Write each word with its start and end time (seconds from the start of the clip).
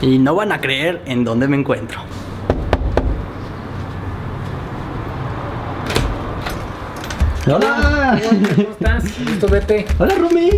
Y 0.00 0.18
no 0.18 0.34
van 0.34 0.52
a 0.52 0.60
creer 0.60 1.02
en 1.06 1.24
dónde 1.24 1.48
me 1.48 1.56
encuentro. 1.56 2.00
Hola. 7.46 8.20
¿Cómo 8.56 8.70
estás? 8.72 9.04
Gusto 9.24 9.48
vete. 9.48 9.86
Hola 9.98 10.14
Rumi. 10.16 10.50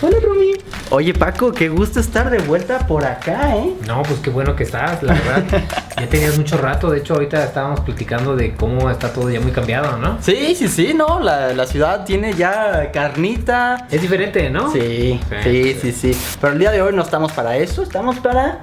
Hola 0.00 0.16
Rumi. 0.22 0.52
Oye 0.90 1.12
Paco, 1.12 1.50
qué 1.50 1.68
gusto 1.68 1.98
estar 1.98 2.30
de 2.30 2.38
vuelta 2.38 2.86
por 2.86 3.04
acá, 3.04 3.56
¿eh? 3.56 3.72
No, 3.86 4.02
pues 4.02 4.20
qué 4.20 4.30
bueno 4.30 4.54
que 4.54 4.62
estás, 4.62 5.02
la 5.02 5.14
verdad. 5.14 5.44
ya 5.98 6.06
tenías 6.06 6.38
mucho 6.38 6.58
rato, 6.58 6.90
de 6.90 6.98
hecho 6.98 7.14
ahorita 7.14 7.42
estábamos 7.42 7.80
platicando 7.80 8.36
de 8.36 8.54
cómo 8.54 8.90
está 8.90 9.12
todo 9.12 9.28
ya 9.30 9.40
muy 9.40 9.50
cambiado, 9.50 9.96
¿no? 9.96 10.18
Sí, 10.20 10.54
sí, 10.54 10.68
sí, 10.68 10.92
no, 10.94 11.18
la, 11.18 11.52
la 11.54 11.66
ciudad 11.66 12.04
tiene 12.04 12.34
ya 12.34 12.92
carnita. 12.92 13.88
Es 13.90 14.02
diferente, 14.02 14.50
¿no? 14.50 14.70
Sí, 14.70 15.18
sí, 15.42 15.74
sí, 15.80 15.92
sí. 15.92 16.16
Pero 16.40 16.52
el 16.52 16.58
día 16.58 16.70
de 16.70 16.82
hoy 16.82 16.94
no 16.94 17.02
estamos 17.02 17.32
para 17.32 17.56
eso, 17.56 17.82
estamos 17.82 18.18
para 18.20 18.60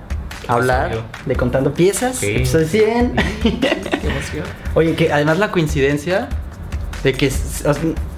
hablar 0.48 1.04
de 1.26 1.36
contando 1.36 1.74
piezas. 1.74 2.18
Sí. 2.18 2.36
Episodio 2.36 2.68
100. 2.68 3.16
Qué 3.42 4.08
emoción. 4.08 4.46
Oye, 4.74 4.96
que 4.96 5.12
además 5.12 5.40
la 5.40 5.52
coincidencia 5.52 6.30
de 7.04 7.14
que 7.14 7.32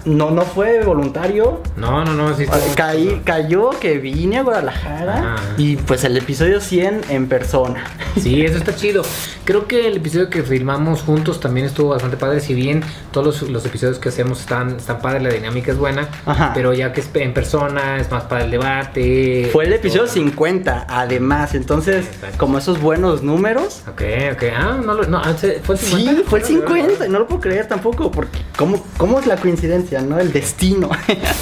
no, 0.06 0.32
no 0.32 0.42
fue 0.44 0.84
voluntario. 0.84 1.62
No, 1.78 2.04
no, 2.04 2.14
no, 2.14 2.36
sí. 2.36 2.44
estuvo- 2.44 2.76
Caí, 2.76 3.22
cayó 3.24 3.70
que 3.72 3.98
vine 3.98 4.38
a 4.40 4.44
Guadalajara 4.44 5.36
Ajá. 5.36 5.44
y 5.58 5.78
pues 5.78 6.04
el 6.04 6.18
episodio 6.18 6.60
100 6.62 7.02
en 7.10 7.28
persona. 7.28 7.84
Sí, 8.22 8.44
eso 8.44 8.58
está 8.58 8.76
chido. 8.76 9.04
Creo 9.46 9.68
que 9.68 9.88
el 9.88 9.98
episodio 9.98 10.30
que 10.30 10.44
filmamos 10.44 11.02
juntos 11.02 11.40
también 11.40 11.66
estuvo 11.66 11.90
bastante 11.90 12.18
padre. 12.18 12.40
Si 12.40 12.54
bien 12.54 12.84
todos 13.12 13.42
los, 13.42 13.50
los 13.50 13.66
episodios 13.66 14.00
que 14.00 14.10
hacemos 14.10 14.40
están, 14.42 14.78
están 14.78 15.00
padres, 15.00 15.24
la 15.24 15.30
dinámica 15.30 15.72
es 15.72 15.78
buena. 15.78 16.08
Ajá. 16.26 16.52
Pero 16.54 16.74
ya 16.74 16.94
que 16.94 17.02
es 17.02 17.10
en 17.14 17.34
persona, 17.34 17.98
es 17.98 18.10
más 18.12 18.24
para 18.24 18.44
el 18.46 18.52
debate. 18.52 19.50
Fue 19.52 19.66
el 19.66 19.74
episodio 19.74 20.04
todo. 20.04 20.14
50, 20.14 20.86
además. 20.90 21.56
Entonces, 21.56 22.06
Exacto. 22.08 22.38
como 22.38 22.58
esos 22.58 22.80
buenos 22.82 23.24
números. 23.24 23.82
Ok, 23.88 24.02
ok. 24.34 24.44
Ah, 24.56 24.78
no, 24.84 24.96
no 24.96 25.18
ah, 25.18 25.34
¿fue 25.64 25.76
el 25.76 25.82
50? 25.82 26.12
Sí, 26.12 26.24
fue 26.28 26.40
el 26.40 26.46
50, 26.46 27.06
y 27.06 27.10
no 27.10 27.20
lo 27.20 27.28
puedo 27.28 27.42
creer 27.42 27.68
tampoco, 27.68 28.12
porque 28.12 28.40
¿cómo, 28.58 28.84
cómo 28.98 29.20
es 29.20 29.26
la 29.28 29.38
coincidencia, 29.38 29.93
no? 30.02 30.20
El 30.20 30.32
destino. 30.34 30.90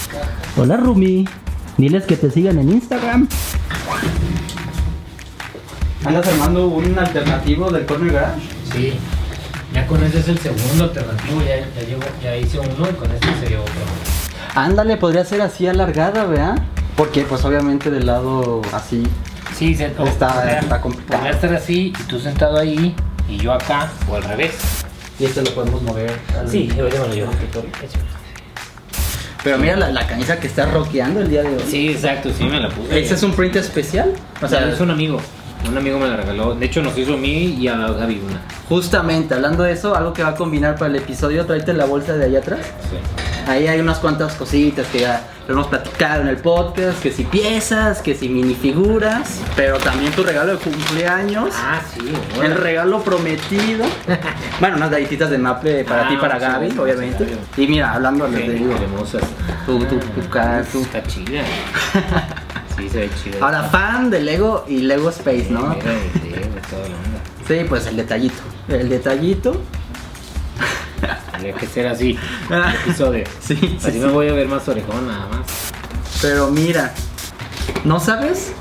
Hola 0.57 0.77
Rumi, 0.77 1.25
diles 1.77 2.03
que 2.05 2.17
te 2.17 2.29
sigan 2.31 2.59
en 2.59 2.69
Instagram. 2.71 3.27
¿Andas 6.03 6.27
armando 6.27 6.67
un 6.67 6.97
alternativo 6.97 7.69
del 7.71 7.85
Corner 7.85 8.13
Garage? 8.13 8.41
Sí, 8.73 8.93
ya 9.73 9.85
con 9.85 10.03
ese 10.03 10.19
es 10.19 10.27
el 10.29 10.39
segundo 10.39 10.85
alternativo, 10.85 11.41
ya, 11.41 11.57
ya, 11.79 11.87
llevo- 11.87 12.21
ya 12.23 12.35
hice 12.35 12.59
uno 12.59 12.89
y 12.89 12.93
con 12.93 13.11
este 13.11 13.27
sería 13.39 13.61
otro. 13.61 13.73
Ándale, 14.55 14.97
podría 14.97 15.23
ser 15.25 15.41
así 15.41 15.67
alargada, 15.67 16.25
¿verdad? 16.25 16.57
Porque 16.97 17.21
pues 17.21 17.45
obviamente 17.45 17.91
del 17.91 18.07
lado 18.07 18.61
así. 18.73 19.03
Sí, 19.57 19.75
se, 19.75 19.85
Está- 19.87 20.33
podría- 20.33 20.59
está 20.59 20.81
complicado. 20.81 21.19
Podría 21.19 21.35
estar 21.35 21.53
así 21.53 21.93
y 21.97 22.03
tú 22.03 22.19
sentado 22.19 22.57
ahí 22.57 22.95
y 23.29 23.37
yo 23.37 23.53
acá 23.53 23.91
o 24.09 24.15
al 24.15 24.23
revés. 24.23 24.53
Y 25.19 25.25
este 25.25 25.43
lo 25.43 25.51
podemos 25.53 25.83
mover. 25.83 26.11
al- 26.39 26.49
Sí, 26.49 26.67
yo 26.75 26.87
yo. 26.89 27.27
Pero 29.43 29.57
mira 29.57 29.75
la, 29.75 29.89
la 29.91 30.05
camisa 30.05 30.39
que 30.39 30.47
está 30.47 30.65
rockeando 30.67 31.21
el 31.21 31.29
día 31.29 31.41
de 31.41 31.49
hoy. 31.49 31.63
Sí, 31.67 31.89
exacto, 31.89 32.31
sí 32.35 32.43
me 32.45 32.59
la 32.59 32.69
puse. 32.69 32.99
¿Ese 32.99 33.15
es 33.15 33.23
un 33.23 33.33
print 33.33 33.55
especial? 33.55 34.13
O 34.41 34.47
sea, 34.47 34.69
es 34.69 34.79
un 34.79 34.91
amigo. 34.91 35.19
Un 35.67 35.77
amigo 35.77 35.99
me 35.99 36.07
la 36.07 36.17
regaló. 36.17 36.55
De 36.55 36.65
hecho, 36.65 36.81
nos 36.81 36.97
hizo 36.97 37.13
a 37.13 37.17
mí 37.17 37.55
y 37.59 37.67
a 37.67 37.75
Gaby 37.77 38.21
una. 38.27 38.41
Justamente, 38.67 39.33
hablando 39.35 39.63
de 39.63 39.73
eso, 39.73 39.95
algo 39.95 40.11
que 40.13 40.23
va 40.23 40.29
a 40.29 40.35
combinar 40.35 40.75
para 40.75 40.87
el 40.91 40.97
episodio, 40.97 41.45
tráete 41.45 41.73
la 41.73 41.85
bolsa 41.85 42.13
de 42.13 42.25
allá 42.25 42.39
atrás. 42.39 42.59
Sí. 42.89 42.97
Ahí 43.49 43.67
hay 43.67 43.79
unas 43.79 43.97
cuantas 43.99 44.33
cositas 44.35 44.85
que 44.87 44.99
ya 44.99 45.23
lo 45.47 45.53
hemos 45.55 45.67
platicado 45.67 46.21
en 46.21 46.27
el 46.27 46.37
podcast, 46.37 47.01
que 47.01 47.11
si 47.11 47.23
piezas, 47.23 48.01
que 48.01 48.13
si 48.15 48.29
minifiguras, 48.29 49.39
pero 49.55 49.77
también 49.79 50.11
tu 50.13 50.23
regalo 50.23 50.51
de 50.53 50.57
cumpleaños, 50.59 51.49
Ah, 51.57 51.81
sí, 51.93 52.11
el 52.43 52.53
regalo 52.55 53.01
prometido. 53.01 53.85
bueno, 54.59 54.77
unas 54.77 54.91
galletitas 54.91 55.29
de 55.31 55.37
maple 55.39 55.83
para 55.83 56.05
Ah, 56.05 56.09
ti, 56.09 56.17
para 56.17 56.35
sí, 56.39 56.45
Gaby, 56.45 56.71
sí, 56.71 56.77
obviamente. 56.77 57.27
Y 57.57 57.67
mira, 57.67 57.93
hablando 57.93 58.27
de 58.27 58.45
hermosas. 58.45 59.23
tu, 59.65 59.79
tu, 59.85 59.97
tu, 59.97 60.29
ca- 60.29 60.63
tu- 60.71 60.81
Está 60.81 61.03
chida. 61.03 61.41
Sí, 62.77 62.89
se 62.89 62.99
ve 62.99 63.09
chida. 63.23 63.37
Ahora, 63.45 63.63
fan 63.63 64.09
de 64.09 64.21
Lego 64.21 64.65
y 64.67 64.77
Lego 64.79 65.09
Space, 65.09 65.47
¿no? 65.49 65.61
Mira, 65.69 65.81
sí, 66.13 66.33
onda. 66.75 67.21
Sí, 67.47 67.65
pues 67.67 67.85
el 67.87 67.97
detallito. 67.97 68.41
El 68.67 68.89
detallito. 68.89 69.61
Tendría 71.31 71.53
que 71.55 71.65
ser 71.67 71.87
así. 71.87 72.17
el 72.49 72.75
episodio. 72.75 73.23
Sí, 73.41 73.55
sí, 73.55 73.77
Así 73.79 73.91
sí. 73.93 73.99
me 73.99 74.11
voy 74.11 74.29
a 74.29 74.33
ver 74.33 74.47
más 74.47 74.67
orejón 74.67 75.07
nada 75.07 75.27
más. 75.27 75.71
Pero 76.21 76.49
mira, 76.51 76.93
¿no 77.83 77.99
sabes 77.99 78.53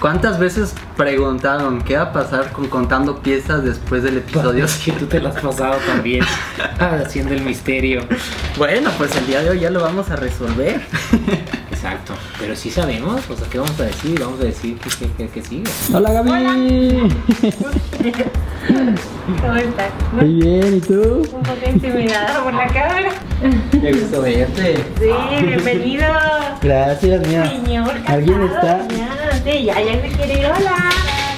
cuántas 0.00 0.38
veces 0.38 0.74
preguntaron 0.96 1.82
qué 1.82 1.96
va 1.96 2.04
a 2.04 2.12
pasar 2.12 2.52
con 2.52 2.68
contando 2.68 3.20
piezas 3.20 3.64
después 3.64 4.04
del 4.04 4.18
episodio? 4.18 4.66
que 4.84 4.92
tú 4.92 5.06
te 5.06 5.18
lo 5.20 5.30
has 5.30 5.40
pasado 5.40 5.78
también. 5.86 6.24
Haciendo 6.78 7.34
el 7.34 7.42
misterio. 7.42 8.02
bueno, 8.56 8.90
pues 8.96 9.14
el 9.16 9.26
día 9.26 9.42
de 9.42 9.50
hoy 9.50 9.60
ya 9.60 9.70
lo 9.70 9.82
vamos 9.82 10.08
a 10.10 10.16
resolver. 10.16 10.80
Exacto. 11.72 12.14
Pero 12.40 12.56
sí 12.56 12.70
sabemos, 12.70 13.20
o 13.28 13.36
sea, 13.36 13.46
¿qué 13.50 13.58
vamos 13.58 13.78
a 13.78 13.82
decir? 13.84 14.18
Vamos 14.18 14.40
a 14.40 14.44
decir 14.44 14.78
que, 14.78 14.88
que, 14.88 15.12
que, 15.12 15.28
que 15.28 15.42
sigue. 15.42 15.70
Hola 15.92 16.10
Gaby. 16.10 17.12
¿Cómo 19.42 19.56
estás? 19.56 19.92
Muy 20.12 20.34
bien, 20.36 20.76
¿y 20.78 20.80
tú? 20.80 21.28
Un 21.34 21.42
poco 21.42 21.70
intimidada 21.70 22.42
por 22.42 22.54
la 22.54 22.66
cámara. 22.68 23.10
Qué 23.70 23.92
gusto 23.92 24.22
verte. 24.22 24.76
Sí, 24.98 25.46
bienvenido. 25.46 26.06
Gracias, 26.62 27.28
mira. 27.28 27.50
Señor 27.50 27.92
¿Alguien 28.06 28.48
casado, 28.48 28.84
está? 28.84 28.96
Ya, 28.96 29.42
sí, 29.44 29.64
ya, 29.64 29.82
ya 29.82 29.92
me 30.00 30.08
quiere 30.08 30.40
ir. 30.40 30.46
Hola. 30.46 30.90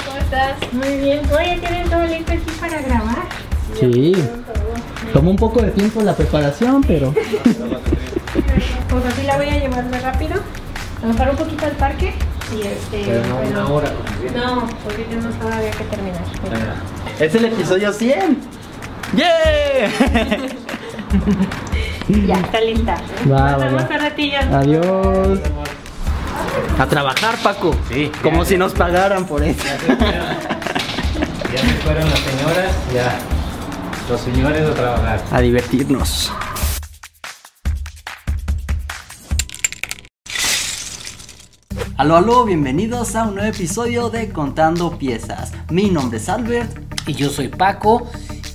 ¿Cómo 0.06 0.18
estás? 0.18 0.72
Muy 0.72 0.98
bien. 0.98 1.20
Oye, 1.36 1.58
tienen 1.58 1.90
todo 1.90 2.06
listo 2.06 2.32
aquí 2.32 2.42
para 2.60 2.80
grabar. 2.80 3.24
Sí. 3.80 4.14
Tomó 5.12 5.32
un 5.32 5.36
poco 5.36 5.62
de 5.62 5.72
tiempo 5.72 6.00
la 6.02 6.14
preparación, 6.14 6.80
pero... 6.84 7.12
Pues 8.88 9.06
así 9.06 9.22
la 9.26 9.38
voy 9.38 9.48
a 9.48 9.58
llevar 9.58 9.84
muy 9.84 9.98
rápido. 9.98 10.36
A 11.02 11.06
lo 11.06 11.12
mejor 11.12 11.28
un 11.30 11.36
poquito 11.36 11.66
al 11.66 11.72
parque. 11.72 12.14
Y 12.56 12.62
este. 12.66 13.02
Pero 13.06 13.26
no 13.26 13.36
una 13.40 13.66
hora. 13.68 13.90
No, 14.34 14.68
porque 14.84 15.02
tenemos 15.04 15.34
todavía 15.38 15.70
que 15.70 15.84
terminar. 15.84 16.20
Es 17.18 17.34
el 17.34 17.44
episodio 17.46 17.92
100. 17.92 18.38
¡Yeah! 19.16 19.28
Ya, 22.26 22.34
está 22.36 22.60
lista. 22.60 22.94
Va, 23.30 23.52
Nos 23.52 23.60
va, 23.60 23.64
vemos 23.64 23.82
va. 23.82 23.88
un 23.94 24.00
ratillo. 24.00 24.38
Adiós. 24.52 25.38
A 26.78 26.86
trabajar, 26.86 27.36
Paco. 27.42 27.74
Sí, 27.88 28.10
Como 28.22 28.42
ya, 28.42 28.44
si 28.48 28.52
ya. 28.52 28.58
nos 28.58 28.72
pagaran 28.72 29.26
por 29.26 29.42
eso. 29.42 29.62
Ya 31.52 31.58
se 31.60 31.74
fueron 31.84 32.08
las 32.08 32.18
señoras, 32.18 32.72
ya. 32.92 33.18
Los 34.10 34.20
señores 34.20 34.68
a 34.70 34.74
trabajar. 34.74 35.20
A 35.30 35.40
divertirnos. 35.40 36.32
Aló, 41.98 42.16
aló, 42.16 42.44
bienvenidos 42.46 43.14
a 43.16 43.24
un 43.24 43.34
nuevo 43.34 43.50
episodio 43.50 44.08
de 44.08 44.30
Contando 44.30 44.98
Piezas. 44.98 45.52
Mi 45.70 45.90
nombre 45.90 46.18
es 46.18 46.28
Albert. 46.28 46.70
Y 47.06 47.12
yo 47.12 47.28
soy 47.28 47.48
Paco. 47.48 48.10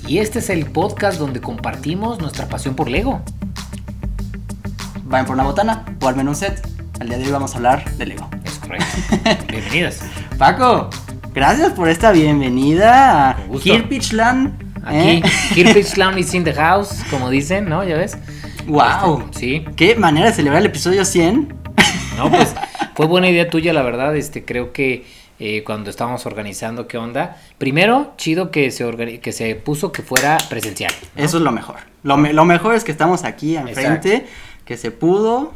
Y 0.07 0.17
este 0.17 0.39
es 0.39 0.49
el 0.49 0.65
podcast 0.65 1.19
donde 1.19 1.39
compartimos 1.39 2.19
nuestra 2.19 2.47
pasión 2.47 2.75
por 2.75 2.89
Lego. 2.89 3.21
Vayan 5.03 5.27
por 5.27 5.35
una 5.35 5.43
botana 5.43 5.85
o 6.01 6.07
al 6.07 6.27
un 6.27 6.35
set. 6.35 6.67
El 6.99 7.09
día 7.09 7.19
de 7.19 7.25
hoy 7.25 7.31
vamos 7.31 7.53
a 7.53 7.57
hablar 7.57 7.95
de 7.97 8.07
Lego. 8.07 8.27
Es 8.43 8.57
correcto. 8.57 8.85
Bienvenidas. 9.47 10.01
Paco, 10.39 10.89
gracias 11.33 11.73
por 11.73 11.89
esta 11.89 12.11
bienvenida 12.11 13.29
a. 13.29 13.37
Kirpichland. 13.61 14.67
Aquí, 14.83 14.97
¿eh? 14.97 15.23
Kirpich 15.53 15.93
Clown 15.93 16.17
is 16.17 16.33
in 16.33 16.43
the 16.43 16.53
house, 16.53 17.03
como 17.11 17.29
dicen, 17.29 17.69
¿no? 17.69 17.83
¿Ya 17.83 17.97
ves? 17.97 18.17
¡Wow! 18.65 19.25
Este, 19.25 19.39
sí. 19.39 19.65
¿Qué 19.75 19.95
manera 19.95 20.27
de 20.27 20.33
celebrar 20.33 20.61
el 20.61 20.67
episodio 20.67 21.05
100? 21.05 21.56
No, 22.17 22.29
pues 22.31 22.53
fue 22.95 23.05
buena 23.05 23.29
idea 23.29 23.49
tuya, 23.49 23.73
la 23.73 23.83
verdad. 23.83 24.15
Este, 24.15 24.43
creo 24.43 24.73
que 24.73 25.05
eh, 25.39 25.63
cuando 25.63 25.89
estábamos 25.89 26.25
organizando 26.25 26.87
qué 26.87 26.97
onda. 26.97 27.37
Primero, 27.57 28.13
chido 28.17 28.49
que 28.51 28.71
se, 28.71 29.19
que 29.21 29.31
se 29.31 29.55
puso 29.55 29.91
que 29.91 30.01
fuera 30.01 30.37
presencial. 30.49 30.91
¿no? 31.15 31.23
Eso 31.23 31.37
es 31.37 31.43
lo 31.43 31.51
mejor. 31.51 31.75
Lo, 32.03 32.17
me- 32.17 32.33
lo 32.33 32.43
mejor 32.45 32.75
es 32.75 32.83
que 32.83 32.91
estamos 32.91 33.23
aquí 33.23 33.55
enfrente, 33.55 34.25
que 34.65 34.77
se 34.77 34.91
pudo. 34.91 35.53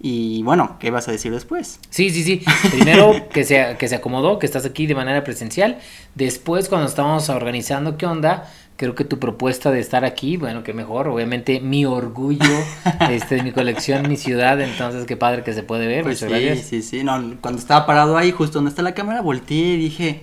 Y 0.00 0.44
bueno, 0.44 0.76
¿qué 0.78 0.90
vas 0.92 1.08
a 1.08 1.12
decir 1.12 1.32
después? 1.32 1.80
Sí, 1.90 2.10
sí, 2.10 2.22
sí. 2.22 2.42
Primero 2.70 3.28
que 3.32 3.44
se, 3.44 3.76
que 3.78 3.88
se 3.88 3.96
acomodó, 3.96 4.38
que 4.38 4.46
estás 4.46 4.64
aquí 4.64 4.86
de 4.86 4.94
manera 4.94 5.24
presencial. 5.24 5.78
Después, 6.14 6.68
cuando 6.68 6.86
estábamos 6.86 7.28
organizando 7.30 7.96
qué 7.98 8.06
onda, 8.06 8.48
creo 8.78 8.94
que 8.94 9.04
tu 9.04 9.18
propuesta 9.18 9.70
de 9.70 9.80
estar 9.80 10.06
aquí, 10.06 10.38
bueno, 10.38 10.62
qué 10.64 10.72
mejor. 10.72 11.08
Obviamente, 11.08 11.60
mi 11.60 11.84
orgullo 11.84 12.40
este, 13.10 13.34
de 13.34 13.42
mi 13.42 13.52
colección, 13.52 14.08
mi 14.08 14.16
ciudad. 14.16 14.58
Entonces, 14.62 15.04
qué 15.04 15.16
padre 15.18 15.42
que 15.44 15.52
se 15.52 15.62
puede 15.62 15.86
ver. 15.86 16.04
Pues 16.04 16.20
sí, 16.20 16.24
Muchas 16.24 16.40
gracias. 16.40 16.66
sí, 16.68 16.80
sí. 16.82 17.04
No, 17.04 17.20
cuando 17.42 17.60
estaba 17.60 17.84
parado 17.84 18.16
ahí, 18.16 18.32
justo 18.32 18.54
donde 18.58 18.70
está 18.70 18.80
la 18.82 18.94
cámara, 18.94 19.20
volteé 19.20 19.74
y 19.74 19.76
dije, 19.76 20.22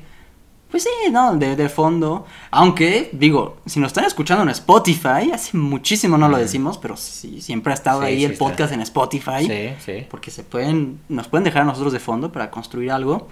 pues 0.72 0.84
sí, 0.84 1.12
no, 1.12 1.36
de, 1.38 1.56
de 1.56 1.70
fondo. 1.70 2.26
Aunque, 2.50 3.10
digo, 3.14 3.58
si 3.68 3.80
nos 3.80 3.90
están 3.90 4.06
escuchando 4.06 4.44
en 4.44 4.50
Spotify, 4.50 5.32
hace 5.34 5.56
muchísimo 5.56 6.18
no 6.18 6.28
lo 6.28 6.38
decimos, 6.38 6.78
pero 6.80 6.98
sí, 6.98 7.42
siempre 7.42 7.72
ha 7.72 7.76
estado 7.76 8.02
Sí, 8.02 8.08
ahí 8.08 8.18
sí 8.20 8.26
el 8.26 8.32
está. 8.32 8.46
podcast 8.46 8.74
en 8.74 8.82
Spotify. 8.82 9.46
Sí, 9.46 9.70
sí. 9.86 10.08
Porque 10.10 10.32
se 10.32 10.44
pueden, 10.44 11.00
nos 11.08 11.28
pueden 11.28 11.44
dejar 11.44 11.62
a 11.62 11.66
nosotros 11.66 11.94
de 11.94 12.00
fondo 12.00 12.32
para 12.32 12.50
construir 12.52 12.92
algo. 12.92 13.28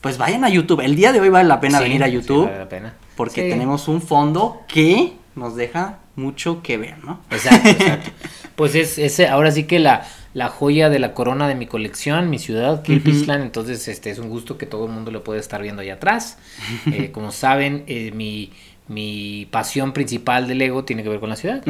pues 0.00 0.16
vayan 0.18 0.44
a 0.44 0.48
YouTube. 0.48 0.80
El 0.80 0.96
día 0.96 1.12
de 1.12 1.20
hoy 1.20 1.28
vale 1.28 1.48
la 1.48 1.60
pena 1.60 1.78
Sí, 1.78 1.84
venir 1.84 2.02
a 2.02 2.06
sí, 2.06 2.12
YouTube 2.12 2.44
vale 2.46 2.58
la 2.58 2.68
pena. 2.68 2.94
Porque 3.16 3.42
Sí. 3.44 3.48
tenemos 3.50 3.88
un 3.88 4.00
fondo 4.02 4.62
que 4.68 5.12
nos 5.36 5.56
deja 5.56 5.98
mucho 6.16 6.62
que 6.62 6.76
ver, 6.78 7.02
¿no? 7.04 7.20
Exacto, 7.30 7.68
exacto. 7.68 8.10
Pues 8.56 8.76
es, 8.76 8.98
es 8.98 9.18
ahora 9.18 9.50
sí 9.50 9.64
que 9.64 9.80
la, 9.80 10.06
la 10.32 10.48
joya 10.48 10.88
de 10.88 11.00
la 11.00 11.12
corona 11.12 11.48
de 11.48 11.56
mi 11.56 11.66
colección, 11.66 12.30
mi 12.30 12.38
ciudad, 12.38 12.82
Kilpisland. 12.84 13.42
Entonces, 13.42 13.88
este 13.88 14.10
es 14.10 14.20
un 14.20 14.28
gusto 14.30 14.56
que 14.58 14.64
todo 14.66 14.86
el 14.86 14.92
mundo 14.92 15.10
lo 15.10 15.24
puede 15.24 15.40
estar 15.40 15.60
viendo 15.60 15.82
allá 15.82 15.94
atrás. 15.94 16.38
Eh, 16.86 17.10
como 17.12 17.32
saben, 17.32 17.82
eh, 17.88 18.12
mi, 18.14 18.52
mi 18.86 19.48
pasión 19.50 19.92
principal 19.92 20.46
de 20.46 20.54
Lego 20.54 20.84
tiene 20.84 21.02
que 21.02 21.08
ver 21.08 21.18
con 21.18 21.30
la 21.30 21.34
ciudad. 21.36 21.64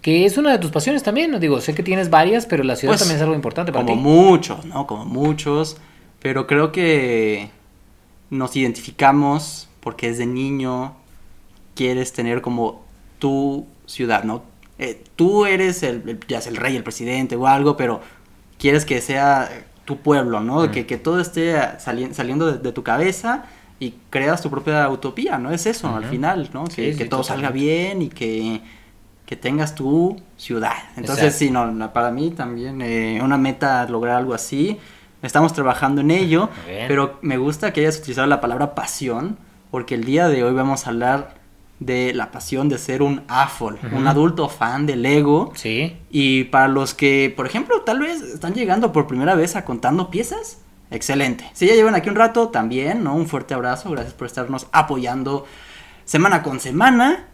Que 0.00 0.24
es 0.26 0.36
una 0.36 0.50
de 0.50 0.58
tus 0.58 0.72
pasiones 0.72 1.04
también. 1.04 1.30
¿no? 1.30 1.38
Digo, 1.38 1.60
sé 1.60 1.72
que 1.72 1.84
tienes 1.84 2.10
varias, 2.10 2.46
pero 2.46 2.64
la 2.64 2.74
ciudad 2.74 2.90
Pues, 2.94 3.00
también 3.02 3.18
es 3.18 3.22
algo 3.22 3.36
importante 3.36 3.70
para 3.70 3.84
Como 3.86 3.96
ti. 3.96 4.02
muchos, 4.02 4.64
¿no? 4.64 4.88
Como 4.88 5.04
muchos. 5.04 5.76
Pero 6.18 6.48
creo 6.48 6.72
que 6.72 7.48
nos 8.30 8.56
identificamos 8.56 9.68
porque 9.84 10.08
desde 10.08 10.26
niño 10.26 10.94
quieres 11.76 12.12
tener 12.12 12.40
como 12.42 12.84
tu 13.20 13.66
ciudad, 13.86 14.24
¿no? 14.24 14.42
Eh, 14.78 15.04
tú 15.14 15.46
eres 15.46 15.82
el, 15.84 16.08
el- 16.08 16.20
ya 16.26 16.40
sea 16.40 16.50
el 16.50 16.56
rey, 16.56 16.74
el 16.74 16.82
presidente 16.82 17.36
o 17.36 17.46
algo, 17.46 17.76
pero 17.76 18.00
quieres 18.58 18.84
que 18.84 19.00
sea 19.00 19.48
tu 19.84 19.98
pueblo, 19.98 20.40
¿no? 20.40 20.64
Mm. 20.66 20.70
Que, 20.72 20.86
que 20.86 20.96
todo 20.98 21.20
esté 21.20 21.54
sali- 21.78 22.12
saliendo 22.14 22.50
de, 22.50 22.58
de 22.58 22.72
tu 22.72 22.82
cabeza 22.82 23.44
y 23.78 23.94
creas 24.10 24.40
tu 24.42 24.50
propia 24.50 24.88
utopía, 24.88 25.38
¿no? 25.38 25.52
Es 25.52 25.66
eso, 25.66 25.94
al 25.94 26.04
final, 26.06 26.48
¿no? 26.52 26.66
Sí, 26.66 26.76
Que, 26.76 26.92
sí, 26.92 26.98
que 26.98 27.04
todo 27.04 27.22
salga 27.22 27.50
bien 27.50 28.02
y 28.02 28.08
que, 28.08 28.62
que 29.26 29.36
tengas 29.36 29.74
tu 29.74 30.16
ciudad. 30.36 30.72
Entonces, 30.96 31.24
Exacto. 31.34 31.38
sí, 31.38 31.50
no, 31.50 31.92
para 31.92 32.10
mí 32.10 32.30
también 32.30 32.80
eh, 32.82 33.20
una 33.22 33.36
meta 33.36 33.86
lograr 33.88 34.16
algo 34.16 34.32
así. 34.34 34.78
Estamos 35.22 35.52
trabajando 35.54 36.00
en 36.02 36.10
ello, 36.10 36.50
pero 36.88 37.18
me 37.22 37.36
gusta 37.38 37.72
que 37.72 37.80
hayas 37.80 37.98
utilizado 37.98 38.26
la 38.26 38.40
palabra 38.40 38.74
pasión, 38.74 39.38
porque 39.74 39.96
el 39.96 40.04
día 40.04 40.28
de 40.28 40.44
hoy 40.44 40.54
vamos 40.54 40.86
a 40.86 40.90
hablar 40.90 41.34
de 41.80 42.14
la 42.14 42.30
pasión 42.30 42.68
de 42.68 42.78
ser 42.78 43.02
un 43.02 43.24
AFOL, 43.26 43.76
un 43.90 44.06
adulto 44.06 44.48
fan 44.48 44.86
de 44.86 44.94
Lego. 44.94 45.50
Sí. 45.56 45.96
Y 46.10 46.44
para 46.44 46.68
los 46.68 46.94
que, 46.94 47.34
por 47.36 47.44
ejemplo, 47.44 47.80
tal 47.80 47.98
vez 47.98 48.22
están 48.22 48.54
llegando 48.54 48.92
por 48.92 49.08
primera 49.08 49.34
vez 49.34 49.56
a 49.56 49.64
contando 49.64 50.10
piezas, 50.10 50.60
excelente. 50.92 51.50
Si 51.54 51.66
ya 51.66 51.74
llevan 51.74 51.96
aquí 51.96 52.08
un 52.08 52.14
rato, 52.14 52.50
también, 52.50 53.02
¿no? 53.02 53.16
Un 53.16 53.26
fuerte 53.26 53.52
abrazo, 53.52 53.90
gracias 53.90 54.14
por 54.14 54.28
estarnos 54.28 54.68
apoyando 54.70 55.44
semana 56.04 56.44
con 56.44 56.60
semana. 56.60 57.26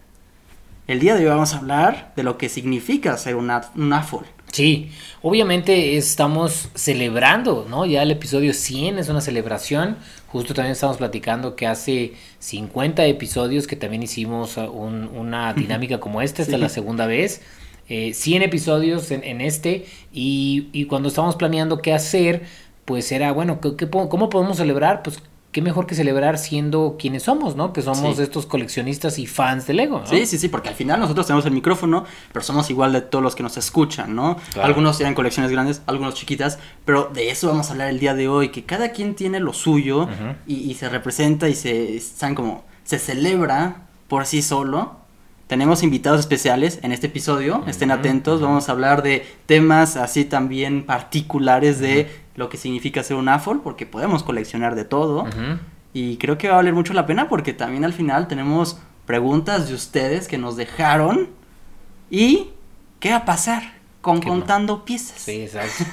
El 0.86 0.98
día 0.98 1.16
de 1.16 1.24
hoy 1.24 1.28
vamos 1.28 1.52
a 1.52 1.58
hablar 1.58 2.14
de 2.16 2.22
lo 2.22 2.38
que 2.38 2.48
significa 2.48 3.18
ser 3.18 3.36
un, 3.36 3.52
un 3.76 3.92
AFOL. 3.92 4.24
Sí, 4.52 4.90
obviamente 5.22 5.96
estamos 5.96 6.70
celebrando, 6.74 7.66
¿no? 7.68 7.86
Ya 7.86 8.02
el 8.02 8.10
episodio 8.10 8.52
100 8.52 8.98
es 8.98 9.08
una 9.08 9.20
celebración. 9.20 9.96
Justo 10.26 10.54
también 10.54 10.72
estamos 10.72 10.96
platicando 10.96 11.54
que 11.54 11.66
hace 11.68 12.14
50 12.40 13.04
episodios 13.06 13.66
que 13.68 13.76
también 13.76 14.02
hicimos 14.02 14.56
uh, 14.56 14.62
un- 14.70 15.08
una 15.14 15.52
dinámica 15.54 16.00
como 16.00 16.20
esta, 16.20 16.42
esta 16.42 16.52
Sí. 16.52 16.54
es 16.56 16.60
la 16.60 16.68
segunda 16.68 17.06
vez. 17.06 17.42
Eh, 17.88 18.12
100 18.14 18.42
episodios 18.42 19.10
en, 19.12 19.22
en 19.24 19.40
este 19.40 19.86
y, 20.12 20.68
y 20.72 20.84
cuando 20.86 21.08
estábamos 21.08 21.36
planeando 21.36 21.80
qué 21.80 21.92
hacer, 21.92 22.42
pues 22.84 23.12
era, 23.12 23.30
bueno, 23.32 23.60
¿qué- 23.60 23.88
¿cómo 23.88 24.30
podemos 24.30 24.56
celebrar? 24.56 25.02
Pues 25.04 25.22
qué 25.52 25.62
mejor 25.62 25.86
que 25.86 25.94
celebrar 25.96 26.38
siendo 26.38 26.96
quienes 26.98 27.24
somos, 27.24 27.56
¿no? 27.56 27.72
Que 27.72 27.82
somos 27.82 28.16
Sí. 28.16 28.22
estos 28.22 28.46
coleccionistas 28.46 29.18
y 29.18 29.26
fans 29.26 29.66
de 29.66 29.74
Lego, 29.74 29.98
¿no? 30.00 30.06
Sí, 30.06 30.24
sí, 30.26 30.38
sí, 30.38 30.48
porque 30.48 30.68
al 30.68 30.76
final 30.76 31.00
nosotros 31.00 31.26
tenemos 31.26 31.44
el 31.46 31.52
micrófono, 31.52 32.04
pero 32.32 32.44
somos 32.44 32.70
igual 32.70 32.92
de 32.92 33.00
todos 33.00 33.22
los 33.24 33.34
que 33.34 33.42
nos 33.42 33.56
escuchan, 33.56 34.14
¿no? 34.14 34.36
Claro. 34.52 34.66
Algunos 34.68 34.96
tienen 34.96 35.14
colecciones 35.14 35.50
grandes, 35.50 35.82
algunos 35.86 36.14
chiquitas, 36.14 36.58
pero 36.84 37.10
de 37.12 37.30
eso 37.30 37.48
vamos 37.48 37.68
a 37.68 37.72
hablar 37.72 37.88
el 37.88 37.98
día 37.98 38.14
de 38.14 38.28
hoy, 38.28 38.50
que 38.50 38.64
cada 38.64 38.90
quien 38.92 39.14
tiene 39.16 39.40
lo 39.40 39.52
suyo 39.52 40.08
y, 40.46 40.54
y 40.70 40.74
se 40.74 40.88
representa 40.88 41.48
y 41.48 41.54
se, 41.56 41.96
están 41.96 42.34
como, 42.36 42.64
se 42.84 42.98
celebra 43.00 43.88
por 44.06 44.26
sí 44.26 44.42
solo. 44.42 45.00
Tenemos 45.48 45.82
invitados 45.82 46.20
especiales 46.20 46.78
en 46.82 46.92
este 46.92 47.08
episodio, 47.08 47.64
estén 47.66 47.90
atentos, 47.90 48.40
vamos 48.40 48.68
a 48.68 48.72
hablar 48.72 49.02
de 49.02 49.26
temas 49.46 49.96
así 49.96 50.24
también 50.24 50.86
particulares 50.86 51.80
de 51.80 52.08
lo 52.36 52.48
que 52.48 52.56
significa 52.56 53.02
ser 53.02 53.16
un 53.16 53.28
AFOL, 53.28 53.60
porque 53.62 53.86
podemos 53.86 54.22
coleccionar 54.22 54.74
de 54.74 54.84
todo. 54.84 55.22
Ujú. 55.22 55.58
Y 55.92 56.16
creo 56.18 56.38
que 56.38 56.48
va 56.48 56.54
a 56.54 56.56
valer 56.58 56.74
mucho 56.74 56.92
la 56.94 57.06
pena 57.06 57.28
porque 57.28 57.52
también 57.52 57.84
al 57.84 57.92
final 57.92 58.28
tenemos 58.28 58.78
preguntas 59.06 59.68
de 59.68 59.74
ustedes 59.74 60.28
que 60.28 60.38
nos 60.38 60.56
dejaron. 60.56 61.28
¿Y 62.10 62.50
qué 63.00 63.10
va 63.10 63.16
a 63.16 63.24
pasar 63.24 63.80
con 64.00 64.20
¿Qué 64.20 64.28
contando 64.28 64.84
piezas? 64.84 65.20
Sí, 65.20 65.42
exacto. 65.42 65.84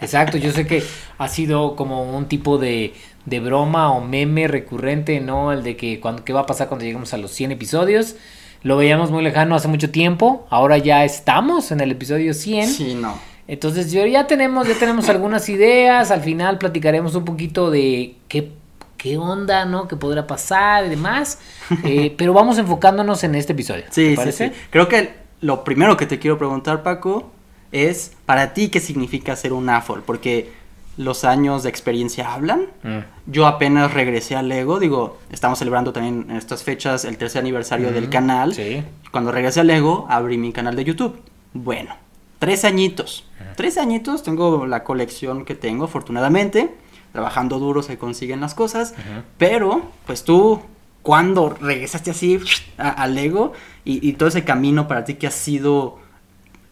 Exacto, 0.00 0.38
yo 0.38 0.52
sé 0.52 0.66
que 0.66 0.82
ha 1.18 1.28
sido 1.28 1.76
como 1.76 2.16
un 2.16 2.26
tipo 2.26 2.58
de, 2.58 2.94
de 3.26 3.40
broma 3.40 3.92
o 3.92 4.00
meme 4.00 4.48
recurrente, 4.48 5.20
¿no? 5.20 5.52
El 5.52 5.62
de 5.62 5.76
que 5.76 6.00
cuando, 6.00 6.24
qué 6.24 6.32
va 6.32 6.40
a 6.40 6.46
pasar 6.46 6.68
cuando 6.68 6.84
lleguemos 6.84 7.12
a 7.14 7.18
los 7.18 7.32
100 7.32 7.52
episodios. 7.52 8.16
Lo 8.62 8.76
veíamos 8.76 9.10
muy 9.10 9.24
lejano 9.24 9.56
hace 9.56 9.66
mucho 9.66 9.90
tiempo, 9.90 10.46
ahora 10.48 10.78
ya 10.78 11.04
estamos 11.04 11.72
en 11.72 11.80
el 11.80 11.90
episodio 11.90 12.32
100. 12.32 12.68
Sí, 12.68 12.94
no. 12.94 13.18
Entonces 13.52 13.92
yo 13.92 14.06
ya 14.06 14.26
tenemos, 14.26 14.66
ya 14.66 14.74
tenemos 14.78 15.10
algunas 15.10 15.46
ideas, 15.50 16.10
al 16.10 16.22
final 16.22 16.56
platicaremos 16.56 17.14
un 17.14 17.26
poquito 17.26 17.70
de 17.70 18.16
qué, 18.26 18.50
qué 18.96 19.18
onda, 19.18 19.66
¿no? 19.66 19.88
¿Qué 19.88 19.96
podrá 19.96 20.26
pasar 20.26 20.86
y 20.86 20.88
demás. 20.88 21.38
Eh, 21.84 22.14
pero 22.16 22.32
vamos 22.32 22.56
enfocándonos 22.56 23.22
en 23.24 23.34
este 23.34 23.52
episodio. 23.52 23.84
Sí, 23.90 24.04
¿te 24.04 24.10
sí, 24.10 24.16
parece? 24.16 24.48
sí. 24.48 24.54
Creo 24.70 24.88
que 24.88 25.12
lo 25.42 25.64
primero 25.64 25.98
que 25.98 26.06
te 26.06 26.18
quiero 26.18 26.38
preguntar, 26.38 26.82
Paco, 26.82 27.30
es 27.72 28.12
para 28.24 28.54
ti 28.54 28.70
qué 28.70 28.80
significa 28.80 29.36
ser 29.36 29.52
un 29.52 29.68
AFOL. 29.68 30.02
Porque 30.02 30.50
los 30.96 31.24
años 31.24 31.62
de 31.62 31.68
experiencia 31.68 32.32
hablan. 32.32 32.68
Mm. 32.82 33.00
Yo 33.26 33.46
apenas 33.46 33.92
regresé 33.92 34.34
a 34.34 34.40
Lego, 34.40 34.78
digo, 34.80 35.18
estamos 35.30 35.58
celebrando 35.58 35.92
también 35.92 36.24
en 36.30 36.36
estas 36.36 36.62
fechas 36.62 37.04
el 37.04 37.18
tercer 37.18 37.40
aniversario 37.42 37.92
del 37.92 38.06
Mm, 38.06 38.10
canal. 38.10 38.54
Sí. 38.54 38.82
Cuando 39.10 39.30
regresé 39.30 39.60
a 39.60 39.64
Lego, 39.64 40.06
abrí 40.08 40.38
mi 40.38 40.52
canal 40.52 40.74
de 40.74 40.84
YouTube. 40.84 41.20
Bueno, 41.52 41.94
tres 42.42 42.64
añitos. 42.64 43.22
Tres 43.54 43.78
añitos, 43.78 44.24
tengo 44.24 44.66
la 44.66 44.82
colección 44.82 45.44
que 45.44 45.54
tengo, 45.54 45.84
afortunadamente. 45.84 46.74
Trabajando 47.12 47.60
duro 47.60 47.84
se 47.84 47.98
consiguen 47.98 48.40
las 48.40 48.56
cosas. 48.56 48.94
Pero, 49.38 49.82
pues 50.06 50.24
tú, 50.24 50.60
cuando 51.02 51.50
regresaste 51.50 52.10
así 52.10 52.40
a, 52.78 52.88
a 52.88 53.06
Lego 53.06 53.52
y, 53.84 54.08
y 54.08 54.14
todo 54.14 54.28
ese 54.28 54.42
camino 54.42 54.88
para 54.88 55.04
ti 55.04 55.14
que 55.14 55.28
ha 55.28 55.30
sido 55.30 56.00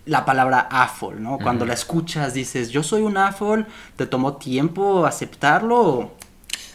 la 0.06 0.24
palabra 0.24 0.66
AFOL, 0.68 1.22
¿no? 1.22 1.38
Cuando 1.38 1.64
la 1.64 1.74
escuchas 1.74 2.34
dices, 2.34 2.70
yo 2.70 2.82
soy 2.82 3.02
un 3.02 3.16
AFOL, 3.16 3.66
¿te 3.94 4.06
tomó 4.06 4.38
tiempo 4.38 5.06
aceptarlo? 5.06 6.10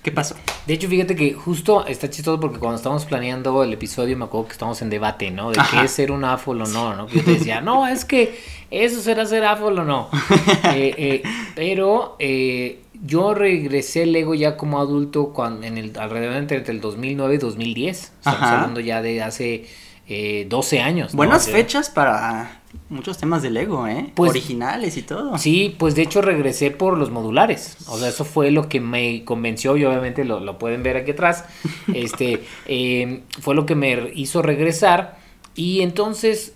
¿Qué 0.06 0.12
pasó? 0.12 0.36
De 0.68 0.76
hecho, 0.76 0.88
fíjate 0.88 1.16
que 1.16 1.34
justo 1.34 1.84
está 1.88 2.12
chistoso 2.12 2.40
porque 2.40 2.60
cuando 2.60 2.76
estábamos 2.76 3.06
planeando 3.06 3.64
el 3.64 3.74
episodio 3.74 4.16
me 4.16 4.26
acuerdo 4.26 4.46
que 4.46 4.52
estábamos 4.52 4.80
en 4.84 4.92
debate, 4.92 5.32
¿no? 5.32 5.50
De 5.50 5.60
Ajá. 5.60 5.80
qué 5.80 5.86
es 5.88 5.92
ser 5.94 6.12
un 6.12 6.24
AFOL 6.24 6.62
o 6.62 6.68
no, 6.68 6.96
¿no? 6.96 7.08
Que 7.08 7.18
yo 7.18 7.24
te 7.24 7.32
decía, 7.40 7.60
no, 7.60 7.88
es 7.88 8.06
que 8.06 8.40
eso 8.70 9.02
será 9.02 9.26
ser 9.26 9.44
AFOL 9.44 9.80
o 9.80 9.84
no. 9.84 10.10
Eh, 10.76 10.94
eh, 10.98 11.24
pero 11.56 12.18
eh, 12.20 12.84
yo 13.04 13.34
regresé 13.34 14.04
al 14.04 14.12
Lego 14.12 14.36
ya 14.36 14.58
como 14.58 14.80
adulto 14.80 15.30
cuando, 15.30 15.66
en 15.66 15.80
el, 15.80 15.98
alrededor 15.98 16.36
entre, 16.36 16.58
entre 16.58 16.76
el 16.76 16.82
2009 16.82 17.34
y 17.34 17.38
2010. 17.40 17.98
Estamos 17.98 18.42
Ajá. 18.42 18.56
hablando 18.58 18.82
ya 18.82 19.02
de 19.02 19.24
hace 19.24 19.66
eh, 20.08 20.46
12 20.48 20.82
años. 20.82 21.14
¿no? 21.16 21.18
Buenas 21.18 21.50
fechas 21.50 21.90
para 21.90 22.62
muchos 22.90 23.18
temas 23.18 23.42
de 23.42 23.50
Lego, 23.52 23.88
¿eh? 23.88 24.12
Pues- 24.16 24.30
Originales 24.32 24.98
y 24.98 25.02
todo. 25.02 25.38
Sí, 25.38 25.76
pues 25.78 25.96
de 25.96 26.02
hecho 26.04 26.22
regresé 26.22 26.72
por 26.72 26.98
los 26.98 27.12
modulares. 27.12 27.78
O 27.88 27.98
sea, 27.98 28.10
eso 28.10 28.26
fue 28.26 28.52
lo 28.52 28.68
que 28.70 28.80
me 28.80 29.24
convenció 29.26 29.78
y 29.78 29.86
obviamente 29.86 30.24
lo, 30.26 30.40
lo 30.40 30.58
pueden 30.58 30.84
ver 30.84 30.98
aquí 30.98 31.12
atrás. 31.12 31.46
Este, 31.94 32.42
eh, 32.68 33.22
fue 33.42 33.56
lo 33.56 33.66
que 33.66 33.76
me 33.76 34.12
hizo 34.16 34.42
regresar. 34.42 35.18
Y 35.56 35.82
entonces 35.82 36.54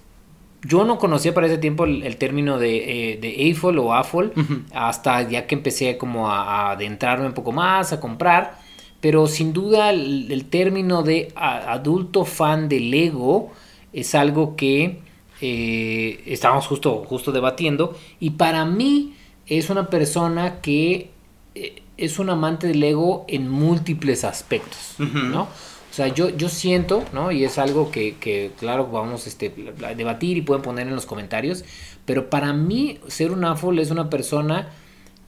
yo 0.64 0.84
no 0.84 0.98
conocía 0.98 1.34
para 1.34 1.48
ese 1.48 1.58
tiempo 1.58 1.86
el, 1.86 2.04
el 2.04 2.18
término 2.18 2.58
de, 2.60 3.14
eh, 3.14 3.18
de 3.18 3.52
AFOL 3.52 3.80
o 3.80 3.94
AFOL 3.94 4.34
hasta 4.74 5.22
ya 5.30 5.48
que 5.48 5.56
empecé 5.56 5.98
como 5.98 6.30
a, 6.30 6.44
a 6.68 6.72
adentrarme 6.72 7.26
un 7.28 7.34
poco 7.34 7.52
más, 7.52 7.94
a 7.94 8.00
comprar. 8.00 8.58
Pero 9.00 9.28
sin 9.28 9.54
duda 9.54 9.92
el, 9.92 10.30
el 10.30 10.46
término 10.50 11.04
de 11.04 11.32
a- 11.36 11.72
adulto 11.72 12.26
fan 12.26 12.68
de 12.68 12.82
Lego 12.82 13.52
es 13.94 14.14
algo 14.16 14.58
que 14.58 15.00
eh, 15.42 16.22
estábamos 16.26 16.68
justo, 16.68 17.04
justo 17.08 17.32
debatiendo. 17.32 17.98
Y 18.20 18.32
para 18.32 18.66
mí 18.66 19.16
es 19.48 19.70
una 19.70 19.90
persona 19.90 20.62
que 20.62 21.12
eh, 21.56 21.82
es 21.98 22.20
un 22.20 22.30
amante 22.30 22.68
de 22.68 22.76
Lego 22.76 23.26
en 23.28 23.50
múltiples 23.50 24.24
aspectos. 24.24 24.96
¿no? 24.98 25.44
O 25.44 25.94
sea, 25.94 26.08
yo, 26.08 26.30
yo 26.30 26.50
siento, 26.50 27.04
¿no? 27.14 27.32
Y 27.32 27.44
es 27.44 27.58
algo 27.58 27.92
que, 27.92 28.16
que, 28.16 28.52
claro, 28.60 28.88
vamos 28.88 29.28
este, 29.28 29.54
a 29.84 29.96
debatir 29.96 30.38
y 30.38 30.42
pueden 30.42 30.62
poner 30.62 30.88
en 30.88 30.96
los 30.96 31.06
comentarios. 31.06 31.66
Pero 32.06 32.30
para 32.30 32.54
mí, 32.54 33.00
ser 33.08 33.32
un 33.32 33.44
AFOL 33.44 33.80
es 33.80 33.92
una 33.92 34.10
persona 34.10 34.70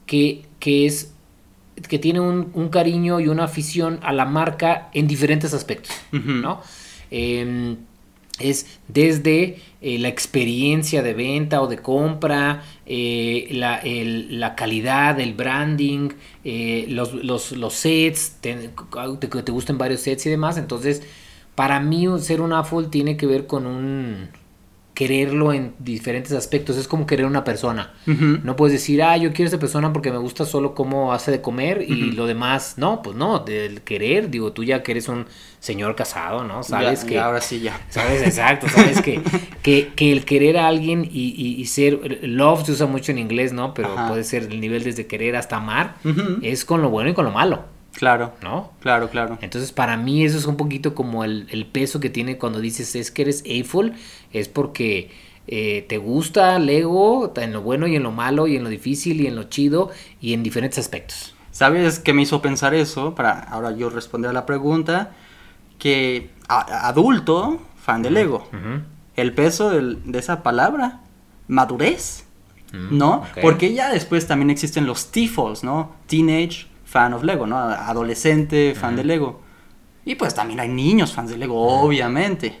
que, 0.06 0.44
que 0.60 0.86
es 0.86 1.12
que 1.88 1.98
tiene 1.98 2.20
un, 2.20 2.50
un 2.54 2.68
cariño 2.68 3.20
y 3.20 3.28
una 3.28 3.44
afición 3.44 3.98
a 4.02 4.12
la 4.12 4.24
marca 4.24 4.90
en 4.92 5.08
diferentes 5.08 5.54
aspectos. 5.54 5.94
¿no? 6.12 6.60
Em, 7.10 7.76
es 8.38 8.66
desde 8.88 9.58
eh, 9.80 9.98
la 9.98 10.08
experiencia 10.08 11.02
de 11.02 11.14
venta 11.14 11.60
o 11.62 11.66
de 11.68 11.78
compra, 11.78 12.62
eh, 12.86 13.48
la, 13.52 13.80
la 13.84 14.54
calidad, 14.54 15.20
el 15.20 15.34
branding, 15.34 16.10
eh, 16.44 16.86
los, 16.88 17.12
los, 17.14 17.52
los 17.52 17.74
sets, 17.74 18.36
te- 18.40 18.70
te 19.42 19.52
gusten 19.52 19.78
varios 19.78 20.00
sets 20.00 20.26
y 20.26 20.30
demás. 20.30 20.56
Entonces, 20.58 21.02
para 21.54 21.80
mí 21.80 22.06
ser 22.20 22.40
un 22.40 22.52
Apple 22.52 22.88
tiene 22.90 23.16
que 23.16 23.26
ver 23.26 23.46
con 23.46 23.66
un 23.66 24.28
quererlo 24.94 25.52
en 25.52 25.72
diferentes 25.78 26.32
aspectos. 26.32 26.76
Es 26.76 26.86
como 26.86 27.06
querer 27.06 27.24
una 27.26 27.44
persona. 27.44 27.92
No 28.06 28.56
puedes 28.56 28.72
decir, 28.74 29.02
ah, 29.02 29.16
yo 29.16 29.30
quiero 29.32 29.44
a 29.44 29.48
esta 29.48 29.58
persona 29.58 29.92
porque 29.92 30.10
me 30.12 30.18
gusta 30.18 30.44
solo 30.44 30.74
cómo 30.74 31.12
hace 31.12 31.30
de 31.30 31.40
comer 31.40 31.82
y 31.88 32.12
lo 32.12 32.26
demás, 32.26 32.74
no, 32.76 33.00
pues 33.02 33.16
no, 33.16 33.38
del 33.38 33.80
querer, 33.82 34.30
digo, 34.30 34.52
tú 34.52 34.64
ya 34.64 34.82
que 34.82 34.92
eres 34.92 35.08
un 35.08 35.26
señor 35.60 35.94
casado, 35.96 36.44
¿no? 36.44 36.62
Sabes 36.62 37.02
Ya- 37.02 37.06
que... 37.08 37.14
ya, 37.14 37.24
ahora 37.24 37.40
sí, 37.40 37.60
ya. 37.60 37.80
Sabes, 37.88 38.20
exacto, 38.22 38.68
sabes 38.68 39.00
que, 39.00 39.20
que, 39.62 39.92
que 39.96 40.12
el 40.12 40.24
querer 40.24 40.58
a 40.58 40.66
alguien 40.68 41.04
y, 41.10 41.28
y- 41.36 41.54
y 41.60 41.66
ser, 41.66 42.18
love 42.22 42.64
se 42.66 42.72
usa 42.72 42.86
mucho 42.86 43.12
en 43.12 43.18
inglés, 43.18 43.52
¿no? 43.52 43.72
Pero 43.72 43.94
Ajá. 43.96 44.08
puede 44.08 44.24
ser 44.24 44.42
el 44.44 44.60
nivel 44.60 44.82
desde 44.84 45.06
querer 45.06 45.36
hasta 45.36 45.56
amar, 45.56 45.96
es 46.42 46.64
con 46.64 46.82
lo 46.82 46.90
bueno 46.90 47.10
y 47.10 47.14
con 47.14 47.24
lo 47.24 47.30
malo, 47.30 47.64
Claro, 47.94 48.32
¿no? 48.42 48.72
claro, 48.80 49.10
claro. 49.10 49.38
Entonces, 49.42 49.70
para 49.72 49.96
mí 49.96 50.24
eso 50.24 50.38
es 50.38 50.46
un 50.46 50.56
poquito 50.56 50.94
como 50.94 51.24
el, 51.24 51.46
el 51.50 51.66
peso 51.66 52.00
que 52.00 52.10
tiene 52.10 52.38
cuando 52.38 52.60
dices 52.60 52.94
es 52.96 53.10
que 53.10 53.22
eres 53.22 53.42
A-Full, 53.44 53.90
es 54.32 54.48
porque 54.48 55.10
eh, 55.46 55.84
te 55.88 55.98
gusta 55.98 56.58
Lego 56.58 57.32
en 57.36 57.52
lo 57.52 57.62
bueno 57.62 57.86
y 57.86 57.94
en 57.96 58.02
lo 58.02 58.10
malo 58.10 58.46
y 58.46 58.56
en 58.56 58.64
lo 58.64 58.70
difícil 58.70 59.20
y 59.20 59.26
en 59.26 59.36
lo 59.36 59.44
chido 59.44 59.90
y 60.20 60.32
en 60.32 60.42
diferentes 60.42 60.78
aspectos. 60.78 61.34
¿Sabes 61.50 61.98
qué 61.98 62.14
me 62.14 62.22
hizo 62.22 62.40
pensar 62.40 62.74
eso? 62.74 63.14
Para 63.14 63.38
ahora 63.40 63.72
yo 63.76 63.90
responder 63.90 64.30
a 64.30 64.32
la 64.32 64.46
pregunta. 64.46 65.12
Que 65.78 66.30
a- 66.48 66.88
adulto, 66.88 67.60
fan 67.76 68.02
de 68.02 68.10
Lego. 68.10 68.48
El 69.16 69.34
peso 69.34 69.68
del- 69.70 69.98
de 70.10 70.18
esa 70.18 70.42
palabra, 70.42 71.00
madurez, 71.48 72.24
Mm, 72.72 72.96
¿no? 72.96 73.22
Porque 73.42 73.74
ya 73.74 73.90
después 73.92 74.26
también 74.26 74.48
existen 74.48 74.86
los 74.86 75.12
TFOs, 75.12 75.62
¿no? 75.62 75.94
Teenage 76.06 76.66
fan 76.92 77.14
of 77.14 77.22
Lego, 77.24 77.46
¿no? 77.46 77.58
Adolescente 77.58 78.74
fan 78.74 78.96
de 78.96 79.04
Lego. 79.04 79.40
Y 80.04 80.16
pues 80.16 80.34
también 80.34 80.60
hay 80.60 80.68
niños 80.68 81.12
fans 81.14 81.30
de 81.30 81.38
Lego, 81.38 81.56
obviamente. 81.80 82.60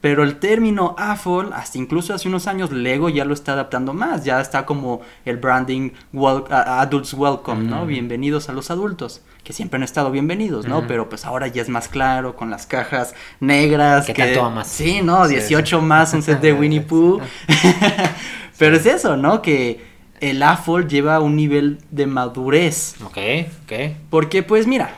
Pero 0.00 0.24
el 0.24 0.40
término 0.40 0.96
AFOL, 0.98 1.52
hasta 1.52 1.78
incluso 1.78 2.12
hace 2.12 2.26
unos 2.26 2.48
años, 2.48 2.72
Lego 2.72 3.08
ya 3.08 3.24
lo 3.24 3.34
está 3.34 3.52
adaptando 3.52 3.94
más. 3.94 4.24
Ya 4.24 4.40
está 4.40 4.66
como 4.66 5.00
el 5.24 5.36
branding 5.36 5.90
wel- 6.12 6.44
Adults 6.50 7.14
Welcome, 7.14 7.62
¿no? 7.68 7.86
Bienvenidos 7.86 8.48
a 8.48 8.52
los 8.52 8.72
adultos. 8.72 9.20
Que 9.44 9.52
siempre 9.52 9.76
han 9.76 9.84
estado 9.84 10.10
bienvenidos, 10.10 10.66
¿no? 10.66 10.88
Pero 10.88 11.08
pues 11.08 11.24
ahora 11.24 11.46
ya 11.46 11.62
es 11.62 11.68
más 11.68 11.86
claro, 11.86 12.34
con 12.34 12.50
las 12.50 12.66
cajas 12.66 13.14
negras. 13.38 14.06
Que 14.06 14.14
tanto 14.14 14.42
amas. 14.44 14.66
Sí, 14.66 15.02
no, 15.04 15.24
Sí, 15.26 15.34
18 15.36 15.80
más, 15.80 16.12
un 16.14 16.22
set 16.22 16.40
de 16.40 16.52
Winnie 16.52 16.80
Pooh. 16.88 17.20
Pero 18.58 18.76
es 18.76 18.86
eso, 18.86 19.16
¿no? 19.16 19.40
Que 19.40 19.91
el 20.22 20.42
AFOL 20.42 20.88
lleva 20.88 21.20
un 21.20 21.34
nivel 21.34 21.78
de 21.90 22.06
madurez. 22.06 22.94
Ok, 23.02 23.18
ok. 23.64 23.96
Porque, 24.08 24.44
pues 24.44 24.68
mira, 24.68 24.96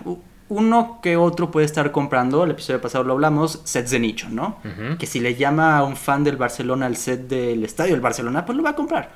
uno 0.51 1.01
que 1.03 1.17
otro 1.17 1.51
puede 1.51 1.65
estar 1.65 1.91
comprando, 1.93 2.45
el 2.45 2.51
episodio 2.51 2.81
pasado 2.83 3.05
lo 3.05 3.15
hablamos, 3.15 3.63
sets 3.65 3.91
de 3.91 4.01
nicho, 4.01 4.29
¿no? 4.29 4.59
Que 4.99 5.07
si 5.07 5.21
le 5.21 5.35
llama 5.35 5.79
a 5.79 5.83
un 5.83 5.97
fan 5.97 6.25
del 6.25 6.37
Barcelona 6.37 6.87
el 6.87 6.97
set 6.97 7.27
del 7.27 7.65
estadio 7.65 7.93
del 7.93 8.03
Barcelona, 8.03 8.45
pues 8.45 8.55
lo 8.55 8.63
va 8.63 8.71
a 8.71 8.77
comprar. 8.77 9.13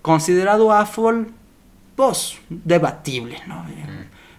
Considerado 0.00 0.72
AFOL, 0.72 1.28
pues, 1.96 2.38
debatible, 2.48 3.36
¿no? 3.46 3.66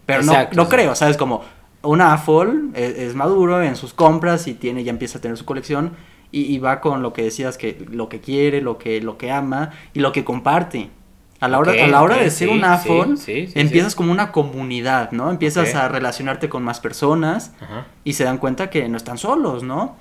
Pero 0.07 0.23
no, 0.23 0.31
Exacto, 0.33 0.57
no 0.57 0.67
creo, 0.67 0.95
¿sabes? 0.95 1.15
Como 1.15 1.43
un 1.83 2.01
AFOL 2.01 2.71
es, 2.73 2.97
es 2.97 3.15
maduro 3.15 3.61
en 3.61 3.75
sus 3.75 3.93
compras 3.93 4.47
y 4.47 4.55
tiene, 4.55 4.83
ya 4.83 4.89
empieza 4.89 5.19
a 5.19 5.21
tener 5.21 5.37
su 5.37 5.45
colección 5.45 5.91
y, 6.31 6.41
y 6.41 6.57
va 6.57 6.81
con 6.81 7.03
lo 7.03 7.13
que 7.13 7.21
decías, 7.21 7.59
que 7.59 7.85
lo 7.91 8.09
que 8.09 8.19
quiere, 8.19 8.61
lo 8.61 8.79
que, 8.79 8.99
lo 8.99 9.19
que 9.19 9.31
ama 9.31 9.69
y 9.93 9.99
lo 9.99 10.11
que 10.11 10.25
comparte. 10.25 10.89
A 11.43 11.49
la 11.49 11.59
hora, 11.59 11.73
a 11.73 11.87
la 11.87 12.01
hora 12.01 12.15
de 12.15 12.31
ser 12.31 12.47
sí, 12.47 12.53
un 12.53 12.63
AFOL, 12.63 13.17
sí, 13.17 13.23
sí, 13.23 13.47
sí, 13.47 13.59
empiezas 13.59 13.95
como 13.95 14.13
una 14.13 14.31
comunidad, 14.31 15.11
¿no? 15.11 15.29
Empiezas 15.29 15.75
a 15.75 15.89
relacionarte 15.89 16.47
con 16.47 16.63
más 16.63 16.79
personas 16.79 17.51
Ajá. 17.59 17.87
y 18.05 18.13
se 18.13 18.23
dan 18.23 18.37
cuenta 18.37 18.69
que 18.69 18.87
no 18.87 18.95
están 18.95 19.17
solos, 19.17 19.61
¿no? 19.61 19.97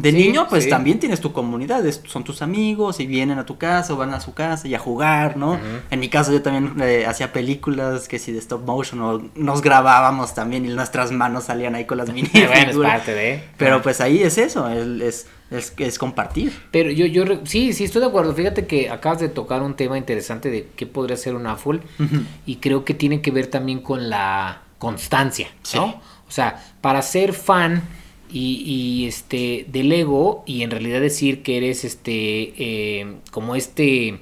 De 0.00 0.10
Sí, 0.12 0.16
niño, 0.16 0.46
pues 0.48 0.64
sí. 0.64 0.70
también 0.70 0.98
tienes 0.98 1.20
tu 1.20 1.32
comunidad, 1.32 1.84
es- 1.86 2.00
son 2.06 2.24
tus 2.24 2.42
amigos 2.42 3.00
y 3.00 3.06
vienen 3.06 3.38
a 3.38 3.46
tu 3.46 3.58
casa 3.58 3.92
o 3.92 3.96
van 3.96 4.14
a 4.14 4.20
su 4.20 4.34
casa 4.34 4.66
y 4.68 4.74
a 4.74 4.78
jugar, 4.78 5.36
¿no? 5.36 5.58
En 5.90 6.00
mi 6.00 6.08
caso 6.08 6.32
yo 6.32 6.42
también 6.42 6.74
eh, 6.80 7.04
hacía 7.06 7.32
películas 7.32 8.08
que 8.08 8.18
si 8.18 8.32
de 8.32 8.38
stop 8.38 8.64
motion 8.66 9.00
o 9.02 9.22
nos 9.34 9.62
grabábamos 9.62 10.34
también 10.34 10.64
y 10.64 10.68
nuestras 10.68 11.12
manos 11.12 11.44
salían 11.44 11.74
ahí 11.74 11.84
con 11.84 11.98
las 11.98 12.08
mini 12.12 12.28
bueno, 12.32 12.70
es 12.70 12.76
parte 12.76 13.14
de. 13.14 13.44
Pero 13.56 13.82
pues 13.82 14.00
ahí 14.00 14.22
es 14.22 14.38
eso, 14.38 14.68
es, 14.68 15.26
es, 15.50 15.72
es 15.76 15.98
compartir. 15.98 16.52
Pero 16.70 16.90
yo, 16.90 17.06
yo, 17.06 17.24
sí, 17.44 17.72
sí, 17.72 17.84
estoy 17.84 18.00
de 18.00 18.06
acuerdo. 18.08 18.32
Fíjate 18.34 18.66
que 18.66 18.88
acabas 18.90 19.18
de 19.20 19.28
tocar 19.28 19.62
un 19.62 19.74
tema 19.74 19.98
interesante 19.98 20.50
de 20.50 20.68
qué 20.76 20.86
podría 20.86 21.16
ser 21.16 21.34
un 21.34 21.46
AFUL. 21.46 21.82
Y 22.46 22.56
creo 22.56 22.84
que 22.84 22.94
tiene 22.94 23.20
que 23.20 23.30
ver 23.32 23.48
también 23.48 23.80
con 23.80 24.08
la 24.08 24.62
constancia, 24.78 25.48
¿no? 25.74 25.86
Sí. 25.88 25.94
O 26.28 26.32
sea, 26.32 26.62
para 26.80 27.02
ser 27.02 27.32
fan 27.32 27.82
y, 28.32 28.62
y, 28.64 29.06
este 29.06 29.66
de 29.68 29.84
Lego 29.84 30.42
y 30.46 30.62
en 30.62 30.70
realidad 30.70 31.00
decir 31.00 31.42
que 31.42 31.56
eres 31.56 31.84
este 31.84 32.54
eh, 32.56 33.16
como 33.30 33.56
este 33.56 34.20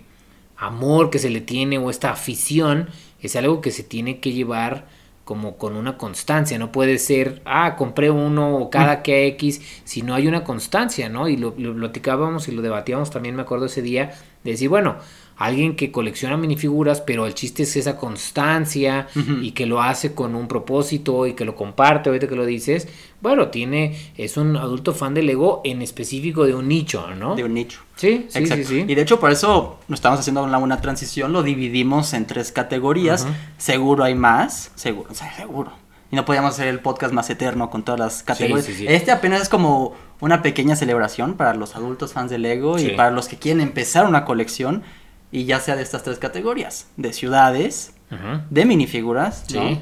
amor 0.56 1.10
que 1.10 1.18
se 1.18 1.30
le 1.30 1.40
tiene 1.40 1.78
o 1.78 1.90
esta 1.90 2.10
afición 2.10 2.88
es 3.20 3.36
algo 3.36 3.60
que 3.60 3.70
se 3.70 3.82
tiene 3.82 4.20
que 4.20 4.32
llevar 4.32 4.86
como 5.28 5.58
con 5.58 5.76
una 5.76 5.98
constancia, 5.98 6.58
no 6.58 6.72
puede 6.72 6.96
ser, 6.96 7.42
ah, 7.44 7.76
compré 7.76 8.10
uno 8.10 8.56
o 8.56 8.70
cada 8.70 9.02
que 9.02 9.26
X, 9.26 9.60
si 9.84 10.00
no 10.00 10.14
hay 10.14 10.26
una 10.26 10.42
constancia, 10.42 11.10
¿no? 11.10 11.28
Y 11.28 11.36
lo, 11.36 11.54
lo 11.58 11.74
platicábamos 11.76 12.48
y 12.48 12.52
lo 12.52 12.62
debatíamos 12.62 13.10
también, 13.10 13.36
me 13.36 13.42
acuerdo 13.42 13.66
ese 13.66 13.82
día, 13.82 14.12
de 14.42 14.52
decir, 14.52 14.70
bueno, 14.70 14.96
alguien 15.38 15.76
que 15.76 15.92
colecciona 15.92 16.36
minifiguras, 16.36 17.00
pero 17.00 17.24
el 17.24 17.34
chiste 17.34 17.62
es 17.62 17.76
esa 17.76 17.96
constancia 17.96 19.06
y 19.40 19.52
que 19.52 19.66
lo 19.66 19.80
hace 19.80 20.12
con 20.12 20.34
un 20.34 20.48
propósito 20.48 21.26
y 21.26 21.34
que 21.34 21.44
lo 21.44 21.54
comparte, 21.54 22.10
ahorita 22.10 22.26
que 22.26 22.34
lo 22.34 22.44
dices, 22.44 22.88
bueno, 23.20 23.48
tiene, 23.48 23.96
es 24.16 24.36
un 24.36 24.56
adulto 24.56 24.92
fan 24.92 25.14
de 25.14 25.22
Lego 25.22 25.60
en 25.64 25.80
específico 25.80 26.44
de 26.44 26.54
un 26.54 26.66
nicho, 26.66 27.06
¿no? 27.14 27.36
De 27.36 27.44
un 27.44 27.54
nicho. 27.54 27.80
Sí, 27.94 28.26
sí, 28.28 28.38
Exacto. 28.38 28.64
sí, 28.68 28.82
sí. 28.82 28.84
Y 28.88 28.94
de 28.96 29.02
hecho 29.02 29.20
por 29.20 29.30
eso 29.30 29.78
nos 29.86 29.98
estamos 29.98 30.18
haciendo 30.18 30.42
una, 30.42 30.58
una 30.58 30.80
transición, 30.80 31.32
lo 31.32 31.44
dividimos 31.44 32.12
en 32.14 32.26
tres 32.26 32.50
categorías. 32.50 33.26
Seguro 33.58 34.02
hay 34.02 34.16
más, 34.16 34.72
seguro, 34.74 35.10
o 35.12 35.14
sea, 35.14 35.32
seguro. 35.34 35.72
Y 36.10 36.16
no 36.16 36.24
podíamos 36.24 36.52
hacer 36.54 36.68
el 36.68 36.80
podcast 36.80 37.12
más 37.12 37.30
eterno 37.30 37.70
con 37.70 37.84
todas 37.84 38.00
las 38.00 38.22
categorías. 38.24 38.64
sí, 38.66 38.74
sí. 38.74 38.86
Este 38.88 39.12
apenas 39.12 39.42
es 39.42 39.48
como 39.48 39.94
una 40.20 40.42
pequeña 40.42 40.74
celebración 40.74 41.34
para 41.34 41.54
los 41.54 41.76
adultos 41.76 42.12
fans 42.12 42.30
de 42.30 42.38
Lego 42.38 42.78
y 42.78 42.90
para 42.90 43.10
los 43.12 43.28
que 43.28 43.36
quieren 43.36 43.60
empezar 43.60 44.06
una 44.06 44.24
colección. 44.24 44.82
Y 45.30 45.44
ya 45.44 45.60
sea 45.60 45.76
de 45.76 45.82
estas 45.82 46.02
tres 46.02 46.18
categorías, 46.18 46.86
de 46.96 47.12
ciudades, 47.12 47.92
de 48.50 48.64
minifiguras, 48.64 49.44
¿no? 49.54 49.80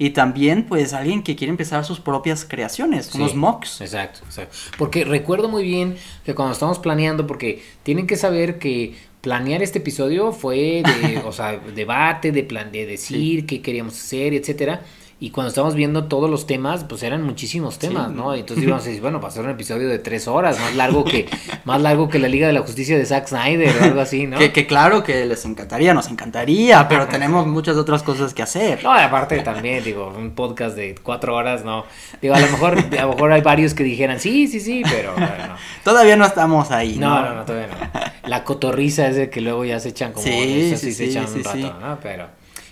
Y 0.00 0.10
también, 0.10 0.64
pues, 0.64 0.92
alguien 0.92 1.24
que 1.24 1.34
quiere 1.34 1.50
empezar 1.50 1.84
sus 1.84 1.98
propias 1.98 2.44
creaciones, 2.44 3.12
unos 3.14 3.32
Sí, 3.32 3.36
mocks. 3.36 3.80
Exacto, 3.80 4.20
exacto. 4.24 4.56
Porque 4.76 5.04
recuerdo 5.04 5.48
muy 5.48 5.64
bien 5.64 5.96
que 6.24 6.36
cuando 6.36 6.52
estamos 6.52 6.78
planeando, 6.78 7.26
porque 7.26 7.64
tienen 7.82 8.06
que 8.06 8.16
saber 8.16 8.60
que 8.60 8.94
planear 9.22 9.60
este 9.60 9.80
episodio 9.80 10.30
fue 10.32 10.82
de, 10.84 11.18
o 11.26 11.32
sea, 11.32 11.58
debate, 11.74 12.30
de 12.30 12.44
plan, 12.44 12.70
de 12.70 12.86
decir 12.86 13.44
qué 13.44 13.60
queríamos 13.60 13.94
hacer, 13.94 14.34
etcétera. 14.34 14.82
Y 15.20 15.30
cuando 15.30 15.48
estábamos 15.48 15.74
viendo 15.74 16.04
todos 16.04 16.30
los 16.30 16.46
temas, 16.46 16.84
pues 16.84 17.02
eran 17.02 17.24
muchísimos 17.24 17.80
temas, 17.80 18.08
Sí. 18.10 18.14
¿no? 18.14 18.34
Entonces 18.36 18.62
íbamos 18.64 18.84
a 18.84 18.86
decir, 18.86 19.02
bueno, 19.02 19.20
va 19.20 19.26
a 19.26 19.30
ser 19.32 19.44
un 19.44 19.50
episodio 19.50 19.88
de 19.88 19.98
tres 19.98 20.28
horas, 20.28 20.60
más 20.60 20.76
largo 20.76 21.04
que, 21.04 21.28
más 21.64 21.80
largo 21.82 22.08
que 22.08 22.20
la 22.20 22.28
Liga 22.28 22.46
de 22.46 22.52
la 22.52 22.60
Justicia 22.60 22.96
de 22.96 23.04
Zack 23.04 23.26
Snyder 23.26 23.74
o 23.80 23.84
algo 23.84 24.00
así, 24.00 24.28
¿no? 24.28 24.38
Que, 24.38 24.52
que 24.52 24.68
claro 24.68 25.02
que 25.02 25.26
les 25.26 25.44
encantaría, 25.44 25.92
nos 25.92 26.08
encantaría, 26.08 26.86
pero 26.88 27.08
tenemos 27.08 27.48
muchas 27.48 27.76
otras 27.76 28.04
cosas 28.04 28.32
que 28.32 28.42
hacer. 28.42 28.84
No, 28.84 28.94
y 28.96 29.00
aparte 29.02 29.40
también, 29.40 29.82
digo, 29.82 30.14
un 30.16 30.30
podcast 30.30 30.76
de 30.76 30.94
cuatro 31.02 31.34
horas, 31.34 31.64
no. 31.64 31.84
Digo, 32.22 32.34
a 32.36 32.40
lo 32.40 32.46
mejor, 32.46 32.78
a 32.78 33.02
lo 33.02 33.08
mejor 33.14 33.32
hay 33.32 33.40
varios 33.40 33.74
que 33.74 33.82
dijeran, 33.82 34.20
sí, 34.20 34.46
sí, 34.46 34.60
sí, 34.60 34.82
pero 34.88 35.14
bueno. 35.14 35.56
Todavía 35.82 36.14
no 36.16 36.26
estamos 36.26 36.70
ahí, 36.70 36.96
No, 36.96 37.20
¿no? 37.22 37.28
no, 37.30 37.34
no, 37.34 37.44
todavía 37.44 37.68
no. 37.68 38.28
La 38.28 38.44
cotorriza 38.44 39.08
es 39.08 39.16
de 39.16 39.30
que 39.30 39.40
luego 39.40 39.64
ya 39.64 39.80
se 39.80 39.88
echan 39.88 40.12
como. 40.12 40.24
Sí, 40.24 40.70
eso 40.70 40.76
sí, 40.80 40.92
se 40.92 41.04
sí, 41.06 41.10
echan 41.10 41.26
sí, 41.26 41.38
un 41.38 41.44
rato, 41.44 41.56
sí. 41.56 41.72
¿no? 41.80 41.98
Pero, 42.02 42.26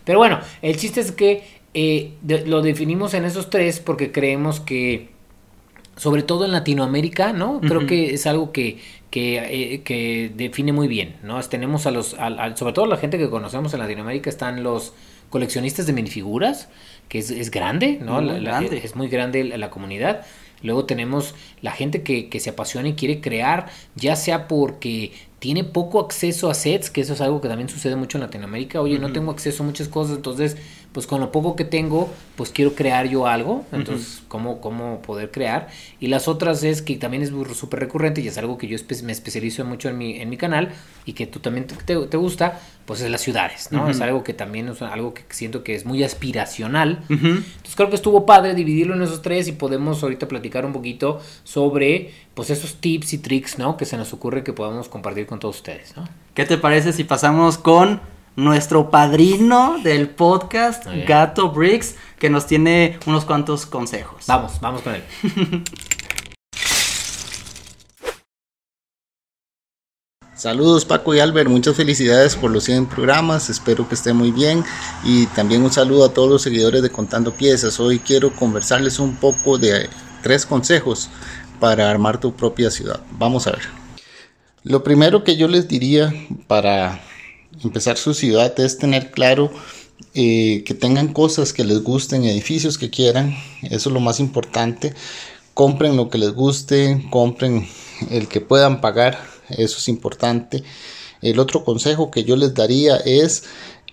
pero 0.04 0.18
bueno, 0.20 0.38
el 0.62 0.76
chiste 0.76 1.00
es 1.00 1.10
que 1.10 1.55
eh, 1.78 2.12
de- 2.22 2.46
lo 2.46 2.62
definimos 2.62 3.12
en 3.12 3.24
esos 3.26 3.50
tres 3.50 3.80
porque 3.80 4.10
creemos 4.10 4.60
que, 4.60 5.10
sobre 5.96 6.22
todo 6.22 6.44
en 6.46 6.52
Latinoamérica, 6.52 7.32
¿no? 7.34 7.60
Creo 7.60 7.86
que 7.86 8.14
es 8.14 8.26
algo 8.26 8.50
que, 8.50 8.78
que, 9.10 9.74
eh, 9.74 9.82
que 9.82 10.30
define 10.34 10.72
muy 10.72 10.88
bien, 10.88 11.16
¿no? 11.22 11.38
Tenemos 11.42 11.86
a 11.86 11.90
los, 11.90 12.14
al- 12.14 12.38
al- 12.38 12.56
sobre 12.56 12.72
todo 12.72 12.86
la 12.86 12.96
gente 12.96 13.18
que 13.18 13.28
conocemos 13.30 13.72
en 13.74 13.80
Latinoamérica, 13.80 14.30
están 14.30 14.62
los 14.62 14.94
coleccionistas 15.30 15.86
de 15.86 15.92
minifiguras, 15.92 16.68
que 17.08 17.18
es, 17.18 17.30
es 17.30 17.50
grande, 17.50 17.98
¿no? 18.00 18.20
Muy 18.32 18.40
La- 18.40 18.58
es 18.82 18.96
muy 18.96 19.08
grande 19.08 19.44
la, 19.44 19.58
la 19.58 19.70
comunidad. 19.70 20.24
Luego 20.62 20.86
tenemos 20.86 21.34
la 21.60 21.72
gente 21.72 22.02
que, 22.02 22.28
que 22.30 22.40
se 22.40 22.50
apasiona 22.50 22.88
y 22.88 22.94
quiere 22.94 23.20
crear, 23.20 23.66
ya 23.94 24.16
sea 24.16 24.48
porque 24.48 25.12
tiene 25.38 25.64
poco 25.64 26.00
acceso 26.00 26.48
a 26.50 26.54
sets, 26.54 26.88
que 26.90 27.02
eso 27.02 27.12
es 27.12 27.20
algo 27.20 27.40
que 27.42 27.48
también 27.48 27.68
sucede 27.68 27.94
mucho 27.94 28.16
en 28.16 28.22
Latinoamérica. 28.22 28.80
Oye, 28.80 28.98
no 28.98 29.12
tengo 29.12 29.30
acceso 29.30 29.62
a 29.62 29.66
muchas 29.66 29.88
cosas, 29.88 30.16
entonces 30.16 30.56
pues 30.96 31.06
con 31.06 31.20
lo 31.20 31.30
poco 31.30 31.56
que 31.56 31.66
tengo, 31.66 32.10
pues 32.36 32.48
quiero 32.48 32.74
crear 32.74 33.06
yo 33.06 33.26
algo, 33.26 33.66
entonces, 33.70 34.22
¿cómo, 34.28 34.62
¿cómo 34.62 35.02
poder 35.02 35.30
crear? 35.30 35.68
Y 36.00 36.06
las 36.06 36.26
otras 36.26 36.62
es 36.62 36.80
que 36.80 36.96
también 36.96 37.22
es 37.22 37.34
súper 37.54 37.80
recurrente 37.80 38.22
y 38.22 38.28
es 38.28 38.38
algo 38.38 38.56
que 38.56 38.66
yo 38.66 38.78
me 39.04 39.12
especializo 39.12 39.62
mucho 39.66 39.90
en 39.90 39.98
mi, 39.98 40.18
en 40.18 40.30
mi 40.30 40.38
canal 40.38 40.70
y 41.04 41.12
que 41.12 41.26
tú 41.26 41.40
también 41.40 41.66
te, 41.66 41.74
te 42.06 42.16
gusta, 42.16 42.58
pues 42.86 43.02
es 43.02 43.10
las 43.10 43.20
ciudades, 43.20 43.72
¿no? 43.72 43.90
Es 43.90 44.00
algo 44.00 44.24
que 44.24 44.32
también 44.32 44.68
es 44.68 44.80
algo 44.80 45.12
que 45.12 45.24
siento 45.28 45.62
que 45.62 45.74
es 45.74 45.84
muy 45.84 46.02
aspiracional. 46.02 47.04
Entonces 47.10 47.76
creo 47.76 47.90
que 47.90 47.96
estuvo 47.96 48.24
padre 48.24 48.54
dividirlo 48.54 48.94
en 48.94 49.02
esos 49.02 49.20
tres 49.20 49.48
y 49.48 49.52
podemos 49.52 50.02
ahorita 50.02 50.28
platicar 50.28 50.64
un 50.64 50.72
poquito 50.72 51.20
sobre 51.44 52.14
pues 52.32 52.48
esos 52.48 52.76
tips 52.76 53.12
y 53.12 53.18
tricks, 53.18 53.58
¿no? 53.58 53.76
Que 53.76 53.84
se 53.84 53.98
nos 53.98 54.14
ocurre 54.14 54.42
que 54.42 54.54
podamos 54.54 54.88
compartir 54.88 55.26
con 55.26 55.40
todos 55.40 55.56
ustedes, 55.56 55.94
¿no? 55.94 56.08
¿Qué 56.32 56.46
te 56.46 56.56
parece 56.56 56.94
si 56.94 57.04
pasamos 57.04 57.58
con 57.58 58.00
nuestro 58.36 58.90
padrino 58.90 59.78
del 59.82 60.10
podcast, 60.10 60.86
Gato 61.06 61.50
Bricks, 61.50 61.96
que 62.18 62.30
nos 62.30 62.46
tiene 62.46 62.98
unos 63.06 63.24
cuantos 63.24 63.66
consejos? 63.66 64.24
Vamos, 64.26 64.60
vamos 64.60 64.82
con 64.82 64.94
él. 64.94 65.02
Saludos 70.36 70.84
Paco 70.84 71.14
y 71.14 71.18
Albert, 71.18 71.48
muchas 71.48 71.76
felicidades 71.76 72.36
por 72.36 72.50
los 72.50 72.64
100 72.64 72.86
programas, 72.86 73.48
espero 73.48 73.88
que 73.88 73.94
estén 73.94 74.16
muy 74.16 74.32
bien 74.32 74.62
y 75.02 75.24
también 75.28 75.62
un 75.62 75.72
saludo 75.72 76.04
a 76.04 76.12
todos 76.12 76.28
los 76.28 76.42
seguidores 76.42 76.82
de 76.82 76.90
Contando 76.90 77.32
Piezas. 77.32 77.80
Hoy 77.80 78.00
quiero 78.00 78.30
conversarles 78.36 78.98
un 78.98 79.16
poco 79.16 79.56
de 79.56 79.88
tres 80.22 80.44
consejos 80.44 81.08
para 81.58 81.90
armar 81.90 82.20
tu 82.20 82.34
propia 82.34 82.70
ciudad. 82.70 83.00
Vamos 83.12 83.46
a 83.46 83.52
ver. 83.52 83.62
Lo 84.62 84.84
primero 84.84 85.24
que 85.24 85.38
yo 85.38 85.48
les 85.48 85.68
diría 85.68 86.12
para 86.46 87.00
empezar 87.62 87.96
su 87.96 88.14
ciudad 88.14 88.58
es 88.60 88.78
tener 88.78 89.10
claro 89.10 89.50
eh, 90.14 90.62
que 90.64 90.74
tengan 90.74 91.12
cosas 91.12 91.52
que 91.52 91.64
les 91.64 91.82
gusten, 91.82 92.24
edificios 92.24 92.78
que 92.78 92.90
quieran, 92.90 93.36
eso 93.62 93.88
es 93.88 93.92
lo 93.92 94.00
más 94.00 94.20
importante. 94.20 94.94
Compren 95.54 95.96
lo 95.96 96.10
que 96.10 96.18
les 96.18 96.32
guste, 96.32 97.06
compren 97.10 97.66
el 98.10 98.28
que 98.28 98.40
puedan 98.40 98.80
pagar 98.80 99.18
eso 99.50 99.78
es 99.78 99.88
importante. 99.88 100.62
El 101.22 101.38
otro 101.38 101.64
consejo 101.64 102.10
que 102.10 102.24
yo 102.24 102.36
les 102.36 102.54
daría 102.54 102.96
es 102.96 103.44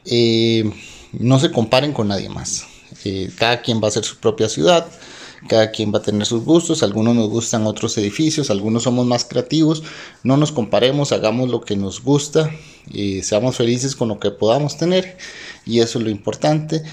eh, 0.05 0.69
no 1.11 1.39
se 1.39 1.51
comparen 1.51 1.93
con 1.93 2.07
nadie 2.07 2.29
más. 2.29 2.65
Eh, 3.05 3.31
cada 3.37 3.61
quien 3.61 3.81
va 3.81 3.87
a 3.87 3.91
ser 3.91 4.03
su 4.03 4.17
propia 4.17 4.49
ciudad, 4.49 4.87
cada 5.47 5.71
quien 5.71 5.93
va 5.93 5.99
a 5.99 6.01
tener 6.01 6.25
sus 6.25 6.43
gustos, 6.43 6.83
algunos 6.83 7.15
nos 7.15 7.29
gustan 7.29 7.67
otros 7.67 7.97
edificios, 7.97 8.49
algunos 8.49 8.83
somos 8.83 9.05
más 9.05 9.25
creativos, 9.25 9.83
no 10.23 10.37
nos 10.37 10.51
comparemos, 10.51 11.11
hagamos 11.11 11.49
lo 11.49 11.61
que 11.61 11.75
nos 11.75 12.01
gusta 12.01 12.51
y 12.89 13.21
seamos 13.23 13.55
felices 13.55 13.95
con 13.95 14.09
lo 14.09 14.19
que 14.19 14.31
podamos 14.31 14.77
tener 14.77 15.17
y 15.65 15.79
eso 15.79 15.99
es 15.99 16.05
lo 16.05 16.11
importante. 16.11 16.83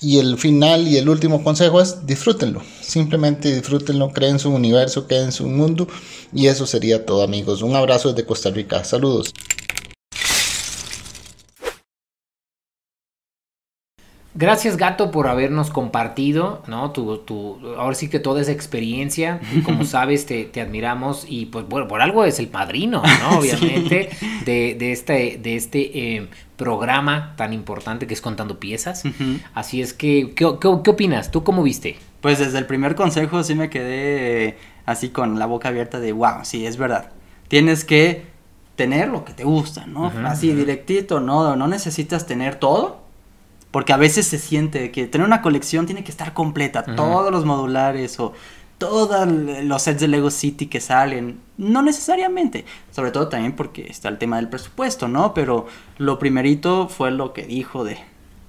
Y 0.00 0.18
el 0.18 0.36
final 0.36 0.88
y 0.88 0.96
el 0.96 1.08
último 1.08 1.44
consejo 1.44 1.80
es 1.80 2.04
disfrútenlo. 2.04 2.60
Simplemente 2.80 3.54
disfrútenlo, 3.54 4.10
creen 4.10 4.40
su 4.40 4.50
universo, 4.50 5.06
creen 5.06 5.30
su 5.30 5.46
mundo. 5.46 5.86
Y 6.34 6.48
eso 6.48 6.66
sería 6.66 7.06
todo 7.06 7.22
amigos. 7.22 7.62
Un 7.62 7.76
abrazo 7.76 8.12
desde 8.12 8.26
Costa 8.26 8.50
Rica. 8.50 8.82
Saludos. 8.82 9.32
Gracias 14.34 14.78
Gato 14.78 15.10
por 15.10 15.28
habernos 15.28 15.70
compartido, 15.70 16.62
¿no? 16.66 16.90
Tu, 16.92 17.18
tu, 17.18 17.58
ahora 17.76 17.94
sí 17.94 18.08
que 18.08 18.18
toda 18.18 18.40
esa 18.40 18.52
experiencia, 18.52 19.40
como 19.62 19.84
sabes, 19.84 20.24
te, 20.24 20.44
te, 20.44 20.62
admiramos 20.62 21.26
y 21.28 21.46
pues 21.46 21.68
bueno, 21.68 21.86
por 21.86 22.00
algo 22.00 22.24
es 22.24 22.38
el 22.38 22.48
padrino, 22.48 23.02
¿no? 23.02 23.38
Obviamente, 23.38 24.08
de, 24.46 24.74
de, 24.78 24.92
este, 24.92 25.38
de 25.42 25.56
este 25.56 26.16
eh, 26.16 26.28
programa 26.56 27.34
tan 27.36 27.52
importante 27.52 28.06
que 28.06 28.14
es 28.14 28.22
Contando 28.22 28.58
Piezas. 28.58 29.04
Así 29.52 29.82
es 29.82 29.92
que, 29.92 30.32
¿qué, 30.34 30.46
¿qué, 30.58 30.68
opinas? 30.68 31.30
¿Tú 31.30 31.44
cómo 31.44 31.62
viste? 31.62 31.98
Pues 32.22 32.38
desde 32.38 32.56
el 32.56 32.66
primer 32.66 32.94
consejo 32.94 33.42
sí 33.44 33.54
me 33.54 33.68
quedé 33.68 34.56
así 34.86 35.10
con 35.10 35.38
la 35.38 35.44
boca 35.44 35.68
abierta 35.68 36.00
de, 36.00 36.12
wow, 36.12 36.44
sí, 36.44 36.64
es 36.64 36.78
verdad. 36.78 37.10
Tienes 37.48 37.84
que 37.84 38.32
tener 38.76 39.08
lo 39.08 39.26
que 39.26 39.34
te 39.34 39.44
gusta, 39.44 39.84
¿no? 39.84 40.06
así 40.24 40.54
directito, 40.54 41.20
no, 41.20 41.54
no 41.54 41.68
necesitas 41.68 42.26
tener 42.26 42.54
todo 42.54 43.01
porque 43.72 43.92
a 43.92 43.96
veces 43.96 44.26
se 44.26 44.38
siente 44.38 44.92
que 44.92 45.08
tener 45.08 45.26
una 45.26 45.42
colección 45.42 45.86
tiene 45.86 46.04
que 46.04 46.12
estar 46.12 46.34
completa, 46.34 46.84
todos 46.84 47.32
los 47.32 47.44
modulares 47.44 48.20
o 48.20 48.34
todos 48.78 49.28
los 49.28 49.82
sets 49.82 50.00
de 50.00 50.08
Lego 50.08 50.30
City 50.30 50.66
que 50.66 50.80
salen. 50.80 51.40
No 51.56 51.82
necesariamente. 51.82 52.64
Sobre 52.90 53.12
todo 53.12 53.28
también 53.28 53.54
porque 53.54 53.86
está 53.88 54.08
el 54.08 54.18
tema 54.18 54.36
del 54.36 54.48
presupuesto, 54.48 55.08
¿no? 55.08 55.34
Pero 55.34 55.66
lo 55.98 56.18
primerito 56.18 56.88
fue 56.88 57.10
lo 57.10 57.32
que 57.32 57.44
dijo 57.44 57.84
de 57.84 57.98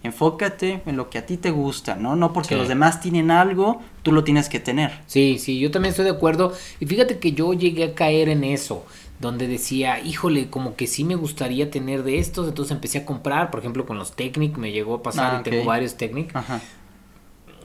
enfócate 0.03 0.81
en 0.85 0.97
lo 0.97 1.09
que 1.09 1.17
a 1.17 1.25
ti 1.25 1.37
te 1.37 1.51
gusta, 1.51 1.95
¿no? 1.95 2.15
No 2.15 2.33
porque 2.33 2.57
los 2.57 2.67
demás 2.67 2.99
tienen 2.99 3.31
algo, 3.31 3.81
tú 4.01 4.11
lo 4.11 4.23
tienes 4.23 4.49
que 4.49 4.59
tener. 4.59 4.99
Sí, 5.07 5.37
sí, 5.39 5.59
yo 5.59 5.71
también 5.71 5.91
estoy 5.91 6.05
de 6.05 6.11
acuerdo. 6.11 6.51
Y 6.79 6.85
fíjate 6.85 7.19
que 7.19 7.31
yo 7.31 7.53
llegué 7.53 7.85
a 7.85 7.95
caer 7.95 8.27
en 8.27 8.43
eso 8.43 8.85
donde 9.23 9.47
decía, 9.47 10.01
híjole, 10.01 10.49
como 10.49 10.75
que 10.75 10.85
sí 10.85 11.05
me 11.05 11.15
gustaría 11.15 11.71
tener 11.71 12.03
de 12.03 12.19
estos, 12.19 12.45
entonces 12.47 12.73
empecé 12.73 12.99
a 12.99 13.05
comprar, 13.05 13.51
por 13.51 13.61
ejemplo, 13.61 13.85
con 13.85 13.97
los 13.97 14.11
Technic, 14.11 14.57
me 14.57 14.73
llegó 14.73 14.95
a 14.95 15.01
pasar 15.01 15.35
ah, 15.35 15.39
y 15.39 15.49
tengo 15.49 15.63
varios 15.63 15.95
Technic. 15.95 16.33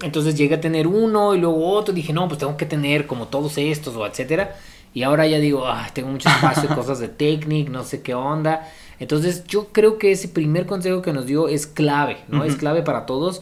Entonces 0.01 0.37
llegué 0.37 0.55
a 0.55 0.61
tener 0.61 0.87
uno 0.87 1.35
y 1.35 1.39
luego 1.39 1.69
otro, 1.73 1.93
dije, 1.93 2.13
no, 2.13 2.29
pues 2.29 2.39
tengo 2.39 2.57
que 2.57 2.65
tener 2.65 3.09
como 3.09 3.27
todos 3.27 3.59
estos 3.59 3.97
o 3.97 4.07
etcétera. 4.07 4.55
Y 4.95 5.03
ahora 5.03 5.27
ya 5.27 5.41
digo, 5.41 5.67
ah, 5.67 5.89
tengo 5.93 6.11
mucho 6.11 6.29
espacio, 6.29 6.69
cosas 6.77 7.01
de 7.01 7.09
Technic, 7.09 7.69
no 7.69 7.83
sé 7.83 8.03
qué 8.03 8.15
onda. 8.15 8.71
Entonces 9.01 9.45
yo 9.49 9.69
creo 9.73 9.99
que 9.99 10.13
ese 10.13 10.29
primer 10.29 10.65
consejo 10.67 11.03
que 11.03 11.13
nos 11.13 11.27
dio 11.27 11.49
es 11.49 11.67
clave, 11.67 12.19
¿no? 12.29 12.45
Es 12.45 12.55
clave 12.55 12.83
para 12.83 13.05
todos. 13.05 13.41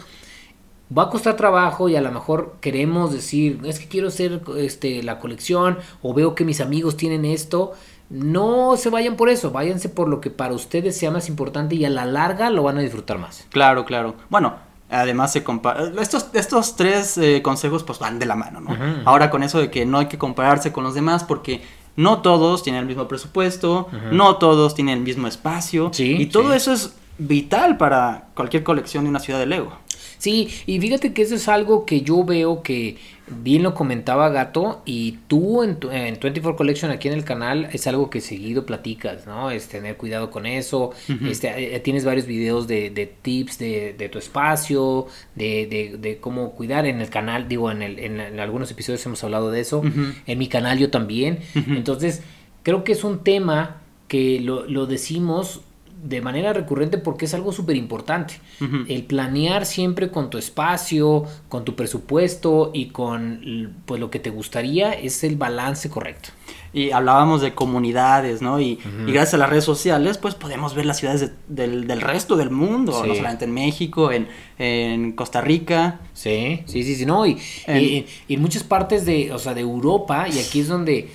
Va 0.97 1.05
a 1.05 1.11
costar 1.11 1.37
trabajo 1.37 1.91
y 1.91 1.97
a 1.97 2.01
lo 2.01 2.11
mejor 2.13 2.57
queremos 2.63 3.13
decir, 3.13 3.61
es 3.65 3.79
que 3.79 3.89
quiero 3.89 4.09
hacer 4.09 4.41
este, 4.57 5.03
la 5.03 5.19
colección 5.19 5.79
o 6.01 6.15
veo 6.15 6.35
que 6.35 6.45
mis 6.45 6.63
amigos 6.63 6.97
tienen 6.97 7.27
esto 7.27 7.75
no 8.09 8.77
se 8.77 8.91
vayan 8.91 9.17
por 9.17 9.29
eso, 9.29 9.51
váyanse 9.51 9.89
por 9.89 10.09
lo 10.09 10.21
que 10.21 10.31
para 10.31 10.55
ustedes 10.55 10.97
sea 10.97 11.11
más 11.11 11.29
importante 11.29 11.75
y 11.75 11.85
a 11.85 11.91
la 11.91 12.07
larga 12.07 12.51
lo 12.51 12.63
van 12.63 12.79
a 12.79 12.81
disfrutar 12.81 13.19
más. 13.19 13.47
Claro, 13.51 13.85
claro. 13.85 14.15
Bueno, 14.31 14.55
además 14.91 15.33
se 15.33 15.43
compara 15.43 15.91
estos 16.01 16.29
estos 16.33 16.77
tres 16.77 17.19
eh, 17.19 17.43
consejos 17.43 17.83
pues 17.83 17.99
van 17.99 18.19
de 18.19 18.27
la 18.27 18.37
mano, 18.37 18.61
¿no? 18.61 18.77
Ahora 19.05 19.31
con 19.31 19.43
eso 19.43 19.59
de 19.59 19.71
que 19.71 19.85
no 19.85 19.99
hay 19.99 20.07
que 20.07 20.19
compararse 20.19 20.73
con 20.73 20.85
los 20.85 20.95
demás 20.95 21.25
porque 21.25 21.63
no 21.97 22.21
todos 22.23 22.63
tienen 22.63 22.83
el 22.83 22.87
mismo 22.87 23.09
presupuesto, 23.09 23.89
no 24.13 24.37
todos 24.37 24.75
tienen 24.75 24.99
el 24.99 25.05
mismo 25.05 25.27
espacio 25.27 25.91
y 25.99 26.27
todo 26.27 26.53
eso 26.53 26.73
es 26.73 26.95
vital 27.19 27.77
para 27.77 28.29
cualquier 28.35 28.63
colección 28.63 29.05
de 29.05 29.11
una 29.11 29.21
ciudad 29.21 29.39
de 29.39 29.47
Lego. 29.47 29.73
Sí, 30.19 30.49
y 30.67 30.81
fíjate 30.81 31.13
que 31.13 31.23
eso 31.23 31.35
es 31.35 31.49
algo 31.49 31.85
que 31.85 32.01
yo 32.03 32.25
veo 32.25 32.63
que 32.63 32.97
bien 33.29 33.63
lo 33.63 33.75
comentaba 33.75 34.29
Gato 34.29 34.83
y 34.85 35.19
tú 35.27 35.63
en, 35.63 35.79
en 35.91 36.19
24 36.21 36.57
Collection 36.57 36.91
aquí 36.91 37.09
en 37.09 37.15
el 37.15 37.25
canal 37.25 37.69
es 37.73 37.87
algo 37.87 38.09
que 38.09 38.21
seguido 38.21 38.65
platicas, 38.65 39.27
¿no? 39.27 39.51
Es 39.51 39.69
tener 39.69 39.97
cuidado 39.97 40.31
con 40.31 40.47
eso, 40.47 40.93
este, 41.29 41.75
eh, 41.75 41.81
tienes 41.81 42.05
varios 42.05 42.27
videos 42.27 42.69
de, 42.69 42.91
de 42.91 43.07
tips 43.07 43.59
de, 43.59 43.95
de, 43.99 44.09
tu 44.09 44.19
espacio, 44.19 45.07
de, 45.35 45.67
de, 45.67 45.97
de, 45.99 46.19
cómo 46.19 46.53
cuidar 46.53 46.87
en 46.87 47.01
el 47.01 47.11
canal, 47.11 47.49
digo, 47.49 47.71
en, 47.71 47.83
el, 47.83 47.99
en, 47.99 48.21
algunos 48.39 48.71
episodios 48.71 49.05
hemos 49.07 49.23
hablado 49.25 49.51
de 49.51 49.61
eso, 49.61 49.83
en 50.27 50.39
mi 50.39 50.49
canal 50.49 50.79
yo 50.79 50.91
también, 50.91 51.41
entonces 51.55 52.23
creo 52.63 52.85
que 52.85 52.93
es 52.93 53.03
un 53.03 53.25
tema 53.25 53.83
que 54.09 54.41
lo, 54.41 54.67
lo 54.67 54.87
decimos 54.87 55.63
de 56.03 56.21
manera 56.21 56.53
recurrente 56.53 56.99
porque 56.99 57.25
es 57.25 57.35
algo 57.35 57.53
súper 57.53 57.77
importante. 57.77 58.41
El 58.89 59.05
planear 59.05 59.67
siempre 59.67 60.11
con 60.11 60.31
tu 60.31 60.39
espacio, 60.39 61.25
con 61.49 61.65
tu 61.65 61.75
presupuesto 61.75 62.71
y 62.75 62.87
con 62.87 63.75
pues 63.87 64.01
lo 64.01 64.11
que 64.11 64.19
te 64.19 64.31
gustaría 64.31 64.93
es 64.93 65.25
el 65.25 65.37
balance 65.37 65.89
correcto. 65.89 66.31
Y 66.73 66.91
hablábamos 66.91 67.41
de 67.41 67.55
comunidades, 67.55 68.43
¿no? 68.43 68.61
Y, 68.61 68.79
gracias 69.07 69.35
a 69.35 69.39
las 69.39 69.49
redes 69.49 69.65
sociales, 69.65 70.19
pues 70.19 70.35
podemos 70.35 70.75
ver 70.75 70.85
las 70.85 70.99
ciudades 70.99 71.33
del, 71.49 72.01
resto 72.01 72.37
del 72.37 72.51
mundo, 72.51 73.05
no 73.07 73.15
solamente 73.15 73.47
en 73.47 73.55
México, 73.55 74.11
en, 74.13 75.13
Costa 75.13 75.41
Rica. 75.41 76.01
Sí, 76.13 76.63
sí, 76.67 76.83
sí, 76.83 76.95
sí, 76.95 77.07
no, 77.07 77.27
y, 77.27 77.39
en 77.67 78.43
muchas 78.43 78.63
partes 78.63 79.07
de, 79.07 79.33
o 79.33 79.39
sea, 79.39 79.55
de 79.55 79.63
Europa, 79.63 80.29
y 80.29 80.39
aquí 80.39 80.61
es 80.61 80.69
donde, 80.69 81.11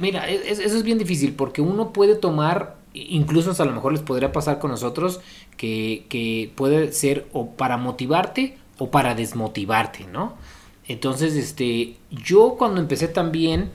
mira, 0.00 0.28
eso 0.28 0.62
es 0.62 0.82
bien 0.82 0.98
difícil, 0.98 1.34
porque 1.34 1.60
uno 1.60 1.92
puede 1.92 2.14
tomar 2.14 2.79
incluso 2.94 3.60
a 3.60 3.66
lo 3.66 3.72
mejor 3.72 3.92
les 3.92 4.02
podría 4.02 4.32
pasar 4.32 4.58
con 4.58 4.70
nosotros 4.70 5.20
que, 5.56 6.06
que, 6.08 6.50
puede 6.54 6.92
ser 6.92 7.28
o 7.32 7.50
para 7.50 7.76
motivarte 7.76 8.58
o 8.78 8.90
para 8.90 9.14
desmotivarte, 9.14 10.06
¿no? 10.06 10.34
Entonces, 10.88 11.34
este, 11.34 11.96
yo 12.10 12.56
cuando 12.58 12.80
empecé 12.80 13.06
también, 13.08 13.70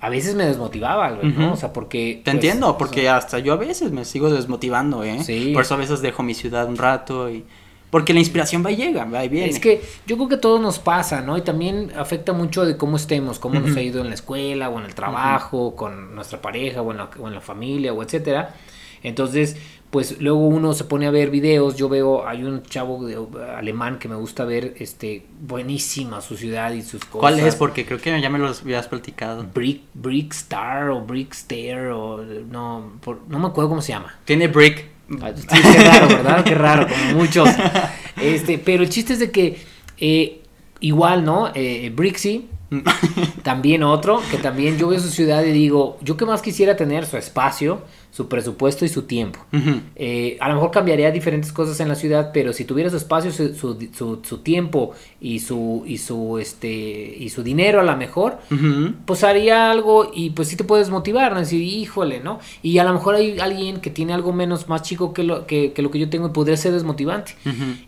a 0.00 0.10
veces 0.10 0.34
me 0.34 0.44
desmotivaba, 0.44 1.10
¿no? 1.10 1.54
O 1.54 1.56
sea, 1.56 1.72
porque... 1.72 2.16
Te 2.16 2.24
pues, 2.24 2.34
entiendo, 2.34 2.76
porque 2.76 3.08
hasta 3.08 3.38
yo 3.38 3.54
a 3.54 3.56
veces 3.56 3.92
me 3.92 4.04
sigo 4.04 4.28
desmotivando, 4.30 5.02
¿eh? 5.04 5.22
Sí. 5.24 5.52
Por 5.54 5.62
eso 5.62 5.74
a 5.74 5.78
veces 5.78 6.02
dejo 6.02 6.22
mi 6.22 6.34
ciudad 6.34 6.68
un 6.68 6.76
rato 6.76 7.30
y 7.30 7.44
porque 7.94 8.12
la 8.12 8.18
inspiración 8.18 8.66
va 8.66 8.72
y 8.72 8.76
llega, 8.76 9.04
va 9.04 9.24
y 9.24 9.28
viene. 9.28 9.48
Es 9.50 9.60
que 9.60 9.80
yo 10.04 10.16
creo 10.16 10.28
que 10.28 10.36
todo 10.36 10.58
nos 10.58 10.80
pasa, 10.80 11.20
¿no? 11.20 11.38
Y 11.38 11.42
también 11.42 11.92
afecta 11.96 12.32
mucho 12.32 12.64
de 12.64 12.76
cómo 12.76 12.96
estemos, 12.96 13.38
cómo 13.38 13.60
nos 13.60 13.76
ha 13.76 13.82
ido 13.82 14.00
en 14.00 14.08
la 14.08 14.14
escuela 14.14 14.68
o 14.68 14.80
en 14.80 14.84
el 14.84 14.96
trabajo, 14.96 15.76
con 15.76 16.12
nuestra 16.16 16.42
pareja 16.42 16.82
o 16.82 16.90
en, 16.90 16.96
la, 16.98 17.08
o 17.20 17.28
en 17.28 17.34
la 17.34 17.40
familia 17.40 17.92
o 17.92 18.02
etcétera. 18.02 18.52
Entonces, 19.04 19.56
pues 19.90 20.20
luego 20.20 20.40
uno 20.40 20.72
se 20.74 20.82
pone 20.82 21.06
a 21.06 21.12
ver 21.12 21.30
videos, 21.30 21.76
yo 21.76 21.88
veo, 21.88 22.26
hay 22.26 22.42
un 22.42 22.64
chavo 22.64 23.06
de- 23.06 23.16
alemán 23.56 24.00
que 24.00 24.08
me 24.08 24.16
gusta 24.16 24.44
ver, 24.44 24.74
este, 24.78 25.24
buenísima 25.40 26.20
su 26.20 26.36
ciudad 26.36 26.72
y 26.72 26.82
sus 26.82 27.04
cosas. 27.04 27.20
¿Cuál 27.20 27.38
es? 27.38 27.54
Porque 27.54 27.86
creo 27.86 28.00
que 28.00 28.20
ya 28.20 28.28
me 28.28 28.40
los 28.40 28.62
habías 28.62 28.88
platicado. 28.88 29.46
Brick, 29.54 29.82
Brickstar 29.94 30.90
o 30.90 31.00
Brickstair 31.02 31.90
o 31.92 32.24
no, 32.24 32.94
por- 33.02 33.20
no 33.28 33.38
me 33.38 33.46
acuerdo 33.46 33.68
cómo 33.70 33.82
se 33.82 33.92
llama. 33.92 34.18
Tiene 34.24 34.48
brick. 34.48 34.93
Sí, 35.08 35.46
qué 35.48 35.84
raro, 35.84 36.08
¿verdad? 36.08 36.44
Qué 36.44 36.54
raro, 36.54 36.86
como 36.88 37.20
muchos. 37.20 37.48
Este, 38.20 38.58
pero 38.58 38.82
el 38.82 38.88
chiste 38.88 39.14
es 39.14 39.18
de 39.18 39.30
que 39.30 39.58
eh, 39.98 40.40
igual, 40.80 41.24
¿no? 41.24 41.50
Eh, 41.54 41.90
Brixie, 41.94 42.46
también 43.42 43.82
otro, 43.82 44.22
que 44.30 44.38
también 44.38 44.78
yo 44.78 44.88
veo 44.88 45.00
su 45.00 45.10
ciudad 45.10 45.44
y 45.44 45.52
digo, 45.52 45.98
yo 46.02 46.16
que 46.16 46.24
más 46.24 46.42
quisiera 46.42 46.76
tener 46.76 47.06
su 47.06 47.16
espacio, 47.16 47.82
su 48.14 48.28
presupuesto 48.28 48.84
y 48.84 48.88
su 48.88 49.02
tiempo. 49.02 49.40
Eh, 49.96 50.36
a 50.40 50.48
lo 50.48 50.54
mejor 50.54 50.70
cambiaría 50.70 51.10
diferentes 51.10 51.52
cosas 51.52 51.80
en 51.80 51.88
la 51.88 51.96
ciudad, 51.96 52.30
pero 52.32 52.52
si 52.52 52.64
tuviera 52.64 52.88
su 52.88 52.96
espacio, 52.96 53.32
su, 53.32 53.54
su, 53.56 53.76
su- 53.92 54.20
su 54.22 54.38
tiempo 54.38 54.92
y 55.20 55.40
su, 55.40 55.82
y 55.84 55.98
su 55.98 56.38
este 56.38 56.70
y 57.18 57.28
su 57.30 57.42
dinero 57.42 57.80
a 57.80 57.82
lo 57.82 57.96
mejor, 57.96 58.38
pues 59.04 59.24
haría 59.24 59.70
algo 59.72 60.12
y 60.14 60.30
pues 60.30 60.46
sí 60.46 60.54
te 60.56 60.62
puedes 60.62 60.90
motivar, 60.90 61.32
¿no? 61.32 61.40
Decir, 61.40 61.60
híjole, 61.60 62.20
¿no? 62.20 62.38
Y 62.62 62.78
a 62.78 62.84
lo 62.84 62.92
mejor 62.92 63.16
hay 63.16 63.40
alguien 63.40 63.80
que 63.80 63.90
tiene 63.90 64.12
algo 64.12 64.32
menos, 64.32 64.68
más 64.68 64.82
chico 64.82 65.12
que 65.12 65.24
lo 65.24 65.46
que, 65.48 65.72
que 65.72 65.82
lo 65.82 65.90
que 65.90 65.98
yo 65.98 66.08
tengo 66.08 66.28
y 66.28 66.30
podría 66.30 66.56
ser 66.56 66.72
desmotivante. 66.72 67.34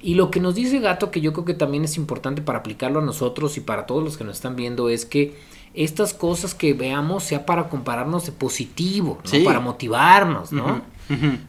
Y 0.03 0.15
lo 0.15 0.33
que 0.33 0.41
nos 0.41 0.57
dice 0.57 0.81
Gato, 0.81 1.13
que 1.13 1.21
yo 1.21 1.33
creo 1.33 1.45
que 1.45 1.55
también 1.55 1.85
es 1.85 1.97
importante 1.97 2.43
para 2.43 2.59
aplicarlo 2.59 2.99
a 2.99 3.03
nosotros 3.05 3.57
y 3.59 3.61
para 3.61 3.87
todos 3.87 4.03
los 4.03 4.17
que 4.17 4.25
nos 4.25 4.35
están 4.37 4.57
viendo, 4.57 4.89
es 4.89 5.07
que 5.07 5.35
estas 5.77 6.15
cosas 6.15 6.55
que 6.55 6.73
veamos 6.75 7.23
sea 7.25 7.45
para 7.47 7.69
compararnos 7.69 8.27
de 8.27 8.33
positivo, 8.33 9.19
¿no? 9.25 9.31
Sí. 9.31 9.41
para 9.45 9.61
motivarnos, 9.61 10.51
¿no? 10.53 10.81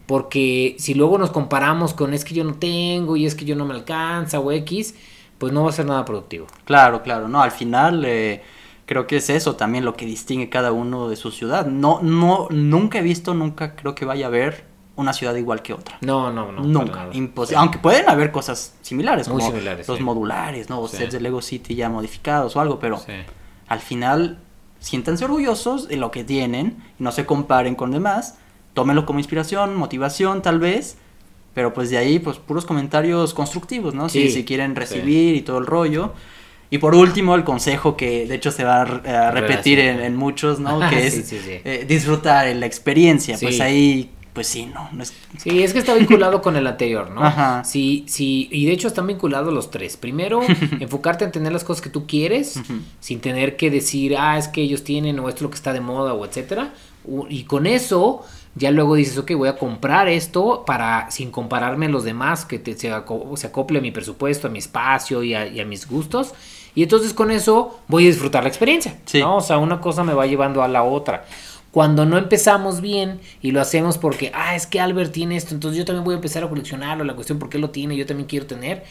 Porque 0.05 0.75
si 0.79 0.93
luego 0.93 1.17
nos 1.17 1.31
comparamos 1.31 1.93
con 1.93 2.13
es 2.13 2.23
que 2.23 2.33
yo 2.35 2.43
no 2.43 2.55
tengo 2.55 3.15
y 3.15 3.25
es 3.25 3.35
que 3.35 3.45
yo 3.45 3.55
no 3.55 3.65
me 3.65 3.73
alcanza 3.73 4.39
o 4.39 4.51
X, 4.51 4.95
pues 5.37 5.51
no 5.53 5.63
va 5.63 5.69
a 5.69 5.73
ser 5.73 5.85
nada 5.85 6.05
productivo. 6.05 6.47
Claro, 6.65 7.01
claro, 7.03 7.27
no, 7.27 7.41
al 7.41 7.51
final 7.51 8.03
eh, 8.05 8.43
creo 8.85 9.07
que 9.07 9.17
es 9.17 9.29
eso 9.29 9.55
también 9.55 9.85
lo 9.85 9.95
que 9.95 10.05
distingue 10.05 10.49
cada 10.49 10.71
uno 10.71 11.09
de 11.09 11.15
su 11.15 11.31
ciudad. 11.31 11.65
No, 11.65 11.99
no, 12.01 12.47
nunca 12.51 12.99
he 12.99 13.01
visto, 13.01 13.33
nunca 13.33 13.75
creo 13.75 13.95
que 13.95 14.05
vaya 14.05 14.25
a 14.25 14.29
haber 14.29 14.65
una 14.95 15.13
ciudad 15.13 15.35
igual 15.35 15.61
que 15.61 15.73
otra. 15.73 15.97
No, 16.01 16.31
no, 16.33 16.51
no. 16.51 16.61
nunca. 16.63 17.07
Aunque 17.55 17.77
pueden 17.77 18.09
haber 18.09 18.31
cosas 18.31 18.75
similares, 18.81 19.27
Muy 19.27 19.37
como 19.41 19.51
similares, 19.51 19.87
los 19.87 19.97
sí. 19.99 20.03
modulares, 20.03 20.69
¿no? 20.69 20.81
O 20.81 20.87
Sí. 20.87 20.97
sets 20.97 21.13
de 21.13 21.19
Lego 21.21 21.41
City 21.41 21.75
ya 21.75 21.87
modificados 21.89 22.55
o 22.55 22.61
algo, 22.61 22.79
pero 22.79 22.97
Sí. 22.97 23.13
Al 23.67 23.79
final 23.79 24.39
siéntanse 24.79 25.25
orgullosos 25.25 25.87
de 25.87 25.97
lo 25.97 26.11
que 26.11 26.23
tienen 26.23 26.77
y 26.99 27.03
no 27.03 27.11
se 27.11 27.25
comparen 27.25 27.75
con 27.75 27.91
demás. 27.91 28.37
Tómenlo 28.73 29.05
como 29.05 29.19
inspiración, 29.19 29.75
motivación 29.75 30.41
tal 30.41 30.59
vez, 30.59 30.97
pero 31.53 31.73
pues 31.73 31.89
de 31.89 31.97
ahí 31.97 32.19
pues 32.19 32.37
puros 32.37 32.65
comentarios 32.65 33.33
constructivos, 33.33 33.95
¿no? 33.95 34.07
Si, 34.09 34.27
Sí, 34.27 34.31
si 34.31 34.45
quieren 34.45 34.71
sí. 34.73 34.79
recibir 34.79 35.35
y 35.35 35.41
todo 35.41 35.57
el 35.57 35.65
rollo. 35.65 36.13
Y 36.69 36.79
por 36.79 36.93
último, 36.95 37.33
el 37.35 37.43
consejo 37.45 37.95
que 37.95 38.27
de 38.27 38.35
hecho 38.35 38.51
se 38.51 38.63
va 38.65 38.81
a, 38.81 38.85
re- 38.85 39.09
a 39.09 39.31
repetir 39.31 39.79
en, 39.79 40.01
en 40.01 40.15
muchos, 40.15 40.59
¿no? 40.59 40.79
Que 40.89 41.07
es 41.07 41.13
Sí, 41.15 41.23
sí, 41.23 41.39
sí. 41.43 41.51
eh, 41.63 41.85
disfrutar 41.87 42.53
la 42.55 42.65
experiencia. 42.65 43.37
Pues 43.41 43.61
ahí, 43.61 44.11
pues 44.37 44.45
sí, 44.45 44.67
no, 44.67 44.87
no 44.91 45.01
es... 45.01 45.13
Sí, 45.39 45.63
es 45.63 45.73
que 45.73 45.79
está 45.79 45.95
vinculado 45.95 46.43
con 46.43 46.55
el 46.57 46.67
anterior, 46.67 47.09
¿no? 47.09 47.23
Ajá. 47.23 47.63
Sí, 47.63 48.05
sí, 48.07 48.47
y 48.51 48.67
de 48.67 48.71
hecho 48.71 48.87
están 48.87 49.07
vinculados 49.07 49.51
los 49.51 49.71
tres. 49.71 49.97
Primero, 49.97 50.41
enfocarte 50.79 51.25
en 51.25 51.31
tener 51.31 51.51
las 51.51 51.63
cosas 51.63 51.81
que 51.81 51.89
tú 51.89 52.05
quieres, 52.05 52.59
sin 52.99 53.19
tener 53.19 53.57
que 53.57 53.71
decir, 53.71 54.15
ah, 54.15 54.37
es 54.37 54.47
que 54.47 54.61
ellos 54.61 54.83
tienen, 54.83 55.17
o 55.19 55.27
esto 55.27 55.37
es 55.39 55.41
lo 55.41 55.49
que 55.49 55.55
está 55.55 55.73
de 55.73 55.81
moda, 55.81 56.13
o 56.13 56.23
etcétera. 56.23 56.71
Y 57.29 57.45
con 57.45 57.65
eso, 57.65 58.23
ya 58.53 58.69
luego 58.69 58.93
dices, 58.93 59.17
ok, 59.17 59.31
voy 59.33 59.49
a 59.49 59.57
comprar 59.57 60.07
esto 60.07 60.63
para, 60.67 61.09
sin 61.09 61.31
compararme 61.31 61.87
a 61.87 61.89
los 61.89 62.03
demás, 62.03 62.45
que 62.45 62.59
te- 62.59 62.77
se, 62.77 62.91
aco- 62.93 63.35
se 63.37 63.47
acople 63.47 63.79
a 63.79 63.81
mi 63.81 63.89
presupuesto, 63.89 64.45
a 64.45 64.51
mi 64.51 64.59
espacio 64.59 65.23
y 65.23 65.33
a, 65.33 65.47
y 65.47 65.59
a 65.59 65.65
mis 65.65 65.87
gustos. 65.89 66.33
Y 66.75 66.83
entonces 66.83 67.13
con 67.15 67.31
eso 67.31 67.79
voy 67.87 68.03
a 68.03 68.07
disfrutar 68.09 68.43
la 68.43 68.49
experiencia. 68.49 68.99
Sí. 69.05 69.19
¿no? 69.19 69.37
O 69.37 69.41
sea, 69.41 69.57
una 69.57 69.81
cosa 69.81 70.03
me 70.03 70.13
va 70.13 70.27
llevando 70.27 70.61
a 70.61 70.67
la 70.67 70.83
otra. 70.83 71.25
Cuando 71.77 72.07
no 72.07 72.17
empezamos 72.17 72.81
bien 72.81 73.19
y 73.39 73.51
lo 73.51 73.61
hacemos 73.61 73.99
porque, 73.99 74.31
ah, 74.33 74.55
es 74.55 74.65
que 74.65 74.79
Albert 74.79 75.11
tiene 75.11 75.37
esto, 75.37 75.53
entonces 75.53 75.77
yo 75.77 75.85
también 75.85 76.03
voy 76.03 76.13
a 76.13 76.15
empezar 76.15 76.43
a 76.43 76.49
coleccionarlo, 76.49 77.03
la 77.03 77.13
cuestión 77.13 77.37
por 77.37 77.49
qué 77.49 77.59
lo 77.59 77.69
tiene, 77.69 77.95
yo 77.95 78.07
también 78.07 78.27
quiero 78.27 78.47
tener, 78.47 78.83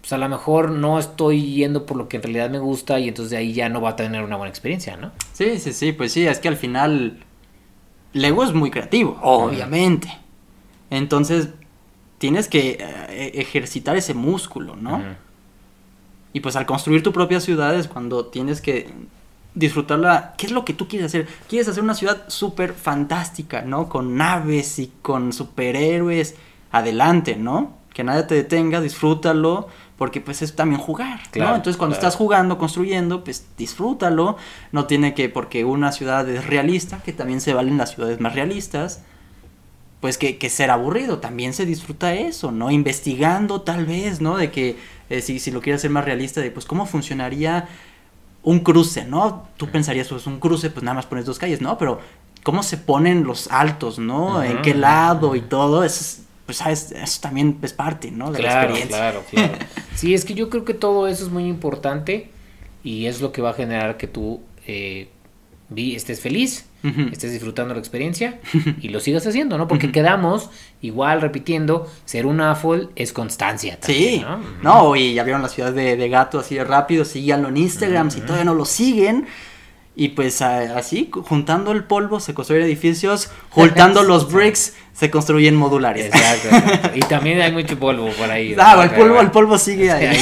pues 0.00 0.12
a 0.12 0.18
lo 0.18 0.28
mejor 0.28 0.70
no 0.70 1.00
estoy 1.00 1.54
yendo 1.54 1.84
por 1.84 1.96
lo 1.96 2.08
que 2.08 2.18
en 2.18 2.22
realidad 2.22 2.48
me 2.48 2.60
gusta 2.60 3.00
y 3.00 3.08
entonces 3.08 3.32
de 3.32 3.38
ahí 3.38 3.54
ya 3.54 3.68
no 3.68 3.80
va 3.80 3.90
a 3.90 3.96
tener 3.96 4.22
una 4.22 4.36
buena 4.36 4.50
experiencia, 4.50 4.96
¿no? 4.96 5.10
Sí, 5.32 5.58
sí, 5.58 5.72
sí, 5.72 5.90
pues 5.90 6.12
sí, 6.12 6.28
es 6.28 6.38
que 6.38 6.46
al 6.46 6.54
final 6.54 7.18
Lego 8.12 8.44
es 8.44 8.54
muy 8.54 8.70
creativo, 8.70 9.18
obviamente. 9.20 10.08
Entonces, 10.90 11.48
tienes 12.18 12.46
que 12.46 12.78
eh, 12.78 13.32
ejercitar 13.34 13.96
ese 13.96 14.14
músculo, 14.14 14.76
¿no? 14.76 15.02
Y 16.32 16.38
pues 16.38 16.54
al 16.54 16.66
construir 16.66 17.02
tu 17.02 17.12
propia 17.12 17.40
ciudad 17.40 17.74
es 17.74 17.88
cuando 17.88 18.26
tienes 18.26 18.60
que 18.60 18.88
disfrutarla. 19.58 20.34
¿Qué 20.36 20.46
es 20.46 20.52
lo 20.52 20.64
que 20.64 20.72
tú 20.72 20.88
quieres 20.88 21.06
hacer? 21.06 21.26
Quieres 21.48 21.68
hacer 21.68 21.82
una 21.82 21.94
ciudad 21.94 22.24
súper 22.28 22.72
fantástica, 22.72 23.62
¿no? 23.62 23.88
Con 23.88 24.16
naves 24.16 24.78
y 24.78 24.92
con 25.02 25.32
superhéroes. 25.32 26.36
Adelante, 26.70 27.36
¿no? 27.36 27.76
Que 27.92 28.04
nadie 28.04 28.22
te 28.24 28.34
detenga, 28.34 28.80
disfrútalo. 28.80 29.68
Porque 29.96 30.20
pues 30.20 30.42
es 30.42 30.54
también 30.54 30.80
jugar, 30.80 31.18
Claro, 31.32 31.50
¿no? 31.50 31.56
Entonces 31.56 31.76
cuando 31.76 31.96
claro. 31.96 32.08
estás 32.08 32.16
jugando, 32.16 32.56
construyendo, 32.56 33.24
pues 33.24 33.48
disfrútalo. 33.56 34.36
No 34.70 34.86
tiene 34.86 35.12
que, 35.14 35.28
porque 35.28 35.64
una 35.64 35.90
ciudad 35.90 36.28
es 36.28 36.46
realista, 36.46 37.02
que 37.04 37.12
también 37.12 37.40
se 37.40 37.52
valen 37.52 37.78
las 37.78 37.94
ciudades 37.94 38.20
más 38.20 38.34
realistas 38.34 39.02
pues 40.00 40.16
que, 40.16 40.38
que 40.38 40.48
ser 40.48 40.70
aburrido, 40.70 41.18
también 41.18 41.52
se 41.52 41.66
disfruta 41.66 42.14
eso, 42.14 42.52
¿no? 42.52 42.70
Investigando 42.70 43.62
tal 43.62 43.84
vez, 43.86 44.20
¿no? 44.20 44.36
De 44.36 44.50
que 44.50 44.76
eh, 45.10 45.20
si, 45.22 45.40
si 45.40 45.50
lo 45.50 45.60
quieres 45.60 45.80
hacer 45.80 45.90
más 45.90 46.04
realista, 46.04 46.40
de 46.40 46.50
pues 46.50 46.66
cómo 46.66 46.86
funcionaría 46.86 47.68
un 48.48 48.60
cruce, 48.60 49.04
¿no? 49.04 49.46
Tú 49.58 49.68
pensarías, 49.68 50.08
pues 50.08 50.26
un 50.26 50.40
cruce, 50.40 50.70
pues 50.70 50.82
nada 50.82 50.94
más 50.94 51.04
pones 51.06 51.26
dos 51.26 51.38
calles, 51.38 51.60
¿no? 51.60 51.76
Pero 51.76 52.00
cómo 52.42 52.62
se 52.62 52.78
ponen 52.78 53.24
los 53.24 53.48
altos, 53.48 53.98
¿no? 53.98 54.42
En 54.42 54.62
qué 54.62 54.74
lado 54.74 55.36
y 55.36 55.42
todo, 55.42 55.84
eso 55.84 56.00
es, 56.00 56.22
pues 56.46 56.56
sabes, 56.58 56.92
eso 56.92 57.20
también 57.20 57.58
es 57.60 57.74
parte, 57.74 58.10
¿no? 58.10 58.32
De 58.32 58.38
la 58.42 58.48
Claro, 58.48 58.70
experiencia. 58.70 58.96
claro, 58.98 59.22
claro. 59.30 59.52
Sí, 59.94 60.14
es 60.14 60.24
que 60.24 60.32
yo 60.32 60.48
creo 60.48 60.64
que 60.64 60.72
todo 60.72 61.08
eso 61.08 61.24
es 61.24 61.30
muy 61.30 61.44
importante 61.44 62.30
y 62.82 63.04
es 63.06 63.20
lo 63.20 63.32
que 63.32 63.42
va 63.42 63.50
a 63.50 63.54
generar 63.54 63.98
que 63.98 64.06
tú 64.06 64.40
eh, 64.66 65.08
vi- 65.70 65.94
estés 65.94 66.20
feliz, 66.20 66.66
Ujú. 66.84 67.08
estés 67.12 67.32
disfrutando 67.32 67.74
la 67.74 67.80
experiencia 67.80 68.38
y 68.80 68.88
lo 68.88 69.00
sigas 69.00 69.26
haciendo, 69.26 69.58
¿no? 69.58 69.68
Porque 69.68 69.90
quedamos, 69.92 70.50
igual 70.80 71.20
repitiendo, 71.20 71.90
ser 72.04 72.26
un 72.26 72.40
AFOL 72.40 72.90
es 72.96 73.12
constancia. 73.12 73.78
Sí, 73.82 74.20
¿no? 74.26 74.36
Ujú. 74.36 74.44
no, 74.62 74.96
y 74.96 75.14
ya 75.14 75.24
vieron 75.24 75.42
la 75.42 75.48
ciudad 75.48 75.72
de, 75.72 75.96
de 75.96 76.08
gato 76.08 76.38
así 76.40 76.54
de 76.54 76.64
rápido, 76.64 77.04
síganlo 77.04 77.48
en 77.48 77.56
Instagram, 77.56 78.10
si 78.10 78.20
todavía 78.20 78.44
no 78.44 78.54
lo 78.54 78.64
siguen. 78.64 79.26
Y 80.00 80.10
pues 80.10 80.42
así, 80.42 81.10
juntando 81.12 81.72
el 81.72 81.82
polvo 81.82 82.20
se 82.20 82.32
construyen 82.32 82.64
edificios, 82.64 83.30
juntando 83.50 84.04
los 84.04 84.30
bricks 84.32 84.74
se 84.92 85.10
construyen 85.10 85.56
modulares. 85.56 86.06
Exacto. 86.06 86.90
Y 86.94 87.00
también 87.00 87.40
hay 87.40 87.50
mucho 87.50 87.76
polvo 87.80 88.08
por 88.10 88.30
ahí. 88.30 88.54
Ah, 88.56 88.74
¿no? 88.76 88.82
el 88.84 88.90
polvo, 88.90 89.20
el 89.20 89.32
polvo 89.32 89.58
sigue 89.58 89.90
ahí. 89.92 90.16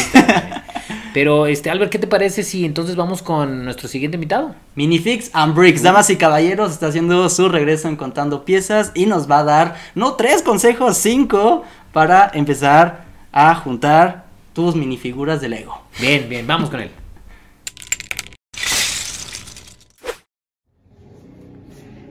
Pero, 1.16 1.46
este, 1.46 1.70
Albert, 1.70 1.90
¿qué 1.90 1.98
te 1.98 2.06
parece 2.06 2.42
si 2.42 2.66
entonces 2.66 2.94
vamos 2.94 3.22
con 3.22 3.64
nuestro 3.64 3.88
siguiente 3.88 4.16
invitado? 4.16 4.54
Minifix 4.74 5.30
and 5.32 5.54
Bricks, 5.54 5.82
damas 5.82 6.10
y 6.10 6.16
caballeros, 6.16 6.72
está 6.72 6.88
haciendo 6.88 7.30
su 7.30 7.48
regreso 7.48 7.88
en 7.88 7.96
Contando 7.96 8.44
Piezas 8.44 8.92
y 8.94 9.06
nos 9.06 9.26
va 9.26 9.38
a 9.38 9.44
dar, 9.44 9.76
no 9.94 10.12
tres 10.12 10.42
consejos, 10.42 10.98
cinco, 10.98 11.64
para 11.94 12.30
empezar 12.34 13.06
a 13.32 13.54
juntar 13.54 14.26
tus 14.52 14.76
minifiguras 14.76 15.40
de 15.40 15.48
Lego. 15.48 15.80
Bien, 15.98 16.28
bien, 16.28 16.46
vamos 16.46 16.68
con 16.68 16.80
él. 16.80 16.90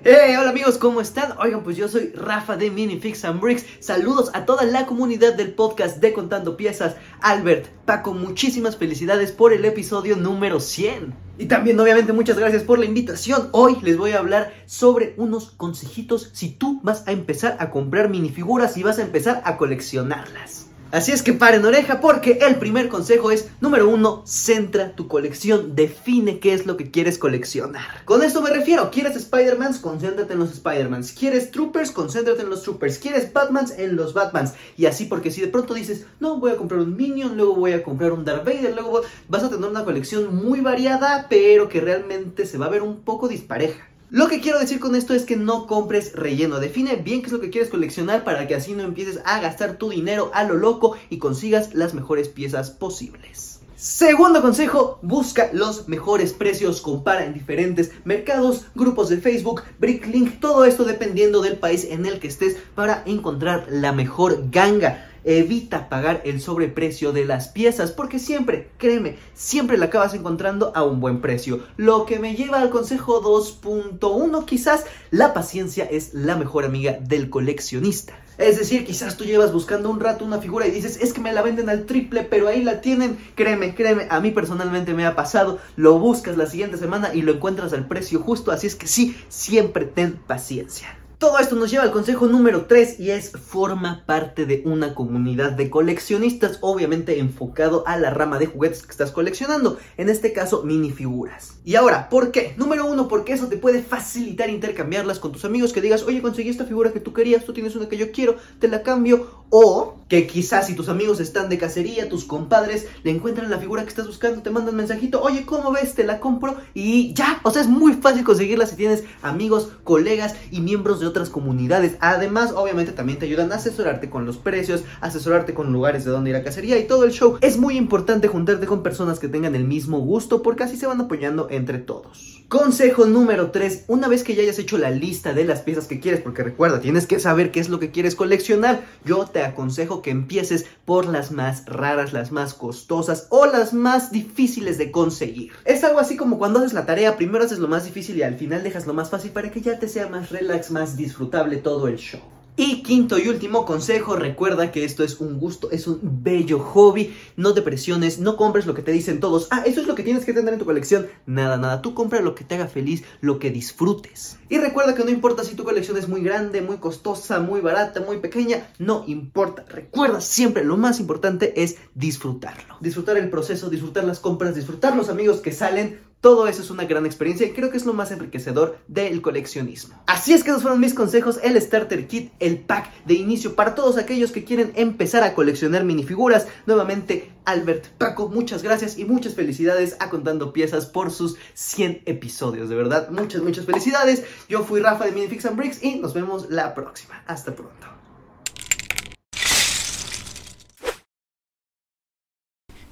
Hey, 0.07 0.35
hola 0.39 0.51
amigos, 0.51 0.77
¿cómo 0.77 1.01
están? 1.01 1.33
Oigan, 1.39 1.63
pues 1.63 1.77
yo 1.77 1.87
soy 1.87 2.11
Rafa 2.13 2.55
de 2.55 2.69
Minifix 2.69 3.25
and 3.25 3.41
Bricks. 3.41 3.65
Saludos 3.79 4.29
a 4.35 4.45
toda 4.45 4.63
la 4.63 4.85
comunidad 4.85 5.33
del 5.33 5.55
podcast 5.55 5.97
de 5.97 6.13
Contando 6.13 6.57
Piezas. 6.57 6.95
Albert, 7.21 7.69
Paco, 7.85 8.13
muchísimas 8.13 8.77
felicidades 8.77 9.31
por 9.31 9.51
el 9.51 9.65
episodio 9.65 10.15
número 10.15 10.59
100. 10.59 11.11
Y 11.39 11.47
también, 11.47 11.79
obviamente, 11.79 12.13
muchas 12.13 12.37
gracias 12.37 12.61
por 12.61 12.77
la 12.77 12.85
invitación. 12.85 13.49
Hoy 13.51 13.77
les 13.81 13.97
voy 13.97 14.11
a 14.11 14.19
hablar 14.19 14.53
sobre 14.67 15.15
unos 15.17 15.49
consejitos 15.49 16.29
si 16.33 16.51
tú 16.51 16.81
vas 16.83 17.07
a 17.07 17.11
empezar 17.11 17.57
a 17.59 17.71
comprar 17.71 18.07
minifiguras 18.07 18.77
y 18.77 18.83
vas 18.83 18.99
a 18.99 19.01
empezar 19.01 19.41
a 19.43 19.57
coleccionarlas. 19.57 20.64
Así 20.95 21.11
es 21.11 21.23
que 21.23 21.33
paren 21.33 21.65
oreja 21.65 21.99
porque 21.99 22.39
el 22.47 22.55
primer 22.55 22.87
consejo 22.87 23.29
es, 23.29 23.49
número 23.59 23.89
uno, 23.89 24.23
centra 24.25 24.95
tu 24.95 25.09
colección, 25.09 25.75
define 25.75 26.39
qué 26.39 26.53
es 26.53 26.65
lo 26.65 26.77
que 26.77 26.89
quieres 26.89 27.17
coleccionar. 27.17 28.05
Con 28.05 28.23
esto 28.23 28.41
me 28.41 28.49
refiero, 28.49 28.91
¿quieres 28.91 29.17
Spider-Mans? 29.17 29.79
Concéntrate 29.79 30.31
en 30.31 30.39
los 30.39 30.53
Spider-Mans. 30.53 31.11
¿Quieres 31.11 31.51
Troopers? 31.51 31.91
Concéntrate 31.91 32.43
en 32.43 32.49
los 32.49 32.63
Troopers. 32.63 32.97
¿Quieres 32.97 33.33
Batmans? 33.33 33.77
En 33.77 33.97
los 33.97 34.13
Batmans. 34.13 34.53
Y 34.77 34.85
así 34.85 35.03
porque 35.03 35.31
si 35.31 35.41
de 35.41 35.49
pronto 35.49 35.73
dices, 35.73 36.05
no, 36.21 36.39
voy 36.39 36.51
a 36.51 36.55
comprar 36.55 36.79
un 36.79 36.95
Minion, 36.95 37.35
luego 37.35 37.57
voy 37.57 37.73
a 37.73 37.83
comprar 37.83 38.13
un 38.13 38.23
Darth 38.23 38.45
Vader, 38.45 38.73
luego 38.73 38.91
voy-", 38.91 39.03
vas 39.27 39.43
a 39.43 39.49
tener 39.49 39.69
una 39.69 39.83
colección 39.83 40.33
muy 40.33 40.61
variada, 40.61 41.27
pero 41.29 41.67
que 41.67 41.81
realmente 41.81 42.45
se 42.45 42.57
va 42.57 42.67
a 42.67 42.69
ver 42.69 42.83
un 42.83 43.01
poco 43.01 43.27
dispareja. 43.27 43.85
Lo 44.15 44.29
que 44.29 44.39
quiero 44.39 44.59
decir 44.59 44.79
con 44.79 44.95
esto 44.95 45.13
es 45.13 45.25
que 45.25 45.35
no 45.35 45.67
compres 45.67 46.13
relleno. 46.13 46.61
Define 46.61 46.95
bien 46.95 47.19
qué 47.19 47.25
es 47.27 47.33
lo 47.33 47.41
que 47.41 47.49
quieres 47.49 47.69
coleccionar 47.69 48.23
para 48.23 48.47
que 48.47 48.55
así 48.55 48.71
no 48.71 48.83
empieces 48.83 49.19
a 49.25 49.41
gastar 49.41 49.75
tu 49.75 49.89
dinero 49.89 50.31
a 50.33 50.45
lo 50.45 50.53
loco 50.53 50.95
y 51.09 51.17
consigas 51.17 51.73
las 51.73 51.93
mejores 51.93 52.29
piezas 52.29 52.71
posibles. 52.71 53.59
Segundo 53.75 54.41
consejo, 54.41 54.99
busca 55.01 55.49
los 55.51 55.89
mejores 55.89 56.31
precios, 56.31 56.79
compara 56.79 57.25
en 57.25 57.33
diferentes 57.33 57.91
mercados, 58.05 58.67
grupos 58.73 59.09
de 59.09 59.17
Facebook, 59.17 59.63
Bricklink, 59.79 60.39
todo 60.39 60.63
esto 60.63 60.85
dependiendo 60.85 61.41
del 61.41 61.57
país 61.57 61.83
en 61.83 62.05
el 62.05 62.21
que 62.21 62.29
estés 62.29 62.55
para 62.73 63.03
encontrar 63.05 63.67
la 63.69 63.91
mejor 63.91 64.49
ganga. 64.49 65.11
Evita 65.27 65.89
pagar 65.89 66.21
el 66.23 66.39
sobreprecio 66.39 67.11
de 67.11 67.25
las 67.25 67.47
piezas 67.47 67.91
porque 67.91 68.19
siempre, 68.19 68.69
créeme, 68.77 69.17
siempre 69.33 69.77
la 69.77 69.87
acabas 69.87 70.13
encontrando 70.13 70.71
a 70.75 70.83
un 70.83 70.99
buen 70.99 71.19
precio. 71.19 71.63
Lo 71.77 72.05
que 72.05 72.19
me 72.19 72.35
lleva 72.35 72.59
al 72.59 72.69
consejo 72.69 73.23
2.1 73.23 74.45
quizás, 74.45 74.85
la 75.09 75.33
paciencia 75.33 75.85
es 75.85 76.13
la 76.13 76.35
mejor 76.35 76.63
amiga 76.63 76.99
del 77.01 77.31
coleccionista. 77.31 78.13
Es 78.37 78.59
decir, 78.59 78.85
quizás 78.85 79.17
tú 79.17 79.23
llevas 79.23 79.53
buscando 79.53 79.89
un 79.89 79.99
rato 79.99 80.25
una 80.25 80.39
figura 80.39 80.67
y 80.67 80.71
dices, 80.71 80.99
es 81.01 81.13
que 81.13 81.21
me 81.21 81.33
la 81.33 81.41
venden 81.41 81.69
al 81.69 81.85
triple, 81.85 82.23
pero 82.23 82.47
ahí 82.47 82.61
la 82.61 82.81
tienen. 82.81 83.17
Créeme, 83.33 83.73
créeme, 83.73 84.07
a 84.09 84.19
mí 84.19 84.31
personalmente 84.31 84.93
me 84.93 85.05
ha 85.05 85.15
pasado. 85.15 85.57
Lo 85.75 85.97
buscas 85.99 86.37
la 86.37 86.45
siguiente 86.45 86.77
semana 86.77 87.15
y 87.15 87.21
lo 87.21 87.33
encuentras 87.33 87.73
al 87.73 87.87
precio 87.87 88.19
justo, 88.19 88.51
así 88.51 88.67
es 88.67 88.75
que 88.75 88.87
sí, 88.87 89.17
siempre 89.29 89.85
ten 89.85 90.19
paciencia. 90.27 90.97
Todo 91.25 91.39
esto 91.39 91.55
nos 91.55 91.71
lleva 91.71 91.81
al 91.81 91.89
consejo 91.91 92.27
número 92.27 92.67
3 92.67 92.99
y 92.99 93.09
es 93.09 93.31
forma 93.31 94.03
parte 94.05 94.45
de 94.45 94.61
una 94.63 94.93
comunidad 94.93 95.53
de 95.53 95.71
coleccionistas, 95.71 96.59
obviamente 96.61 97.17
enfocado 97.17 97.83
a 97.87 97.97
la 97.97 98.11
rama 98.11 98.37
de 98.37 98.45
juguetes 98.45 98.83
que 98.83 98.91
estás 98.91 99.11
coleccionando, 99.11 99.79
en 99.97 100.09
este 100.09 100.33
caso 100.33 100.61
minifiguras. 100.61 101.55
Y 101.63 101.77
ahora, 101.77 102.09
¿por 102.09 102.31
qué? 102.31 102.53
Número 102.57 102.85
uno, 102.85 103.07
porque 103.07 103.33
eso 103.33 103.47
te 103.47 103.57
puede 103.57 103.81
facilitar 103.81 104.51
intercambiarlas 104.51 105.17
con 105.17 105.31
tus 105.31 105.45
amigos 105.45 105.73
que 105.73 105.81
digas, 105.81 106.03
oye, 106.03 106.21
conseguí 106.21 106.49
esta 106.49 106.65
figura 106.65 106.93
que 106.93 106.99
tú 106.99 107.11
querías, 107.11 107.43
tú 107.43 107.53
tienes 107.53 107.75
una 107.75 107.89
que 107.89 107.97
yo 107.97 108.11
quiero, 108.11 108.35
te 108.59 108.67
la 108.67 108.83
cambio. 108.83 109.45
O 109.49 110.04
que 110.07 110.27
quizás 110.27 110.67
si 110.67 110.75
tus 110.75 110.89
amigos 110.89 111.19
están 111.19 111.49
de 111.49 111.57
cacería, 111.57 112.09
tus 112.09 112.25
compadres 112.25 112.87
le 113.03 113.11
encuentran 113.11 113.49
la 113.49 113.57
figura 113.57 113.83
que 113.83 113.89
estás 113.89 114.07
buscando, 114.07 114.41
te 114.41 114.51
mandan 114.51 114.75
mensajito, 114.75 115.21
oye, 115.21 115.45
¿cómo 115.45 115.71
ves? 115.71 115.95
Te 115.95 116.03
la 116.03 116.19
compro 116.19 116.57
y 116.73 117.13
ya. 117.13 117.39
O 117.43 117.51
sea, 117.51 117.61
es 117.61 117.67
muy 117.67 117.93
fácil 117.93 118.23
conseguirla 118.23 118.65
si 118.65 118.75
tienes 118.75 119.03
amigos, 119.21 119.69
colegas 119.83 120.35
y 120.51 120.61
miembros 120.61 120.99
de 120.99 121.07
otras 121.07 121.29
comunidades. 121.29 121.97
Además, 121.99 122.53
obviamente 122.55 122.91
también 122.91 123.19
te 123.19 123.25
ayudan 123.25 123.51
a 123.51 123.55
asesorarte 123.55 124.09
con 124.09 124.25
los 124.25 124.37
precios, 124.37 124.83
asesorarte 125.01 125.53
con 125.53 125.71
lugares 125.73 126.05
de 126.05 126.11
donde 126.11 126.29
ir 126.29 126.35
a 126.35 126.43
cacería 126.43 126.77
y 126.77 126.87
todo 126.87 127.03
el 127.05 127.11
show. 127.11 127.37
Es 127.41 127.57
muy 127.57 127.77
importante 127.77 128.27
juntarte 128.27 128.67
con 128.67 128.83
personas 128.83 129.19
que 129.19 129.27
tengan 129.27 129.55
el 129.55 129.65
mismo 129.65 129.99
gusto 129.99 130.41
porque 130.41 130.63
así 130.63 130.77
se 130.77 130.87
van 130.87 131.01
apoyando 131.01 131.47
entre 131.49 131.79
todos. 131.79 132.34
Consejo 132.47 133.07
número 133.07 133.49
3, 133.49 133.85
una 133.87 134.07
vez 134.07 134.23
que 134.23 134.35
ya 134.35 134.43
hayas 134.43 134.59
hecho 134.59 134.77
la 134.77 134.91
lista 134.91 135.33
de 135.33 135.45
las 135.45 135.61
piezas 135.61 135.87
que 135.87 135.99
quieres, 135.99 136.21
porque 136.21 136.43
recuerda, 136.43 136.79
tienes 136.79 137.07
que 137.07 137.19
saber 137.19 137.51
qué 137.51 137.59
es 137.59 137.69
lo 137.69 137.79
que 137.79 137.89
quieres 137.89 138.15
coleccionar, 138.15 138.85
yo 139.03 139.25
te 139.25 139.43
aconsejo 139.43 140.03
que 140.03 140.11
empieces 140.11 140.67
por 140.85 141.07
las 141.07 141.31
más 141.31 141.65
raras, 141.65 142.13
las 142.13 142.31
más 142.31 142.53
costosas 142.53 143.25
o 143.31 143.47
las 143.47 143.73
más 143.73 144.11
difíciles 144.11 144.77
de 144.77 144.91
conseguir. 144.91 145.53
Es 145.65 145.83
algo 145.83 145.99
así 145.99 146.17
como 146.17 146.37
cuando 146.37 146.59
haces 146.59 146.73
la 146.73 146.85
tarea, 146.85 147.17
primero 147.17 147.43
haces 147.43 147.57
lo 147.57 147.67
más 147.67 147.83
difícil 147.83 148.15
y 148.17 148.21
al 148.21 148.35
final 148.35 148.61
dejas 148.61 148.85
lo 148.85 148.93
más 148.93 149.09
fácil 149.09 149.31
para 149.31 149.49
que 149.49 149.61
ya 149.61 149.79
te 149.79 149.87
sea 149.87 150.07
más 150.07 150.29
relax, 150.29 150.69
más 150.69 150.95
disfrutable 150.95 151.57
todo 151.57 151.87
el 151.87 151.97
show. 151.97 152.21
Y 152.57 152.83
quinto 152.83 153.19
y 153.19 153.27
último 153.27 153.65
consejo, 153.65 154.15
recuerda 154.15 154.71
que 154.71 154.85
esto 154.85 155.03
es 155.03 155.19
un 155.19 155.39
gusto, 155.39 155.71
es 155.71 155.87
un 155.87 155.99
bello 156.23 156.57
hobby, 156.59 157.13
no 157.35 157.53
te 157.53 157.61
presiones, 157.61 158.19
no 158.19 158.37
compres 158.37 158.65
lo 158.65 158.73
que 158.73 158.81
te 158.81 158.93
dicen 158.93 159.19
todos, 159.19 159.49
ah, 159.51 159.63
eso 159.65 159.81
es 159.81 159.87
lo 159.87 159.95
que 159.95 160.03
tienes 160.03 160.23
que 160.23 160.31
tener 160.31 160.53
en 160.53 160.59
tu 160.59 160.63
colección, 160.63 161.07
nada, 161.25 161.57
nada, 161.57 161.81
tú 161.81 161.93
compra 161.93 162.21
lo 162.21 162.33
que 162.33 162.45
te 162.45 162.55
haga 162.55 162.67
feliz, 162.67 163.03
lo 163.19 163.39
que 163.39 163.51
disfrutes. 163.51 164.37
Y 164.47 164.57
recuerda 164.57 164.95
que 164.95 165.03
no 165.03 165.09
importa 165.09 165.43
si 165.43 165.55
tu 165.55 165.65
colección 165.65 165.97
es 165.97 166.07
muy 166.07 166.21
grande, 166.21 166.61
muy 166.61 166.77
costosa, 166.77 167.41
muy 167.41 167.59
barata, 167.59 167.99
muy 167.99 168.19
pequeña, 168.19 168.69
no 168.79 169.03
importa, 169.05 169.65
recuerda 169.67 170.21
siempre, 170.21 170.63
lo 170.63 170.77
más 170.77 171.01
importante 171.01 171.61
es 171.61 171.75
disfrutarlo, 171.93 172.77
disfrutar 172.79 173.17
el 173.17 173.29
proceso, 173.29 173.69
disfrutar 173.69 174.05
las 174.05 174.19
compras, 174.19 174.55
disfrutar 174.55 174.95
los 174.95 175.09
amigos 175.09 175.41
que 175.41 175.51
salen, 175.51 175.99
todo 176.21 176.47
eso 176.47 176.61
es 176.61 176.69
una 176.71 176.85
gran 176.85 177.05
experiencia 177.05 177.45
y 177.45 177.53
creo 177.53 177.69
que 177.69 177.77
es 177.77 177.85
lo 177.85 177.93
más 177.93 178.11
enriquecedor 178.11 178.79
del 178.87 179.21
coleccionismo. 179.21 180.01
Así 180.07 180.33
es 180.33 180.43
que 180.43 180.49
esos 180.49 180.63
fueron 180.63 180.79
mis 180.79 180.93
consejos, 180.93 181.39
el 181.43 181.59
Starter 181.61 182.07
Kit, 182.07 182.33
el 182.39 182.59
pack 182.59 182.91
de 183.05 183.13
inicio 183.13 183.55
para 183.55 183.75
todos 183.75 183.97
aquellos 183.97 184.31
que 184.31 184.43
quieren 184.43 184.71
empezar 184.75 185.23
a 185.23 185.35
coleccionar 185.35 185.83
minifiguras. 185.83 186.47
Nuevamente, 186.65 187.31
Albert, 187.45 187.87
Paco, 187.97 188.29
muchas 188.29 188.63
gracias 188.63 188.97
y 188.97 189.05
muchas 189.05 189.35
felicidades 189.35 189.97
a 189.99 190.09
Contando 190.09 190.51
Piezas 190.51 190.87
por 190.87 191.11
sus 191.11 191.37
100 191.53 192.01
episodios. 192.05 192.69
De 192.69 192.75
verdad, 192.75 193.09
muchas, 193.09 193.41
muchas 193.43 193.65
felicidades. 193.65 194.23
Yo 194.49 194.63
fui 194.63 194.81
Rafa 194.81 195.05
de 195.05 195.11
Minifix 195.11 195.45
and 195.45 195.57
Bricks 195.57 195.83
y 195.83 195.95
nos 195.99 196.13
vemos 196.13 196.49
la 196.49 196.73
próxima. 196.73 197.23
Hasta 197.27 197.53
pronto. 197.53 198.04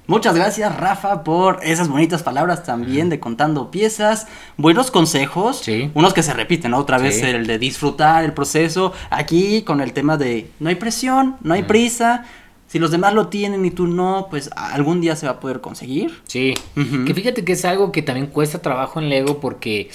Muchas 0.06 0.34
gracias, 0.34 0.76
Rafa, 0.76 1.24
por 1.24 1.60
esas 1.62 1.88
bonitas 1.88 2.22
palabras 2.22 2.62
también 2.62 3.08
de 3.08 3.18
contando 3.20 3.70
piezas. 3.70 4.26
Buenos 4.58 4.90
consejos. 4.90 5.60
Sí. 5.62 5.90
Unos 5.94 6.12
que 6.12 6.22
se 6.22 6.34
repiten, 6.34 6.72
¿no? 6.72 6.78
Otra 6.78 6.98
vez 6.98 7.22
el 7.22 7.46
de 7.46 7.58
disfrutar 7.58 8.22
el 8.22 8.34
proceso. 8.34 8.92
Aquí 9.08 9.62
con 9.62 9.80
el 9.80 9.94
tema 9.94 10.18
de 10.18 10.50
no 10.60 10.68
hay 10.68 10.74
presión, 10.74 11.36
no 11.40 11.54
hay 11.54 11.62
prisa. 11.62 12.26
Si 12.66 12.78
los 12.78 12.90
demás 12.90 13.14
lo 13.14 13.28
tienen 13.28 13.64
y 13.64 13.70
tú 13.70 13.86
no, 13.86 14.26
pues 14.28 14.50
algún 14.54 15.00
día 15.00 15.16
se 15.16 15.24
va 15.24 15.32
a 15.32 15.40
poder 15.40 15.62
conseguir. 15.62 16.20
Sí, 16.26 16.54
que 16.74 17.14
fíjate 17.14 17.42
que 17.42 17.52
es 17.52 17.64
algo 17.64 17.90
que 17.90 18.02
también 18.02 18.26
cuesta 18.26 18.60
trabajo 18.60 19.00
en 19.00 19.08
Lego 19.08 19.40
porque 19.40 19.90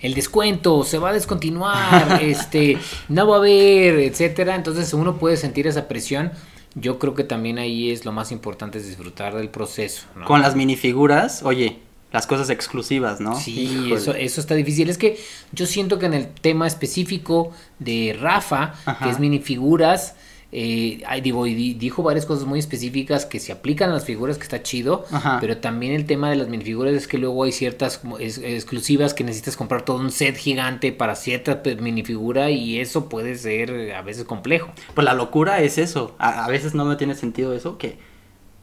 el 0.00 0.12
descuento 0.12 0.84
se 0.84 0.98
va 0.98 1.08
a 1.10 1.12
descontinuar, 1.14 2.18
este, 2.22 2.76
no 3.08 3.26
va 3.26 3.36
a 3.36 3.38
haber, 3.38 4.00
etcétera. 4.00 4.56
Entonces 4.56 4.92
uno 4.92 5.16
puede 5.16 5.38
sentir 5.38 5.66
esa 5.66 5.88
presión. 5.88 6.32
Yo 6.74 6.98
creo 6.98 7.14
que 7.14 7.24
también 7.24 7.58
ahí 7.58 7.90
es 7.90 8.04
lo 8.04 8.12
más 8.12 8.32
importante 8.32 8.78
es 8.78 8.86
disfrutar 8.86 9.34
del 9.34 9.48
proceso. 9.48 10.06
¿no? 10.16 10.24
Con 10.26 10.42
las 10.42 10.56
minifiguras, 10.56 11.42
oye, 11.44 11.78
las 12.12 12.26
cosas 12.26 12.50
exclusivas, 12.50 13.20
¿no? 13.20 13.38
Sí, 13.38 13.60
Híjole. 13.60 13.94
eso, 13.96 14.14
eso 14.14 14.40
está 14.40 14.54
difícil. 14.54 14.88
Es 14.90 14.98
que 14.98 15.18
yo 15.52 15.66
siento 15.66 15.98
que 15.98 16.06
en 16.06 16.14
el 16.14 16.28
tema 16.28 16.66
específico 16.66 17.52
de 17.78 18.16
Rafa, 18.20 18.74
Ajá. 18.86 19.04
que 19.04 19.10
es 19.10 19.18
minifiguras, 19.18 20.14
eh, 20.56 21.02
digo, 21.22 21.46
y 21.48 21.74
dijo 21.74 22.02
varias 22.04 22.26
cosas 22.26 22.46
muy 22.46 22.60
específicas 22.60 23.26
que 23.26 23.40
se 23.40 23.50
aplican 23.50 23.90
a 23.90 23.94
las 23.94 24.04
figuras, 24.04 24.36
que 24.38 24.44
está 24.44 24.62
chido, 24.62 25.04
Ajá. 25.10 25.38
pero 25.40 25.56
también 25.58 25.92
el 25.92 26.06
tema 26.06 26.30
de 26.30 26.36
las 26.36 26.48
minifiguras 26.48 26.94
es 26.94 27.08
que 27.08 27.18
luego 27.18 27.42
hay 27.42 27.50
ciertas 27.50 28.00
es- 28.20 28.38
exclusivas 28.38 29.14
que 29.14 29.24
necesitas 29.24 29.56
comprar 29.56 29.82
todo 29.82 29.96
un 29.98 30.12
set 30.12 30.36
gigante 30.36 30.92
para 30.92 31.16
cierta 31.16 31.60
minifigura 31.80 32.50
y 32.50 32.78
eso 32.78 33.08
puede 33.08 33.34
ser 33.36 33.70
eh, 33.70 33.94
a 33.94 34.02
veces 34.02 34.24
complejo. 34.24 34.70
Pues 34.94 35.04
la 35.04 35.14
locura 35.14 35.60
es 35.60 35.76
eso. 35.76 36.14
A, 36.18 36.44
a 36.44 36.48
veces 36.48 36.74
no 36.74 36.84
me 36.84 36.94
tiene 36.96 37.14
sentido 37.16 37.52
eso, 37.52 37.76
que 37.76 37.98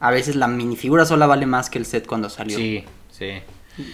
a 0.00 0.10
veces 0.10 0.34
la 0.34 0.48
minifigura 0.48 1.04
sola 1.04 1.26
vale 1.26 1.44
más 1.46 1.68
que 1.68 1.78
el 1.78 1.84
set 1.86 2.06
cuando 2.06 2.30
salió. 2.30 2.56
Sí, 2.56 2.84
sí. 3.10 3.32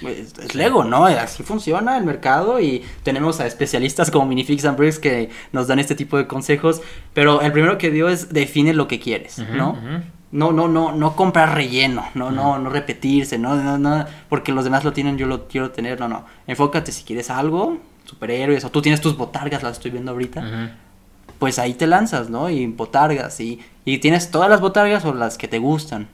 Es, 0.02 0.36
es 0.38 0.54
Lego, 0.54 0.84
¿no? 0.84 1.06
Así 1.06 1.42
funciona 1.42 1.96
el 1.96 2.04
mercado 2.04 2.60
y 2.60 2.84
tenemos 3.04 3.40
a 3.40 3.46
especialistas 3.46 4.10
como 4.10 4.26
Minifix 4.26 4.64
and 4.64 4.76
Bricks 4.76 4.98
que 4.98 5.30
nos 5.52 5.68
dan 5.68 5.78
este 5.78 5.94
tipo 5.94 6.16
de 6.16 6.26
consejos. 6.26 6.82
Pero 7.14 7.40
el 7.40 7.52
primero 7.52 7.78
que 7.78 7.90
dio 7.90 8.08
es 8.08 8.32
define 8.32 8.74
lo 8.74 8.88
que 8.88 8.98
quieres, 8.98 9.38
¿no? 9.38 9.78
No, 10.30 10.52
no, 10.52 10.68
no, 10.68 10.92
no 10.92 11.16
comprar 11.16 11.54
relleno, 11.54 12.04
no, 12.14 12.30
no, 12.30 12.58
no 12.58 12.68
repetirse, 12.68 13.38
no, 13.38 13.54
no, 13.56 13.78
no, 13.78 14.04
porque 14.28 14.52
los 14.52 14.62
demás 14.64 14.84
lo 14.84 14.92
tienen, 14.92 15.16
yo 15.16 15.26
lo 15.26 15.48
quiero 15.48 15.70
tener, 15.70 15.98
no, 15.98 16.06
no. 16.06 16.26
Enfócate 16.46 16.92
si 16.92 17.02
quieres 17.04 17.30
algo, 17.30 17.78
superhéroes, 18.04 18.62
o 18.64 18.70
tú 18.70 18.82
tienes 18.82 19.00
tus 19.00 19.16
botargas, 19.16 19.62
las 19.62 19.72
estoy 19.78 19.90
viendo 19.90 20.12
ahorita, 20.12 20.76
pues 21.38 21.58
ahí 21.58 21.72
te 21.72 21.86
lanzas, 21.86 22.28
¿no? 22.28 22.50
Y 22.50 22.66
botargas, 22.66 23.40
y, 23.40 23.60
y 23.86 23.98
tienes 23.98 24.30
todas 24.30 24.50
las 24.50 24.60
botargas 24.60 25.04
o 25.06 25.14
las 25.14 25.38
que 25.38 25.48
te 25.48 25.58
gustan. 25.58 26.08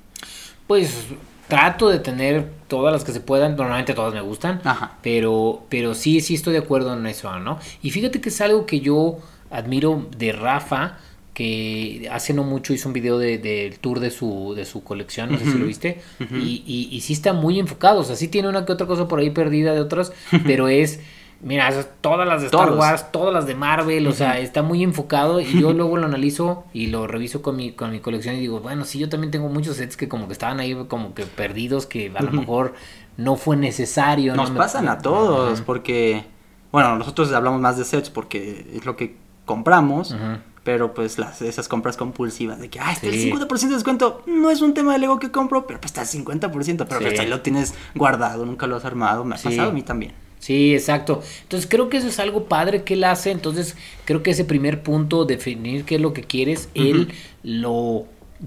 Pues 0.68 1.06
trato 1.48 1.88
de 1.90 1.98
tener 1.98 2.46
todas 2.68 2.92
las 2.92 3.04
que 3.04 3.12
se 3.12 3.20
puedan, 3.20 3.56
normalmente 3.56 3.94
todas 3.94 4.14
me 4.14 4.20
gustan, 4.20 4.60
Ajá. 4.64 4.98
pero 5.02 5.62
pero 5.68 5.94
sí 5.94 6.20
sí 6.20 6.34
estoy 6.34 6.52
de 6.54 6.60
acuerdo 6.60 6.94
en 6.94 7.06
eso, 7.06 7.38
¿no? 7.40 7.58
Y 7.82 7.90
fíjate 7.90 8.20
que 8.20 8.30
es 8.30 8.40
algo 8.40 8.66
que 8.66 8.80
yo 8.80 9.18
admiro 9.50 10.06
de 10.16 10.32
Rafa 10.32 10.98
que 11.34 12.08
hace 12.12 12.32
no 12.32 12.44
mucho 12.44 12.72
hizo 12.72 12.88
un 12.88 12.92
video 12.92 13.18
de- 13.18 13.38
del 13.38 13.78
tour 13.80 13.98
de 13.98 14.10
su 14.10 14.54
de 14.54 14.64
su 14.64 14.84
colección, 14.84 15.32
no 15.32 15.38
sé 15.38 15.44
si 15.46 15.58
lo 15.58 15.66
viste, 15.66 16.00
y, 16.32 16.62
y, 16.64 16.88
y 16.92 17.00
sí 17.00 17.12
está 17.12 17.32
muy 17.32 17.58
enfocado, 17.58 18.00
o 18.00 18.04
sea, 18.04 18.14
sí 18.14 18.28
tiene 18.28 18.48
una 18.48 18.64
que 18.64 18.72
otra 18.72 18.86
cosa 18.86 19.08
por 19.08 19.18
ahí 19.18 19.30
perdida 19.30 19.74
de 19.74 19.80
otros, 19.80 20.12
pero 20.46 20.68
es 20.68 21.00
Mira, 21.44 21.70
todas 22.00 22.26
las 22.26 22.40
de 22.40 22.46
Star 22.46 22.66
Todos. 22.68 22.78
Wars, 22.80 23.12
todas 23.12 23.34
las 23.34 23.46
de 23.46 23.54
Marvel, 23.54 24.06
o 24.06 24.12
sea, 24.12 24.38
está 24.40 24.62
muy 24.62 24.82
enfocado 24.82 25.40
y 25.40 25.60
yo 25.60 25.72
luego 25.74 25.96
lo 25.98 26.06
analizo 26.06 26.64
y 26.72 26.86
lo 26.86 27.06
reviso 27.06 27.42
con 27.42 27.56
mi, 27.56 27.72
con 27.72 27.90
mi 27.90 28.00
colección 28.00 28.36
y 28.36 28.40
digo, 28.40 28.60
bueno, 28.60 28.84
sí, 28.84 28.98
yo 28.98 29.08
también 29.10 29.30
tengo 29.30 29.48
muchos 29.50 29.76
sets 29.76 29.96
que 29.96 30.08
como 30.08 30.26
que 30.26 30.32
estaban 30.32 30.58
ahí 30.58 30.74
como 30.88 31.14
que 31.14 31.26
perdidos, 31.26 31.84
que 31.86 32.10
a 32.16 32.22
lo 32.22 32.30
mejor 32.32 32.74
no 33.18 33.36
fue 33.36 33.56
necesario. 33.56 34.34
Nos 34.34 34.48
no 34.48 34.54
me- 34.54 34.60
pasan 34.60 34.88
a 34.88 34.98
todos, 34.98 35.60
porque, 35.60 36.24
bueno, 36.72 36.96
nosotros 36.96 37.30
hablamos 37.32 37.60
más 37.60 37.76
de 37.76 37.84
sets 37.84 38.08
porque 38.10 38.66
es 38.74 38.86
lo 38.86 38.96
que 38.96 39.16
compramos, 39.44 40.16
pero 40.62 40.94
pues 40.94 41.18
las, 41.18 41.42
esas 41.42 41.68
compras 41.68 41.98
compulsivas 41.98 42.58
de 42.58 42.70
que, 42.70 42.80
ah, 42.80 42.90
está 42.92 43.06
el 43.08 43.12
Sí. 43.20 43.30
50% 43.30 43.68
de 43.68 43.74
descuento, 43.74 44.22
no 44.24 44.48
es 44.50 44.62
un 44.62 44.72
tema 44.72 44.94
de 44.94 44.98
Lego 44.98 45.18
que 45.18 45.30
compro, 45.30 45.66
pero 45.66 45.78
pues 45.78 45.90
está 45.90 46.00
el 46.00 46.08
50%, 46.08 46.86
pero 46.88 47.00
Sí. 47.00 47.06
pues 47.06 47.20
ahí 47.20 47.28
lo 47.28 47.42
tienes 47.42 47.74
guardado, 47.94 48.46
nunca 48.46 48.66
lo 48.66 48.76
has 48.76 48.86
armado, 48.86 49.24
me 49.26 49.34
ha 49.34 49.38
Sí. 49.38 49.50
pasado 49.50 49.68
a 49.68 49.72
mí 49.74 49.82
también. 49.82 50.14
Sí, 50.44 50.74
exacto. 50.74 51.22
Entonces 51.40 51.66
creo 51.70 51.88
que 51.88 51.96
eso 51.96 52.08
es 52.08 52.18
algo 52.20 52.44
padre 52.44 52.82
que 52.82 52.92
él 52.92 53.04
hace. 53.04 53.30
Entonces 53.30 53.78
creo 54.04 54.22
que 54.22 54.32
ese 54.32 54.44
primer 54.44 54.82
punto, 54.82 55.24
definir 55.24 55.86
qué 55.86 55.94
es 55.94 56.02
lo 56.02 56.12
que 56.12 56.20
quieres, 56.20 56.68
él 56.74 57.08
lo 57.42 58.04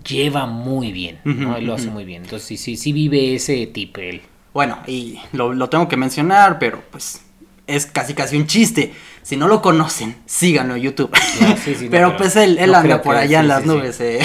lleva 0.07 0.45
muy 0.45 0.91
bien. 0.91 1.17
¿no? 1.23 1.57
Él 1.57 1.65
lo 1.65 1.73
hace 1.73 1.89
muy 1.89 2.05
bien. 2.05 2.21
Entonces 2.21 2.47
sí, 2.47 2.57
sí, 2.57 2.77
sí 2.77 2.93
vive 2.93 3.33
ese 3.33 3.65
tipo 3.65 3.99
él. 3.99 4.21
Bueno, 4.53 4.77
y 4.86 5.17
lo, 5.31 5.53
lo 5.53 5.69
tengo 5.69 5.88
que 5.88 5.97
mencionar, 5.97 6.60
pero 6.60 6.83
pues 6.91 7.25
es 7.67 7.86
casi 7.86 8.13
casi 8.13 8.38
un 8.38 8.47
chiste. 8.47 8.93
Si 9.23 9.36
no 9.36 9.49
lo 9.49 9.62
conocen, 9.62 10.15
síganlo 10.25 10.75
en 10.75 10.84
YouTube. 10.84 11.12
No, 11.41 11.58
sí, 11.58 11.75
sí, 11.75 11.86
no 11.86 11.91
pero 11.91 12.15
pues 12.15 12.36
él, 12.38 12.58
él 12.60 12.71
No 12.71 12.77
anda 12.77 13.01
por 13.01 13.15
que- 13.15 13.21
allá 13.21 13.41
en 13.41 13.49
las 13.49 13.65
nubes. 13.65 13.99
eh. 13.99 14.19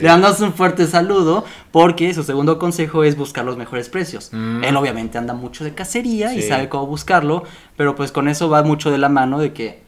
Le 0.00 0.08
damos 0.08 0.40
un 0.40 0.54
fuerte 0.54 0.86
saludo 0.86 1.44
porque 1.70 2.14
su 2.14 2.22
segundo 2.22 2.58
consejo 2.58 3.04
es 3.04 3.16
buscar 3.16 3.44
los 3.44 3.58
mejores 3.58 3.90
precios. 3.90 4.30
Mm. 4.32 4.64
Él 4.64 4.76
obviamente 4.76 5.18
anda 5.18 5.34
mucho 5.34 5.64
de 5.64 5.74
cacería 5.74 6.32
y 6.34 6.40
sabe 6.42 6.70
cómo 6.70 6.86
buscarlo, 6.86 7.44
pero 7.76 7.94
pues 7.94 8.10
con 8.10 8.26
eso 8.28 8.48
va 8.48 8.62
mucho 8.62 8.90
de 8.90 8.96
la 8.98 9.10
mano 9.10 9.38
de 9.38 9.52
que 9.52 9.82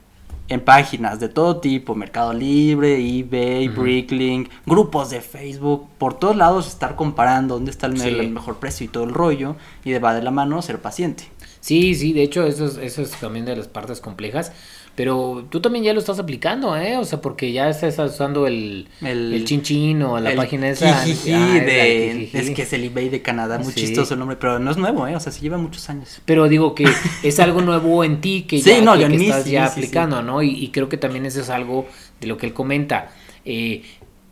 en 0.49 0.61
páginas 0.61 1.20
de 1.20 1.31
todo 1.31 1.57
tipo, 1.57 1.94
Mercado 1.94 2.35
Libre, 2.35 2.97
eBay. 2.99 3.68
Bricklink, 3.68 4.51
grupos 4.66 5.09
de 5.09 5.23
Facebook, 5.23 5.88
por 5.97 6.18
todos 6.18 6.37
lados 6.37 6.68
estar 6.68 6.97
comparando 6.97 7.55
dónde 7.55 7.70
está 7.70 7.87
el, 7.87 7.99
Sí. 7.99 8.09
el 8.09 8.31
mejor 8.31 8.57
precio 8.59 8.85
y 8.85 8.88
todo 8.88 9.05
el 9.05 9.14
rollo, 9.14 9.57
y 9.87 9.90
de 9.92 10.01
va 10.01 10.12
de 10.14 10.20
la 10.20 10.31
mano 10.31 10.61
ser 10.61 10.81
paciente. 10.83 11.25
Sí, 11.64 11.94
sí, 11.94 12.12
de 12.12 12.22
hecho 12.22 12.46
eso 12.46 12.66
es, 12.66 12.77
eso 12.77 13.00
es 13.00 13.12
también 13.12 13.46
de 13.46 13.57
las 13.57 13.68
partes 13.68 14.00
complejas. 14.03 14.53
Pero 14.96 15.46
tú 15.50 15.61
también 15.61 15.83
ya 15.83 15.92
lo 15.94 15.98
estás 15.98 16.18
aplicando, 16.18 16.77
¿eh? 16.77 16.98
O 16.98 17.05
sea, 17.05 17.20
porque 17.22 17.53
ya 17.53 17.68
estás 17.70 17.98
usando 17.98 18.46
el, 18.46 18.87
El- 19.00 19.33
el, 19.33 19.44
chin 19.44 19.62
chin 19.62 20.03
o 20.03 20.20
la 20.20 20.31
El 20.33 20.37
página 20.37 20.68
esa. 20.68 21.00
Ah, 21.00 21.05
de, 21.07 22.27
Kijiji. 22.31 22.37
es 22.38 22.50
que 22.50 22.62
es 22.62 22.72
el 22.74 22.85
eBay 22.85 23.09
de 23.09 23.22
Canadá, 23.22 23.59
muy 23.59 23.72
Sí. 23.72 23.81
chistoso 23.81 24.12
el 24.14 24.20
nombre, 24.20 24.37
pero 24.37 24.59
no 24.59 24.70
es 24.70 24.77
nuevo, 24.77 25.07
¿eh? 25.09 25.16
O 25.16 25.20
sea, 25.20 25.33
se 25.33 25.40
lleva 25.40 25.57
muchos 25.57 25.88
años. 25.88 26.20
Pero 26.27 26.46
digo 26.48 26.74
que 26.74 26.85
es 27.24 27.40
algo 27.40 27.62
nuevo 27.62 28.05
en 28.05 28.20
ti 28.20 28.42
que 28.46 28.59
Sí, 28.61 28.68
ya, 28.70 28.83
no, 28.83 28.92
que- 28.96 29.09
que 29.09 29.18
mí 29.18 29.24
estás 29.27 29.44
sí, 29.44 29.50
ya 29.53 29.64
aplicando, 29.64 30.22
¿no? 30.22 30.42
Y, 30.42 30.50
y 30.50 30.68
creo 30.68 30.88
que 30.90 30.98
también 30.98 31.24
eso 31.27 31.40
es 31.40 31.48
algo 31.50 31.87
de 32.20 32.27
lo 32.27 32.37
que 32.37 32.46
él 32.46 32.53
comenta. 32.53 33.11
Eh, 33.46 33.83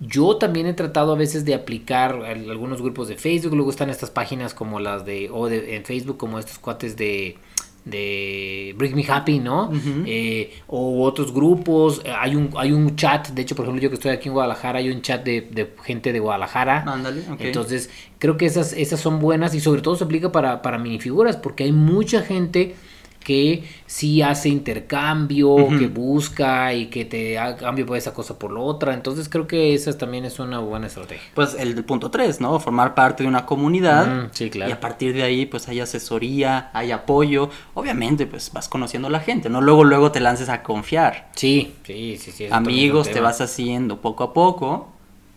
yo 0.04 0.36
también 0.36 0.66
he 0.66 0.74
tratado 0.74 1.12
a 1.12 1.16
veces 1.16 1.44
de 1.44 1.54
aplicar 1.54 2.12
al- 2.24 2.50
algunos 2.50 2.82
grupos 2.82 3.08
de 3.08 3.16
Facebook, 3.16 3.54
luego 3.54 3.70
están 3.70 3.88
estas 3.90 4.10
páginas 4.10 4.52
como 4.54 4.80
las 4.80 5.04
de, 5.06 5.30
o 5.32 5.48
de, 5.48 5.76
en 5.76 5.84
Facebook 5.84 6.16
como 6.16 6.38
estos 6.38 6.58
cuates 6.58 6.96
de 6.96 7.36
de 7.84 8.74
Bring 8.78 8.94
Me 8.94 9.04
Happy, 9.08 9.40
¿no? 9.40 9.68
Eh, 10.06 10.52
o 10.68 11.02
otros 11.02 11.34
grupos, 11.34 12.00
eh, 12.04 12.12
hay 12.16 12.36
un, 12.36 12.50
hay 12.56 12.70
un 12.70 12.94
chat, 12.94 13.30
de 13.30 13.42
hecho, 13.42 13.56
por 13.56 13.64
ejemplo, 13.64 13.82
yo 13.82 13.88
que 13.88 13.96
estoy 13.96 14.12
aquí 14.12 14.28
en 14.28 14.34
Guadalajara, 14.34 14.78
hay 14.78 14.88
un 14.88 15.02
chat 15.02 15.24
de, 15.24 15.40
de 15.40 15.68
gente 15.82 16.12
de 16.12 16.20
Guadalajara. 16.20 16.84
Ándale. 16.86 17.22
Entonces, 17.40 17.90
creo 18.20 18.36
que 18.36 18.46
esas, 18.46 18.72
esas 18.72 19.00
son 19.00 19.18
buenas 19.18 19.52
y 19.56 19.60
sobre 19.60 19.82
todo 19.82 19.96
se 19.96 20.04
aplica 20.04 20.30
para, 20.30 20.62
para 20.62 20.78
minifiguras, 20.78 21.36
porque 21.36 21.64
hay 21.64 21.72
mucha 21.72 22.22
gente 22.22 22.76
que 23.22 23.64
sí 23.86 24.22
hace 24.22 24.48
intercambio, 24.48 25.68
que 25.78 25.86
busca 25.86 26.72
y 26.74 26.86
que 26.86 27.04
te 27.04 27.38
haga 27.38 27.56
cambio 27.56 27.86
por 27.86 27.96
esa 27.96 28.12
cosa 28.12 28.38
por 28.38 28.52
la 28.52 28.60
otra. 28.60 28.94
Entonces, 28.94 29.28
creo 29.28 29.46
que 29.46 29.74
esa 29.74 29.96
también 29.96 30.24
es 30.24 30.38
una 30.38 30.58
buena 30.58 30.86
estrategia. 30.86 31.22
Pues 31.34 31.54
el 31.58 31.84
punto 31.84 32.10
3, 32.10 32.40
¿no? 32.40 32.58
Formar 32.60 32.94
parte 32.94 33.22
de 33.22 33.28
una 33.28 33.46
comunidad. 33.46 34.28
Sí, 34.32 34.50
claro. 34.50 34.70
Y 34.70 34.72
a 34.72 34.80
partir 34.80 35.14
de 35.14 35.22
ahí, 35.22 35.46
pues 35.46 35.68
hay 35.68 35.80
asesoría, 35.80 36.70
hay 36.72 36.90
apoyo. 36.90 37.50
Obviamente, 37.74 38.26
pues 38.26 38.52
vas 38.52 38.68
conociendo 38.68 39.08
a 39.08 39.10
la 39.10 39.20
gente, 39.20 39.48
¿no? 39.48 39.60
Luego, 39.60 39.84
luego 39.84 40.12
te 40.12 40.20
lances 40.20 40.48
a 40.48 40.62
confiar. 40.62 41.28
Sí, 41.34 41.74
sí, 41.84 42.16
sí, 42.18 42.32
sí. 42.32 42.46
Amigos, 42.50 43.10
te 43.10 43.20
vas 43.20 43.40
haciendo 43.40 44.00
poco 44.00 44.24
a 44.24 44.32
poco. 44.32 44.91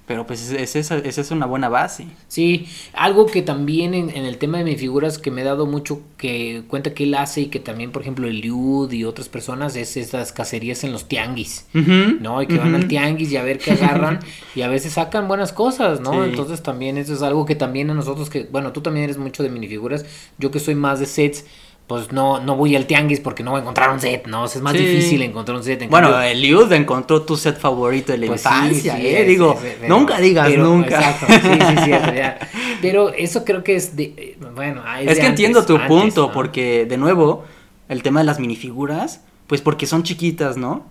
Pero 0.08 0.28
pues 0.28 0.52
esa 0.52 0.80
es, 0.80 0.92
esa 0.92 1.22
es 1.22 1.32
una 1.32 1.46
buena 1.46 1.68
base. 1.68 2.06
Sí, 2.28 2.68
algo 2.94 3.26
que 3.26 3.42
también 3.42 3.94
en, 3.94 4.10
en 4.12 4.26
el 4.26 4.38
tema 4.38 4.60
de 4.60 4.64
mis 4.64 4.80
figuras 4.80 5.18
que 5.18 5.32
me 5.32 5.42
he 5.42 5.44
dado 5.44 5.66
mucho 5.66 6.02
que 6.18 6.64
cuenta 6.68 6.94
que 6.94 7.06
él 7.06 7.16
hace 7.16 7.42
y 7.42 7.46
que 7.48 7.60
también, 7.60 7.92
por 7.92 8.04
ejemplo, 8.04 8.28
el 8.28 8.42
Liud 8.42 8.92
y 8.92 9.04
otras 9.04 9.30
personas 9.30 9.76
es 9.76 9.98
estas 9.98 10.32
cacerías 10.32 10.84
en 10.84 10.92
los 10.92 11.08
tianguis. 11.08 11.66
¿no? 11.74 12.42
Y 12.42 12.48
que 12.48 12.58
van 12.58 12.76
al 12.76 12.88
tianguis 12.88 13.32
y 13.32 13.38
a 13.38 13.44
ver 13.44 13.58
qué 13.58 13.72
agarran 13.72 14.20
y 14.56 14.62
a 14.62 14.68
veces 14.68 14.94
sacan 14.94 15.28
buenas 15.28 15.54
cosas, 15.54 16.00
¿no? 16.02 16.24
Sí. 16.24 16.30
Entonces 16.30 16.62
también 16.62 16.98
eso 16.98 17.14
es 17.14 17.22
algo 17.22 17.46
que 17.46 17.56
también 17.56 17.90
a 17.90 17.94
nosotros 17.94 18.30
que, 18.30 18.44
bueno, 18.52 18.72
tú 18.72 18.82
también 18.82 19.06
eres 19.06 19.18
mucho 19.18 19.44
de 19.44 19.50
minifiguras, 19.50 20.06
yo 20.38 20.52
que 20.52 20.60
soy 20.60 20.76
más 20.76 21.00
de 21.00 21.06
sets, 21.06 21.46
pues 21.88 22.12
no, 22.12 22.40
no 22.40 22.56
voy 22.56 22.76
al 22.76 22.88
tianguis 22.88 23.20
porque 23.20 23.44
no 23.44 23.52
voy 23.52 23.60
a 23.60 23.62
encontrar 23.62 23.92
un 23.92 24.00
set, 24.00 24.26
¿no? 24.28 24.44
O 24.44 24.48
sea, 24.48 24.58
es 24.60 24.64
más 24.64 24.74
Sí. 24.74 24.80
difícil 24.80 25.22
encontrar 25.22 25.56
un 25.58 25.64
set. 25.64 25.82
En 25.84 25.90
Bueno, 25.90 26.10
cambio, 26.12 26.28
Eliud 26.30 26.72
encontró 26.74 27.22
tu 27.22 27.38
set 27.38 27.60
favorito 27.60 28.12
de 28.12 28.18
la 28.18 28.28
pues 28.28 28.42
infancia, 28.44 28.96
sí, 28.96 29.06
¿eh? 29.06 29.22
es- 29.22 29.28
Digo, 29.28 29.60
es- 29.64 29.88
nunca 29.88 30.20
digas 30.20 30.48
pero- 30.50 30.64
nunca. 30.64 30.96
Exacto, 30.98 31.26
sí, 31.28 31.84
sí, 31.86 31.92
es 31.92 32.16
ya. 32.16 32.40
Pero 32.82 33.10
eso 33.14 33.46
creo 33.46 33.64
que 33.64 33.76
es 33.76 33.96
de, 33.96 34.38
bueno, 34.56 34.82
Es 35.00 35.16
de 35.16 35.22
que 35.22 35.28
entiendo 35.28 35.66
tu 35.66 35.76
antes, 35.76 35.88
punto, 35.88 36.28
¿no? 36.28 36.32
porque 36.34 36.86
de 36.86 36.98
nuevo, 36.98 37.46
el 37.88 38.02
tema 38.04 38.20
de 38.20 38.26
las 38.26 38.40
minifiguras, 38.40 39.22
pues 39.48 39.62
porque 39.62 39.86
son 39.86 40.04
chiquitas, 40.04 40.58
¿no? 40.58 40.86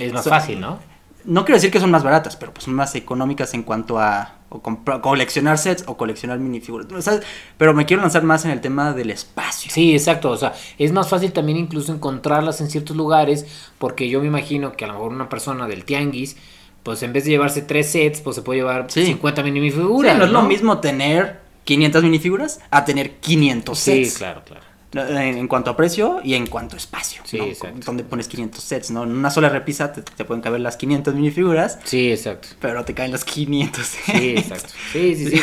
Es 0.00 0.12
más 0.12 0.24
so- 0.24 0.30
fácil, 0.30 0.60
¿no? 0.60 0.78
No 1.24 1.44
quiero 1.44 1.56
decir 1.56 1.70
que 1.70 1.78
son 1.78 1.90
más 1.90 2.02
baratas, 2.02 2.36
pero 2.36 2.52
pues 2.52 2.64
son 2.64 2.74
más 2.74 2.94
económicas 2.96 3.54
en 3.54 3.62
cuanto 3.62 3.98
a 3.98 4.34
o 4.52 5.00
coleccionar 5.02 5.58
sets 5.58 5.84
o 5.86 5.96
coleccionar 5.96 6.38
minifiguras. 6.38 6.86
¿sabes? 7.04 7.22
Pero 7.58 7.74
me 7.74 7.86
quiero 7.86 8.02
lanzar 8.02 8.22
más 8.22 8.44
en 8.44 8.50
el 8.50 8.60
tema 8.60 8.92
del 8.92 9.10
espacio. 9.10 9.70
Sí, 9.72 9.92
exacto. 9.94 10.30
O 10.30 10.36
sea, 10.36 10.52
es 10.78 10.92
más 10.92 11.08
fácil 11.08 11.32
también 11.32 11.58
incluso 11.58 11.92
encontrarlas 11.92 12.60
en 12.60 12.68
ciertos 12.70 12.96
lugares, 12.96 13.46
porque 13.78 14.08
yo 14.08 14.20
me 14.20 14.26
imagino 14.26 14.72
que 14.72 14.84
a 14.84 14.88
lo 14.88 14.94
mejor 14.94 15.12
una 15.12 15.28
persona 15.28 15.66
del 15.66 15.84
tianguis, 15.84 16.36
pues 16.82 17.02
en 17.02 17.12
vez 17.12 17.24
de 17.24 17.30
llevarse 17.30 17.62
tres 17.62 17.90
sets, 17.90 18.20
pues 18.20 18.36
se 18.36 18.42
puede 18.42 18.60
llevar 18.60 18.86
Sí. 18.88 19.06
50 19.06 19.42
Sí, 19.42 19.50
minifiguras. 19.50 20.18
no 20.18 20.24
es 20.24 20.30
lo 20.30 20.42
mismo 20.42 20.78
tener 20.78 21.40
500 21.64 22.02
minifiguras 22.02 22.60
a 22.70 22.84
tener 22.84 23.16
500 23.20 23.78
Sí, 23.78 24.04
sets. 24.04 24.18
claro, 24.18 24.42
claro. 24.44 24.64
En, 24.94 25.48
cuanto 25.48 25.70
a 25.70 25.76
precio 25.76 26.20
y 26.22 26.34
en 26.34 26.46
cuanto 26.46 26.76
a 26.76 26.78
espacio. 26.78 27.22
Sí, 27.24 27.38
¿no? 27.38 27.44
exacto. 27.44 27.80
Donde 27.86 28.04
pones 28.04 28.28
500 28.28 28.62
sets, 28.62 28.90
¿no? 28.90 29.04
En 29.04 29.10
una 29.12 29.30
sola 29.30 29.48
repisa 29.48 29.92
te, 29.92 30.02
te 30.02 30.24
pueden 30.24 30.42
caber 30.42 30.60
las 30.60 30.76
500 30.76 31.14
minifiguras, 31.14 31.78
Sí, 31.84 32.10
exacto. 32.12 32.48
pero 32.60 32.74
no 32.74 32.84
te 32.84 32.92
caen 32.94 33.10
los 33.10 33.24
500 33.24 33.86
sets. 33.86 34.18
Sí, 34.18 34.28
exacto. 34.36 34.68
Sí, 34.92 35.16
sí, 35.16 35.36
sí. 35.36 35.40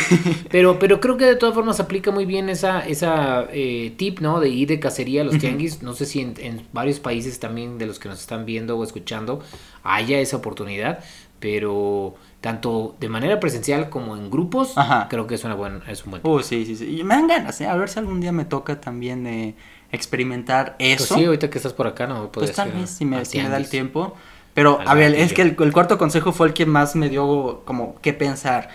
Pero, 0.50 0.78
pero 0.78 1.00
creo 1.00 1.16
que 1.16 1.24
de 1.24 1.36
todas 1.36 1.54
formas 1.54 1.80
aplica 1.80 2.10
muy 2.10 2.26
bien 2.26 2.48
esa, 2.48 2.80
esa 2.80 3.46
eh, 3.52 3.92
tip, 3.96 4.20
¿no? 4.20 4.40
De 4.40 4.48
ir 4.48 4.68
de 4.68 4.78
cacería 4.80 5.22
a 5.22 5.24
los 5.24 5.38
tianguis. 5.38 5.82
No 5.82 5.94
sé 5.94 6.06
si 6.06 6.20
en, 6.20 6.34
en 6.38 6.66
varios 6.72 7.00
países 7.00 7.40
también 7.40 7.78
de 7.78 7.86
los 7.86 7.98
que 7.98 8.08
nos 8.08 8.20
están 8.20 8.44
viendo 8.46 8.76
o 8.78 8.84
escuchando 8.84 9.42
haya 9.82 10.20
esa 10.20 10.36
oportunidad, 10.36 11.00
pero 11.38 12.14
tanto 12.40 12.96
de 13.00 13.08
manera 13.08 13.38
presencial 13.38 13.90
como 13.90 14.16
en 14.16 14.30
grupos, 14.30 14.76
Ajá. 14.76 15.08
creo 15.10 15.26
que 15.26 15.34
es 15.34 15.44
una 15.44 15.54
buena, 15.54 15.82
es 15.88 16.04
un 16.04 16.12
buen 16.12 16.22
Uh, 16.24 16.40
sí, 16.40 16.64
sí, 16.64 16.76
sí. 16.76 16.98
Y 16.98 17.04
me 17.04 17.14
dan 17.14 17.26
ganas, 17.26 17.60
¿eh? 17.60 17.66
A 17.66 17.76
ver 17.76 17.88
si 17.88 17.98
algún 17.98 18.20
día 18.20 18.32
me 18.32 18.44
toca 18.46 18.80
también 18.80 19.26
eh, 19.26 19.54
experimentar 19.92 20.76
Pues 20.78 21.02
eso. 21.02 21.16
sí, 21.16 21.24
ahorita 21.24 21.50
que 21.50 21.58
estás 21.58 21.72
por 21.74 21.86
acá, 21.86 22.06
no 22.06 22.32
Pues 22.32 22.52
tal 22.52 22.72
vez, 22.72 22.90
si 22.90 23.04
me, 23.04 23.24
si 23.24 23.38
me 23.42 23.48
da 23.48 23.56
el 23.56 23.68
tiempo. 23.68 24.14
Pero, 24.54 24.80
a 24.84 24.94
ver, 24.94 25.14
es 25.14 25.32
que 25.32 25.42
el, 25.42 25.56
el 25.60 25.72
cuarto 25.72 25.96
consejo 25.98 26.32
fue 26.32 26.48
el 26.48 26.54
que 26.54 26.66
más 26.66 26.96
me 26.96 27.08
dio 27.08 27.62
como 27.64 28.00
que 28.00 28.12
pensar. 28.12 28.68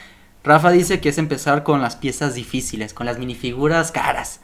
Rafa 0.43 0.69
dice 0.71 0.99
que 1.01 1.10
es 1.10 1.17
empezar 1.17 1.63
con 1.63 1.82
las 1.82 1.95
piezas 1.95 2.36
difíciles, 2.36 2.93
con 2.93 3.06
las 3.08 3.17
minifiguras 3.17 3.91
caras. 3.91 4.41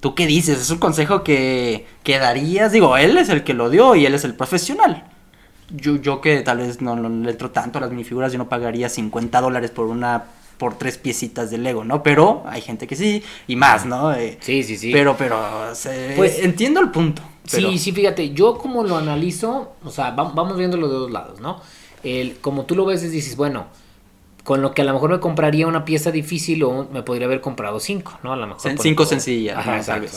¿Tú 0.00 0.14
qué 0.14 0.26
dices? 0.26 0.58
¿Es 0.60 0.70
un 0.70 0.78
consejo 0.78 1.22
que, 1.22 1.86
que 2.02 2.18
darías? 2.18 2.72
Digo, 2.72 2.96
él 2.96 3.16
es 3.18 3.28
el 3.28 3.44
que 3.44 3.54
lo 3.54 3.70
dio 3.70 3.94
y 3.94 4.06
él 4.06 4.14
es 4.14 4.24
el 4.24 4.34
profesional. 4.34 5.04
Yo, 5.74 5.96
yo 5.96 6.20
que 6.20 6.40
tal 6.40 6.58
vez 6.58 6.80
no, 6.80 6.96
no 6.96 7.08
le 7.08 7.30
entro 7.30 7.50
tanto 7.50 7.78
a 7.78 7.80
las 7.80 7.90
minifiguras, 7.90 8.32
yo 8.32 8.38
no 8.38 8.48
pagaría 8.48 8.88
50 8.88 9.40
dólares 9.40 9.70
por 9.70 9.86
una 9.86 10.24
por 10.58 10.78
tres 10.78 10.96
piecitas 10.96 11.50
de 11.50 11.58
Lego, 11.58 11.82
¿no? 11.82 12.02
Pero 12.04 12.44
hay 12.46 12.60
gente 12.60 12.86
que 12.86 12.94
sí, 12.94 13.22
y 13.48 13.56
más, 13.56 13.84
¿no? 13.84 14.12
Eh, 14.14 14.38
Sí, 14.40 14.62
sí, 14.62 14.76
sí. 14.76 14.92
Pero, 14.92 15.16
pero, 15.16 15.36
Pues- 16.16 16.38
entiendo 16.40 16.78
el 16.80 16.90
punto. 16.90 17.20
pero- 17.50 17.70
Sí, 17.70 17.78
sí, 17.78 17.90
fíjate, 17.92 18.30
yo 18.32 18.58
como 18.58 18.84
lo 18.84 18.96
analizo, 18.96 19.72
o 19.82 19.90
sea, 19.90 20.10
va- 20.10 20.30
vamos 20.32 20.56
viéndolo 20.56 20.86
de 20.88 20.94
dos 20.94 21.10
lados, 21.10 21.40
¿no? 21.40 21.60
El, 22.04 22.36
como 22.36 22.64
tú 22.64 22.76
lo 22.76 22.84
ves, 22.84 23.02
es 23.02 23.10
dices, 23.10 23.34
bueno, 23.36 23.66
con 24.44 24.60
lo 24.62 24.72
que 24.72 24.82
a 24.82 24.84
lo 24.84 24.92
mejor 24.92 25.10
me 25.10 25.20
compraría 25.20 25.66
una 25.66 25.84
pieza 25.84 26.10
difícil 26.12 26.62
o 26.64 26.88
me 26.92 27.02
podría 27.02 27.26
haber 27.26 27.40
comprado 27.40 27.80
cinco, 27.80 28.18
¿no? 28.22 28.32
A 28.32 28.36
lo 28.36 28.46
mejor. 28.46 28.60
Sen- 28.62 28.78
cinco 28.80 29.04
sencillas. 29.06 29.56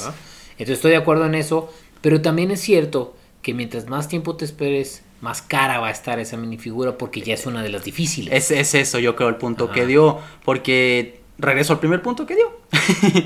¿no? 0.06 0.14
Entonces 0.52 0.76
estoy 0.78 0.92
de 0.92 0.98
acuerdo 0.98 1.26
en 1.26 1.34
eso, 1.36 1.72
pero 2.02 2.22
también 2.22 2.52
es 2.52 2.60
cierto 2.62 3.16
que 3.42 3.54
mientras 3.56 3.88
más 3.88 4.08
tiempo 4.08 4.36
te 4.36 4.46
esperes, 4.46 5.04
más 5.22 5.42
cara 5.42 5.80
va 5.80 5.88
a 5.88 5.92
estar 5.92 6.20
esa 6.20 6.38
minifigura 6.38 6.98
porque 6.98 7.22
ya 7.22 7.34
es 7.34 7.46
una 7.46 7.64
de 7.64 7.70
las 7.70 7.84
difíciles. 7.84 8.34
Es, 8.34 8.52
es 8.52 8.76
eso, 8.76 9.00
yo 9.00 9.16
creo, 9.16 9.30
el 9.30 9.36
punto 9.38 9.66
Ajá. 9.66 9.74
que 9.74 9.86
dio. 9.86 10.20
Porque 10.44 11.22
regreso 11.38 11.74
al 11.74 11.80
primer 11.80 12.02
punto 12.02 12.26
que 12.26 12.36
dio. 12.36 12.52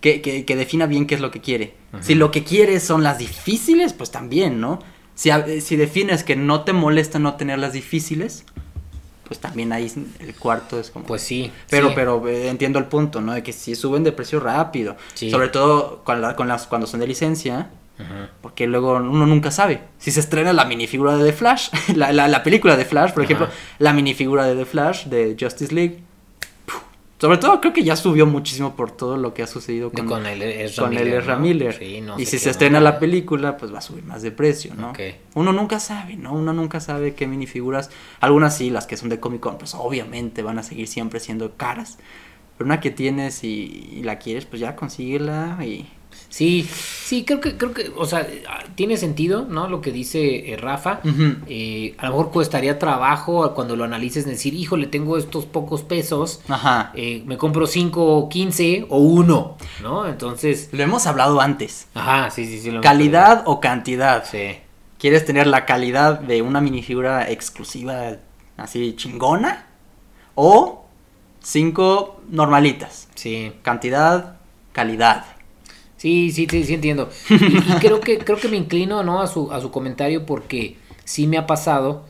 que, 0.00 0.20
que, 0.20 0.44
que 0.44 0.56
defina 0.56 0.86
bien 0.86 1.06
qué 1.06 1.14
es 1.14 1.20
lo 1.20 1.30
que 1.30 1.40
quiere. 1.40 1.74
Si 2.00 2.14
lo 2.14 2.30
que 2.30 2.42
quiere 2.42 2.80
son 2.80 3.02
las 3.02 3.18
difíciles, 3.18 3.92
pues 3.92 4.10
también, 4.10 4.60
¿no? 4.60 4.80
Si, 5.14 5.30
si 5.60 5.76
defines 5.76 6.24
que 6.24 6.34
no 6.36 6.62
te 6.64 6.72
molesta 6.72 7.18
no 7.18 7.34
tener 7.34 7.58
las 7.58 7.74
difíciles, 7.74 8.44
pues 9.28 9.38
también 9.38 9.72
ahí 9.72 9.92
el 10.20 10.34
cuarto 10.34 10.80
es 10.80 10.90
como... 10.90 11.04
Pues 11.06 11.22
sí. 11.22 11.52
Pero, 11.70 11.88
sí. 11.88 11.92
pero 11.94 12.26
eh, 12.28 12.48
entiendo 12.48 12.78
el 12.78 12.86
punto, 12.86 13.20
¿no? 13.20 13.32
De 13.34 13.42
que 13.42 13.52
si 13.52 13.74
suben 13.74 14.02
de 14.04 14.12
precio 14.12 14.40
rápido. 14.40 14.96
Sí. 15.14 15.30
Sobre 15.30 15.48
todo 15.48 16.02
con, 16.02 16.20
la- 16.22 16.34
con 16.34 16.48
las, 16.48 16.66
cuando 16.66 16.86
son 16.86 17.00
de 17.00 17.06
licencia. 17.06 17.70
Ajá. 18.02 18.30
Porque 18.40 18.66
luego 18.66 18.94
uno 18.96 19.26
nunca 19.26 19.50
sabe. 19.50 19.80
Si 19.98 20.10
se 20.10 20.20
estrena 20.20 20.52
la 20.52 20.64
minifigura 20.64 21.16
de 21.16 21.24
The 21.24 21.32
Flash, 21.32 21.70
la, 21.96 22.12
la, 22.12 22.28
la 22.28 22.42
película 22.42 22.76
de 22.76 22.84
Flash, 22.84 23.12
por 23.12 23.24
ejemplo, 23.24 23.46
Ajá. 23.46 23.54
la 23.78 23.92
minifigura 23.92 24.44
de 24.46 24.56
The 24.56 24.64
Flash 24.64 25.06
de 25.06 25.36
Justice 25.38 25.74
League, 25.74 25.98
¡puf! 26.66 26.82
Sobre 27.18 27.38
todo 27.38 27.60
creo 27.60 27.72
que 27.72 27.84
ya 27.84 27.94
subió 27.96 28.26
muchísimo 28.26 28.74
por 28.74 28.90
todo 28.90 29.16
lo 29.16 29.32
que 29.32 29.42
ha 29.42 29.46
sucedido 29.46 29.92
con, 29.92 30.06
con 30.06 30.26
el 30.26 30.42
Ezra 30.42 30.84
con 30.84 30.90
Miller, 30.94 31.22
el 31.22 31.26
¿no? 31.26 31.72
Sí, 31.72 32.00
no 32.00 32.18
y 32.18 32.26
si 32.26 32.38
se 32.38 32.50
estrena 32.50 32.80
la 32.80 32.98
película, 32.98 33.56
pues 33.56 33.72
va 33.72 33.78
a 33.78 33.82
subir 33.82 34.04
más 34.04 34.22
de 34.22 34.32
precio, 34.32 34.74
¿no? 34.74 34.90
Ok. 34.90 35.00
Uno 35.34 35.52
nunca 35.52 35.78
sabe, 35.78 36.16
¿no? 36.16 36.32
Uno 36.32 36.52
nunca 36.52 36.80
sabe 36.80 37.14
qué 37.14 37.26
minifiguras. 37.26 37.90
Algunas 38.20 38.56
sí, 38.56 38.70
las 38.70 38.86
que 38.86 38.96
son 38.96 39.08
de 39.08 39.20
Comic 39.20 39.40
Con, 39.40 39.58
pues 39.58 39.74
obviamente 39.74 40.42
van 40.42 40.58
a 40.58 40.62
seguir 40.62 40.88
siempre 40.88 41.20
siendo 41.20 41.52
caras. 41.56 41.98
Pero 42.58 42.66
una 42.66 42.80
que 42.80 42.90
tienes 42.90 43.44
y, 43.44 43.88
y 43.92 44.02
la 44.02 44.18
quieres, 44.18 44.44
pues 44.44 44.60
ya 44.60 44.76
consíguela 44.76 45.58
y... 45.64 45.86
Sí, 46.32 46.66
sí, 47.04 47.26
creo 47.26 47.42
que, 47.42 47.58
creo 47.58 47.74
que, 47.74 47.92
o 47.94 48.06
sea, 48.06 48.26
tiene 48.74 48.96
sentido, 48.96 49.44
¿no? 49.44 49.68
Lo 49.68 49.82
que 49.82 49.92
dice 49.92 50.50
eh, 50.50 50.56
Rafa. 50.56 51.00
Eh, 51.46 51.94
a 51.98 52.06
lo 52.06 52.12
mejor 52.12 52.30
costaría 52.30 52.78
trabajo 52.78 53.52
cuando 53.54 53.76
lo 53.76 53.84
analices 53.84 54.24
decir, 54.24 54.54
híjole, 54.54 54.86
tengo 54.86 55.18
estos 55.18 55.44
pocos 55.44 55.82
pesos, 55.82 56.40
Ajá. 56.48 56.90
eh, 56.94 57.22
me 57.26 57.36
compro 57.36 57.66
5, 57.66 58.30
15 58.30 58.86
o 58.88 58.96
1, 59.00 59.56
¿no? 59.82 60.06
Entonces, 60.08 60.70
Lo 60.72 60.82
hemos 60.82 61.06
hablado 61.06 61.38
antes. 61.42 61.88
ajá, 61.92 62.30
sí, 62.30 62.46
sí, 62.46 62.60
sí. 62.60 62.68
lo 62.68 62.76
hemos 62.76 62.84
¿Calidad 62.84 63.42
o 63.44 63.60
cantidad? 63.60 64.24
Sí. 64.24 64.56
¿Quieres 64.98 65.26
tener 65.26 65.46
la 65.46 65.66
calidad 65.66 66.18
de 66.20 66.40
una 66.40 66.62
minifigura 66.62 67.30
exclusiva 67.30 68.16
así 68.56 68.94
chingona? 68.96 69.66
¿O 70.34 70.86
cinco 71.42 72.22
normalitas? 72.30 73.08
Sí, 73.16 73.52
Cantidad, 73.62 74.36
calidad. 74.72 75.26
Sí, 76.02 76.30
sí, 76.32 76.46
sí, 76.50 76.64
sí 76.64 76.74
entiendo. 76.74 77.08
Y, 77.30 77.34
y 77.72 77.76
creo 77.80 78.00
que 78.00 78.18
creo 78.18 78.38
que 78.38 78.48
me 78.48 78.56
inclino, 78.56 79.02
¿no? 79.02 79.20
A 79.20 79.26
su 79.26 79.52
a 79.52 79.60
su 79.60 79.70
comentario 79.70 80.26
porque 80.26 80.76
sí 81.04 81.26
me 81.26 81.38
ha 81.38 81.46
pasado 81.46 82.04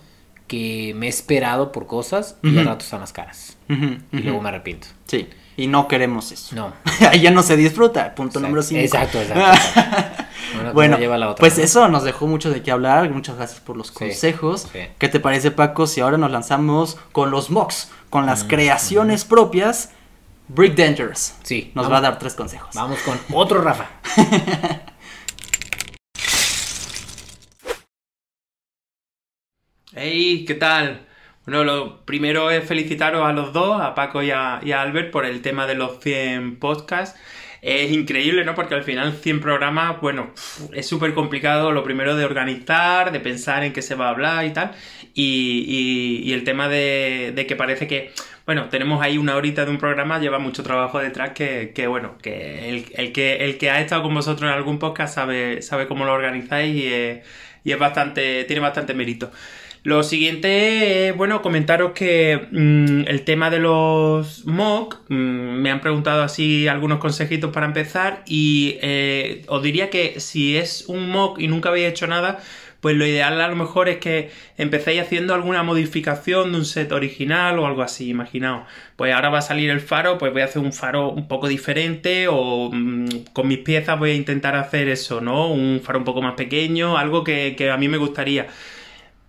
que 0.48 0.92
me 0.96 1.06
he 1.06 1.08
esperado 1.08 1.72
por 1.72 1.86
cosas 1.86 2.36
y 2.42 2.48
al 2.48 2.58
Ujú. 2.58 2.64
rato 2.68 2.84
están 2.84 3.00
más 3.00 3.12
caras 3.12 3.56
y 3.68 4.18
luego 4.18 4.40
me 4.42 4.48
arrepiento. 4.50 4.86
Sí, 5.06 5.28
y 5.56 5.66
no 5.66 5.88
queremos 5.88 6.30
eso. 6.32 6.54
No. 6.54 6.72
Ahí 7.10 7.20
ya 7.26 7.30
no 7.30 7.42
se 7.42 7.56
disfruta. 7.56 8.14
Punto 8.14 8.38
Exacto, 8.38 8.46
número 8.48 8.62
5. 8.62 8.80
exacto, 8.82 9.18
exacto, 9.22 9.50
exacto. 9.52 10.22
Una 10.60 10.72
Bueno, 10.72 10.98
lleva 10.98 11.14
a 11.14 11.18
la 11.18 11.30
otra, 11.30 11.40
pues 11.40 11.56
¿no? 11.56 11.64
eso 11.64 11.88
nos 11.88 12.04
dejó 12.04 12.26
mucho 12.26 12.50
de 12.50 12.62
qué 12.62 12.70
hablar. 12.70 13.08
Muchas 13.10 13.36
gracias 13.36 13.60
por 13.60 13.76
los 13.78 13.90
consejos. 13.90 14.66
sí. 14.72 14.80
¿Qué 14.98 15.08
te 15.08 15.20
parece, 15.20 15.50
Paco, 15.52 15.86
si 15.86 16.00
ahora 16.02 16.18
nos 16.18 16.30
lanzamos 16.30 16.98
con 17.12 17.30
los 17.30 17.48
mocks, 17.50 17.90
con 18.10 18.24
Mm, 18.24 18.26
las 18.26 18.44
creaciones 18.44 19.24
propias? 19.24 19.90
Brick 20.48 20.74
Dangerous. 20.74 21.34
Sí, 21.42 21.72
Nos 21.74 21.86
vamos. 21.86 21.92
va 21.92 21.98
a 21.98 22.10
dar 22.10 22.18
tres 22.18 22.34
consejos. 22.34 22.74
Vamos 22.74 22.98
con 23.00 23.18
otro 23.32 23.60
Rafa. 23.62 23.88
Hey, 29.94 30.44
¿qué 30.46 30.54
tal? 30.54 31.06
Bueno, 31.44 31.64
lo 31.64 32.04
primero 32.06 32.50
es 32.50 32.64
felicitaros 32.64 33.26
a 33.26 33.32
los 33.32 33.52
dos, 33.52 33.80
a 33.80 33.94
Paco 33.94 34.22
y 34.22 34.30
a, 34.30 34.60
y 34.62 34.72
a 34.72 34.80
Albert, 34.82 35.10
por 35.10 35.26
el 35.26 35.42
tema 35.42 35.66
de 35.66 35.74
los 35.74 36.00
100 36.00 36.56
podcasts. 36.58 37.18
Es 37.60 37.92
increíble, 37.92 38.44
¿no? 38.44 38.54
Porque 38.56 38.74
al 38.74 38.82
final 38.82 39.12
100 39.12 39.40
programas, 39.40 40.00
bueno, 40.00 40.32
es 40.72 40.86
súper 40.88 41.14
complicado 41.14 41.70
lo 41.72 41.84
primero 41.84 42.16
de 42.16 42.24
organizar, 42.24 43.12
de 43.12 43.20
pensar 43.20 43.62
en 43.64 43.72
qué 43.72 43.82
se 43.82 43.94
va 43.94 44.06
a 44.06 44.10
hablar 44.10 44.44
y 44.46 44.52
tal. 44.52 44.72
Y, 45.14 45.64
y- 46.24 46.28
y 46.28 46.32
el 46.32 46.42
tema 46.44 46.68
de, 46.68 47.32
de 47.34 47.46
que 47.46 47.54
parece 47.54 47.86
que, 47.86 48.12
bueno, 48.46 48.68
tenemos 48.68 49.02
ahí 49.02 49.18
una 49.18 49.36
horita 49.36 49.64
de 49.64 49.70
un 49.70 49.78
programa, 49.78 50.18
lleva 50.18 50.38
mucho 50.38 50.62
trabajo 50.62 50.98
detrás 50.98 51.30
que, 51.30 51.72
que, 51.74 51.86
bueno, 51.86 52.18
que 52.20 52.68
el, 52.68 52.86
el 52.94 53.12
que 53.12 53.44
el 53.44 53.58
que 53.58 53.70
ha 53.70 53.80
estado 53.80 54.02
con 54.02 54.14
vosotros 54.14 54.50
en 54.50 54.56
algún 54.56 54.78
podcast 54.78 55.14
sabe, 55.14 55.62
sabe 55.62 55.86
cómo 55.86 56.04
lo 56.04 56.12
organizáis 56.12 56.74
y 56.76 57.22
y 57.64 57.72
es 57.72 57.78
bastante, 57.78 58.44
tiene 58.44 58.60
bastante 58.60 58.94
mérito. 58.94 59.30
Lo 59.84 60.04
siguiente 60.04 61.08
es, 61.08 61.16
bueno, 61.16 61.42
comentaros 61.42 61.92
que 61.92 62.48
mm, 62.52 63.08
el 63.08 63.22
tema 63.24 63.50
de 63.50 63.58
los 63.58 64.46
mock, 64.46 65.00
mm, 65.08 65.14
me 65.14 65.70
han 65.72 65.80
preguntado 65.80 66.22
así 66.22 66.68
algunos 66.68 66.98
consejitos 66.98 67.52
para 67.52 67.66
empezar 67.66 68.22
y 68.26 68.78
eh, 68.80 69.44
os 69.48 69.62
diría 69.62 69.90
que 69.90 70.20
si 70.20 70.56
es 70.56 70.84
un 70.86 71.10
mock 71.10 71.40
y 71.40 71.48
nunca 71.48 71.70
habéis 71.70 71.88
hecho 71.88 72.06
nada, 72.06 72.38
pues 72.82 72.96
lo 72.96 73.06
ideal 73.06 73.40
a 73.40 73.46
lo 73.46 73.54
mejor 73.54 73.88
es 73.88 73.98
que 73.98 74.32
empecéis 74.58 75.00
haciendo 75.02 75.34
alguna 75.34 75.62
modificación 75.62 76.50
de 76.50 76.58
un 76.58 76.64
set 76.64 76.90
original 76.90 77.60
o 77.60 77.66
algo 77.66 77.82
así, 77.82 78.08
imaginaos. 78.08 78.66
Pues 78.96 79.14
ahora 79.14 79.30
va 79.30 79.38
a 79.38 79.42
salir 79.42 79.70
el 79.70 79.80
faro, 79.80 80.18
pues 80.18 80.32
voy 80.32 80.42
a 80.42 80.46
hacer 80.46 80.60
un 80.60 80.72
faro 80.72 81.10
un 81.10 81.28
poco 81.28 81.46
diferente 81.46 82.26
o 82.28 82.70
mm, 82.72 83.06
con 83.32 83.46
mis 83.46 83.58
piezas 83.58 83.96
voy 84.00 84.10
a 84.10 84.14
intentar 84.14 84.56
hacer 84.56 84.88
eso, 84.88 85.20
¿no? 85.20 85.46
Un 85.52 85.80
faro 85.80 86.00
un 86.00 86.04
poco 86.04 86.22
más 86.22 86.34
pequeño, 86.34 86.98
algo 86.98 87.22
que, 87.22 87.70
a 87.72 87.76
mí 87.76 87.86
me 87.86 87.98
gustaría. 87.98 88.48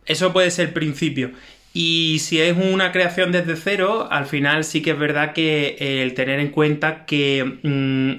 Eso 0.07 0.33
puede 0.33 0.49
ser 0.49 0.73
principio. 0.73 1.29
Y 1.75 2.17
si 2.21 2.41
es 2.41 2.57
una 2.57 2.91
creación 2.91 3.31
desde 3.31 3.55
cero, 3.55 4.07
al 4.09 4.25
final 4.25 4.63
sí 4.63 4.81
que 4.81 4.91
es 4.91 4.99
verdad 4.99 5.33
que 5.33 6.01
el 6.01 6.15
tener 6.15 6.39
en 6.39 6.49
cuenta 6.49 7.05
que 7.05 7.59
mm, 7.61 8.13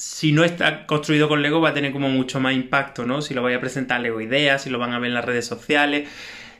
si 0.00 0.32
no 0.32 0.44
está 0.44 0.86
construido 0.86 1.28
con 1.28 1.42
Lego 1.42 1.60
va 1.60 1.70
a 1.70 1.74
tener 1.74 1.92
como 1.92 2.08
mucho 2.08 2.40
más 2.40 2.54
impacto, 2.54 3.04
¿no? 3.04 3.20
Si 3.20 3.34
lo 3.34 3.42
voy 3.42 3.52
a 3.52 3.60
presentar 3.60 4.00
Lego 4.00 4.22
Ideas, 4.22 4.62
si 4.62 4.70
lo 4.70 4.78
van 4.78 4.94
a 4.94 4.98
ver 4.98 5.08
en 5.08 5.14
las 5.14 5.26
redes 5.26 5.44
sociales. 5.44 6.08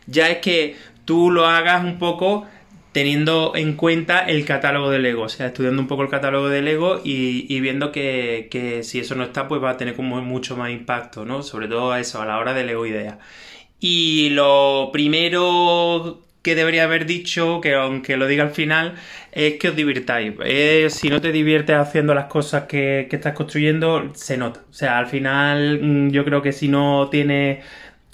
Ya 0.07 0.29
es 0.29 0.39
que 0.39 0.77
tú 1.07 1.31
lo 1.31 1.47
hagas 1.47 1.83
un 1.83 1.99
poco 1.99 2.47
teniendo 2.93 3.53
en 3.57 3.77
cuenta 3.77 4.21
el 4.27 4.45
catálogo 4.45 4.91
de 4.91 4.99
Lego, 4.99 5.23
o 5.23 5.29
sea, 5.31 5.47
estudiando 5.47 5.81
un 5.81 5.89
poco 5.89 6.03
el 6.03 6.11
catálogo 6.11 6.51
de 6.51 6.61
Lego 6.61 7.01
y, 7.03 7.47
y 7.49 7.61
viendo 7.61 7.93
que, 7.93 8.49
que 8.51 8.83
si 8.83 8.99
eso 8.99 9.15
no 9.15 9.25
está, 9.25 9.49
pues 9.49 9.63
va 9.63 9.71
a 9.71 9.77
tener 9.79 9.97
como 9.97 10.21
mucho 10.21 10.55
más 10.59 10.71
impacto, 10.71 11.25
¿no? 11.25 11.43
Sobre 11.43 11.67
todo 11.67 11.97
eso, 11.97 12.21
a 12.21 12.27
la 12.27 12.39
hora 12.39 12.53
de 12.53 12.65
Lego 12.65 12.85
Ideas. 12.85 13.17
Y 13.81 14.29
lo 14.31 14.91
primero 14.93 16.27
que 16.43 16.55
debería 16.55 16.85
haber 16.85 17.07
dicho, 17.07 17.61
que 17.61 17.75
aunque 17.75 18.17
lo 18.17 18.27
diga 18.27 18.45
al 18.45 18.51
final, 18.51 18.95
es 19.33 19.55
que 19.59 19.69
os 19.69 19.77
divirtáis. 19.77 20.35
Si 20.95 21.11
no 21.11 21.21
te 21.21 21.33
diviertes 21.33 21.77
haciendo 21.77 22.15
las 22.15 22.27
cosas 22.27 22.65
que, 22.65 23.07
que 23.11 23.17
estás 23.17 23.35
construyendo, 23.35 24.11
se 24.15 24.37
nota. 24.37 24.61
O 24.71 24.73
sea, 24.73 24.99
al 24.99 25.07
final 25.07 25.81
mm, 25.83 26.11
yo 26.11 26.25
creo 26.25 26.43
que 26.43 26.53
si 26.53 26.69
no 26.69 27.09
tienes 27.11 27.65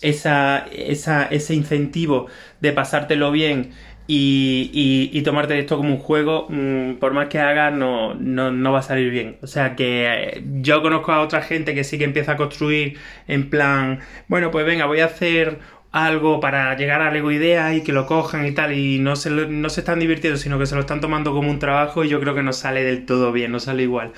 esa, 0.02 0.66
esa, 0.72 1.24
ese 1.26 1.54
incentivo 1.54 2.26
de 2.60 2.72
pasártelo 2.72 3.30
bien 3.30 3.72
y, 4.08 4.70
y, 4.72 5.18
y 5.18 5.22
tomarte 5.22 5.58
esto 5.58 5.76
como 5.76 5.90
un 5.94 5.98
juego, 5.98 6.46
mm, 6.48 6.94
por 6.98 7.12
más 7.12 7.28
que 7.28 7.40
hagas, 7.40 7.72
no, 7.74 8.14
no, 8.14 8.52
no 8.52 8.72
va 8.72 8.78
a 8.80 8.82
salir 8.82 9.10
bien. 9.10 9.38
O 9.42 9.46
sea 9.48 9.74
que 9.74 10.06
eh, 10.06 10.42
yo 10.60 10.82
conozco 10.82 11.12
a 11.12 11.20
otra 11.22 11.42
gente 11.42 11.74
que 11.74 11.82
sí 11.84 11.98
que 11.98 12.04
empieza 12.04 12.32
a 12.32 12.36
construir 12.36 12.98
en 13.26 13.50
plan, 13.50 14.00
bueno, 14.28 14.50
pues 14.50 14.64
venga, 14.66 14.86
voy 14.86 15.00
a 15.00 15.06
hacer 15.06 15.58
algo 16.04 16.40
para 16.40 16.76
llegar 16.76 17.00
a 17.02 17.10
Lego 17.10 17.30
Idea 17.32 17.74
y 17.74 17.82
que 17.82 17.92
lo 17.92 18.06
cojan 18.06 18.46
y 18.46 18.52
tal, 18.52 18.72
y 18.76 18.98
no 18.98 19.16
se, 19.16 19.30
no 19.30 19.68
se 19.70 19.80
están 19.80 19.98
divirtiendo, 20.00 20.38
sino 20.38 20.58
que 20.58 20.66
se 20.66 20.74
lo 20.74 20.82
están 20.82 21.00
tomando 21.00 21.32
como 21.32 21.50
un 21.50 21.58
trabajo 21.58 22.04
y 22.04 22.08
yo 22.08 22.20
creo 22.20 22.34
que 22.34 22.42
no 22.42 22.52
sale 22.52 22.82
del 22.84 23.06
todo 23.06 23.32
bien, 23.32 23.52
no 23.52 23.60
sale 23.60 23.82
igual. 23.82 24.12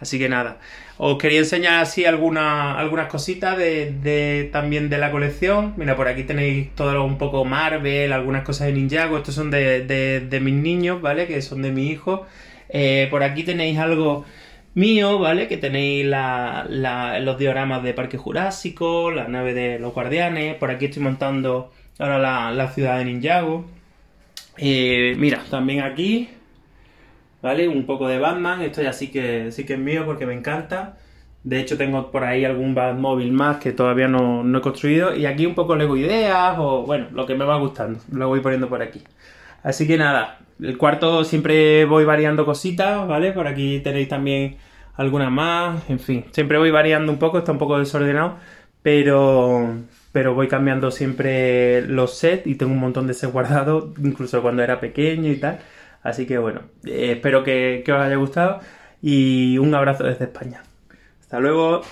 Así 0.00 0.18
que 0.18 0.28
nada, 0.28 0.58
os 0.98 1.18
quería 1.18 1.38
enseñar 1.40 1.80
así 1.80 2.04
alguna, 2.04 2.78
algunas 2.78 3.08
cositas 3.08 3.56
de, 3.56 4.48
también 4.52 4.88
de 4.90 4.98
la 4.98 5.10
colección. 5.10 5.72
Mira, 5.76 5.96
por 5.96 6.08
aquí 6.08 6.24
tenéis 6.24 6.70
todo 6.74 7.04
un 7.04 7.16
poco 7.18 7.44
Marvel, 7.44 8.12
algunas 8.12 8.42
cosas 8.44 8.66
de 8.68 8.72
Ninjago. 8.74 9.16
Estos 9.18 9.34
son 9.34 9.50
de, 9.50 9.82
de- 9.84 10.20
de 10.20 10.40
mis 10.40 10.54
niños, 10.54 11.00
¿vale? 11.00 11.26
Que 11.26 11.40
son 11.42 11.62
de 11.62 11.70
mi 11.72 11.88
hijo. 11.90 12.26
Eh, 12.68 13.06
por 13.10 13.22
aquí 13.22 13.44
tenéis 13.44 13.78
algo 13.78 14.24
mío, 14.74 15.18
¿vale? 15.18 15.48
Que 15.48 15.56
tenéis 15.56 16.06
la- 16.06 16.66
los 17.20 17.38
dioramas 17.38 17.82
de 17.82 17.94
Parque 17.94 18.18
Jurásico, 18.18 19.10
la 19.10 19.28
nave 19.28 19.54
de 19.54 19.78
los 19.78 19.92
guardianes. 19.94 20.56
Por 20.56 20.70
aquí 20.70 20.86
estoy 20.86 21.02
montando 21.02 21.72
ahora 21.98 22.18
la, 22.18 22.50
la 22.52 22.68
ciudad 22.72 22.98
de 22.98 23.04
Ninjago. 23.06 23.64
Eh, 24.58 25.14
mira, 25.18 25.44
también 25.50 25.82
aquí 25.82 26.28
¿vale? 27.42 27.68
Un 27.68 27.86
poco 27.86 28.08
de 28.08 28.18
Batman, 28.18 28.62
esto 28.62 28.82
ya 28.82 28.92
sí 28.92 29.08
que, 29.10 29.52
sí 29.52 29.64
que 29.66 29.74
es 29.74 29.78
mío 29.78 30.04
porque 30.06 30.26
me 30.26 30.34
encanta. 30.34 30.98
De 31.42 31.60
hecho 31.60 31.76
tengo 31.76 32.10
por 32.10 32.24
ahí 32.24 32.44
algún 32.44 32.74
Batmóvil 32.74 33.30
más 33.32 33.58
que 33.58 33.72
todavía 33.72 34.08
no, 34.08 34.42
no 34.44 34.58
he 34.58 34.60
construido. 34.62 35.14
Y 35.14 35.26
aquí 35.26 35.46
un 35.46 35.54
poco 35.54 35.76
Lego 35.76 35.96
Ideas 35.96 36.56
o 36.58 36.84
bueno, 36.86 37.08
lo 37.12 37.26
que 37.26 37.34
me 37.34 37.44
va 37.44 37.58
gustando, 37.58 38.00
lo 38.12 38.28
voy 38.28 38.40
poniendo 38.40 38.68
por 38.68 38.80
aquí. 38.82 39.02
Así 39.64 39.86
que 39.86 39.96
nada, 39.96 40.38
el 40.60 40.78
cuarto 40.78 41.24
siempre 41.24 41.86
voy 41.86 42.04
variando 42.04 42.44
cositas, 42.44 43.08
¿vale? 43.08 43.32
Por 43.32 43.48
aquí 43.48 43.80
tenéis 43.80 44.08
también 44.08 44.58
algunas 44.94 45.30
más, 45.32 45.88
en 45.90 45.98
fin, 45.98 46.26
siempre 46.32 46.58
voy 46.58 46.70
variando 46.70 47.10
un 47.10 47.18
poco, 47.18 47.38
está 47.38 47.52
un 47.52 47.58
poco 47.58 47.78
desordenado, 47.78 48.36
pero, 48.82 49.74
pero 50.12 50.34
voy 50.34 50.48
cambiando 50.48 50.90
siempre 50.90 51.82
los 51.88 52.14
sets 52.16 52.46
y 52.46 52.56
tengo 52.56 52.72
un 52.72 52.78
montón 52.78 53.06
de 53.06 53.14
sets 53.14 53.32
guardados, 53.32 53.86
incluso 54.04 54.42
cuando 54.42 54.62
era 54.62 54.80
pequeño 54.80 55.30
y 55.32 55.36
tal. 55.36 55.60
Así 56.02 56.26
que 56.26 56.38
bueno, 56.38 56.62
eh, 56.84 57.12
espero 57.12 57.42
que, 57.42 57.82
que 57.84 57.92
os 57.92 58.00
haya 58.00 58.16
gustado 58.16 58.60
y 59.02 59.58
un 59.58 59.74
abrazo 59.74 60.04
desde 60.04 60.26
España. 60.26 60.62
Hasta 61.20 61.40
luego. 61.40 61.82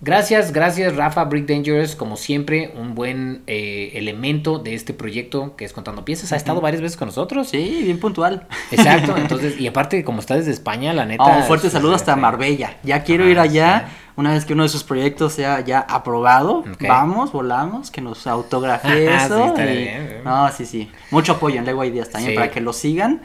Gracias, 0.00 0.52
gracias 0.52 0.94
Rafa 0.94 1.24
Brick 1.24 1.46
Dangerous, 1.48 1.96
como 1.96 2.16
siempre, 2.16 2.72
un 2.76 2.94
buen 2.94 3.42
eh, 3.48 3.90
elemento 3.94 4.60
de 4.60 4.74
este 4.74 4.94
proyecto 4.94 5.56
que 5.56 5.64
es 5.64 5.72
Contando 5.72 6.04
Piezas. 6.04 6.30
Ha 6.32 6.36
estado 6.36 6.60
varias 6.60 6.80
veces 6.82 6.96
con 6.96 7.08
nosotros. 7.08 7.48
Sí, 7.48 7.80
bien 7.82 7.98
puntual. 7.98 8.46
Exacto, 8.70 9.16
entonces, 9.16 9.58
y 9.60 9.66
aparte, 9.66 10.04
como 10.04 10.20
está 10.20 10.36
desde 10.36 10.52
España, 10.52 10.92
la 10.92 11.04
neta. 11.04 11.24
Ah, 11.26 11.38
un 11.38 11.42
fuerte 11.42 11.66
es- 11.66 11.72
saludo 11.72 11.96
hasta 11.96 12.14
sí. 12.14 12.20
Marbella. 12.20 12.76
Ya 12.84 13.02
quiero 13.02 13.28
ir 13.28 13.40
Ah, 13.40 13.42
allá. 13.42 13.88
una 14.14 14.32
vez 14.34 14.44
que 14.44 14.52
uno 14.52 14.62
de 14.62 14.68
sus 14.68 14.84
proyectos 14.84 15.32
sea 15.32 15.60
ya 15.62 15.80
aprobado, 15.80 16.58
Ok. 16.58 16.84
vamos, 16.86 17.32
volamos, 17.32 17.90
que 17.90 18.00
nos 18.00 18.24
autografe 18.28 18.88
Ah, 19.12 19.18
sí, 19.18 19.24
eso. 19.26 19.44
estaría 19.46 19.74
y- 19.74 19.78
bien, 19.78 20.06
bien. 20.06 20.24
No, 20.24 20.48
sí, 20.52 20.64
sí. 20.64 20.92
Mucho 21.10 21.32
apoyo 21.32 21.58
en 21.58 21.64
Lego 21.66 21.84
Ideas 21.84 22.08
también 22.08 22.32
Sí. 22.34 22.36
para 22.36 22.52
que 22.52 22.60
lo 22.60 22.72
sigan. 22.72 23.22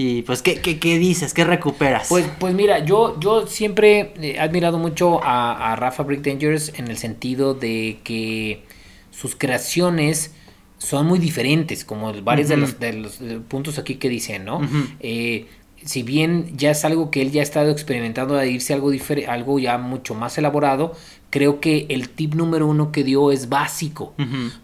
Y 0.00 0.22
pues, 0.22 0.42
¿qué, 0.42 0.60
qué, 0.60 0.78
qué 0.78 0.96
dices? 0.96 1.34
¿Qué 1.34 1.42
recuperas? 1.42 2.06
Pues, 2.08 2.24
pues 2.38 2.54
mira, 2.54 2.84
yo, 2.84 3.18
yo 3.18 3.48
siempre 3.48 4.12
he 4.22 4.38
admirado 4.38 4.78
mucho 4.78 5.20
a, 5.24 5.72
a 5.72 5.74
Rafa 5.74 6.04
Brick 6.04 6.22
Dangerous 6.22 6.72
en 6.78 6.86
el 6.86 6.96
sentido 6.98 7.52
de 7.52 7.98
que 8.04 8.62
sus 9.10 9.34
creaciones 9.34 10.30
son 10.78 11.06
muy 11.06 11.18
diferentes, 11.18 11.84
como 11.84 12.12
varios 12.22 12.48
de 12.48 12.56
los, 12.56 12.78
de 12.78 12.92
los 12.92 13.18
puntos 13.48 13.76
aquí 13.80 13.96
que 13.96 14.08
dicen, 14.08 14.44
¿no? 14.44 14.58
Ujú. 14.58 14.84
Eh, 15.00 15.46
si 15.84 16.02
bien 16.02 16.56
ya 16.56 16.70
es 16.70 16.84
algo 16.84 17.10
que 17.10 17.22
él 17.22 17.30
ya 17.30 17.40
ha 17.40 17.44
estado 17.44 17.70
experimentando 17.70 18.34
de 18.34 18.50
irse 18.50 18.72
a 18.72 18.76
algo, 18.76 18.90
algo 19.28 19.58
ya 19.58 19.78
mucho 19.78 20.14
más 20.14 20.36
elaborado, 20.38 20.94
creo 21.30 21.60
que 21.60 21.86
el 21.90 22.08
tip 22.08 22.34
número 22.34 22.66
uno 22.66 22.90
que 22.90 23.04
dio 23.04 23.30
es 23.32 23.48
básico 23.48 24.14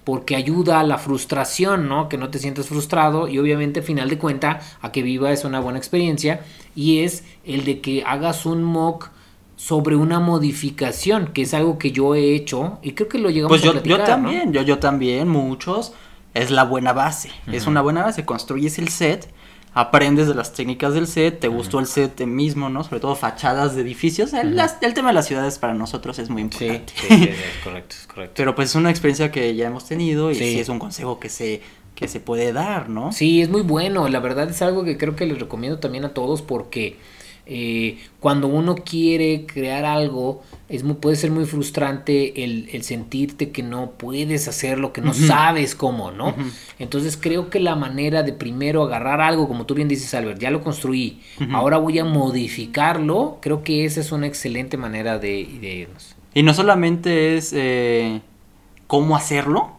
porque 0.05 0.37
ayuda 0.37 0.81
a 0.81 0.85
la 0.85 0.99
frustración, 0.99 1.89
¿no? 1.89 2.09
Que 2.09 2.17
no 2.19 2.31
te 2.31 2.39
sientas 2.39 2.67
frustrado 2.67 3.29
y 3.29 3.39
obviamente, 3.39 3.81
al 3.81 3.87
final 3.87 4.09
de 4.09 4.19
cuenta, 4.19 4.61
a 4.81 4.93
que 4.93 5.03
viva 5.03 5.33
es 5.33 5.45
una 5.45 5.61
buena 5.61 5.79
experiencia 5.79 6.41
y 6.75 7.01
es 7.01 7.25
el 7.45 7.65
de 7.65 7.81
que 7.81 8.03
hagas 8.05 8.47
un 8.47 8.65
mock 8.65 9.11
sobre 9.57 9.97
una 9.97 10.21
modificación, 10.21 11.29
que 11.29 11.43
es 11.43 11.55
algo 11.55 11.79
que 11.79 11.93
yo 11.93 12.15
he 12.15 12.35
hecho 12.35 12.79
y 12.83 12.93
creo 12.93 13.09
que 13.09 13.19
lo 13.19 13.31
llegamos 13.31 13.51
Pues 13.51 13.63
a 13.63 13.67
yo, 13.67 13.73
platicar, 13.73 13.99
yo 13.99 14.03
¿no? 14.03 14.05
también, 14.05 14.53
yo, 14.53 14.63
yo 14.63 14.79
también, 14.79 15.29
muchos. 15.29 15.93
Es 16.35 16.51
la 16.51 16.65
buena 16.65 16.93
base. 16.93 17.31
Es 17.53 17.69
una 17.69 17.81
buena 17.81 18.03
base. 18.03 18.25
Construyes 18.25 18.81
el 18.81 18.89
set, 18.89 19.29
aprendes 19.75 20.29
de 20.29 20.35
las 20.35 20.53
técnicas 20.53 20.95
del 20.95 21.07
set, 21.07 21.41
te 21.41 21.49
gustó 21.49 21.81
el 21.81 21.87
set 21.87 22.21
mismo, 22.27 22.69
¿no? 22.71 22.85
Sobre 22.85 23.01
todo 23.01 23.17
fachadas 23.17 23.75
de 23.75 23.83
edificios. 23.83 24.33
El, 24.33 24.55
las- 24.57 24.79
el 24.83 24.95
tema 24.95 25.09
de 25.09 25.15
las 25.15 25.27
ciudades 25.27 25.59
para 25.59 25.75
nosotros 25.75 26.19
es 26.21 26.31
muy 26.31 26.43
importante. 26.43 26.93
sí, 26.97 27.07
sí, 27.09 27.17
sí, 27.17 27.25
es 27.25 27.65
correcto, 27.65 27.97
es 28.01 28.07
correcto. 28.07 28.35
Pero 28.37 28.55
pues 28.55 28.71
es 28.71 28.75
una 28.77 28.91
experiencia 28.91 29.31
que 29.33 29.55
ya 29.57 29.67
hemos 29.67 29.87
tenido 29.87 30.31
y 30.31 30.37
Sí. 30.37 30.45
sí, 30.53 30.61
es 30.61 30.69
un 30.69 30.79
consejo 30.79 31.19
que 31.19 31.29
se, 31.29 31.61
que 31.97 32.07
se 32.09 32.21
puede 32.21 32.53
dar, 32.53 32.89
¿no? 32.89 33.11
Sí, 33.13 33.43
es 33.43 33.49
muy 33.49 33.63
bueno. 33.63 34.09
La 34.09 34.21
verdad 34.21 34.49
es 34.49 34.63
algo 34.63 34.85
que 34.85 34.97
creo 34.97 35.17
que 35.17 35.27
les 35.27 35.39
recomiendo 35.41 35.79
también 35.81 36.05
a 36.05 36.15
todos 36.15 36.41
porque 36.43 36.97
eh, 37.47 37.99
cuando 38.21 38.49
uno 38.49 38.75
quiere 38.75 39.45
crear 39.47 39.85
algo, 39.85 40.43
es 40.69 40.83
muy, 40.83 40.95
puede 40.95 41.17
ser 41.17 41.31
muy 41.31 41.45
frustrante 41.45 42.43
el, 42.45 42.69
el 42.73 42.83
sentirte 42.83 43.51
que 43.51 43.63
no 43.63 43.93
puedes 43.93 44.49
hacerlo, 44.49 44.93
que 44.93 45.03
no 45.03 45.13
sabes 45.13 45.75
cómo, 45.75 46.11
¿no? 46.11 46.35
Entonces 46.79 47.19
creo 47.21 47.51
que 47.51 47.61
la 47.61 47.77
manera 47.77 48.23
de 48.23 48.33
primero 48.33 48.83
agarrar 48.83 49.21
algo, 49.21 49.47
como 49.47 49.67
tú 49.67 49.75
bien 49.75 49.89
dices, 49.89 50.15
Albert, 50.15 50.41
ya 50.41 50.51
lo 50.51 50.63
construí, 50.63 51.21
ahora 51.53 51.77
voy 51.77 51.99
a 51.99 52.05
modificarlo, 52.05 53.39
creo 53.43 53.63
que 53.63 53.85
esa 53.85 54.01
es 54.01 54.11
una 54.11 54.27
excelente 54.27 54.77
manera 54.77 55.19
de, 55.19 55.47
de 55.61 55.75
irnos. 55.75 56.17
Y 56.33 56.43
no 56.43 56.55
solamente 56.55 57.37
es 57.37 57.53
eh, 57.53 58.21
cómo 58.87 59.17
hacerlo, 59.17 59.73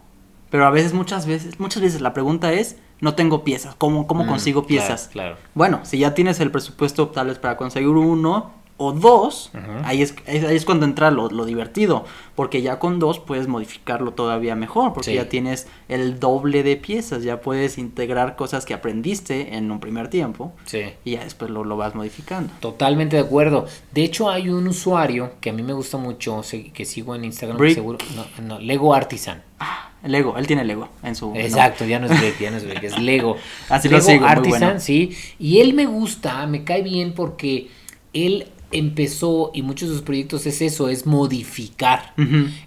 pero 0.49 0.65
a 0.65 0.69
veces, 0.69 0.93
muchas 0.93 1.25
veces, 1.25 1.59
muchas 1.59 1.81
veces 1.81 1.99
la 2.01 2.13
pregunta 2.13 2.53
es, 2.53 2.77
no 3.01 3.15
tengo 3.15 3.43
piezas, 3.43 3.75
¿cómo, 3.75 4.07
cómo 4.07 4.23
Mm, 4.23 4.27
consigo 4.27 4.65
piezas? 4.65 5.09
Claro. 5.11 5.37
Bueno, 5.53 5.81
si 5.83 5.97
ya 5.99 6.13
tienes 6.13 6.39
el 6.39 6.51
presupuesto 6.51 7.09
tal 7.09 7.27
vez 7.27 7.37
para 7.39 7.57
conseguir 7.57 7.89
uno 7.89 8.51
o 8.77 8.91
dos, 8.91 9.51
ahí, 9.85 10.01
es, 10.01 10.13
ahí 10.27 10.53
es 10.53 10.65
cuando 10.65 10.85
entra 10.85 11.09
lo, 11.09 11.29
lo 11.29 11.45
divertido, 11.45 12.03
porque 12.35 12.61
ya 12.61 12.77
con 12.77 12.99
dos 12.99 13.19
puedes 13.19 13.47
modificarlo 13.47 14.11
todavía 14.11 14.53
mejor, 14.55 14.91
porque 14.91 15.11
Sí. 15.11 15.15
ya 15.15 15.29
tienes 15.29 15.67
el 15.87 16.19
doble 16.19 16.61
de 16.61 16.75
piezas, 16.75 17.23
ya 17.23 17.39
puedes 17.39 17.77
integrar 17.77 18.35
cosas 18.35 18.65
que 18.65 18.73
aprendiste 18.73 19.55
en 19.55 19.71
un 19.71 19.79
primer 19.79 20.09
tiempo 20.09 20.51
Sí. 20.65 20.81
y 21.05 21.11
ya 21.11 21.23
después 21.23 21.51
lo, 21.51 21.63
lo 21.63 21.77
vas 21.77 21.95
modificando. 21.95 22.51
Totalmente 22.59 23.15
de 23.15 23.21
acuerdo. 23.21 23.65
De 23.93 24.03
hecho, 24.03 24.29
hay 24.29 24.49
un 24.49 24.67
usuario 24.67 25.31
que 25.39 25.51
a 25.51 25.53
mí 25.53 25.63
me 25.63 25.71
gusta 25.71 25.95
mucho, 25.97 26.41
que 26.73 26.83
sigo 26.83 27.15
en 27.15 27.23
Instagram, 27.23 27.57
Brick. 27.57 27.75
seguro. 27.75 27.97
No, 28.13 28.41
no, 28.41 28.59
Lego 28.59 28.93
Artisan. 28.93 29.41
Ah, 29.57 29.91
Lego, 30.07 30.37
él 30.37 30.47
tiene 30.47 30.63
Lego 30.63 30.89
en 31.03 31.15
su... 31.15 31.33
Exacto, 31.35 31.85
ya 31.85 31.99
no 31.99 32.07
es 32.07 32.19
Brick, 32.19 32.39
ya 32.39 32.51
no 32.51 32.57
es 32.57 32.65
Brick, 32.65 32.83
es 32.83 32.99
Lego. 32.99 33.37
Así 33.69 33.89
lo 33.89 33.97
Lego 33.97 34.19
muy 34.19 34.29
Artisan, 34.29 34.59
bueno. 34.59 34.79
sí. 34.79 35.15
Y 35.39 35.59
él 35.59 35.73
me 35.73 35.85
gusta, 35.85 36.45
me 36.47 36.63
cae 36.63 36.81
bien 36.81 37.13
porque 37.13 37.69
él 38.13 38.47
empezó 38.71 39.51
y 39.53 39.61
muchos 39.61 39.89
de 39.89 39.95
sus 39.95 40.03
proyectos 40.03 40.45
es 40.45 40.61
eso, 40.61 40.89
es 40.89 41.05
modificar. 41.05 42.13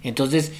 Entonces, 0.01 0.53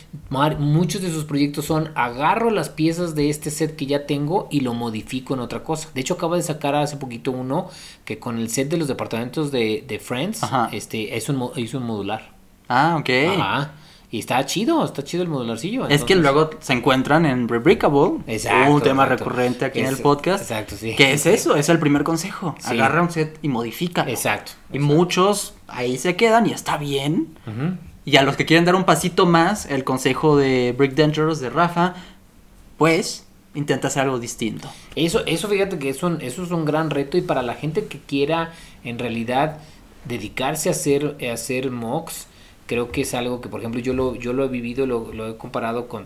muchos 0.59 1.01
de 1.01 1.11
sus 1.11 1.23
proyectos 1.25 1.65
son 1.65 1.91
agarro 1.95 2.51
las 2.51 2.69
piezas 2.69 3.15
de 3.15 3.29
este 3.29 3.49
set 3.49 3.75
que 3.75 3.85
ya 3.85 4.05
tengo 4.05 4.47
y 4.51 4.59
lo 4.59 4.73
modifico 4.73 5.33
en 5.33 5.39
otra 5.39 5.63
cosa. 5.63 5.89
De 5.93 6.01
hecho, 6.01 6.15
acaba 6.15 6.35
de 6.35 6.43
sacar 6.43 6.75
hace 6.75 6.97
poquito 6.97 7.31
uno 7.31 7.69
que 8.05 8.19
con 8.19 8.37
el 8.37 8.49
set 8.49 8.69
de 8.69 8.77
los 8.77 8.87
departamentos 8.87 9.51
de, 9.51 9.83
de 9.87 9.99
Friends, 9.99 10.43
Ajá. 10.43 10.69
este, 10.71 11.17
es 11.17 11.29
un, 11.29 11.49
hizo 11.55 11.77
un 11.79 11.85
modular. 11.85 12.31
Ah, 12.67 12.97
ok. 12.99 13.09
Ajá. 13.39 13.73
Y 14.11 14.19
está 14.19 14.43
chido, 14.45 14.83
está 14.83 15.03
chido 15.03 15.21
el 15.21 15.29
modularcillo. 15.29 15.87
Es 15.87 16.03
que 16.03 16.15
luego 16.15 16.49
se 16.59 16.73
encuentran 16.73 17.27
en 17.27 17.47
Rebrickable, 17.47 18.21
Exacto, 18.25 18.73
un 18.73 18.81
tema 18.81 19.03
exacto. 19.03 19.25
recurrente 19.25 19.65
aquí 19.65 19.79
en 19.81 19.85
el 19.85 19.97
podcast. 19.97 20.41
exacto, 20.41 20.75
sí. 20.75 20.95
Que 20.95 21.13
es 21.13 21.27
eso, 21.27 21.55
es 21.55 21.69
el 21.69 21.77
primer 21.77 22.03
consejo. 22.03 22.55
Sí. 22.59 22.71
Agarra 22.71 23.03
un 23.03 23.11
set 23.11 23.37
y 23.43 23.49
modifícalo. 23.49 24.09
Exacto. 24.09 24.53
Y 24.73 24.79
muchos 24.79 25.53
ahí 25.67 25.97
se 25.99 26.15
quedan 26.15 26.47
y 26.47 26.53
está 26.53 26.77
bien. 26.77 27.37
Y 28.03 28.17
a 28.17 28.23
los 28.23 28.35
que 28.35 28.45
quieren 28.45 28.65
dar 28.65 28.73
un 28.73 28.85
pasito 28.85 29.27
más, 29.27 29.67
el 29.67 29.83
consejo 29.83 30.37
de 30.37 30.73
Brick 30.75 30.95
Dangerous 30.95 31.39
de 31.39 31.51
Rafa, 31.51 31.93
pues 32.79 33.27
intenta 33.53 33.89
hacer 33.89 34.03
algo 34.03 34.17
distinto. 34.17 34.69
Eso, 34.95 35.23
eso 35.27 35.47
fíjate 35.47 35.77
que 35.77 35.89
es 35.89 36.01
un, 36.01 36.19
eso 36.21 36.43
es 36.43 36.49
un 36.49 36.65
gran 36.65 36.89
reto 36.89 37.17
y 37.17 37.21
para 37.21 37.43
la 37.43 37.53
gente 37.53 37.85
que 37.85 37.99
quiera 37.99 38.53
en 38.83 38.97
realidad 38.97 39.57
dedicarse 40.05 40.69
a 40.69 40.71
hacer, 40.71 41.17
a 41.29 41.33
hacer 41.33 41.69
mocks, 41.69 42.25
creo 42.69 42.91
que 42.91 43.01
es 43.01 43.15
algo 43.15 43.41
que 43.41 43.49
por 43.49 43.61
ejemplo 43.61 43.81
yo 43.81 43.93
lo, 43.93 44.13
yo 44.13 44.31
lo 44.31 44.45
he 44.45 44.47
vivido, 44.47 44.85
lo, 44.85 45.11
lo 45.11 45.27
he 45.27 45.37
comparado 45.37 45.87
con, 45.87 46.05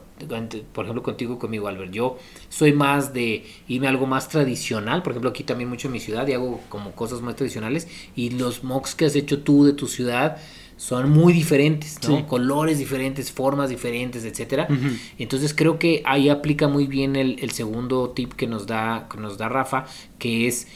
por 0.71 0.85
ejemplo 0.85 1.03
contigo 1.03 1.37
conmigo 1.37 1.67
Albert. 1.67 1.91
Yo 1.91 2.17
soy 2.47 2.71
más 2.71 3.13
de 3.13 3.43
irme 3.67 3.87
a 3.87 3.89
algo 3.89 4.07
más 4.07 4.29
tradicional, 4.29 5.03
por 5.03 5.11
ejemplo 5.11 5.29
aquí 5.29 5.43
también 5.43 5.69
mucho 5.69 5.89
en 5.89 5.91
mi 5.91 5.99
ciudad 5.99 6.25
y 6.25 6.31
hago 6.31 6.61
como 6.69 6.93
cosas 6.93 7.19
más 7.19 7.35
tradicionales 7.35 7.89
y 8.15 8.29
los 8.29 8.63
mocks 8.63 8.95
que 8.95 9.03
has 9.03 9.15
hecho 9.17 9.41
tú 9.41 9.65
de 9.65 9.73
tu 9.73 9.87
ciudad 9.87 10.37
son 10.77 11.09
muy 11.09 11.33
diferentes, 11.33 11.99
¿no? 12.07 12.17
Sí. 12.17 12.23
Colores 12.29 12.77
diferentes, 12.77 13.29
formas 13.29 13.69
diferentes, 13.69 14.23
etcétera. 14.23 14.67
Entonces 15.19 15.53
creo 15.53 15.77
que 15.77 16.01
ahí 16.05 16.29
aplica 16.29 16.69
muy 16.69 16.87
bien 16.87 17.17
el, 17.17 17.39
el 17.41 17.51
segundo 17.51 18.11
tip 18.11 18.33
que 18.33 18.47
nos 18.47 18.67
da, 18.67 19.09
que 19.11 19.17
nos 19.17 19.37
da 19.37 19.49
Rafa, 19.49 19.85
que 20.17 20.47
es 20.47 20.67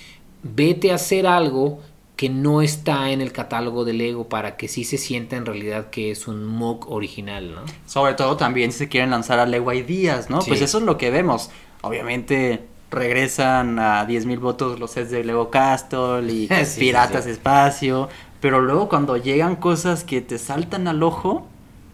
vete 0.44 0.92
a 0.92 0.96
hacer 0.96 1.28
algo 1.28 1.82
que 2.18 2.30
no 2.30 2.62
está 2.62 3.12
en 3.12 3.22
el 3.22 3.32
catálogo 3.32 3.86
de 3.86 3.94
Lego 3.94 4.28
para 4.28 4.58
que 4.58 4.68
sí 4.68 4.84
se 4.84 4.98
sienta 4.98 5.38
en 5.38 5.46
realidad 5.46 5.90
que 5.92 6.12
es 6.12 6.28
un 6.28 6.44
mock 6.46 6.90
original, 6.92 7.54
¿no? 7.56 7.62
Sobre 7.86 8.16
todo 8.16 8.36
también 8.36 8.72
si 8.74 8.80
se 8.80 8.90
quieren 8.90 9.12
lanzar 9.12 9.40
a 9.40 9.46
Lego 9.46 9.72
Ideas, 9.72 10.30
¿no? 10.30 10.42
Sí. 10.42 10.50
Pues 10.50 10.62
eso 10.62 10.80
es 10.80 10.84
lo 10.84 10.98
que 10.98 11.12
vemos. 11.12 11.50
Obviamente 11.82 12.66
regresan 12.90 13.80
a 13.80 14.06
10.000 14.08 14.40
votos 14.40 14.80
los 14.80 14.92
sets 14.92 15.12
de 15.12 15.24
Lego 15.24 15.50
Castle 15.50 16.32
y 16.32 16.48
Sí, 16.52 16.66
sí, 16.66 16.80
Piratas 16.80 17.26
sí. 17.26 17.32
Espacio. 17.32 18.10
Pero 18.42 18.62
luego 18.62 18.90
cuando 18.90 19.18
llegan 19.18 19.56
cosas 19.56 20.04
que 20.04 20.22
te 20.22 20.38
saltan 20.38 20.88
al 20.88 21.02
ojo, 21.04 21.48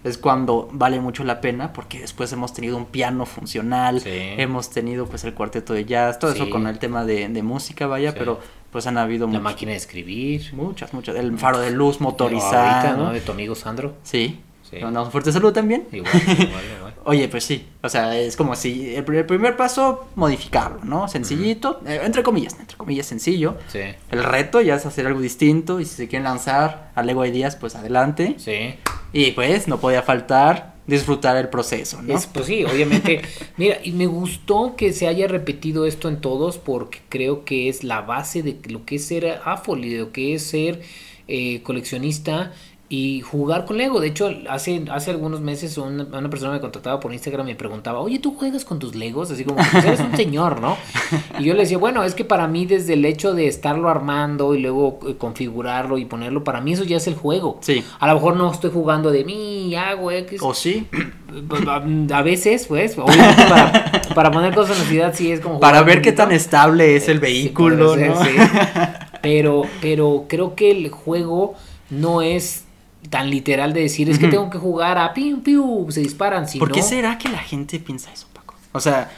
es 0.03 0.17
cuando 0.17 0.67
vale 0.71 0.99
mucho 0.99 1.23
la 1.23 1.39
pena 1.41 1.71
porque 1.73 1.99
después 1.99 2.31
hemos 2.33 2.53
tenido 2.53 2.75
un 2.77 2.85
piano 2.85 3.25
funcional, 3.25 4.01
Sí. 4.01 4.09
hemos 4.11 4.69
tenido 4.69 5.05
pues 5.05 5.23
el 5.23 5.33
cuarteto 5.33 5.73
de 5.73 5.85
jazz, 5.85 6.19
todo 6.19 6.31
eso 6.31 6.49
con 6.49 6.67
el 6.67 6.79
tema 6.79 7.05
de, 7.05 7.29
de 7.29 7.43
música, 7.43 7.87
vaya, 7.87 8.11
Sí. 8.11 8.17
pero 8.19 8.39
pues 8.73 8.85
han 8.87 8.97
habido 8.97 9.27
La 9.27 9.39
máquina 9.39 9.71
de 9.71 9.77
escribir. 9.77 10.53
muchas, 10.53 10.93
muchas. 10.93 11.15
El 11.15 11.37
faro 11.37 11.59
de 11.59 11.71
luz 11.71 11.95
Ahorita, 12.01 12.03
motorizado. 12.03 12.97
¿no? 12.97 13.13
De 13.13 13.21
tu 13.21 13.31
amigo 13.31 13.55
Sandro. 13.55 13.93
Sí. 14.03 14.41
Sí. 14.69 14.79
Mandamos 14.81 15.11
fuerte 15.11 15.31
salud 15.31 15.53
también. 15.53 15.87
Igual, 15.91 16.11
igual, 16.15 16.39
igual. 16.79 16.93
Oye, 17.05 17.27
pues 17.27 17.43
sí, 17.43 17.67
o 17.83 17.89
sea, 17.89 18.17
es 18.17 18.35
como 18.37 18.55
si 18.55 18.95
el 18.95 19.03
primer, 19.03 19.21
el 19.21 19.27
primer 19.27 19.55
paso, 19.57 20.07
modificarlo, 20.15 20.79
¿no? 20.85 21.07
Sencillito, 21.09 21.81
eh, 21.85 21.99
entre 22.03 22.23
comillas, 22.23 22.57
entre 22.59 22.77
comillas, 22.77 23.05
sencillo. 23.05 23.57
Sí, 23.67 23.81
El 24.09 24.23
reto 24.23 24.61
ya 24.61 24.75
es 24.75 24.85
hacer 24.85 25.05
algo 25.05 25.19
distinto 25.19 25.79
y 25.81 25.85
si 25.85 25.95
se 25.95 26.07
quieren 26.07 26.23
lanzar 26.23 26.91
a 26.95 27.03
Lego 27.03 27.25
Ideas, 27.25 27.55
pues 27.57 27.75
adelante. 27.75 28.35
sí. 28.39 28.75
Y 29.15 29.31
pues 29.31 29.67
no 29.67 29.77
podía 29.79 30.01
faltar 30.01 30.72
disfrutar 30.87 31.37
el 31.37 31.49
proceso, 31.49 32.01
¿no? 32.01 32.15
Es, 32.15 32.27
pues 32.27 32.45
sí, 32.45 32.63
obviamente. 32.65 33.21
Mira, 33.57 33.77
y 33.83 33.91
me 33.91 34.05
gustó 34.05 34.75
que 34.75 34.93
se 34.93 35.07
haya 35.07 35.27
repetido 35.27 35.85
esto 35.85 36.09
en 36.09 36.19
todos 36.21 36.57
porque 36.57 36.99
creo 37.09 37.45
que 37.45 37.69
es 37.69 37.83
la 37.83 38.01
base 38.01 38.43
de 38.43 38.57
lo 38.69 38.85
que 38.85 38.95
es 38.95 39.05
ser 39.05 39.39
AFOL 39.45 39.85
y 39.85 39.89
de 39.89 39.99
lo 39.99 40.11
que 40.11 40.35
es 40.35 40.43
ser 40.43 40.81
eh, 41.27 41.61
coleccionista 41.63 42.51
y 42.95 43.21
jugar 43.21 43.65
con 43.65 43.77
Lego. 43.77 43.99
De 43.99 44.09
hecho, 44.09 44.29
hace, 44.47 44.85
hace 44.91 45.09
algunos 45.09 45.41
meses 45.41 45.79
una, 45.79 46.03
una 46.03 46.29
persona 46.29 46.51
me 46.51 46.59
contactaba 46.59 46.99
por 46.99 47.11
Instagram 47.11 47.47
y 47.47 47.53
me 47.53 47.55
preguntaba, 47.55 47.99
oye, 47.99 48.19
¿tú 48.19 48.35
juegas 48.35 48.65
con 48.65 48.77
tus 48.77 48.93
Legos? 48.93 49.31
Así 49.31 49.43
como, 49.43 49.57
pues 49.71 49.83
eres 49.83 49.99
un 49.99 50.15
señor, 50.15 50.61
¿no? 50.61 50.77
Y 51.39 51.45
yo 51.45 51.55
le 51.55 51.61
decía, 51.61 51.79
bueno, 51.79 52.03
es 52.03 52.13
que 52.13 52.23
para 52.23 52.47
mí 52.47 52.67
desde 52.67 52.93
el 52.93 53.03
hecho 53.05 53.33
de 53.33 53.47
estarlo 53.47 53.89
armando 53.89 54.53
y 54.53 54.59
luego 54.61 54.99
eh, 55.07 55.15
configurarlo 55.17 55.97
y 55.97 56.05
ponerlo, 56.05 56.43
para 56.43 56.61
mí 56.61 56.73
eso 56.73 56.83
ya 56.83 56.97
es 56.97 57.07
el 57.07 57.15
juego. 57.15 57.57
Sí. 57.61 57.83
A 57.99 58.05
lo 58.05 58.13
mejor 58.13 58.35
no 58.35 58.51
estoy 58.51 58.69
jugando 58.69 59.09
de 59.09 59.23
mí, 59.23 59.73
hago 59.73 60.11
X. 60.11 60.39
O 60.43 60.53
sí, 60.53 60.87
A 62.13 62.21
veces, 62.21 62.67
pues, 62.67 62.95
obviamente 62.95 63.43
para, 63.49 63.91
para 64.13 64.29
poner 64.29 64.53
cosas 64.53 64.77
en 64.77 64.83
la 64.83 64.89
ciudad 64.89 65.13
sí 65.15 65.31
es 65.31 65.39
como... 65.39 65.59
para 65.59 65.81
ver 65.81 66.03
qué 66.03 66.11
tan 66.11 66.31
estable 66.31 66.95
es 66.95 67.09
el 67.09 67.17
Sí, 67.17 67.21
vehículo, 67.21 67.95
¿no? 67.95 68.23
sí. 68.23 68.29
Pero, 69.23 69.63
pero 69.81 70.25
creo 70.27 70.53
que 70.53 70.69
el 70.69 70.89
juego 70.89 71.55
no 71.89 72.21
es 72.21 72.62
tan 73.09 73.29
literal 73.29 73.73
de 73.73 73.81
decir 73.81 74.09
es 74.09 74.19
que 74.19 74.27
tengo 74.27 74.49
que 74.49 74.57
jugar 74.57 74.97
a 74.97 75.13
piu 75.13 75.41
piu, 75.43 75.87
se 75.89 76.01
disparan, 76.01 76.47
si 76.47 76.59
¿Por 76.59 76.71
qué 76.71 76.81
será 76.81 77.17
que 77.17 77.29
la 77.29 77.39
gente 77.39 77.79
piensa 77.79 78.11
eso, 78.11 78.27
Paco? 78.33 78.55
O 78.71 78.79
sea, 78.79 79.11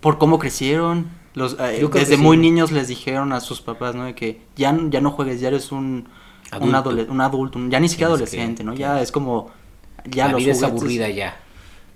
por 0.00 0.18
cómo 0.18 0.38
crecieron, 0.38 1.10
los, 1.34 1.56
eh, 1.60 1.86
desde 1.92 2.16
muy 2.16 2.36
sí. 2.36 2.40
niños 2.42 2.72
les 2.72 2.88
dijeron 2.88 3.32
a 3.32 3.40
sus 3.40 3.60
papás, 3.60 3.94
¿no? 3.94 4.04
De 4.04 4.14
que 4.14 4.40
ya, 4.56 4.76
ya 4.88 5.00
no 5.00 5.10
juegues, 5.10 5.40
ya 5.40 5.48
eres 5.48 5.72
un 5.72 6.08
un, 6.60 6.74
Adulto. 6.74 6.90
adole- 6.92 7.10
un 7.10 7.20
adulto, 7.20 7.58
un- 7.58 7.70
ya 7.70 7.78
ni 7.78 7.88
siquiera 7.90 8.08
que- 8.08 8.14
adolescente, 8.14 8.64
¿no? 8.64 8.72
Ya 8.74 9.02
es 9.02 9.12
como 9.12 9.50
ya 10.06 10.26
la 10.26 10.32
los 10.32 10.40
vida 10.40 10.52
es 10.52 10.62
aburrida 10.62 11.08
ya. 11.10 11.36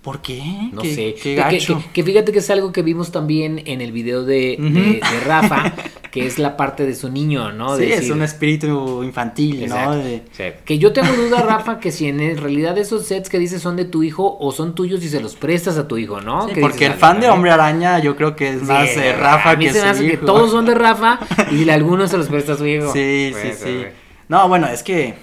¿Por 0.03 0.21
qué? 0.21 0.43
No 0.73 0.83
¿Qué- 0.83 0.95
sé. 0.95 1.15
Qué 1.15 1.23
Que- 1.23 1.35
gacho. 1.37 1.79
Que, 1.79 1.91
que 1.93 2.03
fíjate 2.03 2.33
que 2.33 2.41
es 2.41 2.51
algo 2.51 2.73
que 2.73 2.83
vimos 2.83 3.13
también 3.13 3.63
en 3.67 3.81
el 3.81 3.93
video 3.93 4.25
de, 4.25 5.01
Rafa, 5.25 5.73
que 6.11 6.27
es 6.27 6.41
la 6.41 6.57
parte 6.57 6.85
de 6.85 6.97
su 6.97 7.09
niño, 7.09 7.53
¿no? 7.53 7.77
sí, 7.77 7.85
De 7.87 7.95
es 7.95 8.11
un 8.11 8.21
espíritu 8.23 9.05
infantil, 9.05 9.63
Exacto. 9.63 9.95
¿no? 9.95 9.97
De- 10.03 10.23
Sí. 10.33 10.45
Que 10.65 10.79
yo 10.79 10.93
tengo 10.93 11.13
duda, 11.13 11.43
Rafa, 11.43 11.79
que 11.79 11.93
si 11.93 12.09
en 12.09 12.37
realidad 12.37 12.77
esos 12.79 13.07
sets 13.07 13.29
que 13.29 13.39
dices 13.39 13.63
son 13.63 13.77
de 13.77 13.85
tu 13.85 14.03
hijo 14.03 14.37
o 14.41 14.51
son 14.51 14.75
tuyos 14.75 15.05
y 15.05 15.09
se 15.09 15.21
los 15.21 15.37
prestas 15.37 15.79
a 15.79 15.87
tu 15.87 15.97
hijo, 15.99 16.21
¿no? 16.21 16.49
Sí, 16.49 16.55
Que 16.55 16.61
porque 16.61 16.87
el 16.87 16.95
fan 16.95 17.21
de. 17.21 17.29
Hombre 17.29 17.53
Araña 17.53 18.01
yo 18.01 18.17
creo 18.17 18.35
que 18.35 18.49
es 18.51 18.63
más 18.65 18.89
eh, 18.97 19.13
Rafa 19.13 19.51
a 19.53 19.57
mí 19.57 19.67
que 19.67 19.73
se 19.73 19.79
me 19.79 19.85
su 19.85 19.91
hace 19.91 20.07
que 20.09 20.13
hijo. 20.15 20.27
todos 20.27 20.51
son 20.51 20.67
de 20.67 20.75
Rafa 20.75 21.21
y 21.53 21.69
algunos 21.71 22.11
se 22.11 22.19
los 22.19 22.27
presta 22.27 22.55
a 22.55 22.57
su 22.57 22.67
hijo. 22.67 22.93
Sí, 22.93 23.33
sí, 23.41 23.51
sí. 23.57 23.83
No, 24.29 24.49
bueno, 24.49 24.67
es 24.67 24.83
que 24.83 25.15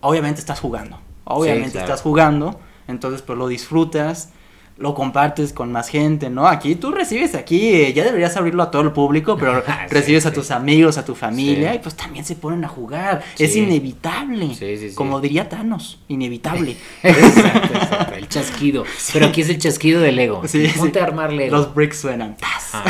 obviamente 0.00 0.40
estás 0.40 0.58
jugando. 0.58 0.98
Obviamente 1.24 1.72
claro. 1.72 1.86
estás 1.86 2.00
jugando. 2.02 2.58
Entonces, 2.88 3.22
pues 3.22 3.38
lo 3.38 3.48
disfrutas, 3.48 4.30
lo 4.78 4.94
compartes 4.94 5.52
con 5.52 5.70
más 5.70 5.88
gente, 5.88 6.30
¿no? 6.30 6.48
Aquí 6.48 6.74
tú 6.74 6.90
recibes 6.92 7.34
aquí, 7.34 7.68
eh, 7.74 7.92
ya 7.92 8.04
deberías 8.04 8.36
abrirlo 8.36 8.62
a 8.62 8.70
todo 8.70 8.82
el 8.82 8.92
público, 8.92 9.36
pero 9.40 9.60
Sí, 9.64 9.72
recibes 9.90 10.26
a 10.26 10.32
tus 10.32 10.50
amigos, 10.50 10.98
a 10.98 11.04
tu 11.04 11.14
familia, 11.14 11.70
Sí. 11.72 11.76
y 11.76 11.78
pues 11.80 11.94
también 11.94 12.24
se 12.24 12.34
ponen 12.36 12.64
a 12.64 12.68
jugar. 12.68 13.22
Es 13.38 13.54
inevitable. 13.54 14.48
Sí, 14.54 14.76
sí, 14.78 14.88
sí. 14.90 14.94
Como 14.94 15.20
diría 15.20 15.48
Thanos, 15.48 16.00
inevitable. 16.08 16.76
Exacto, 17.02 17.74
exacto, 17.74 18.14
el 18.14 18.28
chasquido. 18.28 18.84
Pero 19.12 19.26
aquí 19.26 19.42
es 19.42 19.50
el 19.50 19.58
chasquido 19.58 20.00
de 20.00 20.10
Lego. 20.12 20.42
Sí, 20.48 20.66
Ponte 20.76 21.00
a 21.00 21.04
armar 21.04 21.32
Lego. 21.32 21.54
Los 21.56 21.74
bricks 21.74 21.98
suenan. 21.98 22.36
Ah. 22.72 22.84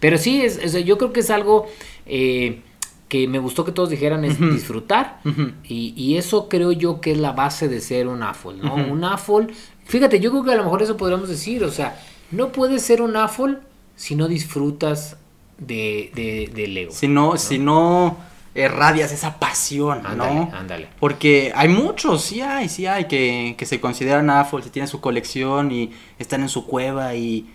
Pero 0.00 0.16
sí, 0.18 0.42
es, 0.42 0.56
es- 0.58 0.84
yo 0.84 0.96
creo 0.98 1.12
que 1.12 1.20
es 1.20 1.30
algo 1.30 1.66
eh, 2.06 2.62
que 3.08 3.26
me 3.26 3.38
gustó 3.38 3.64
que 3.64 3.72
todos 3.72 3.90
dijeran 3.90 4.24
es 4.24 4.38
disfrutar. 4.38 5.20
Y, 5.64 5.94
y 5.96 6.16
eso 6.16 6.48
creo 6.48 6.72
yo 6.72 7.00
que 7.00 7.12
es 7.12 7.18
la 7.18 7.32
base 7.32 7.68
de 7.68 7.80
ser 7.80 8.06
un 8.08 8.22
AFOL, 8.22 8.60
¿no? 8.60 8.74
Un 8.74 9.02
AFOL, 9.04 9.50
fíjate, 9.84 10.20
yo 10.20 10.30
creo 10.30 10.44
que 10.44 10.52
a 10.52 10.56
lo 10.56 10.64
mejor 10.64 10.82
eso 10.82 10.96
podríamos 10.96 11.28
decir, 11.28 11.64
o 11.64 11.70
sea, 11.70 12.00
no 12.30 12.52
puedes 12.52 12.82
ser 12.82 13.00
un 13.02 13.16
AFOL 13.16 13.60
si 13.96 14.14
no 14.14 14.28
disfrutas 14.28 15.16
de, 15.58 16.10
de, 16.14 16.50
de 16.54 16.68
Lego. 16.68 16.92
Si 16.92 17.08
no, 17.08 17.36
si 17.38 17.58
no 17.58 18.16
irradias 18.54 19.12
esa 19.12 19.38
pasión, 19.38 20.04
Ándale, 20.04 20.34
¿no? 20.34 20.50
ándale. 20.52 20.88
Porque 21.00 21.52
hay 21.54 21.68
muchos, 21.68 22.22
sí 22.22 22.40
hay, 22.42 22.68
sí 22.68 22.86
hay, 22.86 23.06
que, 23.06 23.54
que 23.56 23.66
se 23.66 23.80
consideran 23.80 24.28
AFOL, 24.30 24.62
si 24.62 24.70
tienen 24.70 24.88
su 24.88 25.00
colección 25.00 25.70
y 25.72 25.92
están 26.18 26.42
en 26.42 26.48
su 26.48 26.66
cueva 26.66 27.14
y, 27.14 27.46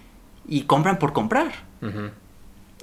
y 0.47 0.61
compran 0.63 0.97
por 0.99 1.13
comprar. 1.13 1.51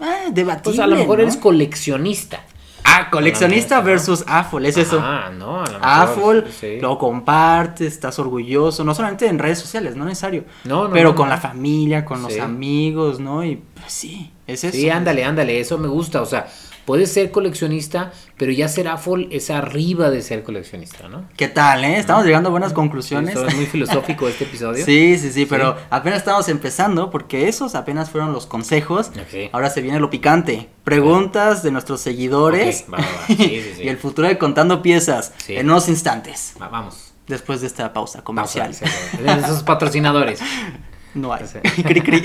Ah, 0.00 0.26
debatible, 0.32 0.62
Pues 0.62 0.78
a 0.78 0.86
lo 0.86 0.96
mejor 0.96 1.18
¿no? 1.18 1.22
eres 1.24 1.36
coleccionista. 1.36 2.44
Ah, 2.92 3.08
coleccionista 3.10 3.80
versus 3.80 4.24
AFOL, 4.26 4.66
es 4.66 4.76
eso. 4.76 5.00
Ah, 5.02 5.30
no, 5.36 5.62
a 5.62 5.66
lo 5.66 5.78
mejor. 5.78 5.80
AFOL, 5.82 6.46
sí. 6.50 6.80
lo 6.80 6.98
compartes, 6.98 7.92
estás 7.92 8.18
orgulloso, 8.18 8.82
no 8.84 8.94
solamente 8.94 9.26
en 9.26 9.38
redes 9.38 9.58
sociales, 9.60 9.96
no 9.96 10.04
necesario, 10.04 10.44
No, 10.64 10.88
no, 10.88 10.90
pero 10.90 11.10
no, 11.10 11.14
con 11.14 11.28
la 11.28 11.38
familia, 11.38 12.04
con 12.04 12.22
los 12.22 12.38
amigos, 12.38 13.20
¿no? 13.20 13.44
Y 13.44 13.56
pues 13.56 13.92
sí, 13.92 14.32
es 14.46 14.64
eso. 14.64 14.76
Sí, 14.76 14.90
ándale, 14.90 15.24
ándale, 15.24 15.60
eso 15.60 15.78
me 15.78 15.88
gusta, 15.88 16.20
o 16.20 16.26
sea, 16.26 16.48
puedes 16.90 17.12
ser 17.12 17.30
coleccionista, 17.30 18.10
pero 18.36 18.50
ya 18.50 18.66
ser 18.66 18.88
AFOL 18.88 19.28
es 19.30 19.48
arriba 19.50 20.10
de 20.10 20.22
ser 20.22 20.42
coleccionista, 20.42 21.06
¿no? 21.08 21.22
¿Qué 21.36 21.46
tal, 21.46 21.84
eh? 21.84 21.98
Estamos 21.98 22.24
llegando 22.24 22.48
a 22.48 22.50
buenas 22.50 22.72
conclusiones. 22.72 23.36
Eso 23.36 23.46
es 23.46 23.54
muy 23.54 23.66
filosófico 23.76 24.26
este 24.26 24.42
episodio. 24.42 24.84
Sí, 24.84 25.16
sí, 25.16 25.30
sí, 25.30 25.46
pero 25.46 25.76
apenas 25.88 26.18
estamos 26.18 26.48
empezando 26.48 27.08
porque 27.12 27.46
esos 27.46 27.76
apenas 27.76 28.10
fueron 28.10 28.32
los 28.32 28.46
consejos. 28.46 29.12
Ahora 29.52 29.70
se 29.70 29.82
viene 29.82 30.00
lo 30.00 30.10
picante. 30.10 30.68
Preguntas 30.82 31.62
de 31.62 31.70
nuestros 31.70 32.00
seguidores 32.00 32.86
Ok, 32.88 32.94
va. 32.94 32.98
Sí, 33.28 33.36
sí, 33.36 33.72
sí. 33.76 33.82
y 33.84 33.88
el 33.88 33.96
futuro 33.96 34.26
de 34.26 34.36
Contando 34.36 34.82
Piezas 34.82 35.32
Sí. 35.36 35.56
en 35.56 35.70
unos 35.70 35.88
instantes 35.88 36.54
Va, 36.60 36.66
vamos. 36.70 37.12
después 37.28 37.60
de 37.60 37.68
esta 37.68 37.92
pausa 37.92 38.24
comercial. 38.24 38.74
Ver, 39.22 39.38
Esos 39.38 39.62
patrocinadores. 39.62 40.40
No 41.12 41.32
hay. 41.34 41.44
Sí. 41.44 41.82
Cri, 41.82 42.00
cri. 42.02 42.22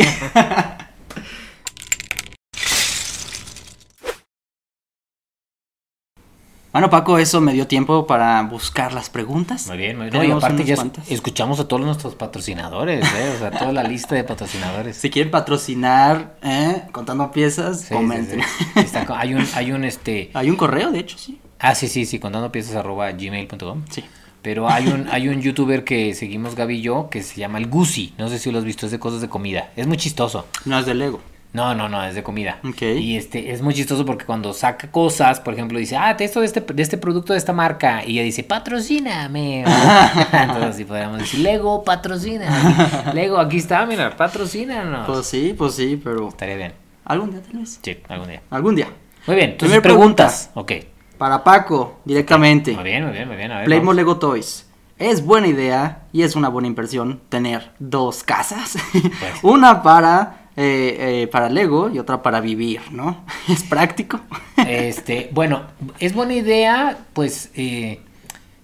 Bueno, 6.76 6.89
Paco, 6.89 7.17
eso 7.19 7.39
me 7.39 7.53
dio 7.53 7.67
tiempo 7.67 8.05
para 8.05 8.41
buscar 8.43 8.91
las 8.91 9.09
preguntas. 9.09 9.65
Muy 9.67 9.78
bien, 9.78 9.95
muy 9.97 10.09
bien. 10.09 10.21
No, 10.23 10.28
y 10.28 10.32
aparte 10.38 10.65
ya 10.65 10.76
cuantas. 10.76 11.09
escuchamos 11.09 11.57
a 11.61 11.69
todos 11.69 11.82
nuestros 11.86 12.15
patrocinadores, 12.15 13.05
¿eh? 13.15 13.32
O 13.34 13.39
sea, 13.39 13.49
toda 13.51 13.71
la 13.71 13.82
lista 13.84 14.13
de 14.13 14.26
patrocinadores. 14.26 14.97
Si 14.97 15.09
quieren 15.09 15.32
patrocinar, 15.32 16.36
¿eh? 16.43 16.82
contando 16.91 17.32
piezas, 17.32 17.80
Sí, 17.80 17.93
comenten. 17.93 18.41
sí. 18.41 18.65
Está 18.82 19.05
co- 19.05 19.15
hay 19.15 19.34
un, 19.36 19.47
hay 19.55 19.71
un 19.71 19.86
este. 19.86 20.32
Hay 20.34 20.49
un 20.49 20.57
correo, 20.57 20.91
de 20.91 20.99
hecho, 20.99 21.17
sí. 21.17 21.39
Ah, 21.59 21.76
sí, 21.76 21.88
sí, 21.88 22.05
sí, 22.05 22.19
contando 22.19 22.51
piezas 22.51 22.76
arroba 22.76 23.09
gmail.com. 23.13 23.84
Sí. 23.89 24.03
Pero 24.41 24.69
hay 24.69 24.88
un, 24.88 25.07
hay 25.09 25.30
un 25.30 25.41
youtuber 25.41 25.86
que 25.86 26.13
seguimos 26.13 26.55
Gaby 26.55 26.76
y 26.80 26.82
yo 26.82 27.07
que 27.09 27.23
se 27.23 27.39
llama 27.39 27.57
el 27.57 27.67
Gusi. 27.67 28.13
No 28.17 28.28
sé 28.28 28.38
si 28.38 28.51
lo 28.51 28.57
has 28.59 28.65
visto, 28.65 28.86
es 28.86 28.91
de 28.91 28.99
cosas 28.99 29.21
de 29.21 29.30
comida. 29.30 29.71
Es 29.78 29.88
muy 29.88 29.95
chistoso. 29.95 30.45
No 30.65 30.78
es 30.78 30.86
de 30.86 30.93
Lego. 30.93 31.21
No, 31.56 31.74
no, 31.74 31.88
no, 31.88 32.03
es 32.03 32.16
de 32.16 32.22
comida. 32.22 32.60
Ok. 32.68 32.82
Y 32.82 33.16
este 33.16 33.51
es 33.53 33.62
muy 33.62 33.74
chistoso 33.74 34.06
porque 34.06 34.26
cuando 34.26 34.51
saca 34.51 34.91
cosas, 34.91 35.39
por 35.39 35.53
ejemplo, 35.53 35.80
dice, 35.80 35.95
ah, 35.95 36.18
te 36.18 36.26
esto 36.26 36.41
de 36.41 36.47
este, 36.47 36.60
de 36.60 36.84
este 36.84 36.97
producto 36.97 37.32
de 37.32 37.39
esta 37.39 37.53
marca. 37.53 38.03
Y 38.06 38.12
ella 38.12 38.24
dice, 38.24 38.43
patrocíname. 38.43 39.60
Entonces 40.34 40.64
así 40.64 40.84
podríamos 40.84 41.20
decir, 41.20 41.39
Lego, 41.39 41.86
patrocina. 41.86 43.12
Lego, 43.14 43.38
aquí 43.38 43.56
está, 43.56 43.86
mira, 43.86 44.18
patrocínanos. 44.18 45.08
Pues 45.08 45.28
sí, 45.28 45.56
pues 45.58 45.76
sí, 45.76 45.97
pero 46.03 46.28
Estaría 46.28 46.58
bien. 46.58 46.74
algún 47.06 47.32
día 47.32 47.41
tal 47.41 47.62
vez. 47.62 47.80
Sí, 47.82 47.99
algún 48.10 48.28
día. 48.28 48.41
Algún 48.49 48.76
día. 48.76 48.89
Muy 49.26 49.38
bien, 49.38 49.51
entonces 49.51 49.80
preguntas. 49.80 50.51
Ok. 50.56 50.74
Para 51.18 51.41
Paco, 51.41 52.01
directamente. 52.03 52.74
Muy 52.74 52.84
bien, 52.84 53.06
muy 53.06 53.14
bien, 53.14 53.30
muy 53.30 53.38
bien. 53.38 53.51
A 53.53 53.60
ver, 53.60 53.66
Playmo 53.66 53.84
vamos. 53.84 53.95
Lego 53.95 54.18
Toys. 54.18 54.68
Es 54.97 55.26
buena 55.26 55.47
idea 55.47 56.03
y 56.12 56.24
es 56.24 56.36
una 56.36 56.49
buena 56.49 56.68
inversión 56.68 57.22
tener 57.30 57.72
dos 57.80 58.24
casas. 58.24 58.78
una 59.41 59.82
para, 59.84 60.44
eh, 60.58 61.24
eh, 61.24 61.28
para 61.28 61.49
Lego 61.49 61.89
y 61.89 61.99
otra 61.99 62.22
para 62.22 62.39
vivir, 62.39 62.82
¿no? 62.91 63.26
Es 63.49 63.64
práctico. 63.64 64.20
Este, 64.58 65.30
bueno, 65.34 65.64
es 65.99 66.14
buena 66.14 66.34
idea, 66.34 66.97
pues, 67.14 67.51
eh, 67.56 67.99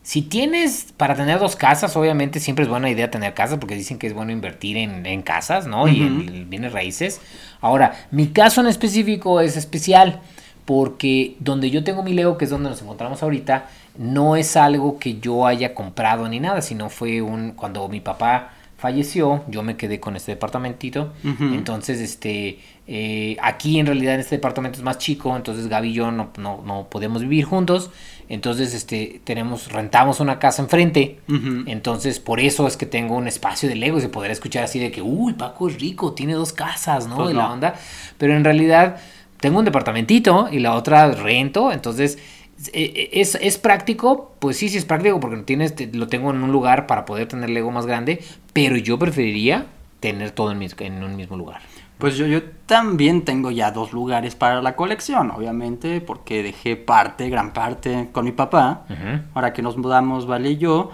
si 0.04 0.22
tienes 0.22 0.94
para 0.98 1.16
tener 1.16 1.38
dos 1.39 1.56
casas, 1.56 1.96
obviamente 1.96 2.39
siempre 2.39 2.64
es 2.64 2.70
buena 2.70 2.89
idea 2.89 3.12
tener 3.12 3.34
casas 3.34 3.60
porque 3.60 3.76
dicen 3.76 4.00
que 4.00 4.08
es 4.08 4.14
bueno 4.14 4.32
invertir 4.32 4.78
en, 4.78 5.06
en 5.06 5.22
casas, 5.22 5.68
¿no? 5.68 5.88
Y 5.88 6.02
en, 6.02 6.22
en 6.28 6.50
bienes 6.50 6.74
raíces. 6.74 7.22
Ahora, 7.60 7.94
mi 8.10 8.28
caso 8.28 8.62
en 8.62 8.68
específico 8.68 9.42
es 9.42 9.58
especial 9.58 10.22
porque 10.66 11.36
donde 11.39 11.70
yo 11.70 11.84
tengo 11.84 12.04
mi 12.04 12.14
Lego, 12.14 12.38
que 12.38 12.46
es 12.46 12.52
donde 12.52 12.70
nos 12.70 12.82
encontramos 12.82 13.22
ahorita, 13.22 13.66
no 13.98 14.36
es 14.36 14.56
algo 14.56 14.98
que 14.98 15.20
yo 15.20 15.46
haya 15.46 15.76
comprado 15.76 16.28
ni 16.30 16.39
nada, 16.39 16.62
sino 16.62 16.89
fue 16.89 17.22
un, 17.22 17.52
cuando 17.52 17.88
mi 17.89 18.00
papá 18.00 18.54
falleció, 18.82 19.43
yo 19.47 19.61
me 19.61 19.77
quedé 19.77 19.99
con 19.99 20.15
este 20.15 20.32
departamentito, 20.32 21.13
entonces, 21.39 22.01
este, 22.01 22.57
eh, 22.88 23.38
aquí 23.39 23.77
en 23.77 23.86
realidad 23.86 24.15
en 24.15 24.21
este 24.21 24.38
departamento 24.38 24.79
es 24.79 24.84
más 24.84 24.97
chico, 24.97 25.36
entonces 25.36 25.67
Gaby 25.67 25.89
y 25.89 25.93
yo 25.93 26.09
no, 26.09 26.32
no, 26.39 26.63
no 26.65 26.88
podemos 26.89 27.21
vivir 27.21 27.45
juntos, 27.45 27.91
entonces, 28.27 28.73
este, 28.73 29.21
tenemos, 29.23 29.71
rentamos 29.71 30.19
una 30.19 30.39
casa 30.39 30.63
enfrente, 30.63 31.19
entonces 31.67 32.19
por 32.19 32.39
eso 32.39 32.65
es 32.65 32.75
que 32.75 32.88
tengo 32.88 33.15
un 33.15 33.27
espacio 33.27 33.69
de 33.69 33.75
Lego 33.75 33.99
y 33.99 34.01
se 34.01 34.09
podrá 34.09 34.34
escuchar 34.34 34.63
así 34.63 34.79
de 34.79 34.89
que, 34.89 35.03
uy, 35.03 35.34
Paco 35.34 35.69
es 35.69 35.79
rico, 35.79 36.13
tiene 36.13 36.34
dos 36.34 36.51
casas, 36.51 37.05
¿no? 37.05 37.17
Pues 37.17 37.32
y 37.32 37.34
la 37.36 37.51
onda, 37.51 37.75
pero 38.17 38.36
en 38.36 38.43
realidad 38.43 38.97
tengo 39.39 39.59
un 39.59 39.65
departamentito 39.65 40.49
y 40.51 40.57
la 40.57 40.73
otra 40.73 41.11
rento, 41.11 41.71
entonces... 41.71 42.17
eh, 42.74 43.09
¿Es, 43.14 43.36
¿Es 43.36 43.57
práctico? 43.57 44.34
Pues 44.39 44.57
sí, 44.57 44.70
sí 44.70 44.78
es 44.78 44.86
práctico 44.86 45.20
porque 45.20 45.38
lo, 45.38 45.43
tienes, 45.43 45.76
te- 45.76 45.88
lo 45.93 46.07
tengo 46.07 46.32
en 46.32 46.43
un 46.43 46.51
lugar 46.51 46.88
para 46.88 47.05
poder 47.05 47.28
tener 47.28 47.49
Lego 47.49 47.72
más 47.72 47.86
grande, 47.86 48.24
pero 48.53 48.76
yo 48.78 48.99
preferiría 48.99 49.68
tener 49.99 50.32
todo 50.32 50.51
en, 50.51 50.59
mis- 50.59 50.76
en 50.80 51.03
un 51.03 51.16
mismo 51.16 51.38
lugar. 51.38 51.62
Pues 51.97 52.18
yo, 52.18 52.26
yo 52.26 52.41
también 52.66 53.24
tengo 53.24 53.51
ya 53.51 53.72
dos 53.72 53.93
lugares 53.93 54.34
para 54.36 54.62
la 54.64 54.76
colección, 54.76 55.30
obviamente, 55.32 56.01
porque 56.01 56.41
dejé 56.41 56.76
parte, 56.76 57.30
gran 57.30 57.53
parte 57.53 58.09
con 58.12 58.26
mi 58.26 58.32
papá. 58.32 58.86
Ujú. 58.89 59.22
Ahora 59.36 59.53
que 59.53 59.62
nos 59.62 59.78
mudamos, 59.78 60.26
Vale 60.26 60.51
y 60.51 60.57
yo, 60.57 60.89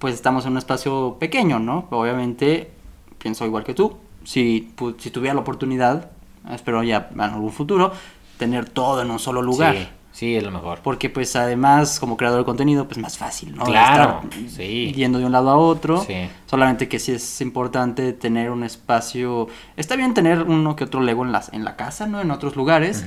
pues 0.00 0.14
estamos 0.14 0.44
en 0.46 0.52
un 0.52 0.58
espacio 0.58 1.16
pequeño, 1.20 1.60
¿no? 1.60 1.86
Obviamente, 1.90 2.70
pienso 3.18 3.46
igual 3.46 3.62
que 3.64 3.74
tú. 3.74 3.96
Si, 4.24 4.72
pu- 4.76 4.96
si 4.98 5.10
tuviera 5.10 5.34
la 5.34 5.40
oportunidad, 5.42 6.10
espero 6.50 6.82
ya 6.82 7.08
en 7.14 7.20
algún 7.20 7.52
futuro, 7.52 7.92
tener 8.36 8.68
todo 8.68 9.00
en 9.02 9.10
un 9.12 9.18
solo 9.20 9.42
lugar. 9.42 9.76
Sí, 9.76 9.88
sí, 10.18 10.34
es 10.34 10.42
lo 10.42 10.50
mejor. 10.50 10.80
Porque 10.82 11.08
pues 11.08 11.36
además, 11.36 12.00
como 12.00 12.16
creador 12.16 12.40
de 12.40 12.44
contenido, 12.44 12.86
pues 12.86 12.98
más 12.98 13.16
fácil, 13.16 13.54
¿no? 13.54 13.64
Claro, 13.64 14.22
Estar 14.24 14.50
sí. 14.50 14.92
Yendo 14.92 15.18
de 15.20 15.26
un 15.26 15.32
lado 15.32 15.50
a 15.50 15.56
otro. 15.56 16.02
Sí. 16.04 16.28
Solamente 16.46 16.88
que 16.88 16.98
sí 16.98 17.12
es 17.12 17.40
importante 17.40 18.12
tener 18.12 18.50
un 18.50 18.64
espacio. 18.64 19.46
Está 19.76 19.94
bien 19.94 20.14
tener 20.14 20.42
uno 20.42 20.74
que 20.74 20.84
otro 20.84 21.00
Lego 21.00 21.24
en, 21.24 21.30
las, 21.30 21.52
en 21.52 21.64
la 21.64 21.76
casa, 21.76 22.06
¿no? 22.06 22.20
En 22.20 22.30
otros 22.32 22.56
lugares. 22.56 23.04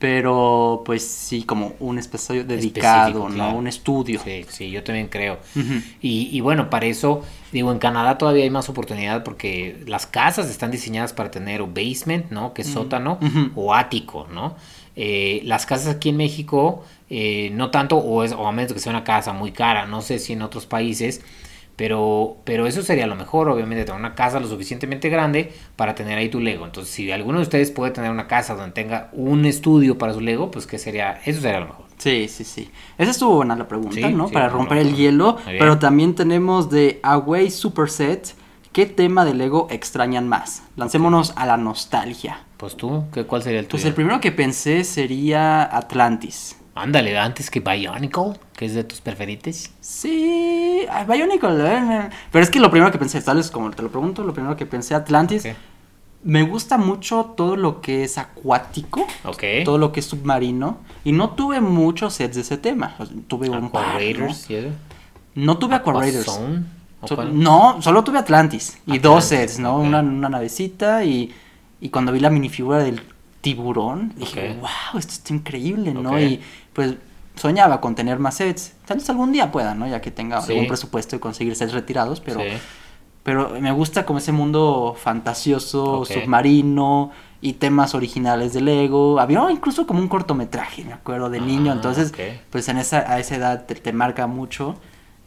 Pero 0.00 0.82
pues 0.84 1.04
sí, 1.06 1.42
como 1.42 1.72
un 1.80 1.98
espacio 1.98 2.44
dedicado, 2.44 3.08
Específico, 3.08 3.28
¿no? 3.28 3.34
claro. 3.34 3.58
Un 3.58 3.66
estudio. 3.66 4.20
Sí, 4.22 4.44
sí, 4.48 4.70
yo 4.70 4.84
también 4.84 5.08
creo. 5.08 5.38
Y, 6.00 6.28
y 6.32 6.40
bueno, 6.40 6.70
para 6.70 6.86
eso, 6.86 7.22
digo, 7.52 7.72
en 7.72 7.78
Canadá 7.78 8.16
todavía 8.16 8.44
hay 8.44 8.50
más 8.50 8.68
oportunidad 8.68 9.24
porque 9.24 9.82
las 9.86 10.06
casas 10.06 10.50
están 10.50 10.70
diseñadas 10.70 11.12
para 11.12 11.30
tener 11.30 11.62
o 11.62 11.66
basement, 11.66 12.30
¿no? 12.30 12.52
Que 12.54 12.62
es 12.62 12.68
sótano, 12.68 13.18
o 13.56 13.74
ático, 13.74 14.28
¿no? 14.32 14.56
Eh, 15.00 15.42
las 15.44 15.64
casas 15.64 15.94
aquí 15.94 16.08
en 16.08 16.16
México, 16.16 16.82
eh, 17.08 17.50
no 17.52 17.70
tanto, 17.70 17.98
o, 17.98 18.24
es, 18.24 18.32
o 18.32 18.48
a 18.48 18.52
menos 18.52 18.72
que 18.72 18.80
sea 18.80 18.90
una 18.90 19.04
casa 19.04 19.32
muy 19.32 19.52
cara, 19.52 19.86
no 19.86 20.02
sé 20.02 20.18
si 20.18 20.32
en 20.32 20.42
otros 20.42 20.66
países, 20.66 21.20
pero, 21.76 22.38
pero 22.42 22.66
eso 22.66 22.82
sería 22.82 23.06
lo 23.06 23.14
mejor, 23.14 23.48
obviamente, 23.48 23.84
tener 23.84 24.00
una 24.00 24.16
casa 24.16 24.40
lo 24.40 24.48
suficientemente 24.48 25.08
grande 25.08 25.52
para 25.76 25.94
tener 25.94 26.18
ahí 26.18 26.28
tu 26.28 26.40
Lego. 26.40 26.64
Entonces, 26.64 26.92
si 26.92 27.12
alguno 27.12 27.38
de 27.38 27.44
ustedes 27.44 27.70
puede 27.70 27.92
tener 27.92 28.10
una 28.10 28.26
casa 28.26 28.56
donde 28.56 28.72
tenga 28.72 29.10
un 29.12 29.44
estudio 29.46 29.96
para 29.98 30.12
su 30.14 30.20
Lego, 30.20 30.50
pues 30.50 30.66
que 30.66 30.78
sería, 30.78 31.20
eso 31.24 31.40
sería 31.40 31.60
lo 31.60 31.66
mejor. 31.66 31.86
Sí, 31.98 32.26
sí, 32.28 32.42
sí. 32.42 32.68
Esa 32.96 33.12
estuvo 33.12 33.36
buena 33.36 33.54
la 33.54 33.68
pregunta, 33.68 33.94
Sí, 33.94 34.12
¿no? 34.12 34.26
sí, 34.26 34.34
Para 34.34 34.48
romper 34.48 34.78
el 34.78 34.96
hielo. 34.96 35.36
Pero 35.46 35.78
también 35.78 36.16
tenemos 36.16 36.70
de 36.70 36.98
Away 37.04 37.50
Superset. 37.50 38.34
¿Qué 38.78 38.86
tema 38.86 39.24
de 39.24 39.34
Lego 39.34 39.66
extrañan 39.72 40.28
más? 40.28 40.62
Lancémonos 40.76 41.32
a 41.34 41.46
la 41.46 41.56
nostalgia. 41.56 42.44
Pues 42.58 42.76
tú, 42.76 43.06
¿qué, 43.12 43.24
¿cuál 43.24 43.42
sería 43.42 43.58
el 43.58 43.66
tuyo? 43.66 43.72
Pues 43.72 43.84
el 43.84 43.92
primero 43.92 44.20
que 44.20 44.30
pensé 44.30 44.84
sería 44.84 45.64
Atlantis. 45.64 46.56
Ándale, 46.76 47.18
antes 47.18 47.50
que 47.50 47.58
Bionicle, 47.58 48.34
que 48.56 48.66
es 48.66 48.74
de 48.74 48.84
tus 48.84 49.00
preferites. 49.00 49.72
Sí, 49.80 50.86
Bionicle, 51.08 51.56
eh, 51.66 52.08
pero 52.30 52.44
es 52.44 52.50
que 52.50 52.60
lo 52.60 52.70
primero 52.70 52.92
que 52.92 52.98
pensé, 52.98 53.20
tal 53.20 53.38
vez 53.38 53.50
como 53.50 53.68
te 53.72 53.82
lo 53.82 53.90
pregunto, 53.90 54.22
lo 54.22 54.32
primero 54.32 54.56
que 54.56 54.64
pensé 54.64 54.94
Atlantis, 54.94 55.48
me 56.22 56.44
gusta 56.44 56.78
mucho 56.78 57.34
todo 57.36 57.56
lo 57.56 57.80
que 57.80 58.04
es 58.04 58.16
acuático, 58.16 59.04
Ok. 59.24 59.42
todo 59.64 59.78
lo 59.78 59.90
que 59.90 59.98
es 59.98 60.06
submarino, 60.06 60.78
y 61.02 61.10
no 61.10 61.30
tuve 61.30 61.60
muchos 61.60 62.14
sets 62.14 62.36
de 62.36 62.42
ese 62.42 62.58
tema, 62.58 62.94
tuve 63.26 63.50
un 63.50 63.72
par, 63.72 63.86
¿no? 63.88 63.92
Raiders, 63.94 64.48
¿y 64.48 64.54
eso? 64.54 64.68
No 65.34 65.58
tuve 65.58 65.74
Aqua 65.74 65.94
Raiders. 65.94 66.28
Aquazone, 66.28 66.58
¿o 66.58 66.77
So- 67.06 67.22
no, 67.24 67.80
solo 67.80 68.02
tuve 68.02 68.18
Atlantis 68.18 68.78
y 68.86 68.98
dos 68.98 69.24
sets, 69.26 69.58
¿no? 69.58 69.78
Una, 69.78 70.00
una 70.00 70.28
navecita 70.28 71.04
y, 71.04 71.32
y 71.80 71.88
cuando 71.90 72.10
vi 72.12 72.18
la 72.20 72.30
minifigura 72.30 72.78
del 72.78 73.02
tiburón, 73.40 74.12
dije, 74.16 74.56
wow, 74.60 74.98
esto 74.98 75.12
está 75.12 75.32
increíble, 75.32 75.94
¿no? 75.94 76.20
Y 76.20 76.40
pues 76.72 76.94
soñaba 77.36 77.80
con 77.80 77.94
tener 77.94 78.18
más 78.18 78.34
sets. 78.34 78.72
Tal 78.84 78.96
vez 78.98 79.08
algún 79.10 79.30
día 79.30 79.52
pueda, 79.52 79.74
¿no? 79.74 79.86
Ya 79.86 80.00
que 80.00 80.10
tenga 80.10 80.40
Sí. 80.42 80.52
algún 80.52 80.66
presupuesto 80.66 81.14
y 81.14 81.20
conseguir 81.20 81.54
sets 81.54 81.72
retirados, 81.72 82.20
pero, 82.20 82.40
Sí. 82.40 82.46
pero 83.22 83.50
me 83.60 83.70
gusta 83.70 84.04
como 84.04 84.18
ese 84.18 84.32
mundo 84.32 84.96
fantasioso, 85.00 86.04
submarino 86.04 87.12
y 87.40 87.52
temas 87.52 87.94
originales 87.94 88.54
de 88.54 88.60
Lego. 88.60 89.20
Había 89.20 89.48
incluso 89.52 89.86
como 89.86 90.00
un 90.00 90.08
cortometraje, 90.08 90.84
me 90.84 90.94
acuerdo, 90.94 91.30
de 91.30 91.40
niño, 91.40 91.70
Ah, 91.70 91.74
entonces 91.76 92.12
pues 92.50 92.68
en 92.68 92.78
esa, 92.78 92.98
a 93.10 93.20
esa 93.20 93.36
edad 93.36 93.66
te, 93.66 93.76
te 93.76 93.92
marca 93.92 94.26
mucho, 94.26 94.74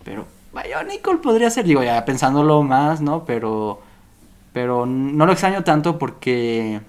pero 0.04 0.26
Bionicle 0.54 1.18
podría 1.18 1.50
ser, 1.50 1.66
digo, 1.66 1.84
ya 1.84 2.04
pensándolo 2.06 2.62
más, 2.64 3.02
¿no? 3.02 3.26
Pero, 3.26 3.82
pero 4.54 4.86
no 4.86 5.26
lo 5.26 5.32
extraño 5.32 5.64
tanto 5.64 5.98
porque 5.98 6.82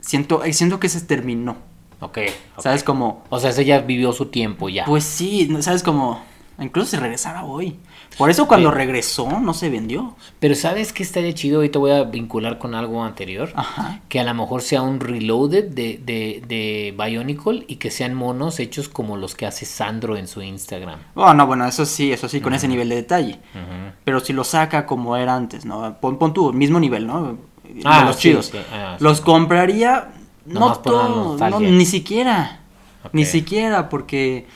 siento, 0.00 0.44
eh, 0.44 0.52
siento 0.52 0.78
que 0.80 0.88
se 0.88 1.00
terminó, 1.00 1.56
Ok. 2.00 2.18
¿sabes? 2.58 2.84
Como, 2.84 3.24
O 3.30 3.40
sea, 3.40 3.50
ya 3.50 3.80
vivió 3.80 4.12
su 4.12 4.26
tiempo 4.26 4.68
ya. 4.68 4.84
pues 4.84 5.04
sí. 5.04 5.50
¿sabes? 5.60 5.82
Como, 5.82 6.22
incluso 6.60 6.90
si 6.90 6.96
regresara 6.96 7.44
hoy. 7.44 7.76
Por 8.18 8.30
eso 8.30 8.48
cuando 8.48 8.72
regresó 8.72 9.40
no 9.40 9.54
se 9.54 9.70
vendió. 9.70 10.16
Pero 10.40 10.56
¿sabes 10.56 10.92
qué 10.92 11.04
estaría 11.04 11.32
chido? 11.32 11.58
Ahorita 11.58 11.78
voy 11.78 11.92
a 11.92 12.02
vincular 12.02 12.58
con 12.58 12.74
algo 12.74 13.04
anterior. 13.04 13.52
Ajá. 13.54 14.00
Que 14.08 14.18
a 14.18 14.24
lo 14.24 14.34
mejor 14.34 14.60
sea 14.60 14.82
un 14.82 14.98
reloaded 14.98 15.68
de, 15.68 16.00
de, 16.04 16.42
de 16.46 16.94
Bionicle 16.98 17.64
y 17.68 17.76
que 17.76 17.92
sean 17.92 18.14
monos 18.14 18.58
hechos 18.58 18.88
como 18.88 19.16
los 19.16 19.36
que 19.36 19.46
hace 19.46 19.64
Sandro 19.64 20.16
en 20.16 20.26
su 20.26 20.42
Instagram. 20.42 20.98
Oh, 21.14 21.32
no, 21.32 21.46
bueno, 21.46 21.64
eso 21.64 21.86
sí, 21.86 22.12
eso 22.12 22.28
sí, 22.28 22.40
con 22.40 22.54
ese 22.54 22.66
nivel 22.66 22.88
de 22.88 22.96
detalle. 22.96 23.34
Ujú. 23.54 23.92
Pero 24.02 24.18
si 24.18 24.32
lo 24.32 24.42
saca 24.42 24.84
como 24.84 25.16
era 25.16 25.36
antes, 25.36 25.64
¿no? 25.64 25.96
Pon, 26.00 26.18
pon 26.18 26.34
tú, 26.34 26.52
mismo 26.52 26.80
nivel, 26.80 27.06
¿no? 27.06 27.38
Ah, 27.84 28.00
de 28.00 28.04
los 28.06 28.16
sí, 28.16 28.22
chidos. 28.30 28.46
sí, 28.46 28.58
ah, 28.72 28.96
sí. 28.98 29.04
los 29.04 29.20
compraría, 29.20 30.08
no 30.44 30.60
Nomás 30.60 30.78
por 30.78 30.92
la 30.92 30.98
todo, 31.00 31.50
no, 31.50 31.60
ni 31.60 31.86
siquiera. 31.86 32.60
Ni 33.12 33.24
siquiera, 33.24 33.88
porque 33.88 34.46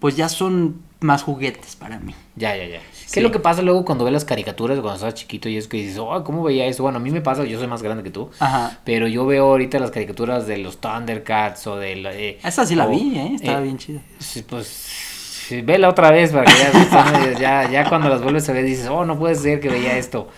pues 0.00 0.16
ya 0.16 0.28
son 0.28 0.82
más 1.04 1.22
juguetes 1.22 1.76
para 1.76 1.98
mí. 1.98 2.14
Ya, 2.34 2.56
ya, 2.56 2.64
ya. 2.66 2.80
Sí. 2.92 3.06
¿Qué 3.14 3.20
es 3.20 3.22
lo 3.24 3.30
que 3.30 3.38
pasa 3.38 3.62
luego 3.62 3.84
cuando 3.84 4.04
ves 4.04 4.12
las 4.12 4.24
caricaturas 4.24 4.78
cuando 4.80 4.94
estás 4.96 5.14
chiquito 5.14 5.48
y 5.48 5.56
es 5.56 5.68
que 5.68 5.76
dices, 5.76 5.98
oh, 5.98 6.24
¿cómo 6.24 6.42
veía 6.42 6.66
eso? 6.66 6.82
Bueno, 6.82 6.98
a 6.98 7.00
mí 7.00 7.10
me 7.10 7.20
pasa, 7.20 7.44
yo 7.44 7.58
soy 7.58 7.68
más 7.68 7.82
grande 7.82 8.02
que 8.02 8.10
tú. 8.10 8.30
Ajá. 8.40 8.78
Pero 8.84 9.06
yo 9.06 9.24
veo 9.26 9.44
ahorita 9.46 9.78
las 9.78 9.90
caricaturas 9.90 10.46
de 10.46 10.58
los 10.58 10.78
Thundercats 10.80 11.66
o 11.66 11.76
de... 11.76 11.96
la- 11.96 12.14
eh, 12.14 12.38
Esa 12.42 12.64
sí 12.66 12.74
la 12.74 12.86
o, 12.86 12.90
vi, 12.90 13.16
¿eh? 13.18 13.32
Estaba 13.36 13.60
eh, 13.60 13.62
bien 13.64 13.78
chida. 13.78 14.00
Sí, 14.18 14.42
pues 14.42 14.66
sí, 14.66 15.60
vela 15.60 15.88
otra 15.90 16.10
vez 16.10 16.32
para 16.32 16.44
que 16.46 17.36
ya, 17.40 17.70
ya 17.70 17.88
cuando 17.88 18.08
las 18.08 18.22
vuelves 18.22 18.48
a 18.48 18.52
ver 18.52 18.64
dices, 18.64 18.88
oh, 18.88 19.04
no 19.04 19.18
puede 19.18 19.34
ser 19.34 19.60
que 19.60 19.68
veía 19.68 19.96
esto. 19.98 20.28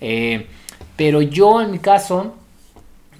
Eh, 0.00 0.46
pero 0.96 1.20
yo 1.22 1.60
en 1.60 1.70
mi 1.72 1.78
caso, 1.80 2.34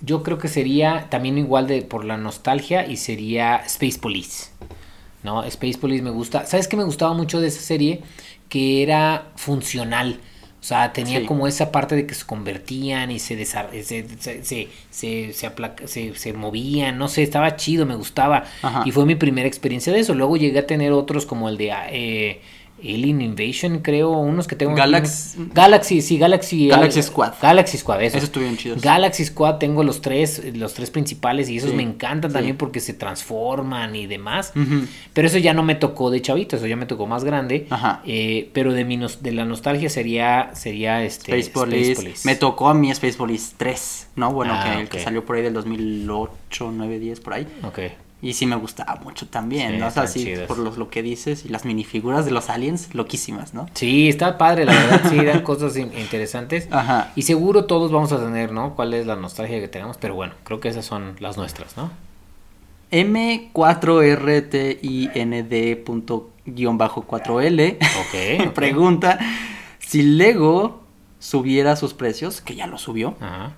yo 0.03 0.23
creo 0.23 0.39
que 0.39 0.49
sería 0.49 1.07
también 1.11 1.37
igual 1.39 1.67
de 1.67 1.83
por 1.83 2.05
la 2.05 2.17
nostalgia 2.17 2.87
y 2.87 2.97
sería 2.97 3.57
Space 3.67 3.99
Police. 3.99 4.51
¿No? 5.23 5.45
Space 5.45 5.79
Police 5.79 6.03
me 6.03 6.11
gusta. 6.11 6.47
¿Sabes 6.47 6.67
qué 6.69 6.77
me 6.77 6.85
gustaba 6.85 7.15
mucho 7.15 7.41
de 7.41 7.49
esa 7.49 7.61
serie? 7.61 8.01
Que 8.49 8.83
era 8.83 9.29
funcional. 9.37 10.19
O 10.61 10.65
sea, 10.65 10.93
tenía 10.93 11.19
Sí. 11.21 11.27
como 11.27 11.49
esa 11.49 11.73
parte 11.73 11.97
de 11.97 12.07
que 12.07 12.15
se 12.15 12.25
convertían 12.25 13.11
y 13.11 13.19
se 13.19 13.45
se, 13.45 13.83
se, 13.83 14.07
se, 14.45 14.69
se, 14.91 15.33
se 15.33 15.47
aplaca- 15.47 15.89
se- 15.89 16.15
se 16.15 16.33
movían, 16.33 16.99
no 16.99 17.09
sé, 17.09 17.23
estaba 17.25 17.57
chido, 17.57 17.85
me 17.85 17.97
gustaba. 17.97 18.45
Ajá. 18.63 18.83
Y 18.87 18.93
fue 18.93 19.05
mi 19.05 19.17
primera 19.17 19.49
experiencia 19.49 19.93
de 19.93 20.01
eso. 20.01 20.15
Luego 20.15 20.37
llegué 20.37 20.61
a 20.61 20.67
tener 20.67 20.93
otros 20.93 21.27
como 21.27 21.49
el 21.49 21.57
de 21.57 21.73
eh, 21.91 22.41
Alien 22.85 23.21
Invasion, 23.23 23.79
creo, 23.79 24.11
unos 24.11 24.47
que 24.47 24.57
tengo. 24.57 24.73
aquí. 24.73 24.81
Galax- 24.81 25.35
Galaxy, 25.55 26.03
sí, 26.03 26.19
Galaxy. 26.19 26.69
Galaxy 26.69 26.99
al- 26.99 27.05
Squad. 27.05 27.33
Galaxy 27.41 27.79
Squad, 27.79 28.03
eso. 28.03 28.17
Esos 28.19 28.29
estuvieron 28.29 28.57
chidos. 28.57 28.81
Galaxy 28.83 29.25
Squad 29.25 29.57
tengo 29.59 29.85
los 29.85 30.01
tres, 30.01 30.43
los 30.55 30.75
tres 30.75 30.91
principales 30.91 31.49
y 31.49 31.59
esos 31.59 31.71
Sí, 31.71 31.77
me 31.77 31.83
encantan 31.83 32.31
sí. 32.31 32.35
también 32.35 32.57
porque 32.57 32.81
se 32.81 32.93
transforman 32.95 33.95
y 33.97 34.07
demás. 34.07 34.53
Pero 35.13 35.29
eso 35.29 35.39
ya 35.39 35.55
no 35.55 35.63
me 35.63 35.75
tocó 35.75 36.11
de 36.11 36.21
chavito, 36.23 36.57
eso 36.57 36.67
ya 36.67 36.77
me 36.77 36.87
tocó 36.87 37.07
más 37.07 37.25
grande. 37.25 37.67
Ajá. 37.71 38.03
Eh, 38.05 38.51
pero 38.53 38.73
de 38.73 38.85
mi 38.85 38.97
nos- 38.97 39.23
de 39.23 39.33
la 39.33 39.45
nostalgia 39.45 39.89
sería 39.89 40.51
sería 40.55 41.03
este 41.05 41.39
Space 41.39 41.51
Police. 41.53 42.21
Me 42.25 42.35
tocó 42.37 42.69
a 42.69 42.75
mí 42.75 42.91
Space 42.91 43.15
Police 43.17 43.55
3, 43.57 44.09
¿no? 44.17 44.33
Bueno, 44.33 44.55
Ah, 44.55 44.65
que 44.75 44.81
el 44.81 44.89
que 44.89 44.99
salió 44.99 45.25
por 45.25 45.37
ahí 45.37 45.43
del 45.43 45.55
2008, 45.55 46.73
9, 46.75 46.99
10, 46.99 47.21
por 47.21 47.35
ahí. 47.35 47.47
Ok. 47.65 47.79
Y 48.25 48.35
sí 48.35 48.47
me 48.47 48.55
gustaba 48.55 48.95
mucho 49.03 49.27
también, 49.27 49.73
Sí, 49.73 49.79
¿no? 49.79 49.89
O 49.89 49.91
sea, 49.91 50.07
sí, 50.07 50.33
por 50.47 50.57
los, 50.57 50.79
lo 50.79 50.89
que 50.91 51.03
dices 51.03 51.45
y 51.45 51.49
las 51.49 51.65
minifiguras 51.65 52.25
de 52.25 52.31
los 52.31 52.51
aliens, 52.51 52.95
loquísimas, 52.95 53.53
¿no? 53.53 53.67
Sí, 53.75 54.09
está 54.09 54.39
padre, 54.39 54.65
la 54.65 54.73
verdad, 54.75 55.11
sí, 55.11 55.17
dan 55.25 55.43
cosas 55.43 55.77
in- 55.77 55.93
interesantes. 55.99 56.69
Ajá. 56.71 57.11
Y 57.17 57.23
seguro 57.23 57.65
todos 57.65 57.91
vamos 57.91 58.13
a 58.13 58.19
tener, 58.25 58.53
¿no? 58.53 58.77
¿Cuál 58.77 58.95
es 58.95 59.07
la 59.07 59.17
nostalgia 59.17 59.59
que 59.59 59.67
tenemos? 59.67 59.97
Pero 59.99 60.15
bueno, 60.15 60.35
creo 60.45 60.61
que 60.61 60.69
esas 60.69 60.85
son 60.87 61.17
las 61.19 61.37
nuestras, 61.37 61.77
¿no? 61.77 61.91
M4RTIND.4L 66.47 67.77
Ok. 67.77 68.47
ok. 68.49 68.53
pregunta 68.55 69.19
si 69.79 70.03
Lego 70.03 70.83
subiera 71.19 71.77
sus 71.77 71.95
precios, 71.95 72.41
que 72.41 72.55
ya 72.55 72.67
lo 72.67 72.79
subió, 72.79 73.15
Ajá. 73.21 73.53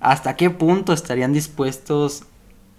¿hasta 0.00 0.36
qué 0.36 0.50
punto 0.50 0.92
estarían 0.92 1.32
dispuestos 1.32 2.24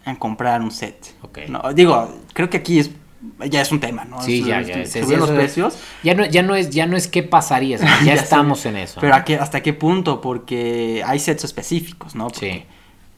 a 0.06 0.16
comprar 0.18 0.62
un 0.62 0.72
set? 0.72 1.14
Ok. 1.22 1.40
No, 1.50 1.62
digo, 1.74 2.14
creo 2.34 2.50
que 2.50 2.58
aquí 2.58 2.80
es 2.80 2.92
ya 3.50 3.62
es 3.62 3.72
un 3.74 3.82
tema, 3.82 4.06
¿no? 4.06 4.22
Sí, 4.22 4.44
ya, 4.46 4.62
ya. 4.62 4.78
los 5.18 5.30
precios. 5.32 5.78
Ya 6.04 6.14
no, 6.14 6.26
ya 6.26 6.42
no 6.42 6.56
es, 6.56 6.70
ya 6.70 6.86
no 6.86 6.96
es 6.96 7.08
qué 7.10 7.22
pasaría, 7.22 7.78
ya, 8.06 8.14
estamos 8.14 8.66
en 8.66 8.78
eso. 8.78 9.02
Pero. 9.02 9.14
¿a 9.14 9.26
qué- 9.26 9.36
¿hasta 9.38 9.62
qué 9.62 9.74
punto? 9.74 10.22
Porque 10.22 11.04
hay 11.06 11.20
sets 11.20 11.44
específicos, 11.44 12.16
¿no? 12.16 12.28
Porque 12.30 12.54
Sí. 12.54 12.66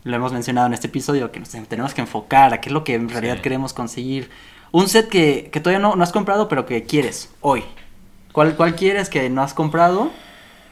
Lo 0.03 0.15
hemos 0.15 0.34
mencionado 0.34 0.65
en 0.65 0.73
este 0.73 0.88
episodio, 0.88 1.32
que 1.32 1.39
nos 1.39 1.49
tenemos 1.49 1.93
que 1.93 2.01
enfocar 2.01 2.51
a 2.55 2.59
qué 2.59 2.69
es 2.69 2.73
lo 2.73 2.84
que 2.84 2.95
en 2.95 3.07
realidad 3.09 3.36
Sí. 3.36 3.41
queremos 3.43 3.73
conseguir. 3.73 4.32
Un 4.71 4.89
set 4.89 5.07
que, 5.07 5.49
que 5.53 5.59
todavía 5.59 5.79
no, 5.79 5.95
no 5.95 6.01
has 6.03 6.11
comprado, 6.11 6.47
pero 6.47 6.65
que 6.65 6.84
quieres 6.86 7.29
hoy. 7.41 7.63
¿Cuál, 8.32 8.55
¿Cuál 8.55 8.75
quieres 8.75 9.09
que 9.09 9.29
no 9.29 9.43
has 9.43 9.53
comprado? 9.53 10.09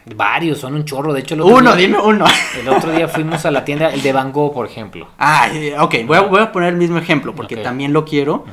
Varios, 0.05 0.57
son 0.59 0.73
un 0.75 0.85
chorro. 0.85 1.13
De 1.13 1.19
hecho, 1.21 1.35
el 1.35 1.41
otro 1.41 1.55
Uno, 1.57 1.75
día- 1.75 1.87
dime 1.87 1.99
uno. 1.99 2.25
El 2.59 2.67
otro 2.69 2.91
día 2.91 3.07
fuimos 3.07 3.45
a 3.45 3.51
la 3.51 3.63
tienda, 3.65 3.89
el 3.93 4.01
de 4.01 4.11
Van 4.13 4.31
Gogh, 4.31 4.53
por 4.53 4.65
ejemplo. 4.65 5.07
Ah, 5.19 5.49
eh, 5.53 5.75
ok, 5.79 5.95
voy 6.05 6.17
a, 6.17 6.21
voy 6.21 6.39
a 6.41 6.51
poner 6.51 6.69
el 6.69 6.77
mismo 6.79 6.97
ejemplo 6.97 7.35
porque 7.35 7.57
también 7.57 7.93
lo 7.93 8.05
quiero. 8.05 8.45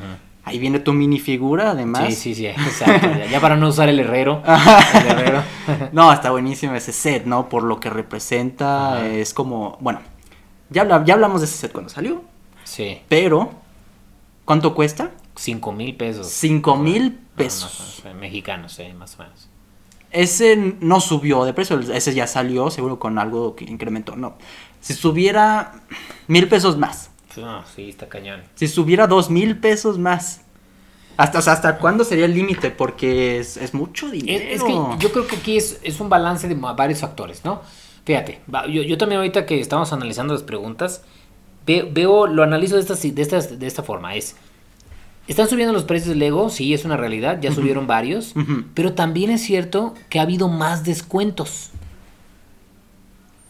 Ahí 0.44 0.59
viene 0.61 0.78
tu 0.78 0.92
minifigura, 0.92 1.70
además. 1.72 2.07
Sí, 2.07 2.12
sí, 2.14 2.34
sí, 2.36 2.47
exacto. 2.47 3.09
Ya, 3.18 3.26
ya 3.26 3.40
para 3.40 3.57
no 3.57 3.66
usar 3.68 3.88
el 3.88 3.99
herrero. 3.99 4.42
El 4.94 5.07
herrero. 5.09 5.42
no, 5.92 6.12
está 6.12 6.30
buenísimo 6.30 6.74
ese 6.76 6.92
set, 6.92 7.24
¿no? 7.24 7.49
Por 7.49 7.64
lo 7.64 7.80
que 7.80 7.90
representa, 7.90 9.05
es 9.09 9.34
como, 9.34 9.76
bueno, 9.80 10.01
ya, 10.70 11.05
ya 11.05 11.14
hablamos 11.14 11.40
de 11.40 11.47
ese 11.47 11.57
set 11.57 11.72
cuando 11.72 11.88
salió, 11.90 12.22
Sí, 12.62 13.01
pero 13.09 13.51
¿cuánto 14.44 14.72
cuesta? 14.74 15.11
cinco 15.34 15.72
mil 15.72 15.97
pesos. 15.97 16.28
Cinco 16.28 16.76
mil 16.76 17.03
No, 17.05 17.11
no, 17.11 17.36
pesos. 17.36 18.03
no, 18.05 18.14
mexicanos, 18.14 18.72
sí, 18.72 18.84
más 18.97 19.18
o 19.18 19.22
menos. 19.24 19.49
Ese 20.11 20.74
no 20.80 21.00
subió 21.00 21.44
de 21.44 21.52
precio, 21.52 21.78
ese 21.80 22.14
ya 22.14 22.26
salió 22.26 22.70
seguro 22.70 22.98
con 22.98 23.18
algo 23.18 23.54
que 23.57 23.64
incrementó, 23.64 24.16
no. 24.16 24.36
Si 24.80 24.94
subiera 24.94 25.72
mil 26.28 26.48
pesos 26.48 26.78
más, 26.78 27.11
No, 27.36 27.62
sí, 27.74 27.90
está 27.90 28.09
cañón. 28.09 28.42
Si 28.54 28.66
subiera 28.68 29.07
dos 29.07 29.28
mil 29.30 29.59
pesos 29.59 29.98
más. 29.98 30.40
Hasta, 31.18 31.38
o 31.38 31.42
sea, 31.42 31.54
¿Hasta 31.54 31.78
cuándo 31.78 32.04
sería 32.04 32.24
el 32.26 32.34
límite? 32.34 32.70
Porque 32.70 33.38
es, 33.38 33.57
es 33.57 33.74
mucho 33.74 34.11
dinero. 34.11 34.42
Es, 34.44 34.57
es 34.57 34.62
que 34.62 34.72
yo 34.98 35.12
creo 35.12 35.26
que 35.26 35.36
aquí 35.36 35.57
es, 35.57 35.80
es 35.82 36.00
un 36.00 36.09
balance 36.09 36.46
de 36.48 36.54
varios 36.54 37.00
factores, 37.00 37.44
¿no? 37.44 37.62
Fíjate, 38.04 38.40
yo, 38.70 38.82
yo 38.82 38.96
también 38.98 39.18
ahorita 39.20 39.44
que 39.46 39.59
estamos 39.61 39.92
analizando 39.92 40.34
las 40.34 40.42
preguntas, 40.44 41.02
ve- 41.66 41.88
veo, 41.90 42.26
lo 42.26 42.42
analizo 42.42 42.76
de 42.76 42.82
esta, 42.82 42.94
de, 42.94 43.22
esta, 43.22 43.40
de 43.40 43.66
esta 43.66 43.82
forma, 43.82 44.14
es, 44.14 44.36
¿están 45.27 45.49
subiendo 45.49 45.72
los 45.72 45.85
precios 45.85 46.11
del 46.11 46.18
Lego? 46.18 46.51
Sí, 46.51 46.74
es 46.74 46.85
una 46.85 46.97
realidad, 46.97 47.41
ya 47.41 47.53
subieron 47.53 47.87
varios, 47.87 48.35
pero 48.74 48.93
también 48.95 49.31
es 49.31 49.43
cierto 49.43 49.95
que 50.09 50.18
ha 50.18 50.22
habido 50.22 50.49
más 50.49 50.85
descuentos. 50.85 51.70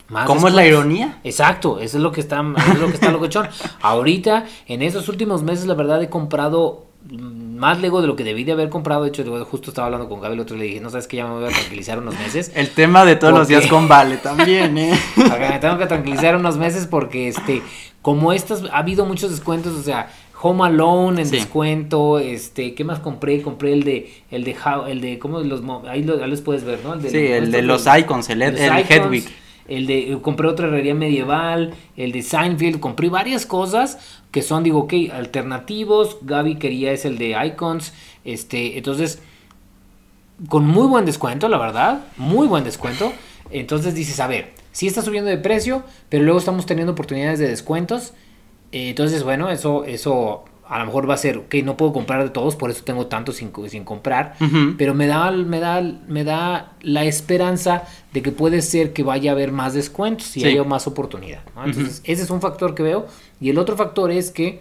Más 0.09 0.27
¿Cómo 0.27 0.47
es 0.47 0.55
la 0.55 0.65
ironía? 0.65 1.19
Exacto, 1.25 1.81
eso 1.81 1.97
es 1.97 2.03
lo 2.03 2.13
que 2.13 2.21
está, 2.21 2.45
es 2.73 2.79
lo 2.79 2.87
que 2.87 2.95
está 2.95 3.11
locochón. 3.11 3.49
Ahorita, 3.81 4.45
en 4.69 4.83
esos 4.83 5.09
últimos 5.09 5.43
meses, 5.43 5.67
la 5.67 5.75
verdad 5.75 6.01
he 6.01 6.09
comprado 6.09 6.87
más 7.11 7.81
Lego 7.81 8.01
de 8.01 8.07
lo 8.07 8.17
que 8.17 8.25
debí 8.25 8.45
de 8.45 8.53
haber 8.53 8.69
comprado. 8.69 9.03
De 9.03 9.09
hecho, 9.09 9.45
justo 9.45 9.71
estaba 9.71 9.87
hablando 9.87 10.09
con 10.09 10.21
Gaby 10.21 10.35
el 10.35 10.41
otro 10.41 10.57
y 10.57 10.59
le 10.61 10.65
dije, 10.67 10.81
no 10.81 10.91
sabes 10.91 11.07
que 11.07 11.17
ya 11.17 11.27
me 11.27 11.35
voy 11.35 11.45
a 11.45 11.49
tranquilizar 11.49 11.99
unos 11.99 12.19
meses. 12.19 12.53
El 12.55 12.71
tema 12.71 13.05
de 13.05 13.17
todos 13.17 13.33
¿Por 13.33 13.41
los 13.41 13.49
días 13.49 13.67
con 13.67 13.89
Vale 13.89 14.19
también, 14.19 14.77
¿eh? 14.79 14.99
Me 15.17 15.59
tengo 15.59 15.79
que 15.79 15.87
tranquilizar 15.87 16.37
unos 16.37 16.57
meses 16.57 16.87
porque 16.87 17.29
este, 17.29 17.63
como 18.03 18.33
estas, 18.33 18.65
ha 18.73 18.79
habido 18.79 19.05
muchos 19.07 19.31
descuentos, 19.31 19.75
o 19.75 19.83
sea, 19.83 20.11
Home 20.43 20.65
Alone 20.65 21.23
en 21.23 21.29
Sí. 21.29 21.37
descuento, 21.37 22.19
este, 22.19 22.75
¿qué 22.75 22.85
más 22.85 22.99
compré? 23.01 23.41
Compré 23.43 23.73
el 23.73 23.85
de, 23.85 24.13
el 24.31 24.45
de, 24.45 24.55
How- 24.55 24.87
el 24.87 25.01
de, 25.01 25.19
¿cómo 25.19 25.41
los, 25.41 25.63
ahí, 25.89 26.03
lo- 26.03 26.23
ahí 26.23 26.31
los 26.31 26.43
puedes 26.43 26.65
ver, 26.65 26.81
¿no? 26.85 26.95
El 26.95 27.03
de, 27.03 27.11
Sí, 27.11 27.17
el 27.19 27.51
de 27.51 27.63
los 27.63 27.87
icons, 27.87 28.29
el, 28.29 28.41
los 28.41 28.49
el 28.61 28.79
icons, 28.79 28.91
Hedwig. 28.91 29.25
El 29.69 29.87
de, 29.87 30.19
compré 30.23 30.47
otra 30.47 30.69
herrería 30.69 30.95
medieval, 30.95 31.75
el 31.97 32.13
de 32.13 32.23
Seinfeld, 32.23 32.79
compré 32.79 33.09
varias 33.09 33.47
cosas 33.47 33.99
que 34.31 34.43
son, 34.43 34.63
digo, 34.63 34.81
ok, 34.81 34.93
alternativos, 35.13 36.19
Gaby 36.23 36.57
quería 36.57 36.93
es 36.93 37.05
el 37.05 37.19
de 37.19 37.35
Icons, 37.47 37.93
este, 38.25 38.77
entonces, 38.79 39.21
con 40.49 40.67
muy 40.67 40.87
buen 40.87 41.05
descuento, 41.07 41.49
la 41.49 41.59
verdad, 41.59 42.05
muy 42.17 42.47
buen 42.47 42.63
descuento, 42.63 43.13
entonces 43.51 43.95
dices, 43.95 44.21
a 44.21 44.27
ver, 44.27 44.53
sí 44.73 44.87
está 44.87 45.03
subiendo 45.03 45.31
de 45.31 45.39
precio, 45.39 45.83
pero 46.11 46.23
luego 46.25 46.39
estamos 46.39 46.67
teniendo 46.67 46.93
oportunidades 46.93 47.39
de 47.39 47.49
descuentos, 47.49 48.13
entonces, 48.73 49.23
bueno, 49.23 49.51
eso, 49.51 49.85
eso 49.85 50.45
a 50.69 50.81
lo 50.81 50.87
mejor 50.87 51.09
va 51.09 51.15
a 51.15 51.19
ser, 51.19 51.39
ok, 51.39 51.55
no 51.63 51.77
puedo 51.77 51.93
comprar 51.93 52.25
de 52.25 52.31
todos, 52.31 52.57
por 52.57 52.71
eso 52.71 52.83
tengo 52.83 53.07
tanto 53.07 53.31
sin, 53.33 53.53
sin 53.69 53.85
comprar, 53.85 54.35
pero 54.77 54.95
me 54.95 55.07
da, 55.07 55.31
me, 55.31 55.61
da, 55.61 55.81
me 56.09 56.25
da 56.25 56.73
la 56.83 57.05
esperanza 57.05 57.85
de 58.13 58.21
que 58.21 58.33
puede 58.33 58.61
ser 58.63 58.93
que 58.93 59.05
vaya 59.05 59.31
a 59.31 59.35
haber 59.35 59.53
más 59.53 59.75
descuentos 59.75 60.37
y 60.37 60.41
Sí. 60.41 60.47
haya 60.47 60.65
más 60.65 60.89
oportunidad. 60.89 61.43
¿no? 61.55 61.65
Entonces, 61.67 62.01
ese 62.05 62.23
es 62.25 62.31
un 62.31 62.41
factor 62.41 62.75
que 62.75 62.83
veo. 62.83 63.07
Y 63.41 63.51
el 63.51 63.59
otro 63.59 63.77
factor 63.77 64.11
es 64.11 64.33
que, 64.33 64.61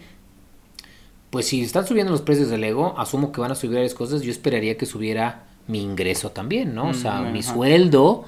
pues 1.32 1.48
si 1.48 1.62
están 1.62 1.86
subiendo 1.88 2.12
los 2.12 2.22
precios 2.22 2.50
del 2.50 2.62
Lego, 2.62 2.94
asumo 3.00 3.32
que 3.32 3.42
van 3.42 3.52
a 3.52 3.56
subir 3.56 3.76
varias 3.76 3.94
cosas, 3.96 4.22
yo 4.22 4.32
esperaría 4.32 4.78
que 4.78 4.86
subiera 4.86 5.44
mi 5.68 5.82
ingreso 5.82 6.30
también, 6.30 6.76
¿no? 6.76 6.90
O 6.90 6.94
sea, 6.94 7.22
Mm, 7.22 7.34
mi 7.34 7.40
ajá. 7.40 7.54
sueldo. 7.54 8.26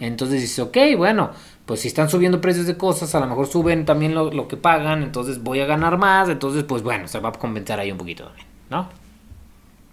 Entonces 0.00 0.40
dices, 0.42 0.58
ok, 0.58 0.76
bueno, 0.96 1.30
pues 1.70 1.82
si 1.82 1.86
están 1.86 2.10
subiendo 2.10 2.40
precios 2.40 2.66
de 2.66 2.76
cosas, 2.76 3.14
a 3.14 3.20
lo 3.20 3.28
mejor 3.28 3.46
suben 3.46 3.84
también 3.84 4.12
lo, 4.12 4.32
lo 4.32 4.48
que 4.48 4.56
pagan, 4.56 5.04
entonces 5.04 5.40
voy 5.40 5.60
a 5.60 5.66
ganar 5.66 5.98
más, 5.98 6.28
entonces 6.28 6.64
pues 6.64 6.82
bueno, 6.82 7.06
se 7.06 7.20
va 7.20 7.28
a 7.28 7.32
compensar 7.32 7.78
ahí 7.78 7.92
un 7.92 7.98
poquito 7.98 8.24
también, 8.24 8.48
¿no? 8.70 8.88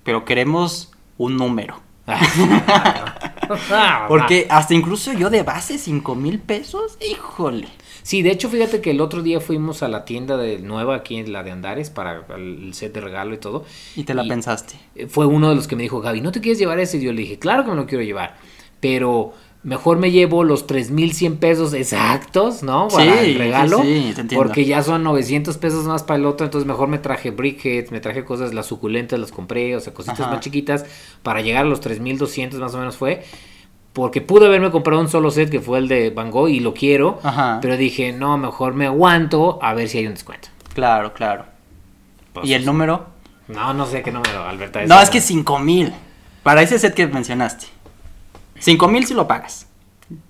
Pero 0.03 0.25
queremos 0.25 0.91
un 1.19 1.38
número. 1.38 1.80
Ah, 3.71 4.05
Porque 4.09 4.47
hasta 4.49 4.73
incluso 4.73 5.13
yo 5.13 5.30
de 5.30 5.43
base, 5.43 5.78
cinco 5.78 6.15
mil 6.15 6.39
pesos, 6.39 6.97
híjole. 6.99 7.67
Sí, 8.03 8.21
de 8.21 8.32
hecho, 8.32 8.49
fíjate 8.49 8.82
que 8.82 8.91
el 8.91 8.99
otro 8.99 9.21
día 9.21 9.39
fuimos 9.39 9.84
a 9.84 9.88
la 9.88 10.03
tienda 10.03 10.36
de 10.36 10.59
nueva 10.59 10.95
aquí 10.95 11.15
en 11.17 11.32
la 11.32 11.43
de 11.43 11.51
Andares 11.51 11.89
para 11.89 12.25
el 12.36 12.73
set 12.73 12.93
de 12.93 13.01
regalo 13.01 13.36
y 13.36 13.38
todo. 13.38 13.63
Y 13.95 14.03
te 14.03 14.13
la 14.15 14.23
Y- 14.25 14.30
pensaste. 14.30 14.75
Fue 15.07 15.28
uno 15.28 15.47
de 15.49 15.55
los 15.55 15.67
que 15.67 15.75
me 15.78 15.84
dijo, 15.84 16.01
Gaby, 16.01 16.21
¿no 16.21 16.32
te 16.34 16.41
quieres 16.41 16.57
llevar 16.59 16.80
ese? 16.80 16.97
Y 16.97 17.03
yo 17.03 17.13
le 17.13 17.21
dije, 17.21 17.39
claro 17.39 17.63
que 17.63 17.69
me 17.69 17.75
lo 17.78 17.86
quiero 17.86 18.03
llevar, 18.03 18.36
pero 18.82 19.34
mejor 19.68 19.97
me 19.97 20.11
llevo 20.11 20.43
los 20.45 20.65
3.100 20.65 21.38
pesos 21.39 21.74
exactos, 21.74 22.63
¿no? 22.63 22.88
Para 22.88 23.03
Sí, 23.20 23.32
el 23.32 23.36
regalo. 23.38 23.82
sí, 23.82 24.05
sí, 24.07 24.13
te 24.15 24.22
entiendo. 24.22 24.43
porque 24.43 24.63
ya 24.65 24.82
son 24.82 25.03
900 25.03 25.57
pesos 25.57 25.86
más 25.86 26.03
para 26.03 26.18
el 26.18 26.26
otro, 26.26 26.45
entonces 26.45 26.65
mejor 26.65 26.88
me 26.88 26.97
traje 26.99 27.32
briquettes, 27.32 27.91
me 27.91 27.99
traje 27.99 28.24
cosas, 28.24 28.53
las 28.53 28.65
suculentas 28.65 29.20
las 29.20 29.32
compré, 29.32 29.76
o 29.76 29.82
sea, 29.82 29.93
cositas 29.93 30.22
Ajá. 30.22 30.32
más 30.32 30.39
chiquitas 30.39 30.86
para 31.22 31.41
llegar 31.41 31.65
a 31.65 31.68
los 31.70 31.82
3.200 31.82 32.53
más 32.59 32.74
o 32.74 32.78
menos 32.80 32.95
fue. 32.95 33.24
Porque 33.91 34.22
pude 34.22 34.45
haberme 34.45 34.72
comprado 34.72 35.01
un 35.01 35.09
solo 35.09 35.32
set 35.32 35.49
que 35.49 35.59
fue 35.59 35.80
el 35.80 35.88
de 35.88 36.11
Van 36.11 36.32
Gogh 36.32 36.49
y 36.49 36.59
lo 36.59 36.74
quiero, 36.74 37.20
Ajá. 37.24 37.59
pero 37.61 37.76
dije, 37.78 38.13
no, 38.13 38.38
mejor 38.38 38.74
me 38.74 38.86
aguanto 38.86 39.59
a 39.61 39.74
ver 39.74 39.89
si 39.89 39.97
hay 39.97 40.07
un 40.07 40.13
descuento. 40.13 40.49
Claro, 40.76 41.13
claro. 41.13 41.45
Pues, 42.34 42.47
¿Y 42.47 42.53
el 42.53 42.63
número? 42.65 43.07
No, 43.47 43.74
no 43.74 43.86
sé 43.86 44.01
qué 44.03 44.11
número, 44.11 44.43
Alberta. 44.45 44.86
No, 44.86 45.01
es 45.01 45.09
que 45.09 45.20
cinco 45.20 45.57
mil. 45.59 45.91
Para 46.43 46.61
ese 46.61 46.78
set 46.80 46.93
que 46.93 47.07
mencionaste. 47.07 47.65
Cinco 48.60 48.88
mil 48.88 49.05
si 49.05 49.14
lo 49.14 49.28
pagas. 49.28 49.68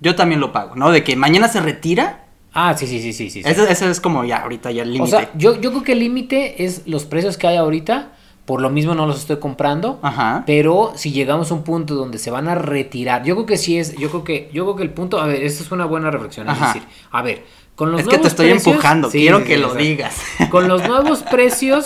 Yo 0.01 0.15
también 0.15 0.41
lo 0.41 0.51
pago, 0.51 0.75
¿no? 0.75 0.91
De 0.91 1.03
que 1.03 1.15
mañana 1.15 1.47
se 1.47 1.61
retira. 1.61 2.25
Ah, 2.53 2.75
sí, 2.75 2.87
sí, 2.87 2.99
sí, 3.01 3.13
sí, 3.13 3.29
sí. 3.29 3.41
Ese, 3.45 3.71
ese 3.71 3.89
es 3.89 4.01
como 4.01 4.23
ya, 4.25 4.37
ahorita 4.37 4.71
ya 4.71 4.81
el 4.83 4.89
O 4.89 4.93
límite. 4.93 5.11
sea, 5.11 5.31
yo, 5.35 5.59
yo 5.61 5.69
creo 5.71 5.83
que 5.83 5.91
el 5.91 5.99
límite 5.99 6.63
es 6.63 6.87
los 6.87 7.05
precios 7.05 7.37
que 7.37 7.47
hay 7.47 7.57
ahorita. 7.57 8.13
Por 8.45 8.61
lo 8.61 8.69
mismo 8.69 8.95
no 8.95 9.05
los 9.05 9.19
estoy 9.19 9.39
comprando. 9.39 9.99
Ajá. 10.01 10.43
Pero 10.47 10.93
si 10.95 11.11
llegamos 11.11 11.51
a 11.51 11.53
un 11.53 11.63
punto 11.63 11.95
donde 11.95 12.17
se 12.17 12.31
van 12.31 12.47
a 12.47 12.55
retirar, 12.55 13.23
yo 13.25 13.35
creo 13.35 13.45
que 13.45 13.57
sí 13.57 13.77
es, 13.77 13.95
yo 13.97 14.09
creo 14.09 14.23
que, 14.23 14.49
yo 14.53 14.63
creo 14.63 14.75
que 14.77 14.83
el 14.83 14.89
punto, 14.91 15.19
a 15.19 15.25
ver, 15.27 15.43
esta 15.43 15.63
es 15.63 15.71
una 15.71 15.83
buena 15.85 16.09
reflexión, 16.11 16.49
Ajá. 16.49 16.67
es 16.69 16.73
decir, 16.75 16.87
a 17.11 17.21
ver, 17.21 17.43
con 17.75 17.91
los 17.91 17.99
es 18.01 18.05
que 18.07 18.11
te 18.11 18.17
nuevos 18.17 18.31
estoy 18.31 18.47
precios- 18.51 18.67
empujando. 18.67 19.11
Sí, 19.11 19.19
Quiero 19.19 19.39
sí, 19.39 19.43
que 19.43 19.55
sí, 19.55 19.59
lo 19.61 19.67
exacto. 19.67 19.83
digas. 19.83 20.21
Con 20.49 20.67
los 20.69 20.87
nuevos 20.87 21.23
precios 21.23 21.85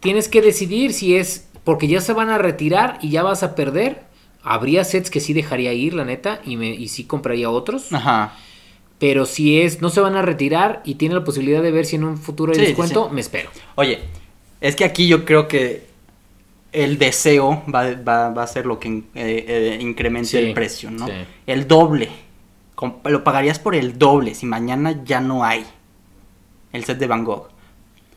tienes 0.00 0.28
que 0.28 0.42
decidir 0.42 0.92
si 0.92 1.16
es 1.16 1.48
porque 1.64 1.88
ya 1.88 2.00
se 2.02 2.12
van 2.12 2.28
a 2.28 2.36
retirar 2.38 2.98
y 3.00 3.08
ya 3.10 3.22
vas 3.22 3.42
a 3.42 3.54
perder. 3.54 4.04
Habría 4.44 4.84
sets 4.84 5.10
que 5.10 5.20
sí 5.20 5.32
dejaría 5.32 5.72
ir, 5.72 5.94
la 5.94 6.04
neta, 6.04 6.40
y 6.44 6.56
me 6.56 6.68
y 6.68 6.88
sí 6.88 7.04
compraría 7.04 7.50
otros. 7.50 7.92
Ajá. 7.92 8.36
Pero 8.98 9.26
si 9.26 9.60
es 9.60 9.80
no 9.82 9.88
se 9.90 10.00
van 10.00 10.14
a 10.16 10.22
retirar 10.22 10.82
y 10.84 10.94
tiene 10.94 11.14
la 11.14 11.24
posibilidad 11.24 11.62
de 11.62 11.70
ver 11.72 11.86
si 11.86 11.96
en 11.96 12.04
un 12.04 12.16
futuro 12.18 12.52
hay 12.52 12.58
Sí, 12.58 12.66
descuento, 12.66 13.08
sí. 13.08 13.14
me 13.14 13.20
espero. 13.20 13.50
Oye, 13.74 14.00
es 14.60 14.76
que 14.76 14.84
aquí 14.84 15.08
yo 15.08 15.24
creo 15.24 15.48
que 15.48 15.86
el 16.72 16.98
deseo 16.98 17.62
va, 17.74 17.94
va- 17.94 18.30
va 18.30 18.42
a 18.42 18.46
ser 18.46 18.66
lo 18.66 18.78
que 18.78 18.88
eh, 18.88 19.02
eh, 19.14 19.78
incremente 19.80 20.28
Sí, 20.28 20.36
el 20.38 20.52
precio, 20.54 20.90
¿no? 20.90 21.06
El 21.46 21.66
doble. 21.68 22.08
Lo 23.04 23.24
pagarías 23.24 23.58
por 23.58 23.74
el 23.74 23.98
doble 23.98 24.34
si 24.34 24.44
mañana 24.46 25.02
ya 25.04 25.20
no 25.20 25.44
hay 25.44 25.64
el 26.72 26.84
set 26.84 26.98
de 26.98 27.06
Van 27.06 27.24
Gogh. 27.24 27.48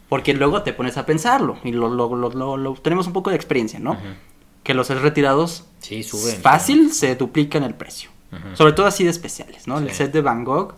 Porque 0.09 0.34
luego 0.34 0.63
te 0.63 0.73
pones 0.73 0.97
a 0.97 1.05
pensarlo 1.05 1.57
y 1.63 1.71
lo, 1.71 1.89
lo- 1.89 2.15
lo- 2.15 2.30
lo- 2.32 2.57
lo- 2.57 2.73
tenemos 2.75 3.07
un 3.07 3.13
poco 3.13 3.30
de 3.30 3.36
experiencia, 3.36 3.80
¿no? 3.80 3.97
Que 4.68 4.74
los 4.74 4.88
sets 4.88 5.01
retirados 5.01 5.63
Sí, 5.80 6.03
suben. 6.03 6.41
fácil 6.41 6.91
se 6.91 7.15
duplican 7.15 7.63
el 7.63 7.74
precio. 7.74 8.09
Sobre 8.55 8.74
todo 8.74 8.86
así 8.86 9.05
de 9.05 9.09
especiales, 9.11 9.65
¿no? 9.65 9.78
El 9.80 9.89
set 9.91 10.11
de 10.11 10.20
Van 10.22 10.43
Gogh 10.43 10.74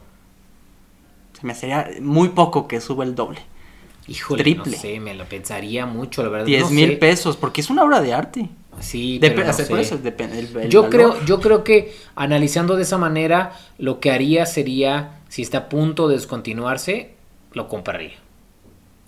se 1.39 1.47
me 1.47 1.53
haría 1.53 1.89
muy 2.01 2.29
poco 2.29 2.67
que 2.67 2.79
suba 2.79 3.03
el 3.03 3.15
doble. 3.15 3.39
Híjole, 4.07 4.43
triple. 4.43 4.71
no 4.73 4.77
sé, 4.77 4.99
me 4.99 5.13
lo 5.15 5.25
pensaría 5.25 5.85
mucho, 5.87 6.21
la 6.23 6.29
verdad. 6.29 6.45
10 6.45 6.63
no 6.65 6.69
mil 6.69 6.89
sé. 6.91 6.95
pesos, 6.97 7.37
porque 7.37 7.61
es 7.61 7.69
una 7.71 7.83
obra 7.83 8.01
de 8.01 8.13
arte. 8.13 8.49
Sí, 8.79 9.17
Dep- 9.19 9.33
pero 9.33 9.45
no 9.45 9.49
o 9.49 9.53
sea, 9.53 9.67
por 9.67 9.77
sé. 9.77 9.81
eso 9.83 9.97
depende 9.97 10.37
el- 10.39 10.55
el 10.57 10.69
yo 10.69 10.83
valor. 10.83 10.89
creo, 10.95 11.25
yo 11.25 11.39
creo 11.41 11.63
que 11.63 11.95
analizando 12.15 12.75
de 12.75 12.83
esa 12.83 12.97
manera, 12.99 13.53
lo 13.79 13.99
que 13.99 14.11
haría 14.11 14.45
sería, 14.45 15.19
si 15.29 15.41
está 15.41 15.57
a 15.57 15.69
punto 15.69 16.07
de 16.07 16.15
descontinuarse, 16.15 17.13
lo 17.53 17.67
compraría. 17.67 18.13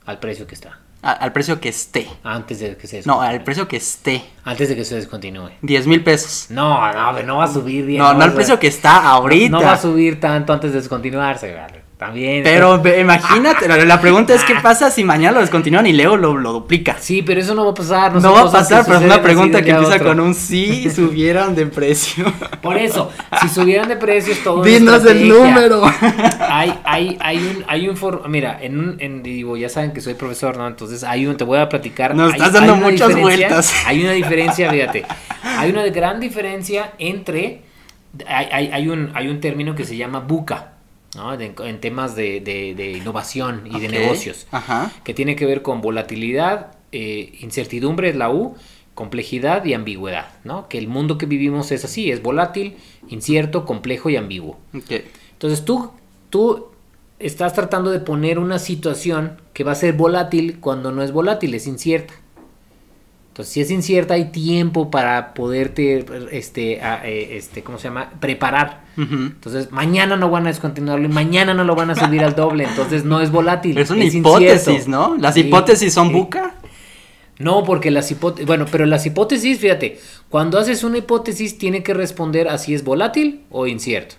Al 0.06 0.20
precio 0.20 0.46
que 0.48 0.56
está. 0.56 0.80
A- 1.04 1.12
al 1.14 1.34
precio 1.34 1.60
que 1.60 1.70
esté. 1.70 2.08
Antes 2.24 2.60
de 2.60 2.78
que 2.78 2.86
se 2.88 2.98
No, 2.98 3.14
descontinúe. 3.22 3.22
al 3.30 3.44
precio 3.44 3.68
que 3.68 3.78
esté. 3.78 4.24
Antes 4.44 4.70
de 4.70 4.76
que 4.76 4.86
se 4.86 4.96
descontinúe. 4.96 5.50
10 5.62 5.88
mil 5.88 6.04
pesos. 6.04 6.46
No, 6.50 6.92
no, 6.94 7.24
no 7.24 7.38
va 7.38 7.46
a 7.46 7.48
subir 7.48 7.86
bien. 7.86 8.00
No, 8.04 8.14
no 8.14 8.22
al 8.24 8.34
precio 8.34 8.60
que 8.60 8.68
está 8.68 9.10
ahorita. 9.10 9.50
No 9.50 9.62
va 9.64 9.74
a 9.74 9.78
subir 9.78 10.20
tanto 10.20 10.54
antes 10.54 10.72
de 10.74 10.78
descontinuarse, 10.80 11.54
vale. 11.56 11.82
También. 12.02 12.42
Pero 12.44 12.82
imagínate, 13.00 13.68
la, 13.86 14.02
pregunta 14.02 14.34
es 14.34 14.44
qué 14.44 14.56
pasa 14.56 14.90
si 14.90 15.04
mañana 15.04 15.34
lo 15.36 15.42
descontinúan 15.42 15.86
y 15.86 15.94
Leo 15.94 16.18
lo, 16.18 16.36
lo 16.36 16.52
duplica. 16.52 16.96
Sí, 17.00 17.22
pero 17.22 17.40
eso 17.40 17.54
no 17.54 17.64
va 17.64 17.70
a 17.70 17.74
pasar. 17.76 18.16
No, 18.16 18.34
va 18.34 18.42
a 18.42 18.52
pasar, 18.52 18.84
pero 18.88 18.98
es 18.98 19.04
una 19.06 19.22
pregunta 19.22 19.62
que 19.62 19.70
empieza 19.70 19.98
otro. 19.98 20.08
con 20.08 20.20
un 20.20 20.34
sí 20.34 20.90
subieran 20.96 21.54
de 21.54 21.68
precio. 21.68 22.26
Por 22.60 22.76
eso, 22.78 23.12
si 23.40 23.50
subieran 23.50 23.88
de 23.88 23.98
precios 23.98 24.40
todo. 24.40 24.64
Dinos 24.64 25.06
el 25.06 25.28
número. 25.28 25.84
Hay, 26.40 26.74
hay, 26.86 27.18
hay 27.22 27.38
un, 27.38 27.66
hay 27.68 27.88
un 27.88 27.96
for- 27.96 28.28
mira, 28.28 28.58
en 28.60 28.80
un, 28.80 28.96
en, 29.00 29.22
digo, 29.22 29.56
ya 29.56 29.70
saben 29.70 29.94
que 29.94 30.02
soy 30.02 30.16
profesor, 30.16 30.58
¿no? 30.58 30.66
Entonces 30.68 31.04
hay 31.04 31.28
un, 31.28 31.38
te 31.38 31.44
voy 31.44 31.60
a 31.60 31.70
platicar. 31.70 32.16
Nos 32.16 32.34
hay- 32.34 32.40
estás 32.40 32.54
dando 32.54 32.78
muchas 32.78 33.16
vueltas. 33.16 33.76
Hay 33.86 34.02
una 34.02 34.14
diferencia, 34.14 34.72
fíjate, 34.72 35.06
hay 35.44 35.70
una 35.70 35.86
gran 35.86 36.20
diferencia 36.20 36.94
entre, 36.98 37.62
hay, 38.28 38.48
hay, 38.52 38.72
hay 38.74 38.88
un, 38.90 39.12
hay 39.14 39.28
un 39.28 39.40
término 39.40 39.76
que 39.76 39.86
se 39.86 39.96
llama 39.96 40.20
buca, 40.22 40.81
¿no? 41.16 41.36
De- 41.38 41.54
en 41.66 41.80
temas 41.82 42.16
de, 42.16 42.40
de- 42.42 42.74
de 42.76 42.92
innovación 42.92 43.64
y 43.66 43.80
de 43.80 43.88
negocios, 43.90 44.48
Ajá. 44.52 44.92
que 45.04 45.14
tiene 45.14 45.36
que 45.36 45.46
ver 45.46 45.62
con 45.62 45.82
volatilidad, 45.82 46.74
eh, 46.92 47.34
incertidumbre 47.42 48.10
es 48.10 48.16
la 48.16 48.30
U, 48.32 48.56
complejidad 48.94 49.64
y 49.66 49.74
ambigüedad, 49.74 50.28
¿no? 50.44 50.68
Que 50.68 50.78
el 50.78 50.88
mundo 50.88 51.18
que 51.18 51.26
vivimos 51.26 51.72
es 51.72 51.86
así, 51.86 52.12
es 52.12 52.22
volátil, 52.22 52.76
incierto, 53.10 53.66
complejo 53.66 54.10
y 54.10 54.18
ambiguo. 54.18 54.60
Entonces 55.34 55.64
tú, 55.66 55.92
tú 56.30 56.68
estás 57.20 57.54
tratando 57.54 57.90
de 57.92 58.00
poner 58.00 58.38
una 58.40 58.60
situación 58.60 59.38
que 59.54 59.64
va 59.64 59.72
a 59.72 59.76
ser 59.76 59.94
volátil 59.94 60.60
cuando 60.60 60.92
no 60.92 61.04
es 61.04 61.12
volátil, 61.12 61.54
es 61.56 61.68
incierta. 61.68 62.14
Entonces, 63.32 63.54
si 63.54 63.62
es 63.62 63.72
incierta, 63.72 64.16
hay 64.16 64.26
tiempo 64.26 64.92
para 64.92 65.34
poderte, 65.34 66.06
este, 66.32 66.82
a- 66.82 67.08
eh, 67.08 67.38
este, 67.38 67.64
¿cómo 67.64 67.78
se 67.78 67.86
llama? 67.86 68.12
Preparar. 68.20 68.82
Entonces, 68.98 69.72
mañana 69.72 70.18
no 70.18 70.30
van 70.30 70.46
a 70.46 70.50
descontinuarlo 70.50 71.06
y 71.06 71.10
mañana 71.12 71.54
no 71.54 71.64
lo 71.64 71.74
van 71.74 71.92
a 71.92 71.96
subir 71.96 72.24
al 72.26 72.36
doble. 72.36 72.66
Entonces, 72.66 73.06
no 73.06 73.22
es 73.22 73.32
volátil. 73.32 73.78
Es 73.78 73.90
una 73.90 74.04
es 74.04 74.14
hipótesis, 74.16 74.68
incierto. 74.68 74.90
¿no? 74.92 75.18
Las 75.18 75.36
Sí, 75.36 75.42
hipótesis 75.42 75.94
son 75.94 76.10
sí. 76.10 76.14
buca. 76.14 76.56
No, 77.40 77.64
porque 77.64 77.90
las 77.90 78.12
hipótesis, 78.12 78.46
bueno, 78.46 78.66
pero 78.70 78.86
las 78.86 79.06
hipótesis, 79.06 79.60
fíjate, 79.60 80.00
cuando 80.30 80.60
haces 80.60 80.84
una 80.84 80.98
hipótesis 80.98 81.58
tiene 81.58 81.82
que 81.84 81.94
responder 81.94 82.50
a 82.50 82.58
si 82.58 82.74
es 82.76 82.84
volátil 82.84 83.42
o 83.50 83.66
incierto. 83.66 84.16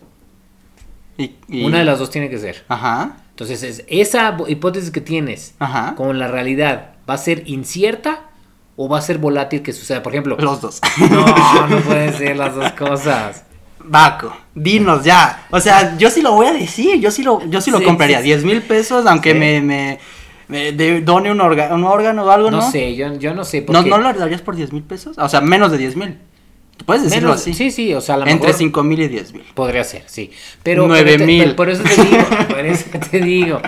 Y, 1.18 1.32
y- 1.48 1.64
Una 1.64 1.78
de 1.80 1.84
las 1.84 1.98
dos 1.98 2.10
tiene 2.10 2.30
que 2.30 2.38
ser. 2.38 2.64
Ajá, 2.68 3.18
Entonces, 3.30 3.62
es, 3.62 3.84
esa 3.88 4.36
hipótesis 4.48 4.90
que 4.90 5.02
tienes 5.02 5.54
ajá. 5.58 5.94
con 5.96 6.18
la 6.18 6.28
realidad, 6.28 6.92
¿va 7.08 7.14
a 7.14 7.18
ser 7.18 7.42
incierta 7.46 8.22
o 8.84 8.88
va 8.88 8.98
a 8.98 9.02
ser 9.02 9.18
volátil 9.18 9.62
que 9.62 9.72
suceda? 9.72 10.02
Por 10.02 10.12
ejemplo, 10.12 10.36
Los 10.38 10.60
dos. 10.60 10.80
no, 11.10 11.66
no 11.68 11.76
pueden 11.86 12.12
ser 12.14 12.36
las 12.36 12.54
dos 12.54 12.72
cosas. 12.72 13.44
Baco, 13.84 14.36
dinos 14.54 15.04
ya. 15.04 15.46
O 15.50 15.60
sea, 15.60 15.96
yo 15.98 16.08
sí 16.10 16.22
lo 16.22 16.32
voy 16.32 16.46
a 16.46 16.52
decir. 16.52 17.00
Yo 17.00 17.10
sí 17.10 17.22
lo, 17.22 17.44
yo 17.48 17.60
sí 17.60 17.70
lo 17.70 17.78
Sí, 17.78 17.84
compraría. 17.84 18.18
sí, 18.18 18.22
sí. 18.24 18.28
10 18.28 18.44
mil 18.44 18.62
pesos, 18.62 19.06
aunque 19.06 19.34
me, 19.34 19.60
me, 19.60 19.98
me 20.48 20.72
de- 20.72 21.00
done 21.00 21.30
un, 21.32 21.38
orga- 21.38 21.72
un 21.74 21.84
órgano 21.84 22.24
o 22.24 22.30
algo, 22.30 22.50
¿no? 22.50 22.58
No 22.58 22.70
sé, 22.70 22.94
yo, 22.94 23.12
yo 23.18 23.34
no 23.34 23.44
sé. 23.44 23.60
¿No, 23.60 23.66
porque 23.66 23.90
¿No 23.90 23.98
lo 23.98 24.12
darías 24.12 24.40
por 24.42 24.54
10 24.56 24.72
mil 24.72 24.82
pesos? 24.84 25.16
O 25.18 25.28
sea, 25.28 25.40
menos 25.40 25.72
de 25.72 25.78
10 25.78 25.96
mil. 25.96 26.18
Puedes 26.86 27.02
decirlo 27.04 27.28
menos- 27.30 27.42
así. 27.42 27.54
Sí, 27.54 27.70
sí, 27.70 27.92
o 27.94 28.00
sea, 28.00 28.14
a 28.14 28.18
lo 28.18 28.24
Entre 28.26 28.46
mejor 28.48 28.54
5 28.58 28.82
mil 28.84 29.00
y 29.00 29.08
10 29.08 29.32
mil. 29.34 29.44
podría 29.54 29.84
ser, 29.84 30.04
sí. 30.06 30.30
Pero, 30.62 30.86
Nueve 30.86 31.04
pero 31.04 31.18
te- 31.18 31.26
mil. 31.26 31.42
pero 31.44 31.56
por 31.56 31.68
eso 31.70 31.82
te 31.82 31.90
digo, 32.04 32.24
por 32.48 32.66
eso 32.66 32.84
te 33.10 33.20
digo. 33.20 33.60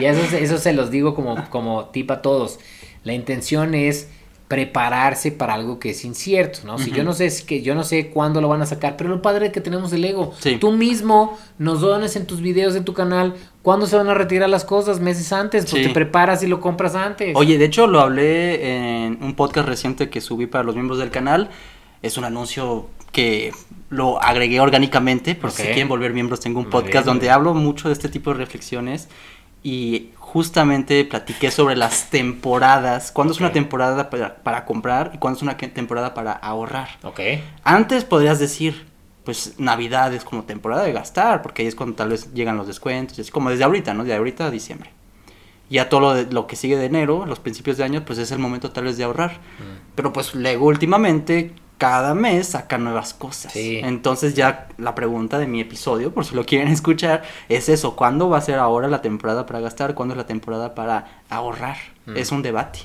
Y 0.00 0.04
eso, 0.04 0.20
se- 0.30 0.42
eso 0.42 0.58
se 0.58 0.72
los 0.74 0.90
digo 0.90 1.14
como, 1.14 1.48
como 1.50 1.86
tip 1.86 2.10
a 2.10 2.20
todos. 2.22 2.58
La 3.04 3.12
intención 3.14 3.74
es 3.74 4.08
prepararse 4.48 5.32
para 5.32 5.54
algo 5.54 5.80
que 5.80 5.90
es 5.90 6.04
incierto, 6.04 6.60
¿no? 6.64 6.78
Si 6.78 6.92
yo 6.92 7.02
no 7.02 7.12
sé 7.12 7.26
es 7.26 7.42
que 7.42 7.62
yo 7.62 7.74
no 7.74 7.82
sé 7.82 8.08
cuándo 8.10 8.40
lo 8.40 8.46
van 8.48 8.62
a 8.62 8.66
sacar, 8.66 8.96
pero 8.96 9.10
lo 9.10 9.20
padre 9.20 9.46
es 9.46 9.52
que 9.52 9.60
tenemos 9.60 9.92
el 9.92 10.04
ego. 10.04 10.34
Sí. 10.38 10.56
Tú 10.60 10.70
mismo 10.70 11.36
nos 11.58 11.80
dones 11.80 12.14
en 12.14 12.26
tus 12.26 12.40
videos 12.40 12.76
en 12.76 12.84
tu 12.84 12.94
canal 12.94 13.34
cuándo 13.62 13.86
se 13.88 13.96
van 13.96 14.08
a 14.08 14.14
retirar 14.14 14.48
las 14.48 14.64
cosas 14.64 15.00
meses 15.00 15.32
antes, 15.32 15.64
pues 15.68 15.82
Sí. 15.82 15.88
te 15.88 15.92
preparas 15.94 16.44
y 16.44 16.46
lo 16.46 16.60
compras 16.60 16.94
antes. 16.94 17.34
Oye, 17.34 17.58
de 17.58 17.64
hecho 17.64 17.88
lo 17.88 18.00
hablé 18.00 19.04
en 19.06 19.18
un 19.20 19.34
podcast 19.34 19.68
reciente 19.68 20.10
que 20.10 20.20
subí 20.20 20.46
para 20.46 20.62
los 20.62 20.76
miembros 20.76 21.00
del 21.00 21.10
canal. 21.10 21.50
Es 22.02 22.16
un 22.16 22.24
anuncio 22.24 22.86
que 23.10 23.50
lo 23.90 24.22
agregué 24.22 24.60
orgánicamente, 24.60 25.34
por 25.34 25.50
si 25.50 25.62
Ok. 25.62 25.66
se 25.68 25.72
quieren 25.72 25.88
volver 25.88 26.12
miembros, 26.12 26.38
tengo 26.38 26.60
un 26.60 26.66
podcast 26.66 26.92
bien, 26.92 27.04
donde 27.06 27.22
bien. 27.22 27.32
hablo 27.34 27.52
mucho 27.54 27.88
de 27.88 27.94
este 27.94 28.08
tipo 28.08 28.30
de 28.32 28.36
reflexiones 28.38 29.08
y 29.62 30.10
justamente 30.36 31.02
platiqué 31.06 31.50
sobre 31.50 31.76
las 31.76 32.10
temporadas, 32.10 33.10
cuándo 33.10 33.32
es 33.32 33.40
una 33.40 33.52
temporada 33.52 34.10
para, 34.10 34.36
para 34.36 34.66
comprar 34.66 35.12
y 35.14 35.16
cuándo 35.16 35.38
es 35.38 35.42
una 35.42 35.56
temporada 35.56 36.12
para 36.12 36.32
ahorrar. 36.32 36.88
Ok. 37.04 37.20
Antes 37.64 38.04
podrías 38.04 38.38
decir, 38.38 38.84
pues 39.24 39.54
Navidad 39.56 40.12
es 40.12 40.24
como 40.24 40.44
temporada 40.44 40.82
de 40.84 40.92
gastar, 40.92 41.40
porque 41.40 41.62
ahí 41.62 41.68
es 41.68 41.74
cuando 41.74 41.96
tal 41.96 42.10
vez 42.10 42.34
llegan 42.34 42.58
los 42.58 42.66
descuentos, 42.66 43.18
es 43.18 43.30
como 43.30 43.48
desde 43.48 43.64
ahorita, 43.64 43.94
¿no? 43.94 44.04
De 44.04 44.14
ahorita 44.14 44.44
a 44.44 44.50
diciembre. 44.50 44.90
Ya 45.70 45.88
todo 45.88 46.00
lo, 46.00 46.12
de- 46.14 46.30
lo 46.30 46.46
que 46.46 46.54
sigue 46.54 46.76
de 46.76 46.84
enero, 46.84 47.24
los 47.24 47.40
principios 47.40 47.78
de 47.78 47.84
año, 47.84 48.04
pues 48.04 48.18
es 48.18 48.30
el 48.30 48.38
momento 48.38 48.72
tal 48.72 48.84
vez 48.84 48.98
de 48.98 49.04
ahorrar. 49.04 49.32
Mm. 49.32 49.94
Pero 49.94 50.12
pues 50.12 50.34
luego 50.34 50.66
últimamente, 50.66 51.52
cada 51.78 52.14
mes 52.14 52.48
sacan 52.48 52.84
nuevas 52.84 53.14
cosas. 53.14 53.52
Sí. 53.52 53.80
Entonces 53.82 54.34
ya 54.34 54.68
la 54.78 54.94
pregunta 54.94 55.38
de 55.38 55.46
mi 55.46 55.60
episodio, 55.60 56.12
por 56.12 56.24
si 56.24 56.34
lo 56.34 56.44
quieren 56.44 56.68
escuchar, 56.68 57.22
es 57.48 57.68
eso, 57.68 57.96
¿cuándo 57.96 58.28
va 58.28 58.38
a 58.38 58.40
ser 58.40 58.58
ahora 58.58 58.88
la 58.88 59.02
temporada 59.02 59.46
para 59.46 59.60
gastar? 59.60 59.94
¿Cuándo 59.94 60.14
es 60.14 60.18
la 60.18 60.26
temporada 60.26 60.74
para 60.74 61.22
ahorrar? 61.28 61.76
Mm. 62.06 62.16
Es 62.16 62.32
un 62.32 62.42
debate. 62.42 62.80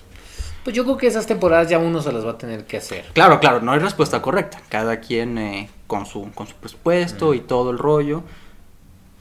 Pues 0.64 0.76
yo 0.76 0.84
creo 0.84 0.98
que 0.98 1.08
esas 1.08 1.26
temporadas 1.26 1.70
ya 1.70 1.80
uno 1.80 2.02
se 2.02 2.12
las 2.12 2.26
va 2.26 2.32
a 2.32 2.38
tener 2.38 2.66
que 2.66 2.78
hacer. 2.78 3.06
Claro, 3.14 3.39
claro, 3.39 3.62
no 3.62 3.72
hay 3.72 3.80
respuesta 3.80 4.22
correcta. 4.22 4.62
Cada 4.70 5.00
quien 5.00 5.38
eh, 5.39 5.70
con, 5.88 6.06
su, 6.06 6.32
con 6.36 6.46
su 6.46 6.54
presupuesto 6.56 7.34
y 7.34 7.39
todo 7.39 7.72
el 7.72 7.80
rollo. 7.80 8.24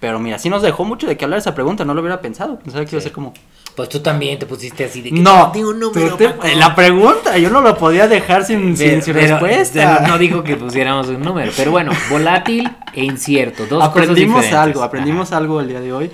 Pero 0.01 0.19
mira, 0.19 0.39
sí 0.39 0.51
nos 0.51 0.63
dejó 0.63 0.85
mucho 0.85 1.07
de 1.07 1.17
que 1.17 1.25
hablar 1.25 1.39
esa 1.39 1.55
pregunta, 1.55 1.85
no 1.85 1.95
lo 1.95 2.01
hubiera 2.01 2.21
pensado. 2.21 2.59
Pensaba 2.59 2.85
que 2.85 2.91
iba 2.95 3.01
a 3.01 3.03
ser 3.03 3.13
como... 3.13 3.33
Pues 3.81 3.89
tú 3.89 4.01
también 4.01 4.39
te 4.39 4.45
pusiste 4.45 4.85
así 4.85 5.01
de 5.01 5.09
que 5.11 5.19
No, 5.21 5.51
di 5.55 5.63
un 5.63 5.81
número. 5.81 6.15
te- 6.17 6.29
Paco". 6.29 6.47
eh, 6.47 6.55
la 6.55 6.75
pregunta, 6.75 7.39
yo 7.39 7.49
no 7.49 7.63
lo 7.63 7.75
podía 7.79 8.07
dejar 8.09 8.45
sin, 8.45 8.77
Pero- 8.77 9.01
sin 9.01 9.15
pero- 9.15 9.39
respuesta. 9.39 9.97
pero 10.01 10.09
No 10.09 10.19
digo 10.19 10.45
que 10.45 10.55
pusiéramos 10.57 11.09
un 11.09 11.23
número, 11.23 11.51
pero 11.57 11.71
bueno, 11.71 11.91
volátil 12.11 12.71
e 12.93 13.05
incierto. 13.05 13.65
Dos 13.65 13.83
aprendimos 13.83 14.35
cosas 14.37 14.51
diferentes. 14.51 14.53
algo, 14.53 14.83
aprendimos 14.83 15.29
Ajá. 15.29 15.37
algo 15.39 15.61
el 15.63 15.69
día 15.69 15.81
de 15.81 15.93
hoy. 15.95 16.11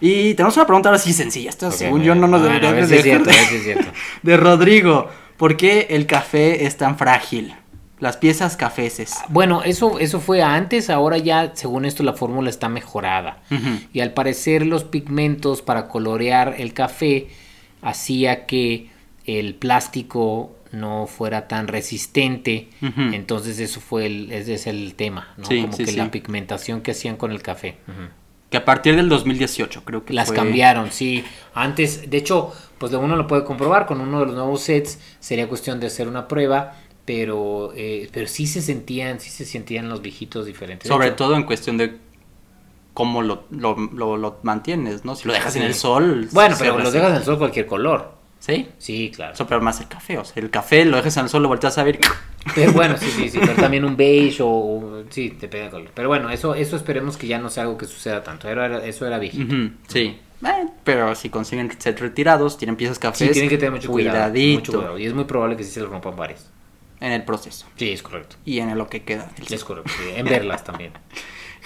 Y 0.00 0.34
tenemos 0.34 0.56
una 0.56 0.66
pregunta 0.66 0.88
ahora 0.88 0.98
sí 0.98 1.12
sencilla. 1.12 1.50
Esta, 1.50 1.68
Ok, 1.68 1.74
según 1.74 2.02
yo, 2.02 2.16
no 2.16 2.26
nos 2.26 2.40
Bueno, 2.40 2.56
a 2.56 2.72
deberíamos 2.72 2.90
ver 2.90 3.48
si 3.48 3.58
cierto. 3.62 3.84
De 4.22 4.36
Rodrigo, 4.36 5.08
¿por 5.36 5.56
qué 5.56 5.86
el 5.90 6.06
café 6.06 6.66
es 6.66 6.76
tan 6.76 6.98
frágil? 6.98 7.54
Las 8.04 8.18
piezas 8.18 8.56
cafeces. 8.56 9.14
Bueno, 9.30 9.62
eso, 9.62 9.98
eso 9.98 10.20
fue 10.20 10.42
antes, 10.42 10.90
ahora 10.90 11.16
ya, 11.18 11.52
según 11.54 11.86
esto, 11.86 12.02
la 12.02 12.12
fórmula 12.12 12.50
está 12.50 12.68
mejorada. 12.68 13.38
Y 13.94 14.00
al 14.00 14.12
parecer 14.12 14.66
los 14.66 14.84
pigmentos 14.84 15.62
para 15.62 15.88
colorear 15.88 16.54
el 16.58 16.74
café 16.74 17.28
hacía 17.82 18.46
que 18.46 18.90
el 19.26 19.54
plástico 19.54 20.54
no 20.72 21.06
fuera 21.06 21.48
tan 21.48 21.66
resistente. 21.68 22.68
Entonces 23.12 23.58
eso 23.58 23.80
fue 23.80 24.06
el, 24.06 24.32
ese 24.32 24.54
es 24.54 24.66
el 24.66 24.94
tema, 24.96 25.32
¿no? 25.36 25.46
Sí, 25.46 25.62
Como 25.62 25.72
sí, 25.72 25.84
que 25.84 25.90
sí. 25.92 25.96
la 25.96 26.10
pigmentación 26.10 26.80
que 26.82 26.90
hacían 26.90 27.16
con 27.16 27.30
el 27.32 27.40
café. 27.42 27.76
Que 28.50 28.58
a 28.58 28.64
partir 28.64 28.94
del 28.96 29.08
2018 29.08 29.82
creo 29.84 30.04
que 30.04 30.12
Las 30.12 30.28
fue- 30.28 30.36
cambiaron, 30.36 30.92
sí. 30.92 31.24
Antes, 31.54 32.08
de 32.10 32.16
hecho, 32.18 32.52
pues 32.78 32.92
uno 32.92 33.16
lo 33.16 33.26
puede 33.26 33.44
comprobar 33.44 33.86
con 33.86 34.00
uno 34.00 34.20
de 34.20 34.26
los 34.26 34.34
nuevos 34.34 34.60
sets. 34.62 34.98
Sería 35.20 35.48
cuestión 35.48 35.80
de 35.80 35.86
hacer 35.88 36.06
una 36.06 36.28
prueba, 36.28 36.74
pero, 37.04 37.72
eh, 37.76 38.08
pero 38.12 38.26
sí 38.26 38.46
se 38.46 38.62
sentían, 38.62 39.20
sí 39.20 39.30
se 39.30 39.44
sentían 39.44 39.88
los 39.88 40.00
viejitos 40.02 40.46
diferentes. 40.46 40.88
Sobre 40.88 41.08
hecho, 41.08 41.16
todo 41.16 41.36
en 41.36 41.42
cuestión 41.44 41.76
de 41.76 41.96
cómo 42.94 43.22
lo, 43.22 43.44
lo, 43.50 43.76
lo- 43.92 44.16
lo 44.16 44.38
mantienes, 44.42 45.04
¿no? 45.04 45.14
Si 45.16 45.26
lo 45.26 45.34
dejas 45.34 45.54
en 45.56 45.62
Sí. 45.62 45.66
el 45.68 45.74
sol. 45.74 46.28
Bueno, 46.32 46.54
pero 46.58 46.76
resiste. 46.76 46.98
dejas 46.98 47.10
en 47.12 47.16
el 47.18 47.24
sol 47.24 47.38
cualquier 47.38 47.66
color. 47.66 48.14
¿Sí? 48.38 48.68
Sí, 48.76 49.10
claro. 49.14 49.32
Eso, 49.32 49.46
pero 49.46 49.62
más 49.62 49.80
el 49.80 49.88
café. 49.88 50.18
O 50.18 50.24
sea, 50.24 50.42
el 50.42 50.50
café 50.50 50.84
lo 50.84 50.98
dejas 50.98 51.16
en 51.16 51.24
el 51.24 51.28
sol, 51.30 51.42
lo 51.42 51.48
volteas 51.48 51.78
a 51.78 51.82
ver. 51.82 51.98
Pero 52.54 52.72
bueno, 52.74 52.96
sí, 52.98 53.06
sí, 53.06 53.30
sí, 53.30 53.38
pero 53.40 53.54
también 53.54 53.84
un 53.86 53.96
beige 53.96 54.42
o, 54.42 54.48
o- 54.48 55.04
sí, 55.08 55.30
te 55.30 55.48
pega 55.48 55.64
el 55.66 55.70
color. 55.70 55.90
Pero 55.94 56.08
bueno, 56.08 56.28
eso, 56.30 56.54
eso 56.54 56.76
esperemos 56.76 57.16
que 57.16 57.26
ya 57.26 57.38
no 57.38 57.48
sea 57.48 57.62
algo 57.62 57.78
que 57.78 57.86
suceda 57.86 58.22
tanto. 58.22 58.48
Era, 58.48 58.66
era- 58.66 58.84
eso 58.84 59.06
era 59.06 59.18
viejito. 59.18 59.54
Sí. 59.88 60.18
Eh, 60.44 60.66
pero 60.84 61.14
si 61.14 61.30
consiguen 61.30 61.72
ser 61.80 61.98
retirados, 61.98 62.58
tienen 62.58 62.76
piezas 62.76 62.96
Sí, 62.98 63.00
cafés. 63.00 63.32
tienen 63.32 63.48
que 63.48 63.56
tener 63.56 63.72
mucho 63.72 63.90
cuidado, 63.90 64.30
cuidadito 64.30 64.58
mucho 64.60 64.72
cuidado. 64.78 64.98
Y 64.98 65.06
es 65.06 65.14
muy 65.14 65.24
probable 65.24 65.56
que 65.56 65.64
sí 65.64 65.70
se 65.70 65.80
le 65.80 65.86
rompan 65.86 66.14
varias. 66.14 66.50
En 67.04 67.12
el 67.12 67.24
proceso. 67.24 67.66
Sí, 67.76 67.90
es 67.92 68.02
correcto. 68.02 68.36
Y 68.44 68.58
en 68.60 68.76
lo 68.76 68.88
que 68.88 69.02
queda. 69.04 69.30
del 69.36 69.52
Es 69.52 69.64
correcto. 69.64 69.90
sí, 69.96 70.10
En 70.16 70.26
verlas 70.26 70.64
también. 70.70 70.92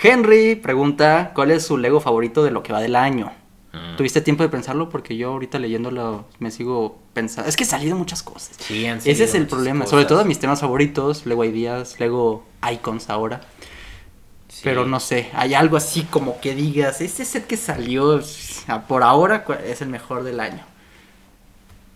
Henry 0.03 0.55
pregunta, 0.55 1.33
¿cuál 1.35 1.51
es 1.51 1.67
su 1.67 1.77
Lego 1.77 2.01
favorito 2.01 2.45
de 2.45 2.51
lo 2.51 2.63
que 2.63 2.73
va 2.73 2.81
del 2.81 2.97
año? 2.97 3.33
Mm. 3.73 3.97
¿Tuviste 3.97 4.21
tiempo 4.21 4.43
de 4.43 4.49
pensarlo? 4.49 4.89
Porque 4.89 5.17
yo 5.17 5.31
ahorita 5.33 5.59
leyéndolo 5.59 6.27
me 6.39 6.51
sigo 6.51 6.99
pensando. 7.13 7.49
Es 7.49 7.57
que 7.57 7.65
salieron 7.65 7.99
muchas 7.99 8.23
cosas. 8.23 8.57
Sí, 8.59 8.87
han 8.87 8.99
Ese 8.99 9.07
salido 9.11 9.25
es 9.25 9.35
el 9.35 9.47
problema. 9.47 9.81
cosas. 9.81 9.91
Sobre 9.91 10.05
todo 10.05 10.25
mis 10.25 10.39
temas 10.39 10.61
favoritos, 10.61 11.27
Lego 11.27 11.45
Ideas, 11.45 11.99
Lego 12.01 12.45
Icons 12.73 13.11
ahora. 13.11 13.41
Sí. 14.49 14.61
Pero 14.65 14.87
no 14.87 14.99
sé, 14.99 15.31
hay 15.35 15.55
algo 15.55 15.77
así 15.77 16.03
como 16.05 16.41
que 16.41 16.55
digas, 16.55 17.01
este 17.01 17.25
set 17.25 17.47
que 17.47 17.57
salió 17.57 18.21
por 18.89 19.03
ahora 19.03 19.45
es 19.65 19.83
el 19.83 19.89
mejor 19.89 20.25
del 20.25 20.41
año. 20.41 20.65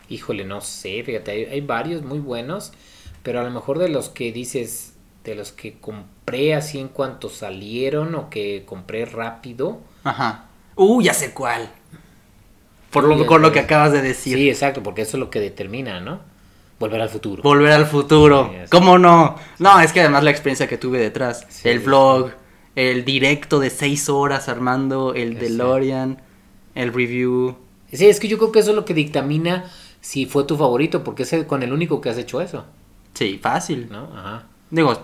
Híjole, 0.09 0.45
no 0.45 0.61
sé, 0.61 1.03
fíjate, 1.05 1.31
hay, 1.31 1.45
hay 1.45 1.61
varios 1.63 2.03
muy 2.03 2.19
buenos, 2.19 2.73
pero 3.23 3.41
a 3.41 3.45
lo 3.45 3.51
mejor 3.51 3.79
de 3.79 3.89
los 3.89 4.09
que 4.09 4.33
dices, 4.33 4.95
de 5.25 5.35
los 5.35 5.53
que 5.53 5.75
compré 5.79 6.55
así 6.55 6.79
en 6.79 6.89
cuanto 6.89 7.29
salieron 7.29 8.15
o 8.15 8.31
que 8.31 8.65
compré 8.67 9.05
rápido. 9.05 9.81
Ajá. 10.05 10.47
Uh, 10.77 11.03
ya 11.03 11.15
sé 11.15 11.33
cuál. 11.33 11.71
Por 12.91 13.05
lo, 13.05 13.25
con 13.27 13.41
lo 13.41 13.53
que 13.53 13.61
acabas 13.61 13.93
de 13.93 14.03
decir. 14.03 14.37
Sí, 14.37 14.51
exacto, 14.51 14.83
porque 14.83 15.03
eso 15.03 15.17
es 15.17 15.21
lo 15.21 15.31
que 15.31 15.41
determina, 15.41 16.01
¿no? 16.01 16.21
Volver 16.79 17.01
al 17.01 17.09
futuro. 17.09 17.43
Volver 17.43 17.73
al 17.73 17.87
futuro. 17.87 18.51
Sí. 18.53 18.69
¿Cómo 18.71 18.99
no? 18.99 19.37
No, 19.59 19.81
es 19.81 19.93
que 19.93 20.01
además 20.01 20.25
la 20.25 20.31
experiencia 20.31 20.67
que 20.69 20.77
tuve 20.77 20.99
detrás. 20.99 21.47
Sí, 21.49 21.69
el 21.69 21.79
sí. 21.79 21.87
vlog, 21.87 22.33
el 22.75 23.05
directo 23.05 23.61
de 23.61 23.71
seis 23.71 24.09
horas 24.09 24.49
armando, 24.49 25.15
el 25.15 25.39
DeLorean, 25.39 26.21
el 26.75 26.93
review. 26.93 27.57
Sí, 27.93 28.09
es 28.09 28.19
que 28.21 28.29
yo 28.29 28.37
creo 28.39 28.53
que 28.53 28.59
eso 28.59 28.71
es 28.71 28.77
lo 28.77 28.85
que 28.85 28.95
dictamina 28.95 29.71
si 30.01 30.27
fue 30.27 30.45
tu 30.45 30.57
favorito, 30.57 31.05
porque 31.05 31.23
es 31.23 31.33
el- 31.33 31.47
con 31.47 31.63
el 31.63 31.73
único 31.73 32.01
que 32.01 32.11
has 32.11 32.19
hecho 32.19 32.41
eso, 32.41 32.65
Sí, 33.15 33.39
fácil. 33.43 33.89
¿no? 33.91 34.09
Ajá. 34.17 34.45
Digo, 34.71 34.99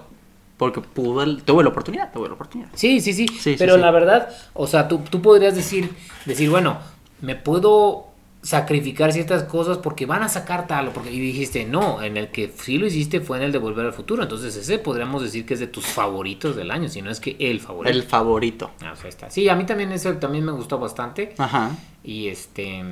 porque 0.56 0.80
pude, 0.80 1.40
tuve 1.42 1.62
la 1.62 1.70
oportunidad, 1.70 2.12
tuve 2.12 2.28
la 2.28 2.34
oportunidad. 2.34 2.70
Sí, 2.74 3.00
sí, 3.00 3.12
sí, 3.12 3.56
pero 3.59 3.74
sí. 3.76 3.80
la 3.80 3.90
verdad, 3.90 4.28
o 4.54 4.66
sea, 4.66 4.88
tú, 4.88 4.98
tú 5.11 5.22
podrías 5.22 5.54
decir, 5.54 5.94
decir, 6.24 6.50
bueno, 6.50 6.78
me 7.20 7.36
puedo 7.36 8.09
sacrificar 8.42 9.12
ciertas 9.12 9.42
cosas 9.44 9.78
porque 9.78 10.06
van 10.06 10.22
a 10.22 10.28
sacar 10.28 10.68
tal 10.68 10.88
o 10.88 10.92
porque 10.92 11.11
y 11.11 11.18
dijiste 11.18 11.64
no 11.64 12.00
en 12.04 12.16
el 12.16 12.28
que 12.28 12.52
sí 12.56 12.78
lo 12.78 12.86
hiciste 12.86 13.20
fue 13.20 13.36
en 13.36 13.42
el 13.42 13.52
de 13.52 13.59
volver 13.59 13.84
al 13.84 13.92
futuro 13.92 14.22
entonces 14.22 14.54
ese 14.54 14.78
podríamos 14.78 15.22
decir 15.22 15.44
que 15.44 15.54
es 15.54 15.61
de 15.61 15.66
tus 15.66 15.84
favoritos 15.84 16.54
del 16.54 16.70
año 16.70 16.88
si 16.88 17.02
no 17.02 17.11
es 17.11 17.18
que 17.18 17.36
el 17.40 17.59
favorito 17.59 17.92
El 17.96 18.04
favorito. 18.04 18.70
Ah, 18.80 18.90
pues 18.92 19.02
ahí 19.04 19.09
está. 19.09 19.28
sí 19.28 19.48
a 19.48 19.56
mí 19.56 19.66
también 19.66 19.90
ese 19.90 20.12
también 20.14 20.44
me 20.44 20.52
gustó 20.52 20.78
bastante 20.78 21.34
Ajá. 21.36 21.72
y 22.04 22.28
este 22.28 22.84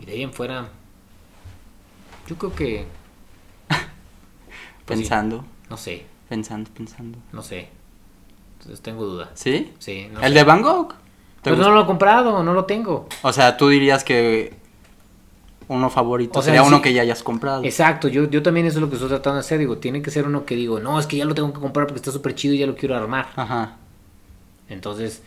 y 0.00 0.06
de 0.06 0.12
ahí 0.12 0.22
en 0.22 0.32
fuera 0.32 0.68
yo 2.26 2.36
creo 2.36 2.54
que 2.54 2.86
Pues 4.94 4.98
sí. 5.00 5.04
Pensando, 5.04 5.44
no 5.70 5.76
sé 5.76 6.06
pensando, 6.28 6.70
pensando. 6.74 7.18
no 7.32 7.42
sé 7.42 7.68
entonces 8.58 8.80
tengo 8.80 9.04
duda 9.04 9.30
¿Sí? 9.34 9.72
sí 9.78 10.08
no 10.12 10.20
¿El 10.20 10.32
sé. 10.32 10.38
de 10.38 10.44
Van 10.44 10.62
Gogh? 10.62 10.88
¿Te 11.42 11.50
pues 11.50 11.56
gusta? 11.56 11.68
no 11.70 11.74
lo 11.76 11.82
he 11.82 11.86
comprado 11.86 12.42
no 12.42 12.54
lo 12.54 12.64
tengo 12.64 13.08
O 13.22 13.32
sea, 13.32 13.56
tú 13.56 13.68
dirías 13.68 14.04
que 14.04 14.54
uno 15.68 15.90
favorito 15.90 16.38
O 16.38 16.42
sea, 16.42 16.52
sería 16.54 16.62
uno 16.66 16.82
que 16.82 16.92
ya 16.92 17.02
hayas 17.02 17.22
comprado. 17.22 17.64
Exacto, 17.64 18.08
yo, 18.08 18.28
yo 18.28 18.42
también 18.42 18.66
eso 18.66 18.78
es 18.78 18.82
lo 18.82 18.88
que 18.88 18.96
estoy 18.96 19.08
tratando 19.08 19.34
de 19.36 19.40
hacer. 19.40 19.58
Digo, 19.58 19.78
tiene 19.78 20.02
que 20.02 20.10
ser 20.10 20.26
uno 20.26 20.44
que 20.44 20.54
digo, 20.54 20.80
no, 20.80 20.98
es 20.98 21.06
que 21.06 21.16
ya 21.16 21.24
lo 21.24 21.34
tengo 21.34 21.52
que 21.52 21.60
comprar 21.60 21.86
porque 21.86 21.98
está 21.98 22.10
súper 22.12 22.34
chido 22.34 22.54
y 22.54 22.58
ya 22.58 22.66
lo 22.66 22.74
quiero 22.74 22.96
armar. 22.96 23.28
Ajá. 23.36 23.76
Entonces, 24.68 25.22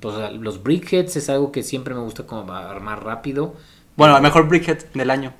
pues 0.00 0.14
los 0.34 0.62
brickheads 0.62 1.16
es 1.16 1.28
algo 1.28 1.52
que 1.52 1.62
siempre 1.62 1.94
me 1.94 2.00
gusta 2.00 2.26
como 2.26 2.52
armar 2.52 3.04
rápido. 3.04 3.54
Bueno, 3.96 4.16
el 4.16 4.22
mejor 4.22 4.46
brickhead 4.48 4.84
del 4.94 5.10
año, 5.10 5.32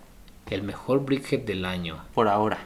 El 0.51 0.63
mejor 0.63 1.05
brickhead 1.05 1.41
del 1.41 1.65
año. 1.65 1.99
por 2.15 2.29
ahora. 2.29 2.59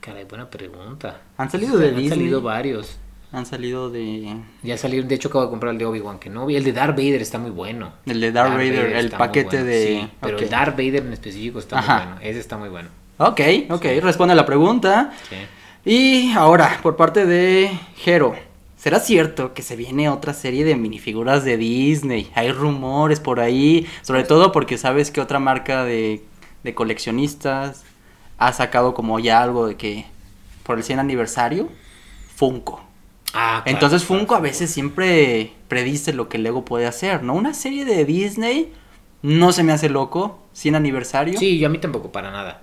Ay, 0.00 0.12
caray, 0.12 0.24
buena 0.24 0.48
pregunta. 0.48 1.20
Han 1.36 1.50
salido 1.50 1.76
de 1.76 1.88
Han 1.88 1.96
Disney. 1.96 2.08
salido 2.18 2.40
varios. 2.40 2.96
Han 3.32 3.44
salido 3.44 3.90
de... 3.90 4.34
Ya 4.62 4.78
salieron, 4.78 5.06
de 5.08 5.14
hecho 5.14 5.28
acabo 5.28 5.44
de 5.44 5.50
comprar 5.50 5.72
el 5.72 5.78
de 5.78 5.84
Obi-Wan 5.84 6.18
Kenobi. 6.18 6.56
El 6.56 6.64
de 6.64 6.72
Darth 6.72 6.96
Vader 6.96 7.20
está 7.20 7.38
muy 7.38 7.50
bueno. 7.50 7.92
El 8.06 8.18
de 8.18 8.32
Darth 8.32 8.54
Vader, 8.54 8.96
el 8.96 9.10
paquete 9.10 9.58
bueno, 9.58 9.64
de... 9.66 9.86
Sí, 9.86 10.08
pero 10.20 10.38
el 10.38 10.48
Darth 10.48 10.76
Vader 10.76 11.04
en 11.06 11.12
específico 11.12 11.58
está 11.58 11.78
Ajá. 11.78 11.96
muy 11.98 12.06
bueno. 12.06 12.20
Ese 12.22 12.40
está 12.40 12.56
muy 12.56 12.68
bueno. 12.70 12.88
Ok, 13.18 13.40
ok, 13.68 13.84
responde 14.02 14.32
a 14.32 14.36
la 14.36 14.46
pregunta. 14.46 15.12
Sí. 15.28 15.36
Y 15.84 16.32
ahora, 16.32 16.80
por 16.82 16.96
parte 16.96 17.26
de 17.26 17.70
Jero, 17.96 18.34
¿será 18.78 19.00
cierto 19.00 19.52
que 19.52 19.60
se 19.62 19.76
viene 19.76 20.08
otra 20.08 20.32
serie 20.32 20.64
de 20.64 20.76
minifiguras 20.76 21.44
de 21.44 21.58
Disney? 21.58 22.30
Hay 22.34 22.50
rumores 22.52 23.20
por 23.20 23.38
ahí, 23.38 23.86
sobre 24.00 24.24
todo 24.24 24.50
porque 24.50 24.78
sabes 24.78 25.10
que 25.10 25.20
otra 25.20 25.38
marca 25.38 25.84
de, 25.84 26.22
de 26.64 26.74
coleccionistas 26.74 27.84
ha 28.40 28.52
sacado 28.52 28.92
como 28.94 29.20
ya 29.20 29.40
algo 29.42 29.68
de 29.68 29.76
que 29.76 30.06
por 30.64 30.78
el 30.78 30.82
100 30.84 30.98
aniversario, 30.98 31.68
Funko. 32.34 32.82
Ah, 33.32 33.60
claro, 33.62 33.76
Entonces 33.76 34.02
claro, 34.04 34.20
Funko 34.20 34.34
a 34.34 34.40
veces 34.40 34.70
siempre 34.70 35.52
predice 35.68 36.12
lo 36.12 36.28
que 36.28 36.38
Lego 36.38 36.64
puede 36.64 36.86
hacer, 36.86 37.22
¿no? 37.22 37.34
Una 37.34 37.54
serie 37.54 37.84
de 37.84 38.04
Disney 38.04 38.72
no 39.22 39.52
se 39.52 39.62
me 39.62 39.72
hace 39.72 39.88
loco, 39.88 40.40
100 40.54 40.74
aniversario. 40.74 41.38
Sí, 41.38 41.58
yo 41.58 41.66
a 41.68 41.70
mí 41.70 41.78
tampoco, 41.78 42.10
para 42.10 42.30
nada. 42.32 42.62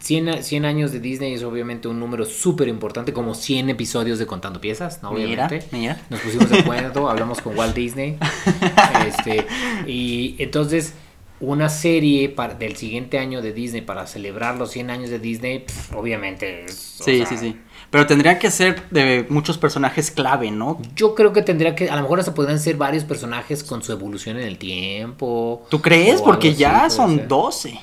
100, 0.00 0.28
a- 0.28 0.42
100 0.42 0.64
años 0.64 0.92
de 0.92 1.00
Disney 1.00 1.32
es 1.34 1.42
obviamente 1.42 1.88
un 1.88 1.98
número 2.00 2.24
súper 2.26 2.68
importante, 2.68 3.12
como 3.12 3.34
100 3.34 3.70
episodios 3.70 4.18
de 4.18 4.26
Contando 4.26 4.60
Piezas, 4.60 5.02
¿no? 5.02 5.12
Mira, 5.12 5.46
Obviamente. 5.46 5.66
mira. 5.76 6.00
Nos 6.10 6.20
pusimos 6.20 6.48
de 6.50 6.58
acuerdo, 6.60 7.08
hablamos 7.08 7.40
con 7.40 7.56
Walt 7.56 7.74
Disney. 7.74 8.18
este, 9.06 9.46
y 9.86 10.36
entonces, 10.38 10.94
una 11.40 11.68
serie 11.68 12.28
para, 12.28 12.54
del 12.54 12.76
siguiente 12.76 13.18
año 13.18 13.42
de 13.42 13.52
Disney 13.52 13.80
para 13.82 14.06
celebrar 14.06 14.56
los 14.56 14.70
100 14.72 14.90
años 14.90 15.10
de 15.10 15.18
Disney, 15.18 15.64
obviamente 15.94 16.64
es. 16.64 16.74
Sí, 16.74 17.18
sea, 17.18 17.26
sí, 17.26 17.36
sí. 17.36 17.56
Pero 17.90 18.06
tendría 18.06 18.38
que 18.38 18.50
ser 18.50 18.88
de 18.90 19.24
muchos 19.30 19.56
personajes 19.56 20.10
clave, 20.10 20.50
¿no? 20.50 20.80
Yo 20.94 21.14
creo 21.14 21.32
que 21.32 21.42
tendría 21.42 21.74
que, 21.74 21.88
a 21.88 21.96
lo 21.96 22.02
mejor 22.02 22.18
hasta 22.18 22.34
podrían 22.34 22.58
ser 22.58 22.76
varios 22.76 23.04
personajes 23.04 23.64
con 23.64 23.82
su 23.82 23.92
evolución 23.92 24.36
en 24.36 24.46
el 24.46 24.58
tiempo. 24.58 25.66
¿Tú 25.70 25.80
crees? 25.80 26.20
Porque 26.20 26.50
así, 26.50 26.58
ya 26.58 26.90
son 26.90 27.16
ser. 27.16 27.28
12. 27.28 27.70
Sí, 27.70 27.78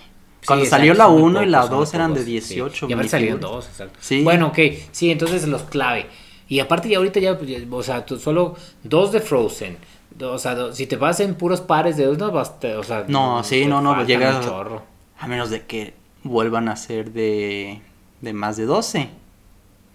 Cuando 0.45 0.65
salió 0.65 0.93
la 0.93 1.05
son 1.05 1.13
muy 1.13 1.23
1 1.23 1.43
y 1.43 1.45
la 1.47 1.61
pocos, 1.61 1.69
son 1.69 1.79
2 1.79 1.93
eran 1.95 2.13
de 2.13 2.19
pocos, 2.19 2.25
sí. 2.25 2.53
18. 2.55 2.87
Y 2.89 2.93
haber 2.93 3.09
salido 3.09 3.37
minifiguras. 3.37 3.65
dos, 3.65 3.71
exacto. 3.71 3.99
Sí. 4.01 4.23
Bueno, 4.23 4.47
ok, 4.47 4.59
sí, 4.91 5.09
entonces 5.09 5.47
los 5.47 5.63
clave. 5.63 6.05
Y 6.47 6.59
aparte 6.59 6.87
ya 6.87 6.97
ahorita 6.97 7.19
ya, 7.19 7.37
pues, 7.37 7.49
o 7.71 7.83
sea, 7.83 8.05
solo 8.19 8.55
dos 8.83 9.11
de 9.11 9.21
Frozen. 9.21 9.77
O 10.21 10.37
sea, 10.37 10.71
si 10.73 10.87
te 10.87 10.95
vas 10.95 11.19
en 11.19 11.35
puros 11.35 11.61
pares 11.61 11.97
de 11.97 12.05
dos, 12.05 12.17
no 12.17 12.31
basta, 12.31 12.79
o 12.79 12.83
sea... 12.83 13.05
No, 13.07 13.43
sí, 13.43 13.61
te 13.61 13.65
no, 13.67 13.81
no, 13.81 13.89
faltan 13.91 14.07
llega- 14.07 14.37
un 14.39 14.43
chorro. 14.45 14.83
A 15.19 15.27
menos 15.27 15.49
de 15.49 15.65
que 15.65 15.93
vuelvan 16.23 16.69
a 16.69 16.75
ser 16.75 17.11
de, 17.11 17.81
de 18.21 18.33
más 18.33 18.55
de 18.57 18.65
12. 18.65 19.09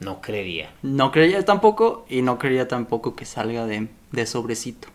No 0.00 0.20
creería. 0.20 0.70
No 0.82 1.10
creía 1.12 1.44
tampoco 1.44 2.06
y 2.08 2.22
no 2.22 2.38
creía 2.38 2.68
tampoco 2.68 3.14
que 3.16 3.24
salga 3.26 3.66
de, 3.66 3.88
de 4.12 4.26
sobrecito. 4.26 4.88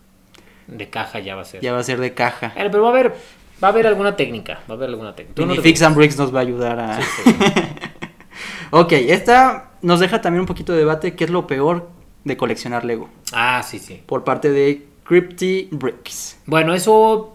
De 0.66 0.90
caja 0.90 1.20
ya 1.20 1.36
va 1.36 1.42
a 1.42 1.44
ser. 1.44 1.60
Ya 1.60 1.72
va 1.72 1.78
a 1.78 1.84
ser 1.84 2.00
de 2.00 2.12
caja. 2.14 2.52
Pero 2.56 2.82
va 2.82 2.88
a 2.88 2.90
haber, 2.90 3.14
va 3.62 3.68
a 3.68 3.70
haber 3.70 3.86
alguna 3.86 4.16
técnica, 4.16 4.60
va 4.68 4.74
a 4.74 4.76
haber 4.76 4.88
alguna 4.90 5.14
técnica. 5.14 5.44
No 5.46 5.54
te 5.54 5.60
Fix 5.60 5.82
and 5.82 5.96
Bricks 5.96 6.18
nos 6.18 6.34
va 6.34 6.40
a 6.40 6.42
ayudar 6.42 6.80
a... 6.80 7.00
sí. 7.02 7.30
ok, 8.70 8.92
esta 8.92 9.70
nos 9.82 10.00
deja 10.00 10.20
también 10.20 10.40
un 10.40 10.46
poquito 10.46 10.72
de 10.72 10.78
debate. 10.80 11.14
¿Qué 11.14 11.24
es 11.24 11.30
lo 11.30 11.46
peor 11.46 11.88
de 12.24 12.36
coleccionar 12.36 12.84
Lego? 12.84 13.08
Ah, 13.32 13.62
sí, 13.62 13.78
sí. 13.78 14.02
Por 14.06 14.24
parte 14.24 14.50
de 14.50 14.86
Crypty 15.06 15.68
Bricks. 15.70 16.38
Bueno, 16.46 16.74
eso... 16.74 17.32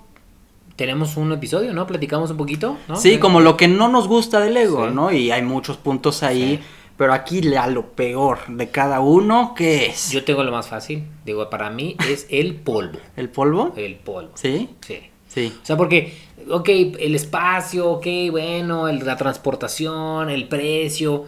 Tenemos 0.75 1.15
un 1.17 1.31
episodio, 1.31 1.73
¿no? 1.73 1.85
Platicamos 1.85 2.31
un 2.31 2.37
poquito, 2.37 2.77
¿no? 2.87 2.95
Sí, 2.95 3.19
como 3.19 3.39
lo 3.39 3.55
que 3.55 3.67
no 3.67 3.87
nos 3.87 4.07
gusta 4.07 4.39
de 4.39 4.49
Lego, 4.49 4.87
Sí. 4.87 4.95
¿no? 4.95 5.11
Y 5.11 5.29
hay 5.29 5.43
muchos 5.43 5.77
puntos 5.77 6.23
ahí. 6.23 6.57
Sí. 6.57 6.63
Pero 6.97 7.13
aquí 7.13 7.41
le- 7.41 7.57
a 7.57 7.67
lo 7.67 7.87
peor 7.91 8.39
de 8.47 8.69
cada 8.69 8.99
uno, 8.99 9.53
¿qué 9.55 9.87
es? 9.87 10.09
Yo 10.11 10.23
tengo 10.23 10.43
lo 10.43 10.51
más 10.51 10.69
fácil. 10.69 11.03
Digo, 11.25 11.49
para 11.51 11.69
mí 11.69 11.97
es 12.09 12.25
el 12.29 12.55
polvo. 12.55 12.97
¿El 13.15 13.29
polvo? 13.29 13.73
El 13.75 13.95
polvo. 13.95 14.31
Sí, 14.35 14.69
Sí. 14.81 14.99
sí. 15.27 15.53
O 15.61 15.65
sea, 15.65 15.77
porque, 15.77 16.15
ok, 16.49 16.69
el 16.69 17.13
espacio, 17.15 17.87
ok, 17.91 18.07
bueno, 18.31 18.87
el- 18.87 19.05
la 19.05 19.17
transportación, 19.17 20.29
el 20.31 20.47
precio. 20.47 21.25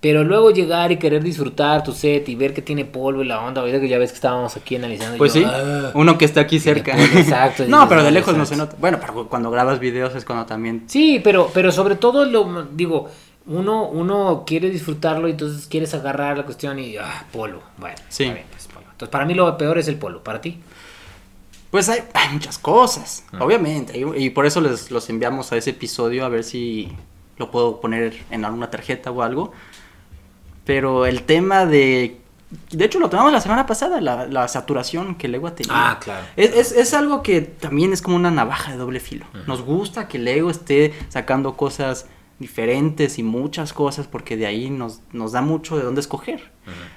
Pero 0.00 0.24
luego 0.24 0.50
llegar 0.50 0.92
y 0.92 0.96
querer 0.96 1.22
disfrutar 1.22 1.82
tu 1.84 1.92
set 1.92 2.26
y 2.30 2.34
ver 2.34 2.54
que 2.54 2.62
tiene 2.62 2.86
polvo 2.86 3.22
y 3.22 3.26
la 3.26 3.42
onda, 3.42 3.60
ahorita 3.60 3.80
que 3.80 3.88
ya 3.88 3.98
ves 3.98 4.10
que 4.12 4.14
estábamos 4.16 4.56
aquí 4.56 4.76
analizando. 4.76 5.18
Pues 5.18 5.34
yo, 5.34 5.42
sí, 5.42 5.46
ah. 5.46 5.90
uno 5.94 6.16
que 6.16 6.24
está 6.24 6.40
aquí 6.40 6.58
cerca. 6.58 6.92
polvo, 6.96 7.18
exacto, 7.18 7.64
no, 7.68 7.76
dices, 7.80 7.88
pero 7.90 8.02
de 8.04 8.10
lejos 8.10 8.34
no 8.34 8.46
se 8.46 8.56
nota. 8.56 8.76
Bueno, 8.80 8.96
pero 8.98 9.28
cuando 9.28 9.50
grabas 9.50 9.78
videos 9.78 10.14
es 10.14 10.24
cuando 10.24 10.46
también... 10.46 10.84
Sí, 10.86 11.20
pero, 11.22 11.50
pero 11.52 11.70
sobre 11.70 11.96
todo, 11.96 12.24
lo 12.24 12.62
digo, 12.72 13.10
uno, 13.46 13.88
uno 13.88 14.44
quiere 14.46 14.70
disfrutarlo 14.70 15.28
y 15.28 15.32
entonces 15.32 15.66
quieres 15.66 15.92
agarrar 15.92 16.38
la 16.38 16.44
cuestión 16.44 16.78
y, 16.78 16.96
ah, 16.96 17.26
polvo. 17.30 17.60
Bueno, 17.76 17.96
Sí. 18.08 18.24
bien, 18.24 18.44
pues, 18.50 18.68
polvo. 18.68 18.88
Entonces, 18.92 19.10
para 19.12 19.26
mí 19.26 19.34
lo 19.34 19.54
peor 19.58 19.76
es 19.76 19.88
el 19.88 19.96
polvo. 19.96 20.20
¿Para 20.20 20.40
ti? 20.40 20.60
Pues 21.70 21.88
hay, 21.90 22.00
hay 22.14 22.30
muchas 22.32 22.58
cosas, 22.58 23.24
Ah. 23.32 23.44
obviamente. 23.44 23.98
Y, 23.98 24.24
y 24.24 24.30
por 24.30 24.46
eso 24.46 24.62
les 24.62 24.90
los 24.90 25.10
enviamos 25.10 25.52
a 25.52 25.58
ese 25.58 25.70
episodio 25.70 26.24
a 26.24 26.30
ver 26.30 26.42
si 26.42 26.90
lo 27.36 27.50
puedo 27.50 27.80
poner 27.80 28.16
en 28.30 28.44
alguna 28.44 28.70
tarjeta 28.70 29.10
o 29.10 29.22
algo. 29.22 29.52
Pero 30.70 31.04
el 31.04 31.24
tema 31.24 31.66
de... 31.66 32.20
De 32.70 32.84
hecho, 32.84 33.00
lo 33.00 33.10
tomamos 33.10 33.32
la 33.32 33.40
semana 33.40 33.66
pasada, 33.66 34.00
la, 34.00 34.28
la 34.28 34.46
saturación 34.46 35.16
que 35.16 35.26
Lego 35.26 35.48
ha 35.48 35.56
tenido. 35.56 35.74
Ah, 35.76 35.98
claro. 36.00 36.24
Es, 36.36 36.54
es, 36.54 36.70
es 36.70 36.94
algo 36.94 37.24
que 37.24 37.40
también 37.40 37.92
es 37.92 38.00
como 38.00 38.14
una 38.14 38.30
navaja 38.30 38.70
de 38.70 38.78
doble 38.78 39.00
filo. 39.00 39.26
Nos 39.48 39.62
gusta 39.62 40.06
que 40.06 40.18
Lego 40.18 40.48
esté 40.48 40.94
sacando 41.08 41.56
cosas 41.56 42.06
diferentes 42.38 43.18
y 43.18 43.24
muchas 43.24 43.72
cosas 43.72 44.06
porque 44.06 44.36
de 44.36 44.46
ahí 44.46 44.70
nos, 44.70 45.00
nos 45.10 45.32
da 45.32 45.42
mucho 45.42 45.76
de 45.76 45.82
dónde 45.82 46.02
escoger. 46.02 46.52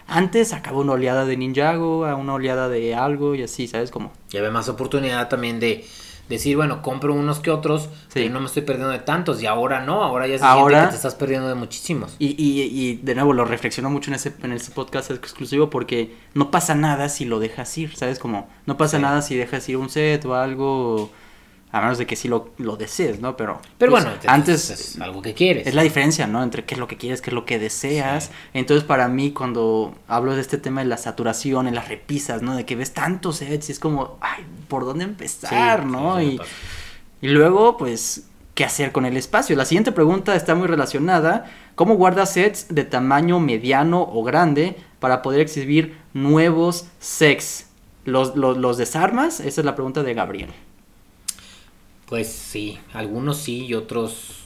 Antes 0.06 0.50
sacaba 0.50 0.78
una 0.78 0.92
oleada 0.92 1.26
de 1.26 1.36
Ninjago, 1.36 2.06
a 2.06 2.14
una 2.14 2.36
oleada 2.36 2.70
de 2.70 2.94
algo 2.94 3.34
y 3.34 3.42
así, 3.42 3.68
¿sabes 3.68 3.90
cómo? 3.90 4.12
Ya 4.30 4.44
ve 4.44 4.52
más 4.52 4.70
oportunidad 4.70 5.30
también 5.30 5.60
de 5.60 5.84
decir, 6.30 6.56
bueno, 6.56 6.82
compro 6.82 7.14
unos 7.14 7.40
que 7.40 7.52
otros, 7.52 7.84
Sí. 7.84 7.90
pero 8.14 8.30
no 8.34 8.40
me 8.40 8.46
estoy 8.48 8.64
perdiendo 8.64 8.92
de 8.92 9.00
tantos. 9.00 9.42
Y 9.42 9.46
ahora 9.46 9.82
no, 9.86 10.04
ahora 10.04 10.26
ya 10.28 10.38
se 10.40 10.44
Ahora- 10.46 10.78
siente 10.78 10.86
que 10.88 10.92
te 10.92 10.96
estás 10.98 11.16
perdiendo 11.16 11.48
de 11.50 11.56
muchísimos. 11.56 12.16
Y, 12.20 12.28
y, 12.42 12.62
y 12.64 12.96
de 12.98 13.16
nuevo 13.16 13.34
lo 13.34 13.46
reflexiono 13.46 13.90
mucho 13.90 14.10
en 14.10 14.16
ese, 14.16 14.34
en 14.42 14.54
ese 14.54 14.72
podcast 14.72 15.12
exclusivo 15.12 15.70
porque 15.70 16.16
no 16.34 16.50
pasa 16.52 16.76
nada 16.76 17.10
si 17.10 17.26
lo 17.26 17.40
dejas 17.40 17.78
ir, 17.78 17.96
¿sabes? 17.96 18.20
Como 18.20 18.50
no 18.66 18.78
pasa 18.78 18.98
Sí. 18.98 19.04
nada 19.04 19.22
si 19.22 19.36
dejas 19.36 19.68
ir 19.70 19.78
un 19.78 19.90
set 19.90 20.24
o 20.26 20.36
algo, 20.36 21.10
a 21.74 21.82
menos 21.82 21.98
de 21.98 22.06
que 22.06 22.16
sí 22.16 22.28
lo, 22.28 22.52
lo 22.60 22.78
desees, 22.78 23.20
¿no? 23.20 23.36
Pero, 23.36 23.60
Pero 23.80 23.92
pues, 23.92 24.04
bueno, 24.04 24.20
antes 24.28 24.70
es 24.70 25.02
algo 25.02 25.24
que 25.24 25.34
quieres. 25.34 25.66
es 25.66 25.74
la 25.74 25.82
diferencia, 25.82 26.28
¿no? 26.28 26.44
Entre 26.44 26.66
qué 26.66 26.76
es 26.76 26.80
lo 26.80 26.88
que 26.88 26.98
quieres, 26.98 27.20
qué 27.20 27.32
es 27.32 27.34
lo 27.34 27.46
que 27.46 27.58
deseas. 27.58 28.30
Entonces, 28.54 28.84
para 28.84 29.08
mí, 29.08 29.32
cuando 29.32 29.96
hablo 30.08 30.36
de 30.36 30.42
este 30.42 30.60
tema 30.60 30.82
de 30.82 30.88
la 30.88 30.98
saturación, 30.98 31.68
en 31.68 31.74
las 31.74 31.88
repisas, 31.90 32.44
¿no? 32.44 32.56
De 32.56 32.64
que 32.66 32.76
ves 32.76 32.94
tantos 32.94 33.38
sets 33.38 33.70
y 33.70 33.72
es 33.72 33.80
como, 33.80 34.20
ay, 34.22 34.46
¿por 34.68 34.86
dónde 34.86 35.04
empezar, 35.04 35.82
sí, 35.82 35.88
no? 35.92 36.22
y, 36.22 36.40
y 37.22 37.28
luego, 37.30 37.76
pues, 37.76 38.28
¿qué 38.54 38.66
hacer 38.66 38.92
con 38.92 39.08
el 39.08 39.18
espacio? 39.18 39.56
La 39.56 39.66
siguiente 39.66 39.92
pregunta 39.92 40.36
está 40.36 40.54
muy 40.54 40.68
relacionada. 40.68 41.46
¿Cómo 41.74 41.96
guardas 41.96 42.34
sets 42.34 42.68
de 42.70 42.84
tamaño 42.84 43.40
mediano 43.40 44.04
o 44.04 44.24
grande 44.24 44.76
para 45.00 45.24
poder 45.24 45.42
exhibir 45.42 45.98
nuevos 46.14 46.86
sets? 47.00 47.66
¿Los, 48.06 48.36
los, 48.36 48.58
los 48.58 48.78
desarmas? 48.78 49.40
Esa 49.40 49.62
es 49.62 49.66
la 49.66 49.74
pregunta 49.74 50.04
de 50.04 50.14
Gabriel. 50.14 50.50
Pues 52.14 52.32
sí, 52.32 52.78
algunos 52.94 53.38
sí 53.38 53.66
y 53.66 53.74
otros 53.74 54.44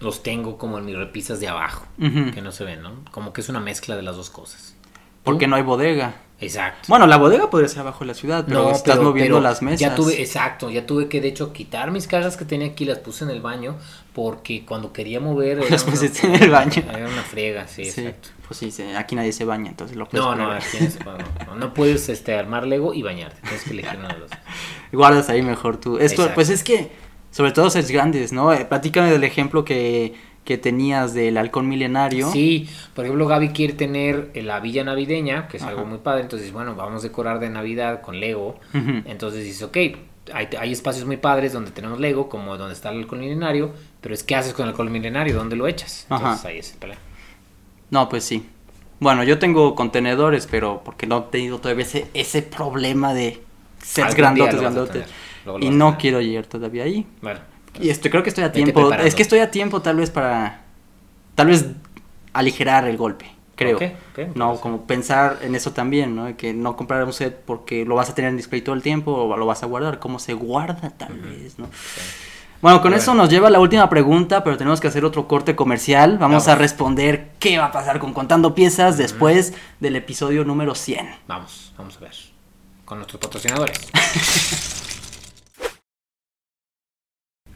los 0.00 0.24
tengo 0.24 0.58
como 0.58 0.76
en 0.76 0.84
mis 0.84 0.96
repisas 0.96 1.38
de 1.38 1.46
abajo, 1.46 1.86
que 2.00 2.42
no 2.42 2.50
se 2.50 2.64
ven, 2.64 2.82
¿no? 2.82 3.04
Como 3.12 3.32
que 3.32 3.42
es 3.42 3.48
una 3.48 3.60
mezcla 3.60 3.94
de 3.94 4.02
las 4.02 4.16
dos 4.16 4.28
cosas. 4.28 4.74
Porque 5.22 5.44
¿Tú? 5.44 5.50
no 5.50 5.54
hay 5.56 5.62
bodega. 5.62 6.16
Exacto. 6.40 6.86
Bueno, 6.88 7.06
la 7.06 7.16
bodega 7.16 7.48
podría 7.48 7.68
ser 7.68 7.78
abajo 7.78 8.00
de 8.00 8.06
la 8.06 8.14
ciudad, 8.14 8.44
pero 8.48 8.72
estás 8.72 8.98
moviendo 8.98 9.40
las 9.40 9.62
mesas. 9.62 9.78
Ya 9.78 9.94
tuve, 9.94 10.20
exacto, 10.20 10.68
ya 10.68 10.84
tuve 10.84 11.08
que 11.08 11.20
de 11.20 11.28
hecho 11.28 11.52
quitar 11.52 11.92
mis 11.92 12.08
cajas 12.08 12.36
que 12.36 12.44
tenía 12.44 12.66
aquí, 12.66 12.84
las 12.84 12.98
puse 12.98 13.22
en 13.22 13.30
el 13.30 13.40
baño, 13.40 13.76
porque 14.12 14.66
cuando 14.66 14.92
quería 14.92 15.20
mover. 15.20 15.58
Las 15.70 15.84
una- 15.84 15.92
pusiste 15.92 16.26
en 16.26 16.34
el 16.42 16.50
baño. 16.50 16.82
Era 16.92 17.06
una 17.08 17.22
friega, 17.22 17.68
sí, 17.68 17.84
Sí, 17.84 18.00
exacto. 18.00 18.30
pues 18.48 18.58
sí, 18.58 18.82
aquí 18.96 19.14
nadie 19.14 19.32
se 19.32 19.44
baña, 19.44 19.70
entonces 19.70 19.96
lo 19.96 20.08
puedes 20.08 20.26
No, 20.26 20.34
no, 20.34 20.50
aquí 20.50 20.76
no, 20.80 20.90
se 20.90 21.04
no, 21.04 21.16
no, 21.46 21.54
no 21.54 21.72
puedes 21.72 22.08
este, 22.08 22.36
armar 22.36 22.66
Lego 22.66 22.92
y 22.94 23.02
bañarte, 23.02 23.40
tienes 23.42 23.62
que 23.62 23.70
elegir 23.70 23.96
uno 23.96 24.08
de 24.08 24.18
los. 24.18 24.30
Guardas 24.94 25.28
ahí 25.28 25.42
mejor 25.42 25.78
tú. 25.78 25.98
Esto, 25.98 26.22
Exacto. 26.22 26.34
pues 26.34 26.50
es 26.50 26.62
que, 26.64 26.90
sobre 27.30 27.52
todo 27.52 27.66
es 27.66 27.90
grandes, 27.90 28.32
¿no? 28.32 28.52
Eh, 28.52 28.64
platícame 28.64 29.10
del 29.10 29.24
ejemplo 29.24 29.64
que, 29.64 30.14
que 30.44 30.58
tenías 30.58 31.14
del 31.14 31.36
halcón 31.36 31.68
milenario. 31.68 32.30
Sí, 32.30 32.68
por 32.94 33.04
ejemplo, 33.04 33.26
Gaby 33.26 33.48
quiere 33.48 33.72
tener 33.72 34.30
eh, 34.34 34.42
la 34.42 34.60
villa 34.60 34.84
navideña, 34.84 35.48
que 35.48 35.56
es 35.56 35.62
Ajá. 35.62 35.72
algo 35.72 35.86
muy 35.86 35.98
padre, 35.98 36.22
entonces, 36.22 36.52
bueno, 36.52 36.74
vamos 36.74 37.02
a 37.02 37.08
decorar 37.08 37.40
de 37.40 37.50
Navidad 37.50 38.00
con 38.02 38.20
Lego. 38.20 38.58
Entonces 38.72 39.44
dices, 39.44 39.62
ok, 39.62 39.76
hay, 40.32 40.48
hay 40.58 40.72
espacios 40.72 41.06
muy 41.06 41.16
padres 41.16 41.52
donde 41.52 41.70
tenemos 41.70 42.00
Lego, 42.00 42.28
como 42.28 42.56
donde 42.56 42.74
está 42.74 42.90
el 42.90 42.98
alcohol 42.98 43.20
milenario, 43.20 43.72
pero 44.00 44.14
es 44.14 44.22
¿qué 44.22 44.36
haces 44.36 44.52
con 44.52 44.64
el 44.64 44.70
alcohol 44.70 44.90
milenario? 44.90 45.34
¿Dónde 45.34 45.56
lo 45.56 45.66
echas? 45.66 46.06
Ajá. 46.08 46.24
Entonces 46.24 46.46
ahí 46.46 46.58
es 46.58 46.72
el 46.72 46.78
problema. 46.78 47.00
No, 47.90 48.08
pues 48.08 48.24
sí. 48.24 48.46
Bueno, 49.00 49.24
yo 49.24 49.38
tengo 49.38 49.74
contenedores, 49.74 50.46
pero 50.50 50.82
porque 50.84 51.06
no 51.06 51.18
he 51.18 51.32
tenido 51.32 51.58
todavía 51.58 51.84
ese, 51.84 52.06
ese 52.14 52.42
problema 52.42 53.12
de 53.12 53.43
sets 53.84 54.14
grandotes, 54.14 54.60
grandotes. 54.60 55.06
Y 55.60 55.70
no 55.70 55.98
quiero 55.98 56.20
llegar 56.20 56.46
todavía 56.46 56.84
ahí. 56.84 57.06
Bueno, 57.20 57.40
Y 57.80 57.90
esto, 57.90 58.08
creo 58.08 58.22
que 58.22 58.30
estoy 58.30 58.44
a 58.44 58.52
tiempo. 58.52 58.92
Es 58.94 59.14
que 59.14 59.22
estoy 59.22 59.40
a 59.40 59.50
tiempo 59.50 59.82
tal 59.82 59.96
vez 59.96 60.10
para... 60.10 60.62
Tal 61.34 61.48
vez 61.48 61.66
aligerar 62.32 62.86
el 62.86 62.96
golpe, 62.96 63.26
creo. 63.56 63.76
Ok, 63.76 63.82
ok, 64.12 64.18
me 64.18 64.26
no, 64.34 64.56
como 64.60 64.86
pensar 64.86 65.38
en 65.42 65.54
eso 65.54 65.72
también, 65.72 66.14
¿no? 66.16 66.36
Que 66.36 66.52
no 66.54 66.76
comprar 66.76 67.04
un 67.04 67.12
set 67.12 67.42
porque 67.44 67.84
lo 67.84 67.96
vas 67.96 68.08
a 68.10 68.14
tener 68.14 68.30
en 68.30 68.36
display 68.36 68.62
todo 68.62 68.74
el 68.74 68.82
tiempo 68.82 69.12
o 69.12 69.36
lo 69.36 69.44
vas 69.46 69.62
a 69.62 69.66
guardar. 69.66 69.98
¿Cómo 69.98 70.18
se 70.18 70.32
guarda 70.34 70.90
tal 70.90 71.14
vez, 71.18 71.58
no? 71.58 71.68
Bueno, 72.62 72.80
con 72.80 72.90
Bueno. 72.92 72.96
eso 72.96 73.14
nos 73.14 73.28
lleva 73.28 73.48
a 73.48 73.50
la 73.50 73.60
última 73.60 73.88
pregunta, 73.90 74.42
pero 74.42 74.56
tenemos 74.56 74.80
que 74.80 74.88
hacer 74.88 75.04
otro 75.04 75.28
corte 75.28 75.54
comercial. 75.54 76.12
Vamos, 76.12 76.44
Vamos. 76.44 76.48
a 76.48 76.54
responder 76.54 77.32
qué 77.38 77.58
va 77.58 77.66
a 77.66 77.72
pasar 77.72 77.98
con 77.98 78.14
Contando 78.14 78.54
Piezas 78.54 78.96
después 78.96 79.52
del 79.80 79.96
episodio 79.96 80.44
número 80.44 80.74
100. 80.74 81.08
vamos, 81.26 81.72
vamos 81.76 81.96
a 81.98 82.00
ver. 82.00 82.33
Con 82.84 82.98
nuestros 82.98 83.20
patrocinadores. 83.20 83.78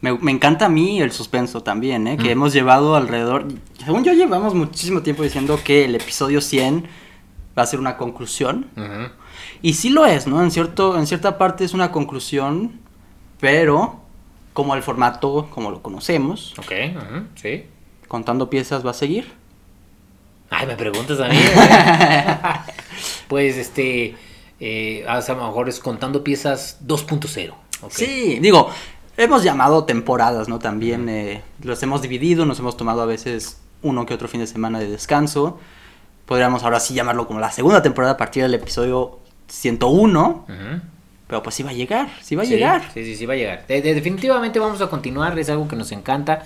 Me, 0.01 0.13
me 0.17 0.31
encanta 0.31 0.67
a 0.67 0.69
mí 0.69 1.01
el 1.01 1.11
suspenso 1.11 1.61
también, 1.61 2.07
¿eh? 2.07 2.15
Que 2.15 2.29
Mm. 2.29 2.31
hemos 2.31 2.53
llevado 2.53 2.95
alrededor... 2.95 3.45
Según 3.83 4.05
yo 4.05 4.13
llevamos 4.13 4.55
muchísimo 4.55 5.01
tiempo 5.01 5.23
diciendo 5.23 5.59
que 5.61 5.83
el 5.83 5.93
episodio 5.95 6.39
100 6.39 6.87
va 7.57 7.63
a 7.63 7.65
ser 7.65 7.81
una 7.81 7.97
conclusión. 7.97 8.67
Y 9.61 9.73
sí 9.73 9.89
lo 9.89 10.05
es, 10.05 10.25
¿no? 10.25 10.41
En, 10.41 10.51
cierto, 10.51 10.97
en 10.97 11.05
cierta 11.05 11.37
parte 11.37 11.65
es 11.65 11.73
una 11.73 11.91
conclusión, 11.91 12.79
pero 13.41 13.99
como 14.53 14.73
el 14.73 14.83
formato, 14.83 15.49
como 15.51 15.69
lo 15.69 15.81
conocemos, 15.81 16.53
Ok, 16.57 16.71
sí. 17.35 17.65
Contando 18.07 18.49
Piezas 18.49 18.85
va 18.85 18.91
a 18.91 18.93
seguir. 18.93 19.29
Ay, 20.49 20.65
me 20.65 20.77
preguntas 20.77 21.19
a 21.19 21.27
mí. 21.27 21.37
pues 23.27 23.57
este, 23.57 24.15
eh, 24.59 25.05
a 25.07 25.19
lo 25.19 25.35
mejor 25.47 25.69
es 25.69 25.79
contando 25.79 26.23
piezas 26.23 26.77
2.0. 26.85 27.53
ok. 27.81 27.91
Sí, 27.91 28.39
digo, 28.41 28.69
hemos 29.17 29.43
llamado 29.43 29.85
temporadas, 29.85 30.47
¿no? 30.49 30.59
También 30.59 31.07
eh, 31.09 31.41
los 31.63 31.81
hemos 31.83 32.01
dividido, 32.01 32.45
nos 32.45 32.59
hemos 32.59 32.75
tomado 32.77 33.01
a 33.01 33.05
veces 33.05 33.59
uno 33.81 34.05
que 34.05 34.13
otro 34.13 34.27
fin 34.27 34.41
de 34.41 34.47
semana 34.47 34.79
de 34.79 34.89
descanso. 34.89 35.59
Podríamos 36.25 36.63
ahora 36.63 36.79
sí 36.79 36.93
llamarlo 36.93 37.25
como 37.27 37.39
la 37.39 37.51
segunda 37.51 37.81
temporada 37.81 38.13
a 38.13 38.17
partir 38.17 38.43
del 38.43 38.53
episodio 38.53 39.19
101, 39.47 40.45
Ujú. 40.47 40.81
pero 41.27 41.41
pues 41.43 41.55
sí 41.55 41.63
va 41.63 41.71
a 41.71 41.73
llegar, 41.73 42.07
sí 42.21 42.35
va 42.35 42.43
a 42.43 42.45
Sí, 42.45 42.51
llegar. 42.51 42.83
Sí, 42.93 43.03
sí, 43.05 43.15
sí, 43.15 43.25
va 43.25 43.33
a 43.33 43.37
llegar. 43.37 43.65
De- 43.67 43.81
de- 43.81 43.93
definitivamente 43.95 44.59
vamos 44.59 44.81
a 44.81 44.87
continuar, 44.89 45.37
es 45.39 45.49
algo 45.49 45.67
que 45.67 45.75
nos 45.75 45.91
encanta, 45.91 46.43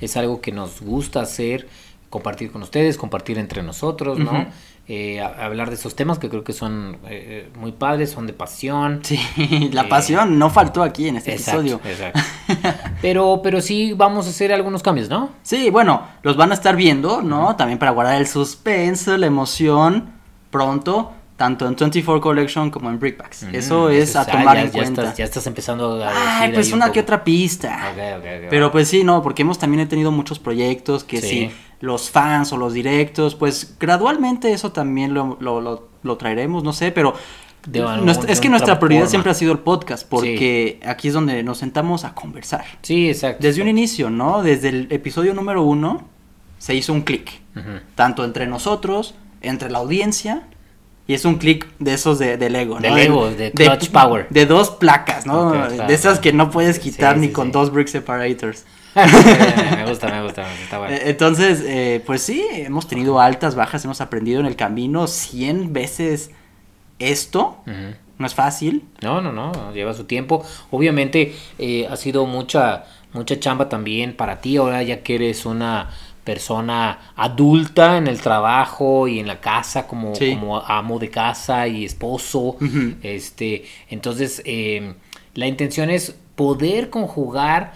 es 0.00 0.16
algo 0.16 0.40
que 0.40 0.50
nos 0.52 0.80
gusta 0.80 1.20
hacer, 1.20 1.68
compartir 2.08 2.50
con 2.50 2.62
ustedes, 2.62 2.96
compartir 2.96 3.38
entre 3.38 3.62
nosotros, 3.62 4.18
¿no? 4.18 4.46
Eh, 4.92 5.20
a- 5.20 5.44
hablar 5.46 5.68
de 5.68 5.76
esos 5.76 5.94
temas 5.94 6.18
que 6.18 6.28
creo 6.28 6.42
que 6.42 6.52
son 6.52 6.94
eh, 7.04 7.46
eh, 7.48 7.50
muy 7.56 7.70
padres, 7.70 8.10
son 8.10 8.26
de 8.26 8.32
pasión. 8.32 8.98
Sí, 9.04 9.20
la 9.72 9.82
Eh, 9.82 9.88
pasión 9.88 10.36
no 10.36 10.50
faltó 10.50 10.82
aquí 10.82 11.06
en 11.06 11.16
este 11.16 11.32
Exacto, 11.32 11.60
episodio. 11.60 11.80
exacto. 11.88 12.20
Pero, 13.00 13.40
pero 13.42 13.60
sí 13.60 13.92
vamos 13.92 14.26
a 14.26 14.30
hacer 14.30 14.52
algunos 14.52 14.82
cambios, 14.82 15.08
¿no? 15.08 15.30
Sí, 15.42 15.70
bueno, 15.70 16.02
los 16.22 16.36
van 16.36 16.50
a 16.50 16.54
estar 16.54 16.74
viendo, 16.74 17.22
¿no? 17.22 17.54
También 17.54 17.78
para 17.78 17.92
guardar 17.92 18.16
el 18.20 18.26
suspenso, 18.26 19.16
la 19.16 19.26
emoción, 19.26 20.10
pronto, 20.50 21.12
tanto 21.40 21.66
en 21.66 21.74
24 21.74 22.20
Collection 22.20 22.70
como 22.70 22.90
en 22.90 22.98
Brickbacks. 22.98 23.44
Eso 23.44 23.84
Ujú, 23.84 23.88
es 23.94 24.14
a 24.14 24.20
ah, 24.20 24.26
tomar 24.26 24.56
ya- 24.58 24.60
en 24.60 24.66
ya 24.66 24.72
cuenta. 24.72 25.02
Estás, 25.04 25.16
ya 25.16 25.24
estás 25.24 25.46
empezando 25.46 26.04
a 26.04 26.40
Ay, 26.42 26.52
pues 26.52 26.68
un 26.68 26.74
una 26.74 26.84
poco. 26.84 26.92
que 26.92 27.00
otra 27.00 27.24
pista. 27.24 27.78
Ok, 27.92 27.98
ok, 28.18 28.24
ok, 28.42 28.46
Pero 28.50 28.70
pues 28.70 28.88
sí, 28.88 29.04
no, 29.04 29.22
porque 29.22 29.40
hemos 29.40 29.58
también 29.58 29.80
he 29.80 29.86
tenido 29.86 30.12
muchos 30.12 30.38
proyectos 30.38 31.02
que 31.02 31.22
Sí. 31.22 31.28
sí, 31.28 31.50
los 31.80 32.10
fans 32.10 32.52
o 32.52 32.58
los 32.58 32.74
directos, 32.74 33.36
pues 33.36 33.74
gradualmente 33.80 34.52
eso 34.52 34.70
también 34.72 35.14
lo, 35.14 35.38
lo, 35.40 35.62
lo- 35.62 35.88
lo 36.02 36.16
traeremos, 36.18 36.62
no 36.62 36.74
sé, 36.74 36.92
pero 36.92 37.14
De 37.66 37.80
algún- 37.80 38.04
nuestra- 38.04 38.26
de 38.26 38.32
es 38.34 38.40
que 38.42 38.50
nuestra 38.50 38.78
prioridad 38.78 39.00
forma. 39.04 39.10
siempre 39.10 39.30
ha 39.32 39.34
sido 39.34 39.52
el 39.52 39.60
podcast, 39.60 40.06
porque 40.06 40.78
aquí 40.84 41.08
es 41.08 41.14
donde 41.14 41.42
nos 41.42 41.56
sentamos 41.56 42.04
a 42.04 42.14
conversar. 42.14 42.66
Sí, 42.82 43.08
exacto. 43.08 43.42
Desde 43.42 43.62
un 43.62 43.68
inicio, 43.68 44.10
¿no? 44.10 44.42
Desde 44.42 44.68
el 44.68 44.88
episodio 44.90 45.32
número 45.32 45.62
uno 45.62 46.06
se 46.58 46.74
hizo 46.74 46.92
un 46.92 47.00
clic, 47.00 47.30
tanto 47.94 48.26
entre 48.26 48.46
nosotros, 48.46 49.14
entre 49.40 49.70
la 49.70 49.78
audiencia. 49.78 50.42
Y 51.10 51.14
es 51.14 51.24
un 51.24 51.38
clic 51.38 51.66
de 51.80 51.94
esos 51.94 52.20
de, 52.20 52.36
de 52.36 52.48
Lego, 52.50 52.76
¿no? 52.76 52.82
De 52.82 52.90
Lego, 52.92 53.30
de 53.30 53.50
clutch 53.50 53.90
power. 53.90 54.28
De 54.30 54.46
dos 54.46 54.70
placas, 54.70 55.26
¿no? 55.26 55.50
De 55.50 55.92
esas 55.92 56.20
que 56.20 56.32
no 56.32 56.52
puedes 56.52 56.78
quitar 56.78 57.14
sí, 57.14 57.22
ni 57.22 57.26
sí. 57.26 57.32
con 57.32 57.50
dos 57.50 57.72
brick 57.72 57.88
separators. 57.88 58.64
me 58.94 59.86
gusta, 59.88 60.06
me 60.06 60.22
gusta, 60.22 60.46
está 60.62 60.78
bueno. 60.78 60.94
Eh, 60.94 61.02
Entonces, 61.06 61.64
eh, 61.66 62.00
pues 62.06 62.22
sí, 62.22 62.46
hemos 62.52 62.86
tenido 62.86 63.18
altas, 63.18 63.56
bajas, 63.56 63.84
hemos 63.84 64.00
aprendido 64.00 64.38
en 64.38 64.46
el 64.46 64.54
camino 64.54 65.08
100 65.08 65.72
veces 65.72 66.30
esto. 67.00 67.56
No 68.18 68.26
es 68.26 68.34
fácil. 68.36 68.84
No, 69.02 69.20
no, 69.20 69.32
no, 69.32 69.74
lleva 69.74 69.94
su 69.94 70.04
tiempo. 70.04 70.46
Obviamente 70.70 71.34
eh, 71.58 71.88
ha 71.90 71.96
sido 71.96 72.24
mucha, 72.26 72.84
mucha 73.14 73.40
chamba 73.40 73.68
también 73.68 74.14
para 74.14 74.40
ti 74.40 74.58
ahora 74.58 74.80
ya 74.84 75.02
que 75.02 75.16
eres 75.16 75.44
una 75.44 75.90
persona 76.30 77.12
adulta 77.16 77.96
en 77.98 78.06
el 78.06 78.20
trabajo 78.20 79.08
y 79.08 79.18
en 79.18 79.26
la 79.26 79.40
casa 79.40 79.86
como, 79.88 80.14
Sí. 80.14 80.34
como 80.34 80.58
amo 80.60 80.98
de 81.00 81.10
casa 81.10 81.66
y 81.66 81.84
esposo. 81.84 82.56
Este, 83.02 83.64
entonces 83.88 84.42
eh, 84.44 84.94
la 85.34 85.46
intención 85.48 85.90
es 85.90 86.14
poder 86.36 86.88
conjugar 86.88 87.72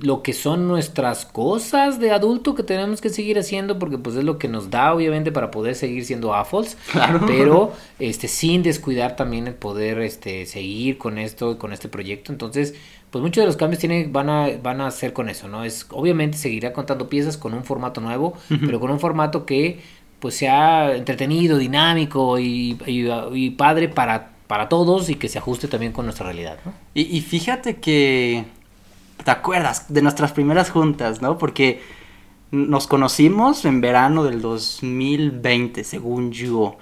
lo 0.00 0.22
que 0.22 0.32
son 0.34 0.68
nuestras 0.68 1.24
cosas 1.24 1.98
de 1.98 2.12
adulto 2.12 2.54
que 2.54 2.62
tenemos 2.62 3.00
que 3.00 3.08
seguir 3.08 3.38
haciendo 3.40 3.76
porque 3.80 3.98
pues 3.98 4.14
es 4.14 4.22
lo 4.22 4.38
que 4.38 4.46
nos 4.46 4.70
da 4.70 4.94
obviamente 4.94 5.32
para 5.32 5.50
poder 5.50 5.74
seguir 5.74 6.04
siendo 6.04 6.32
AFOLs 6.32 6.76
Claro. 6.92 7.22
pero 7.26 7.72
este 7.98 8.28
sin 8.28 8.62
descuidar 8.62 9.16
también 9.16 9.48
el 9.48 9.54
poder 9.54 9.98
este 9.98 10.46
seguir 10.46 10.96
con 10.96 11.18
esto 11.18 11.58
con 11.58 11.72
este 11.72 11.88
proyecto 11.88 12.30
entonces 12.30 12.74
pues 13.14 13.22
muchos 13.22 13.42
de 13.42 13.46
los 13.46 13.56
cambios 13.56 13.78
tienen 13.78 14.12
van 14.12 14.28
a 14.28 14.48
van 14.62 14.80
a 14.80 14.90
ser 14.90 15.12
con 15.12 15.28
eso 15.28 15.46
no 15.48 15.62
es 15.64 15.86
obviamente 15.90 16.36
seguirá 16.36 16.72
contando 16.72 17.08
piezas 17.08 17.36
con 17.36 17.54
un 17.54 17.62
formato 17.62 18.00
nuevo 18.00 18.34
pero 18.48 18.80
con 18.80 18.90
un 18.90 18.98
formato 18.98 19.46
que 19.46 19.80
pues 20.18 20.34
sea 20.36 20.94
entretenido 20.96 21.58
dinámico 21.58 22.38
y, 22.40 22.76
y- 22.86 23.08
y 23.34 23.50
padre 23.50 23.88
para 23.88 24.32
para 24.48 24.68
todos 24.68 25.08
y 25.10 25.14
que 25.14 25.28
se 25.28 25.38
ajuste 25.38 25.68
también 25.68 25.92
con 25.92 26.06
nuestra 26.06 26.26
realidad 26.26 26.58
¿no? 26.66 26.72
Y, 26.92 27.02
y 27.16 27.20
fíjate 27.20 27.76
que. 27.76 28.44
¿Te 29.24 29.30
acuerdas 29.30 29.86
de 29.88 30.02
nuestras 30.02 30.32
primeras 30.32 30.70
juntas, 30.70 31.22
no? 31.22 31.38
Porque 31.38 31.80
nos 32.50 32.86
conocimos 32.86 33.64
en 33.64 33.80
verano 33.80 34.24
del 34.24 34.42
2020, 34.42 35.82
según 35.84 36.32
yo. 36.32 36.76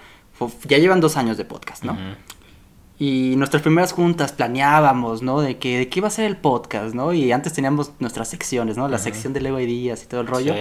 Ya 0.67 0.79
llevan 0.79 1.01
dos 1.01 1.17
años 1.17 1.37
de 1.37 1.45
podcast, 1.45 1.85
¿no? 1.85 1.97
Y 3.05 3.35
nuestras 3.35 3.63
primeras 3.63 3.93
juntas 3.93 4.31
planeábamos, 4.31 5.23
¿no? 5.23 5.41
De 5.41 5.59
que 5.59 5.77
de 5.77 5.89
qué 5.89 5.99
iba 5.99 6.07
a 6.07 6.11
ser 6.13 6.25
el 6.25 6.37
podcast, 6.37 6.95
¿no? 6.95 7.13
Y 7.13 7.33
antes 7.33 7.53
teníamos 7.53 7.91
nuestras 7.99 8.29
secciones, 8.29 8.77
¿no? 8.77 8.87
La 8.87 8.99
sección 8.99 9.33
de 9.33 9.41
Lego 9.41 9.59
Ideas 9.59 10.05
y 10.05 10.07
todo 10.07 10.21
el 10.21 10.29
rollo. 10.29 10.55
Sí. 10.55 10.61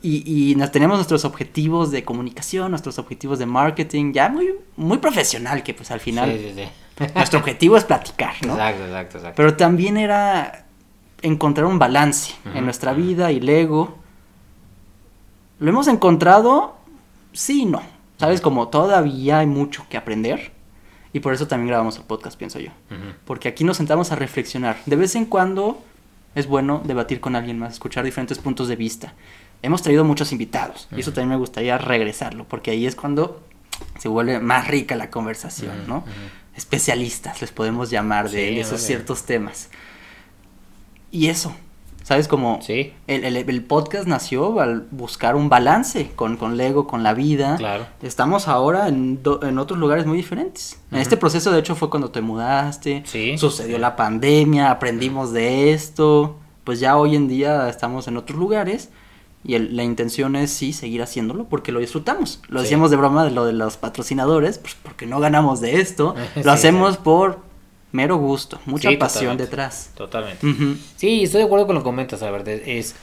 Y, 0.00 0.52
y 0.52 0.54
nos 0.54 0.72
teníamos 0.72 0.96
nuestros 0.96 1.26
objetivos 1.26 1.90
de 1.90 2.02
comunicación, 2.02 2.70
nuestros 2.70 2.98
objetivos 2.98 3.38
de 3.38 3.44
marketing, 3.44 4.14
ya 4.14 4.30
muy, 4.30 4.54
muy 4.78 4.96
profesional, 4.96 5.62
que 5.62 5.74
pues 5.74 5.90
al 5.90 6.00
final 6.00 6.32
Sí, 6.32 6.54
sí, 6.56 6.64
sí. 6.96 7.04
nuestro 7.14 7.40
objetivo 7.40 7.76
es 7.76 7.84
platicar, 7.84 8.32
¿no? 8.46 8.54
Exacto, 8.54 8.84
exacto, 8.86 9.18
exacto. 9.18 9.36
Pero 9.36 9.54
también 9.54 9.98
era 9.98 10.64
encontrar 11.20 11.66
un 11.66 11.78
balance 11.78 12.32
en 12.54 12.64
nuestra 12.64 12.94
vida 12.94 13.32
y 13.32 13.40
Lego. 13.40 13.98
¿Lo 15.58 15.68
hemos 15.68 15.88
encontrado? 15.88 16.76
Sí 17.34 17.64
y 17.64 17.66
no. 17.66 17.82
¿Sabes? 18.16 18.40
Como 18.40 18.68
todavía 18.68 19.40
hay 19.40 19.46
mucho 19.46 19.84
que 19.90 19.98
aprender. 19.98 20.58
Y 21.12 21.20
por 21.20 21.34
eso 21.34 21.48
también 21.48 21.68
grabamos 21.68 21.96
el 21.96 22.04
podcast, 22.04 22.38
pienso 22.38 22.60
yo. 22.60 22.70
Porque 23.24 23.48
aquí 23.48 23.64
nos 23.64 23.76
sentamos 23.76 24.12
a 24.12 24.16
reflexionar. 24.16 24.76
De 24.86 24.96
vez 24.96 25.16
en 25.16 25.24
cuando 25.24 25.82
es 26.34 26.46
bueno 26.46 26.82
debatir 26.84 27.20
con 27.20 27.34
alguien 27.34 27.58
más, 27.58 27.74
escuchar 27.74 28.04
diferentes 28.04 28.38
puntos 28.38 28.68
de 28.68 28.76
vista. 28.76 29.14
Hemos 29.62 29.82
traído 29.82 30.04
muchos 30.04 30.32
invitados. 30.32 30.88
Y 30.96 31.00
eso 31.00 31.12
también 31.12 31.30
me 31.30 31.36
gustaría 31.36 31.78
regresarlo. 31.78 32.44
Porque 32.44 32.70
ahí 32.70 32.86
es 32.86 32.94
cuando 32.94 33.42
se 33.98 34.08
vuelve 34.08 34.38
más 34.38 34.68
rica 34.68 34.94
la 34.94 35.10
conversación, 35.10 35.86
¿no? 35.88 36.04
Especialistas 36.56 37.40
les 37.40 37.50
podemos 37.50 37.90
llamar 37.90 38.30
de, 38.30 38.48
Sí, 38.48 38.60
esos 38.60 38.80
ciertos 38.80 39.24
temas. 39.24 39.68
Y 41.10 41.26
eso, 41.26 41.54
¿sabes? 42.10 42.26
Como 42.26 42.58
Sí. 42.60 42.92
el, 43.06 43.22
el- 43.24 43.36
el 43.36 43.62
podcast 43.62 44.08
nació 44.08 44.58
al 44.58 44.84
buscar 44.90 45.36
un 45.36 45.48
balance 45.48 46.10
con, 46.16 46.36
con 46.36 46.56
Lego, 46.56 46.88
con 46.88 47.04
la 47.04 47.14
vida. 47.14 47.54
Claro. 47.56 47.86
Estamos 48.02 48.48
ahora 48.48 48.88
en, 48.88 49.22
do- 49.22 49.38
en 49.44 49.60
otros 49.60 49.78
lugares 49.78 50.06
muy 50.06 50.16
diferentes. 50.16 50.80
En 50.90 50.98
este 50.98 51.16
proceso, 51.16 51.52
de 51.52 51.60
hecho, 51.60 51.76
fue 51.76 51.88
cuando 51.88 52.10
te 52.10 52.20
mudaste. 52.20 53.04
Sí. 53.06 53.38
Sucedió 53.38 53.78
la 53.78 53.94
pandemia, 53.94 54.72
aprendimos 54.72 55.32
de 55.32 55.72
esto. 55.72 56.34
Pues 56.64 56.80
ya 56.80 56.96
hoy 56.96 57.14
en 57.14 57.28
día 57.28 57.68
estamos 57.68 58.08
en 58.08 58.16
otros 58.16 58.36
lugares. 58.40 58.88
Y 59.44 59.54
el- 59.54 59.76
la 59.76 59.84
intención 59.84 60.34
es 60.34 60.50
sí 60.50 60.72
seguir 60.72 61.02
haciéndolo 61.02 61.44
porque 61.44 61.70
lo 61.70 61.78
disfrutamos. 61.78 62.42
Lo 62.48 62.58
Sí. 62.58 62.64
decíamos 62.64 62.90
de 62.90 62.96
broma 62.96 63.22
de 63.24 63.30
lo 63.30 63.44
de 63.44 63.52
los 63.52 63.76
patrocinadores, 63.76 64.58
pues 64.58 64.74
porque 64.82 65.06
no 65.06 65.20
ganamos 65.20 65.60
de 65.60 65.80
esto. 65.80 66.16
Sí, 66.34 66.42
Lo 66.42 66.50
hacemos 66.50 66.94
sí. 66.96 67.00
por 67.04 67.48
mero 67.92 68.16
gusto, 68.16 68.60
mucha 68.66 68.90
Sí, 68.90 68.96
pasión 68.96 69.22
totalmente. 69.36 69.44
detrás. 69.44 69.90
Totalmente. 69.96 70.46
Sí, 70.96 71.24
estoy 71.24 71.38
de 71.40 71.44
acuerdo 71.46 71.66
con 71.66 71.74
lo 71.74 71.80
que 71.82 71.84
comentas, 71.84 72.22
Albert. 72.22 72.48
Es, 72.48 72.94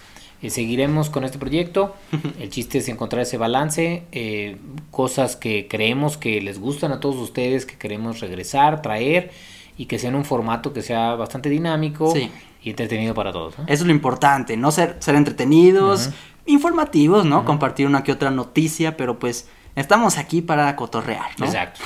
es- 0.42 0.54
seguiremos 0.54 1.10
con 1.10 1.24
este 1.24 1.40
proyecto. 1.40 1.96
El 2.40 2.50
chiste 2.52 2.78
es 2.78 2.88
encontrar 2.90 3.24
ese 3.24 3.38
balance, 3.38 4.04
eh, 4.12 4.58
cosas 4.92 5.36
que 5.36 5.68
creemos 5.68 6.16
que 6.18 6.42
les 6.42 6.60
gustan 6.60 6.92
a 6.92 7.00
todos 7.00 7.16
ustedes, 7.16 7.66
que 7.66 7.76
queremos 7.78 8.20
regresar, 8.20 8.82
traer 8.84 9.32
y 9.78 9.86
que 9.88 9.98
sea 10.00 10.10
en 10.10 10.16
un 10.16 10.26
formato 10.26 10.74
que 10.74 10.82
sea 10.84 11.16
bastante 11.16 11.50
dinámico 11.50 12.12
Sí. 12.14 12.30
y 12.64 12.70
entretenido 12.70 13.14
para 13.16 13.32
todos. 13.32 13.58
¿no? 13.58 13.64
Eso 13.66 13.84
es 13.84 13.88
lo 13.88 13.92
importante, 13.92 14.58
no 14.58 14.72
ser, 14.72 14.98
ser 15.00 15.16
entretenidos, 15.16 16.12
informativos, 16.46 17.26
¿no? 17.26 17.44
Compartir 17.44 17.86
una 17.88 18.04
que 18.04 18.12
otra 18.12 18.32
noticia, 18.32 18.96
pero 18.96 19.20
pues 19.20 19.48
estamos 19.76 20.18
aquí 20.18 20.42
para 20.42 20.76
cotorrear, 20.76 21.32
¿no? 21.40 21.46
Exacto. 21.46 21.82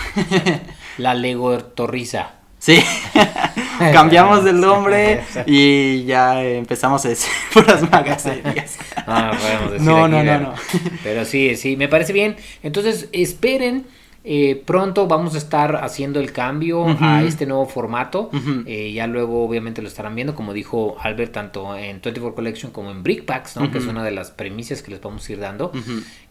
La 0.97 1.13
Lego 1.13 1.57
Torriza. 1.63 2.33
Sí, 2.63 2.79
cambiamos 3.91 4.45
el 4.45 4.61
nombre 4.61 5.23
y 5.47 6.03
ya 6.05 6.43
empezamos 6.43 7.03
a 7.05 7.09
decir 7.09 7.31
puras 7.53 7.89
magacerías. 7.89 8.77
Ah, 8.95 9.31
No, 9.79 10.07
no, 10.07 10.23
no, 10.23 10.31
pero- 10.31 10.39
no. 10.39 10.53
Pero 11.03 11.25
sí, 11.25 11.55
sí, 11.55 11.75
me 11.75 11.87
parece 11.87 12.13
bien. 12.13 12.35
Entonces, 12.61 13.09
esperen. 13.13 13.85
Eh, 14.23 14.61
pronto 14.65 15.07
vamos 15.07 15.33
a 15.33 15.39
estar 15.39 15.77
haciendo 15.77 16.19
el 16.19 16.31
cambio 16.31 16.85
a 16.99 17.23
este 17.23 17.45
nuevo 17.45 17.65
formato. 17.65 18.29
Eh, 18.67 18.91
ya 18.93 19.07
luego, 19.07 19.43
obviamente, 19.43 19.81
lo 19.81 19.87
estarán 19.87 20.13
viendo, 20.15 20.35
como 20.35 20.53
dijo 20.53 20.95
Albert, 20.99 21.31
tanto 21.33 21.75
en 21.75 22.01
24 22.01 22.35
Collection 22.35 22.71
como 22.71 22.91
en 22.91 23.01
Brickpacks, 23.03 23.55
¿no? 23.57 23.71
Que 23.71 23.79
es 23.79 23.85
una 23.85 24.03
de 24.03 24.11
las 24.11 24.31
premisas 24.31 24.81
que 24.83 24.91
les 24.91 25.01
vamos 25.01 25.27
a 25.27 25.31
ir 25.31 25.39
dando. 25.39 25.71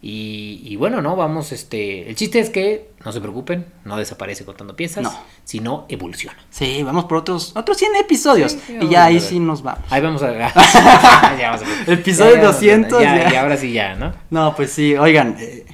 Y, 0.01 0.61
y 0.65 0.75
bueno, 0.77 1.01
¿no? 1.01 1.15
Vamos, 1.15 1.51
este. 1.51 2.09
El 2.09 2.15
chiste 2.15 2.39
es 2.39 2.49
que 2.49 2.91
no 3.03 3.11
se 3.11 3.19
preocupen, 3.19 3.65
no 3.85 3.97
desaparece 3.97 4.45
contando 4.45 4.75
piezas, 4.75 5.03
No. 5.03 5.11
sino 5.43 5.85
evoluciona. 5.89 6.37
Sí, 6.49 6.83
vamos 6.83 7.05
por 7.05 7.17
otros, 7.17 7.53
otros 7.55 7.77
100 7.77 7.95
episodios 7.97 8.51
Sí, 8.53 8.59
sí, 8.67 8.77
y 8.81 8.89
ya 8.89 9.05
ahí 9.05 9.19
sí 9.19 9.39
nos 9.39 9.63
vamos. 9.63 9.83
Ahí 9.91 10.01
vamos 10.01 10.21
a. 10.23 10.31
ya 11.37 11.51
vamos 11.51 11.61
a- 11.87 11.91
Episodio 11.91 12.35
ya, 12.35 12.37
ya 12.37 12.43
vamos 12.43 12.55
a- 12.55 12.59
200, 12.59 13.01
Ya, 13.01 13.23
ya. 13.23 13.33
y 13.33 13.35
ahora 13.35 13.57
sí, 13.57 13.73
ya, 13.73 13.95
¿no? 13.95 14.13
No, 14.29 14.55
pues 14.55 14.71
sí, 14.71 14.95
oigan, 14.95 15.35
eh, 15.39 15.65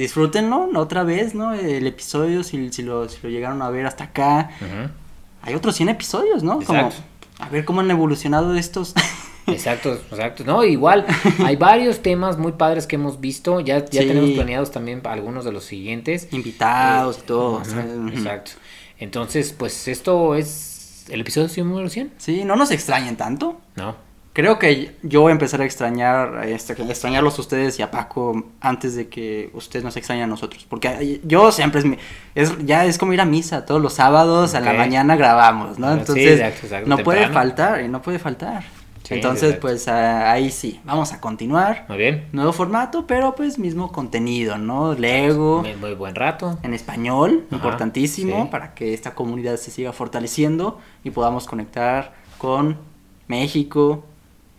disfrútenlo 0.00 0.68
¿no? 0.72 0.80
otra 0.80 1.04
vez, 1.04 1.34
¿no? 1.34 1.52
El 1.54 1.86
episodio, 1.86 2.42
si, 2.42 2.72
si, 2.72 2.82
lo, 2.82 3.08
si 3.08 3.18
lo 3.22 3.28
llegaron 3.28 3.62
a 3.62 3.70
ver 3.70 3.86
hasta 3.86 4.04
acá. 4.04 4.50
Hay 5.42 5.54
otros 5.54 5.76
100 5.76 5.90
episodios, 5.90 6.42
¿no? 6.42 6.60
Como, 6.60 6.90
a 7.38 7.48
ver 7.48 7.64
cómo 7.64 7.80
han 7.80 7.90
evolucionado 7.90 8.54
estos. 8.54 8.94
Exacto, 9.46 9.98
exacto. 10.12 10.44
No, 10.44 10.62
igual, 10.62 11.04
hay 11.44 11.56
varios 11.56 12.02
temas 12.02 12.38
muy 12.38 12.52
padres 12.52 12.86
que 12.86 12.94
hemos 12.96 13.20
visto. 13.20 13.58
Ya, 13.58 13.84
ya 13.84 14.02
Sí. 14.02 14.06
tenemos 14.06 14.30
planeados 14.30 14.70
también 14.70 15.00
algunos 15.04 15.44
de 15.44 15.50
los 15.50 15.64
siguientes. 15.64 16.28
Invitados 16.30 17.18
y 17.18 17.22
todo. 17.22 17.60
Exacto. 18.12 18.52
Entonces, 18.98 19.52
pues 19.56 19.88
esto 19.88 20.36
es 20.36 21.06
el 21.08 21.22
episodio 21.22 21.64
número 21.64 21.88
100. 21.88 22.12
Sí, 22.18 22.44
no 22.44 22.54
nos 22.54 22.70
extrañen 22.70 23.16
tanto. 23.16 23.60
No. 23.74 23.96
Creo 24.32 24.60
que 24.60 24.96
yo 25.02 25.22
voy 25.22 25.30
a 25.30 25.32
empezar 25.32 25.60
a 25.60 25.64
extrañar, 25.64 26.44
este, 26.46 26.80
a 26.80 26.86
extrañarlos 26.86 27.36
a 27.36 27.40
ustedes 27.40 27.78
y 27.80 27.82
a 27.82 27.90
Paco 27.90 28.44
antes 28.60 28.94
de 28.94 29.08
que 29.08 29.50
ustedes 29.54 29.84
nos 29.84 29.96
extrañen 29.96 30.24
a 30.24 30.26
nosotros. 30.28 30.64
Porque 30.68 31.20
yo 31.24 31.50
siempre 31.50 31.80
es, 31.80 31.86
mi- 31.86 31.98
es 32.36 32.54
ya 32.64 32.84
es 32.84 32.96
como 32.96 33.12
ir 33.12 33.20
a 33.20 33.24
misa 33.24 33.66
todos 33.66 33.82
los 33.82 33.94
sábados 33.94 34.54
a 34.54 34.60
la 34.60 34.72
mañana 34.72 35.16
grabamos, 35.16 35.80
¿no? 35.80 35.92
Sí, 35.94 35.98
Entonces 36.00 36.40
exacto, 36.40 36.66
exacto, 36.66 36.88
no 36.88 36.98
puede 36.98 37.28
faltar 37.28 37.82
y 37.82 37.88
no 37.88 38.00
puede 38.02 38.20
faltar. 38.20 38.62
Sí, 39.02 39.14
Entonces 39.14 39.42
exacto. 39.54 39.60
pues 39.62 39.88
ah, 39.88 40.30
ahí 40.30 40.52
sí, 40.52 40.80
vamos 40.84 41.12
a 41.12 41.20
continuar. 41.20 41.86
Muy 41.88 41.98
bien. 41.98 42.26
Nuevo 42.30 42.52
formato, 42.52 43.08
pero 43.08 43.34
pues 43.34 43.58
mismo 43.58 43.90
contenido, 43.90 44.58
¿no? 44.58 44.94
Lego. 44.94 45.62
Muy, 45.62 45.74
muy 45.74 45.94
buen 45.94 46.14
rato. 46.14 46.56
en 46.62 46.72
español, 46.74 47.46
Ajá, 47.48 47.56
importantísimo, 47.56 48.44
sí. 48.44 48.48
para 48.52 48.74
que 48.74 48.94
esta 48.94 49.16
comunidad 49.16 49.56
se 49.56 49.72
siga 49.72 49.92
fortaleciendo 49.92 50.78
y 51.02 51.10
podamos 51.10 51.46
conectar 51.48 52.12
con 52.38 52.76
México, 53.26 54.04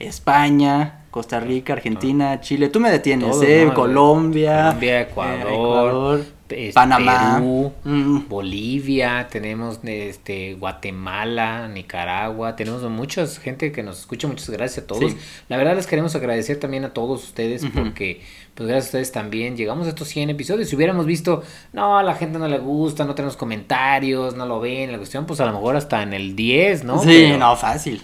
España, 0.07 0.99
Costa 1.11 1.39
Rica, 1.39 1.73
Argentina, 1.73 2.39
Chile. 2.41 2.69
Tú 2.69 2.79
me 2.79 2.89
detienes, 2.91 3.31
Todos, 3.31 3.43
¿eh? 3.43 3.65
¿no? 3.67 3.73
Colombia, 3.73 4.63
Colombia, 4.67 4.99
eh, 4.99 5.03
Ecuador, 5.03 6.25
es- 6.49 6.73
Panamá, 6.73 7.35
Perú, 7.35 7.71
mm, 7.83 8.27
Bolivia, 8.29 9.27
tenemos 9.29 9.79
este 9.83 10.53
Guatemala, 10.55 11.67
Nicaragua, 11.67 12.55
tenemos 12.55 12.81
mucha 12.89 13.25
gente 13.27 13.71
que 13.71 13.83
nos 13.83 13.99
escucha, 13.99 14.27
muchas 14.27 14.49
gracias 14.49 14.83
a 14.83 14.87
todos. 14.87 15.11
Sí. 15.11 15.17
La 15.49 15.57
verdad 15.57 15.75
les 15.75 15.87
queremos 15.87 16.15
agradecer 16.15 16.59
también 16.59 16.83
a 16.85 16.89
todos 16.93 17.23
ustedes 17.23 17.65
porque 17.73 18.21
pues 18.55 18.67
gracias 18.67 18.85
a 18.85 18.89
ustedes 18.89 19.11
también 19.13 19.55
llegamos 19.55 19.87
a 19.87 19.89
estos 19.89 20.07
100 20.09 20.29
episodios. 20.29 20.67
Si 20.69 20.75
hubiéramos 20.75 21.05
visto, 21.05 21.41
no, 21.73 21.97
a 21.97 22.03
la 22.03 22.15
gente 22.15 22.37
no 22.39 22.47
le 22.49 22.59
gusta, 22.59 23.05
no 23.05 23.15
tenemos 23.15 23.37
comentarios, 23.37 24.35
no 24.35 24.45
lo 24.45 24.59
ven, 24.59 24.91
la 24.91 24.97
cuestión 24.97 25.25
pues 25.25 25.39
a 25.41 25.45
lo 25.45 25.53
mejor 25.53 25.75
hasta 25.77 26.03
en 26.03 26.13
el 26.13 26.35
10, 26.35 26.83
¿no? 26.83 26.99
Sí, 27.01 27.07
Pero- 27.07 27.37
no, 27.37 27.55
fácil, 27.55 28.01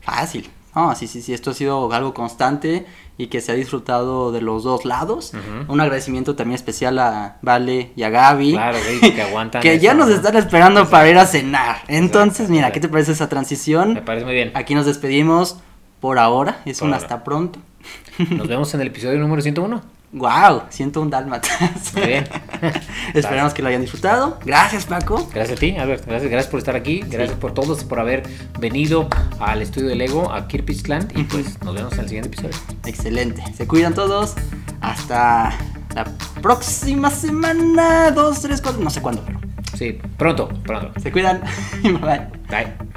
fácil. 0.00 0.48
No, 0.74 0.94
sí, 0.94 1.06
sí, 1.08 1.20
sí, 1.20 1.34
esto 1.34 1.50
ha 1.50 1.54
sido 1.54 1.92
algo 1.92 2.14
constante 2.14 2.86
y 3.18 3.26
que 3.26 3.40
se 3.40 3.52
ha 3.52 3.54
disfrutado 3.54 4.30
de 4.32 4.40
los 4.40 4.62
dos 4.62 4.84
lados. 4.84 5.32
Un 5.68 5.80
agradecimiento 5.80 6.36
también 6.36 6.54
especial 6.54 6.98
a 6.98 7.38
Vale 7.42 7.92
y 7.96 8.02
a 8.04 8.08
Gaby. 8.10 8.52
Claro, 8.52 8.78
güey, 8.84 9.14
que 9.14 9.22
aguantan 9.28 9.62
que 9.62 9.78
ya 9.78 9.94
nos 9.94 10.08
¿no? 10.08 10.14
están 10.14 10.36
esperando 10.36 10.88
para 10.88 11.08
ir 11.10 11.18
a 11.18 11.26
cenar. 11.26 11.78
Entonces, 11.88 12.40
Exacto, 12.40 12.52
mira. 12.52 12.72
¿qué 12.72 12.80
te 12.80 12.88
parece 12.88 13.12
esa 13.12 13.28
transición? 13.28 13.94
Me 13.94 14.02
parece 14.02 14.24
muy 14.24 14.34
bien. 14.34 14.52
Aquí 14.54 14.74
nos 14.74 14.86
despedimos 14.86 15.58
por 16.00 16.18
ahora. 16.18 16.60
Es 16.64 16.78
Por 16.78 16.88
un 16.88 16.94
ahora. 16.94 17.04
hasta 17.04 17.24
pronto. 17.24 17.58
Nos 18.30 18.48
vemos 18.48 18.72
en 18.74 18.80
el 18.80 18.88
episodio 18.88 19.18
número 19.18 19.42
101. 19.42 19.82
Wow, 20.12 20.62
siento 20.70 21.00
un 21.00 21.08
dálmatas. 21.08 21.94
Muy 21.94 22.06
bien. 22.06 22.24
Esperamos 23.14 23.54
que 23.54 23.62
lo 23.62 23.68
hayan 23.68 23.80
disfrutado. 23.80 24.38
Gracias, 24.44 24.86
Paco. 24.86 25.28
Gracias 25.32 25.56
a 25.56 25.60
ti, 25.60 25.76
Albert. 25.76 26.04
Gracias, 26.04 26.30
gracias 26.30 26.50
por 26.50 26.58
estar 26.58 26.74
aquí. 26.74 27.00
Gracias 27.06 27.38
por 27.38 27.54
todos, 27.54 27.84
por 27.84 28.00
haber 28.00 28.24
venido 28.58 29.08
al 29.38 29.62
estudio 29.62 29.88
de 29.88 29.94
Lego, 29.94 30.32
a 30.32 30.48
Kirpishland. 30.48 31.16
Y 31.16 31.24
pues 31.24 31.62
nos 31.62 31.74
vemos 31.74 31.92
en 31.94 32.00
el 32.00 32.08
siguiente 32.08 32.28
episodio. 32.28 32.56
Excelente. 32.86 33.44
Se 33.54 33.68
cuidan 33.68 33.94
todos. 33.94 34.34
Hasta 34.80 35.56
la 35.94 36.04
próxima 36.42 37.10
semana. 37.10 38.10
Dos, 38.10 38.42
tres, 38.42 38.60
cuatro. 38.60 38.82
No 38.82 38.90
sé 38.90 39.00
cuándo, 39.00 39.22
pero. 39.24 39.38
Sí, 39.76 39.98
pronto, 40.18 40.48
pronto. 40.64 41.00
Se 41.00 41.12
cuidan. 41.12 41.40
Bye. 41.82 42.26
Bye. 42.48 42.89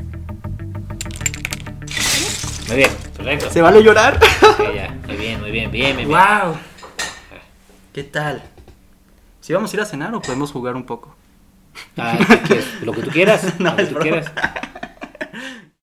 Muy 2.73 2.79
bien, 2.79 2.91
perfecto. 3.15 3.51
¿Se 3.51 3.61
vale 3.61 3.83
llorar? 3.83 4.19
Ok, 4.41 4.73
ya. 4.73 4.97
Muy 5.05 5.15
bien, 5.15 5.39
muy 5.39 5.51
bien, 5.51 5.69
bien, 5.69 5.95
bien. 5.95 6.09
bien. 6.09 6.09
wow. 6.09 6.57
¿Qué 7.93 8.03
tal? 8.03 8.41
¿Si 9.41 9.53
vamos 9.53 9.71
a 9.71 9.75
ir 9.75 9.81
a 9.81 9.85
cenar 9.85 10.15
o 10.15 10.21
podemos 10.23 10.51
jugar 10.51 10.75
un 10.75 10.83
poco? 10.83 11.15
Ah, 11.95 12.17
¿qué 12.17 12.39
quieres? 12.41 12.81
Lo 12.81 12.91
que 12.93 13.03
tú 13.03 13.11
quieras. 13.11 13.45
No, 13.59 13.69
lo 13.69 13.77
que 13.77 13.83
tú 13.85 13.93
broma. 13.93 14.01
quieras. 14.01 14.31